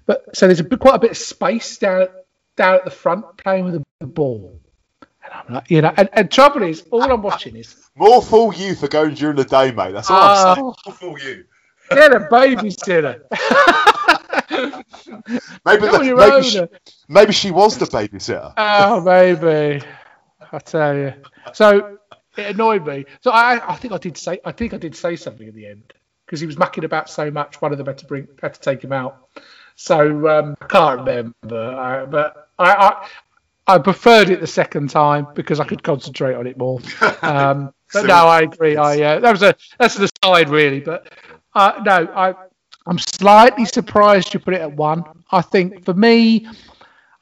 But 0.06 0.24
so 0.36 0.46
there's 0.46 0.60
a 0.60 0.64
quite 0.64 0.94
a 0.94 0.98
bit 1.00 1.10
of 1.10 1.16
space 1.18 1.76
down 1.76 2.06
down 2.56 2.74
at 2.74 2.84
the 2.84 2.90
front, 2.90 3.24
playing 3.36 3.64
with 3.64 3.82
the 4.00 4.06
ball. 4.06 4.60
And 5.02 5.32
I'm 5.32 5.54
like, 5.54 5.70
you 5.70 5.82
know, 5.82 5.92
and, 5.96 6.08
and 6.12 6.30
trouble 6.30 6.62
is, 6.62 6.84
all 6.90 7.02
I'm 7.02 7.22
watching 7.22 7.56
is 7.56 7.74
More 7.96 8.22
fool 8.22 8.52
you 8.54 8.74
for 8.74 8.88
going 8.88 9.14
during 9.14 9.36
the 9.36 9.44
day, 9.44 9.72
mate. 9.72 9.92
That's 9.92 10.10
all 10.10 10.20
I'm 10.22 10.54
saying. 10.56 10.66
Oh. 10.66 10.74
More 10.86 10.94
fool 10.94 11.18
you. 11.18 11.44
get 11.90 12.12
a 12.12 12.20
babysitter. 12.20 13.20
Maybe, 15.64 15.86
the- 15.86 16.14
maybe, 16.16 16.42
she, 16.42 16.66
maybe 17.08 17.32
she 17.32 17.50
was 17.50 17.78
the 17.78 17.86
babysitter. 17.86 18.52
Oh, 18.56 19.00
maybe. 19.00 19.82
I 20.52 20.58
tell 20.58 20.94
you. 20.96 21.14
So 21.52 21.98
it 22.36 22.54
annoyed 22.54 22.86
me. 22.86 23.06
So 23.22 23.30
I, 23.30 23.72
I 23.72 23.76
think 23.76 23.92
I 23.92 23.98
did 23.98 24.16
say, 24.16 24.40
I 24.44 24.52
think 24.52 24.74
I 24.74 24.76
did 24.78 24.94
say 24.96 25.16
something 25.16 25.46
at 25.48 25.54
the 25.54 25.66
end 25.66 25.92
because 26.26 26.40
he 26.40 26.46
was 26.46 26.58
mucking 26.58 26.84
about 26.84 27.08
so 27.08 27.30
much. 27.30 27.60
One 27.60 27.72
of 27.72 27.78
them 27.78 27.86
had 27.86 27.98
to 27.98 28.06
bring, 28.06 28.28
had 28.42 28.54
to 28.54 28.60
take 28.60 28.82
him 28.82 28.92
out. 28.92 29.28
So 29.76 30.28
um, 30.28 30.56
I 30.60 30.66
can't 30.66 31.00
remember. 31.00 31.76
I, 31.76 32.04
but 32.06 32.43
I, 32.58 32.72
I, 32.72 33.08
I 33.74 33.78
preferred 33.78 34.30
it 34.30 34.40
the 34.40 34.46
second 34.46 34.90
time 34.90 35.26
because 35.34 35.60
I 35.60 35.64
could 35.64 35.82
concentrate 35.82 36.34
on 36.34 36.46
it 36.46 36.58
more. 36.58 36.80
Um, 37.22 37.72
but 37.92 38.06
no, 38.06 38.26
I 38.26 38.42
agree. 38.42 38.76
I 38.76 39.00
uh, 39.00 39.20
that 39.20 39.30
was 39.30 39.42
a 39.42 39.54
that's 39.78 39.96
an 39.96 40.08
aside 40.22 40.50
really, 40.50 40.80
but 40.80 41.12
uh, 41.54 41.80
no, 41.84 42.08
I 42.14 42.34
I'm 42.86 42.98
slightly 42.98 43.64
surprised 43.64 44.34
you 44.34 44.40
put 44.40 44.54
it 44.54 44.60
at 44.60 44.72
one. 44.74 45.04
I 45.30 45.40
think 45.40 45.84
for 45.84 45.94
me, 45.94 46.46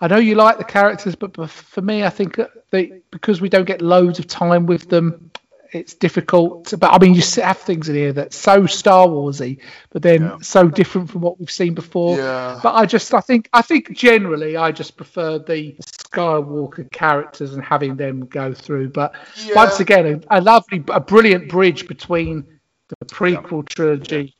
I 0.00 0.08
know 0.08 0.16
you 0.16 0.34
like 0.34 0.58
the 0.58 0.64
characters, 0.64 1.14
but 1.14 1.48
for 1.48 1.82
me, 1.82 2.04
I 2.04 2.10
think 2.10 2.40
they 2.70 3.00
because 3.10 3.40
we 3.40 3.48
don't 3.48 3.66
get 3.66 3.82
loads 3.82 4.18
of 4.18 4.26
time 4.26 4.66
with 4.66 4.88
them, 4.88 5.30
it's 5.72 5.94
difficult. 5.94 6.72
But 6.78 6.92
I 6.92 6.98
mean, 6.98 7.14
you 7.14 7.22
have 7.42 7.58
things 7.58 7.88
in 7.88 7.94
here 7.94 8.12
that's 8.12 8.36
so 8.36 8.66
Star 8.66 9.06
Warsy, 9.06 9.58
but 9.90 10.02
then 10.02 10.22
yeah. 10.22 10.36
so 10.40 10.68
different 10.68 11.10
from 11.10 11.22
what 11.22 11.40
we've 11.40 11.50
seen 11.50 11.74
before. 11.74 12.18
Yeah. 12.18 12.60
But 12.62 12.74
I 12.74 12.86
just, 12.86 13.12
I 13.14 13.20
think, 13.20 13.48
I 13.52 13.62
think 13.62 13.96
generally, 13.96 14.56
I 14.56 14.70
just 14.70 14.96
prefer 14.96 15.38
the 15.38 15.74
Skywalker 15.80 16.90
characters 16.92 17.54
and 17.54 17.64
having 17.64 17.96
them 17.96 18.26
go 18.26 18.52
through. 18.52 18.90
But 18.90 19.14
yeah. 19.44 19.54
once 19.54 19.80
again, 19.80 20.22
a, 20.30 20.38
a, 20.38 20.40
lovely, 20.40 20.84
a 20.88 21.00
brilliant 21.00 21.48
bridge 21.48 21.88
between 21.88 22.46
the 22.88 23.06
prequel 23.06 23.66
trilogy 23.66 24.36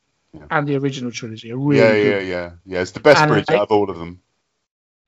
and 0.51 0.69
the 0.69 0.77
original 0.77 1.11
trilogy. 1.11 1.51
A 1.51 1.57
really 1.57 1.81
yeah, 1.81 1.93
good, 1.93 2.27
yeah, 2.27 2.35
yeah, 2.35 2.51
yeah. 2.67 2.81
It's 2.81 2.93
the 2.93 3.01
best 3.01 3.27
bridge 3.27 3.51
out 3.51 3.63
of 3.63 3.73
all 3.73 3.91
of 3.91 3.99
them. 3.99 4.21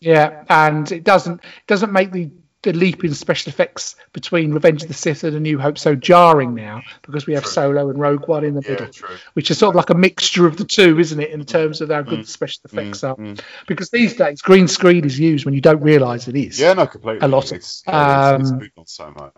Yeah, 0.00 0.44
and 0.50 0.90
it 0.92 1.02
doesn't 1.02 1.40
doesn't 1.66 1.92
make 1.92 2.12
the 2.12 2.30
the 2.64 2.72
leap 2.72 3.04
in 3.04 3.14
special 3.14 3.50
effects 3.50 3.96
between 4.12 4.52
Revenge 4.52 4.82
of 4.82 4.88
the 4.88 4.94
Sith 4.94 5.24
and 5.24 5.36
A 5.36 5.40
New 5.40 5.58
Hope 5.58 5.78
so 5.78 5.94
jarring 5.94 6.54
now 6.54 6.82
because 7.02 7.26
we 7.26 7.34
have 7.34 7.44
true. 7.44 7.52
Solo 7.52 7.90
and 7.90 7.98
Rogue 7.98 8.26
One 8.26 8.44
in 8.44 8.54
the 8.54 8.62
yeah, 8.62 8.70
middle, 8.70 8.88
true. 8.88 9.16
which 9.34 9.50
is 9.50 9.58
sort 9.58 9.70
of 9.70 9.76
like 9.76 9.90
a 9.90 9.94
mixture 9.94 10.46
of 10.46 10.56
the 10.56 10.64
two, 10.64 10.98
isn't 10.98 11.20
it, 11.20 11.30
in 11.30 11.44
terms 11.44 11.80
of 11.80 11.90
how 11.90 12.02
good 12.02 12.20
mm. 12.20 12.24
the 12.24 12.30
special 12.30 12.60
effects 12.64 13.00
mm. 13.00 13.10
are? 13.10 13.16
Mm. 13.16 13.40
Because 13.66 13.90
these 13.90 14.16
days, 14.16 14.42
green 14.42 14.66
screen 14.66 15.04
is 15.04 15.18
used 15.18 15.44
when 15.44 15.54
you 15.54 15.60
don't 15.60 15.82
realise 15.82 16.26
it 16.26 16.36
is. 16.36 16.58
Yeah, 16.58 16.72
no, 16.72 16.86
completely. 16.86 17.24
A 17.24 17.28
lot. 17.28 17.52
It's, 17.52 17.82
yeah, 17.86 18.36
it's, 18.36 18.50
it's 18.50 18.72
um, 18.78 18.84
so 18.86 19.10
much. 19.12 19.34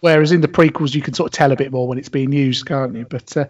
Whereas 0.00 0.32
in 0.32 0.40
the 0.40 0.48
prequels, 0.48 0.94
you 0.94 1.02
can 1.02 1.14
sort 1.14 1.30
of 1.30 1.36
tell 1.36 1.52
a 1.52 1.56
bit 1.56 1.70
more 1.70 1.86
when 1.86 1.98
it's 1.98 2.08
being 2.08 2.32
used, 2.32 2.66
can't 2.66 2.96
you? 2.96 3.04
But 3.04 3.36
uh, 3.36 3.46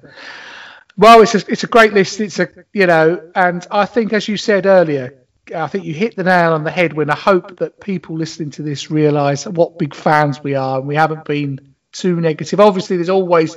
well, 0.97 1.23
it's 1.23 1.35
a, 1.35 1.43
it's 1.49 1.65
a 1.65 1.69
great 1.69 1.93
list. 1.93 2.21
It's 2.21 2.39
a 2.41 2.49
you 2.73 2.87
know, 2.87 3.31
and 3.35 3.67
I 3.71 3.87
think 3.87 4.13
as 4.13 4.27
you 4.27 4.37
said 4.37 4.67
earlier, 4.67 5.20
I 5.55 5.67
think 5.67 5.85
you 5.85 5.95
hit 5.95 6.17
the 6.17 6.25
nail 6.25 6.53
on 6.53 6.65
the 6.65 6.71
head 6.71 6.93
when 6.93 7.11
I 7.11 7.17
hope 7.17 7.59
that 7.59 7.81
people 7.81 8.17
listening 8.17 8.51
to 8.53 8.63
this 8.63 8.91
realise 8.91 9.47
what 9.47 9.79
big 9.79 9.95
fans 9.95 10.43
we 10.43 10.55
are 10.55 10.79
and 10.79 10.87
we 10.89 10.95
haven't 10.97 11.25
been 11.25 11.75
too 11.93 12.21
negative. 12.21 12.61
Obviously, 12.61 12.97
there's 12.97 13.09
always 13.09 13.57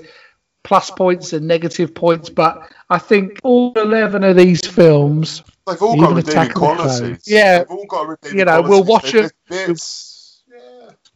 plus 0.64 0.90
points 0.90 1.34
and 1.34 1.48
negative 1.48 1.94
points, 1.94 2.30
but 2.30 2.72
I 2.90 2.98
think 2.98 3.40
all 3.44 3.74
11 3.74 4.24
of 4.24 4.36
these 4.38 4.65
films. 4.65 5.44
They've 5.68 5.82
all 5.82 5.99
got 5.99 6.15
redeeming 6.15 6.49
qualities. 6.52 7.24
Yeah. 7.28 7.60
They've 7.60 7.70
all 7.72 7.86
got 7.86 8.07
redeeming 8.07 8.40
You 8.40 8.45
know, 8.45 8.64
qualities. 8.64 8.70
we'll 8.70 8.84
watch 8.84 9.11
them. 9.11 9.30
Yeah. 9.49 9.74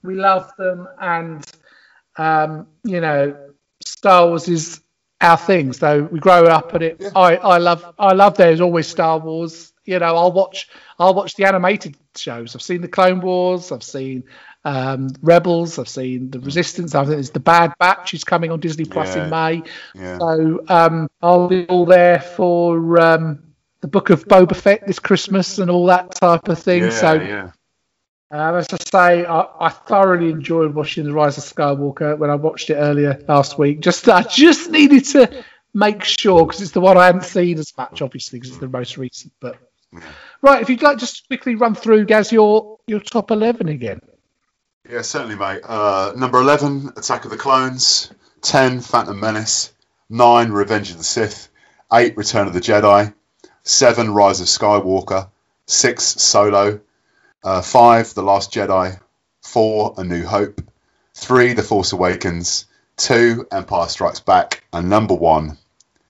We 0.04 0.16
love 0.16 0.52
them, 0.58 0.88
and, 1.02 1.46
um, 2.18 2.68
you 2.84 3.02
know, 3.02 3.36
Star 3.84 4.28
Wars 4.28 4.48
is 4.48 4.82
our 5.20 5.38
thing. 5.38 5.74
So 5.74 6.04
we 6.04 6.20
grow 6.20 6.46
up 6.46 6.74
at 6.76 6.84
it. 6.84 6.98
Yeah. 7.00 7.10
I, 7.16 7.36
I 7.36 7.58
love 7.58 7.94
I 7.98 8.14
love 8.14 8.38
there's 8.38 8.62
always 8.62 8.88
Star 8.88 9.18
Wars 9.20 9.74
you 9.88 9.98
know, 10.00 10.16
I'll 10.16 10.32
watch 10.32 10.70
I'll 11.00 11.14
watch 11.14 11.36
the 11.36 11.46
animated 11.46 11.96
shows. 12.16 12.56
I've 12.56 12.62
seen 12.62 12.82
the 12.82 12.88
Clone 12.88 13.22
Wars. 13.22 13.72
I've 13.72 13.84
seen 13.84 14.26
um, 14.66 15.08
Rebels. 15.22 15.80
I've 15.80 15.90
seen 15.90 16.30
the 16.30 16.40
Resistance. 16.40 16.94
I 16.94 17.04
think 17.04 17.16
there's 17.16 17.32
the 17.32 17.40
Bad 17.40 17.74
Batch 17.80 18.14
is 18.14 18.24
coming 18.24 18.52
on 18.52 18.60
Disney 18.60 18.86
Plus 18.86 19.16
yeah. 19.16 19.24
in 19.24 19.30
May. 19.30 19.70
Yeah. 19.96 20.18
So 20.20 20.64
um, 20.68 21.08
I'll 21.22 21.48
be 21.48 21.66
all 21.68 21.86
there 21.86 22.20
for 22.20 23.00
um, 23.02 23.54
the 23.80 23.88
Book 23.88 24.10
of 24.10 24.28
Boba 24.28 24.56
Fett 24.56 24.86
this 24.86 25.00
Christmas 25.00 25.58
and 25.58 25.72
all 25.72 25.86
that 25.88 26.12
type 26.12 26.48
of 26.50 26.60
thing. 26.60 26.84
Yeah, 26.84 26.90
so. 26.90 27.14
yeah. 27.14 27.52
Um, 28.30 28.56
as 28.56 28.68
I 28.74 28.78
say, 28.78 29.26
I, 29.26 29.48
I, 29.58 29.70
thoroughly 29.70 30.32
enjoyed 30.32 30.76
watching 30.76 31.06
The 31.06 31.14
Rise 31.14 31.38
of 31.38 31.46
Skywalker 31.46 32.18
when 32.18 32.30
I 32.30 32.36
watched 32.36 32.70
it 32.70 32.74
earlier 32.74 33.24
last 33.26 33.58
week. 33.58 33.80
Just 33.80 34.10
I 34.10 34.22
just 34.22 34.70
needed 34.70 35.06
to 35.06 35.46
make 35.74 36.04
sure 36.04 36.46
because 36.46 36.62
it's 36.62 36.72
the 36.72 36.82
one 36.82 36.98
I 36.98 37.06
hadn't 37.06 37.24
seen 37.24 37.60
as 37.60 37.72
much, 37.78 38.02
obviously, 38.02 38.40
because 38.40 38.52
it's 38.52 38.60
the 38.60 38.68
most 38.68 38.98
recent. 38.98 39.32
But 39.40 39.58
Right, 40.42 40.62
if 40.62 40.70
you'd 40.70 40.82
like 40.82 40.98
just 40.98 41.28
quickly 41.28 41.56
run 41.56 41.76
through, 41.76 42.06
Gaz, 42.06 42.32
your, 42.32 42.80
your 42.88 43.00
top 43.00 43.32
11 43.32 43.68
again. 43.70 44.00
Yeah, 44.90 45.02
certainly, 45.02 45.36
mate. 45.36 45.62
Uh, 45.64 46.14
number 46.16 46.40
11, 46.40 46.94
Attack 46.96 47.26
of 47.26 47.32
the 47.32 47.38
Clones. 47.38 48.12
10, 48.42 48.82
Phantom 48.82 49.20
Menace. 49.20 49.74
9, 50.10 50.52
Revenge 50.52 50.92
of 50.92 50.98
the 50.98 51.04
Sith. 51.04 51.50
8, 51.92 52.16
Return 52.16 52.48
of 52.48 52.54
the 52.54 52.62
Jedi. 52.62 53.14
7, 53.64 54.14
Rise 54.14 54.40
of 54.40 54.48
Skywalker. 54.48 55.30
6, 55.66 56.04
Solo. 56.04 56.80
Uh, 57.44 57.62
5, 57.62 58.14
The 58.14 58.24
Last 58.24 58.54
Jedi. 58.54 59.00
4, 59.42 59.96
A 59.98 60.04
New 60.04 60.26
Hope. 60.26 60.62
3, 61.16 61.54
The 61.54 61.64
Force 61.64 61.92
Awakens. 61.94 62.66
2, 62.98 63.48
Empire 63.52 63.88
Strikes 63.88 64.20
Back. 64.20 64.64
And 64.72 64.90
number 64.90 65.14
1, 65.16 65.58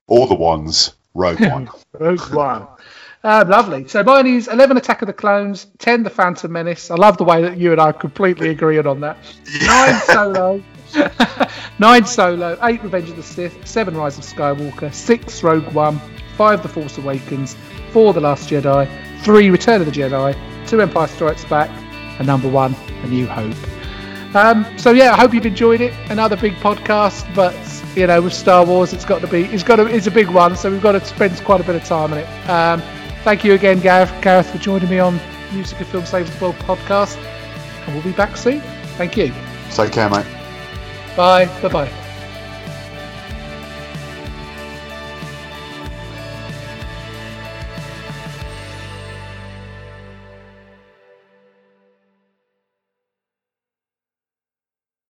all 0.08 0.28
the 0.28 0.36
ones, 0.36 0.94
Rogue 1.14 1.40
One. 1.52 1.70
Rogue 1.94 2.34
One. 2.34 2.68
Uh, 3.24 3.44
lovely. 3.48 3.88
So 3.88 4.04
mine 4.04 4.28
is 4.28 4.48
11 4.48 4.78
Attack 4.78 5.02
of 5.02 5.08
the 5.08 5.14
Clones, 5.14 5.68
10 5.80 6.04
The 6.04 6.10
Phantom 6.10 6.52
Menace. 6.52 6.92
I 6.92 6.96
love 6.96 7.18
the 7.18 7.24
way 7.24 7.42
that 7.42 7.58
you 7.58 7.72
and 7.72 7.82
I 7.82 7.86
are 7.86 7.94
completely 7.94 8.50
agree 8.50 8.78
on 8.80 9.00
that. 9.02 9.18
9 9.62 10.02
Solo. 10.02 10.64
9 11.80 12.06
Solo, 12.06 12.58
8 12.64 12.84
Revenge 12.84 13.10
of 13.10 13.16
the 13.18 13.24
Sith, 13.24 13.68
7 13.68 13.96
Rise 13.96 14.18
of 14.18 14.24
Skywalker, 14.24 14.94
6 14.94 15.44
Rogue 15.44 15.74
One, 15.74 16.00
5 16.38 16.64
The 16.64 16.70
Force 16.70 16.98
Awakens, 16.98 17.56
4 17.92 18.14
The 18.14 18.22
Last 18.22 18.50
Jedi, 18.50 18.88
3 19.24 19.50
Return 19.50 19.82
of 19.82 19.88
the 19.88 19.92
Jedi, 19.92 20.38
2 20.68 20.82
Empire 20.82 21.08
Strikes 21.08 21.46
Back, 21.46 21.70
and 22.20 22.28
number 22.28 22.50
1 22.50 22.74
A 23.04 23.08
New 23.08 23.28
Hope. 23.28 23.56
Um, 24.36 24.66
so 24.78 24.92
yeah, 24.92 25.14
I 25.14 25.18
hope 25.18 25.34
you've 25.34 25.46
enjoyed 25.46 25.82
it. 25.82 25.94
Another 26.10 26.36
big 26.38 26.54
podcast, 26.56 27.34
but 27.34 27.56
you 27.98 28.08
know, 28.08 28.22
with 28.22 28.34
Star 28.34 28.66
Wars, 28.66 28.94
it's 28.94 29.06
got 29.06 29.22
to 29.22 29.28
be, 29.28 29.46
it's 29.46 29.64
got 29.64 29.78
to, 29.78 29.86
it's 29.88 30.08
a 30.08 30.12
big 30.12 30.30
one, 30.30 30.56
so 30.56 30.70
we've 30.70 30.82
got 30.82 30.92
to 30.94 31.04
spend 31.04 31.36
quite 31.44 31.62
a 31.62 31.64
bit 31.64 31.76
of 31.76 31.84
time 31.84 32.14
on 32.14 32.20
it. 32.20 32.50
Um, 32.50 32.82
Thank 33.28 33.44
you 33.44 33.56
again, 33.56 33.82
Gareth, 33.82 34.14
Gareth, 34.22 34.50
for 34.50 34.58
joining 34.58 34.90
me 34.90 35.00
on 35.00 35.20
Music 35.52 35.78
and 35.80 35.88
Film 35.88 36.06
Saves 36.06 36.34
the 36.34 36.46
World 36.46 36.56
podcast. 36.60 37.18
And 37.86 37.94
we'll 37.94 38.02
be 38.02 38.14
back 38.14 38.38
soon. 38.38 38.62
Thank 38.96 39.18
you. 39.18 39.34
Take 39.70 39.92
care, 39.92 40.10
mate. 40.10 40.26
Bye. 41.18 41.48
Bye 41.62 41.68
bye. 41.68 42.07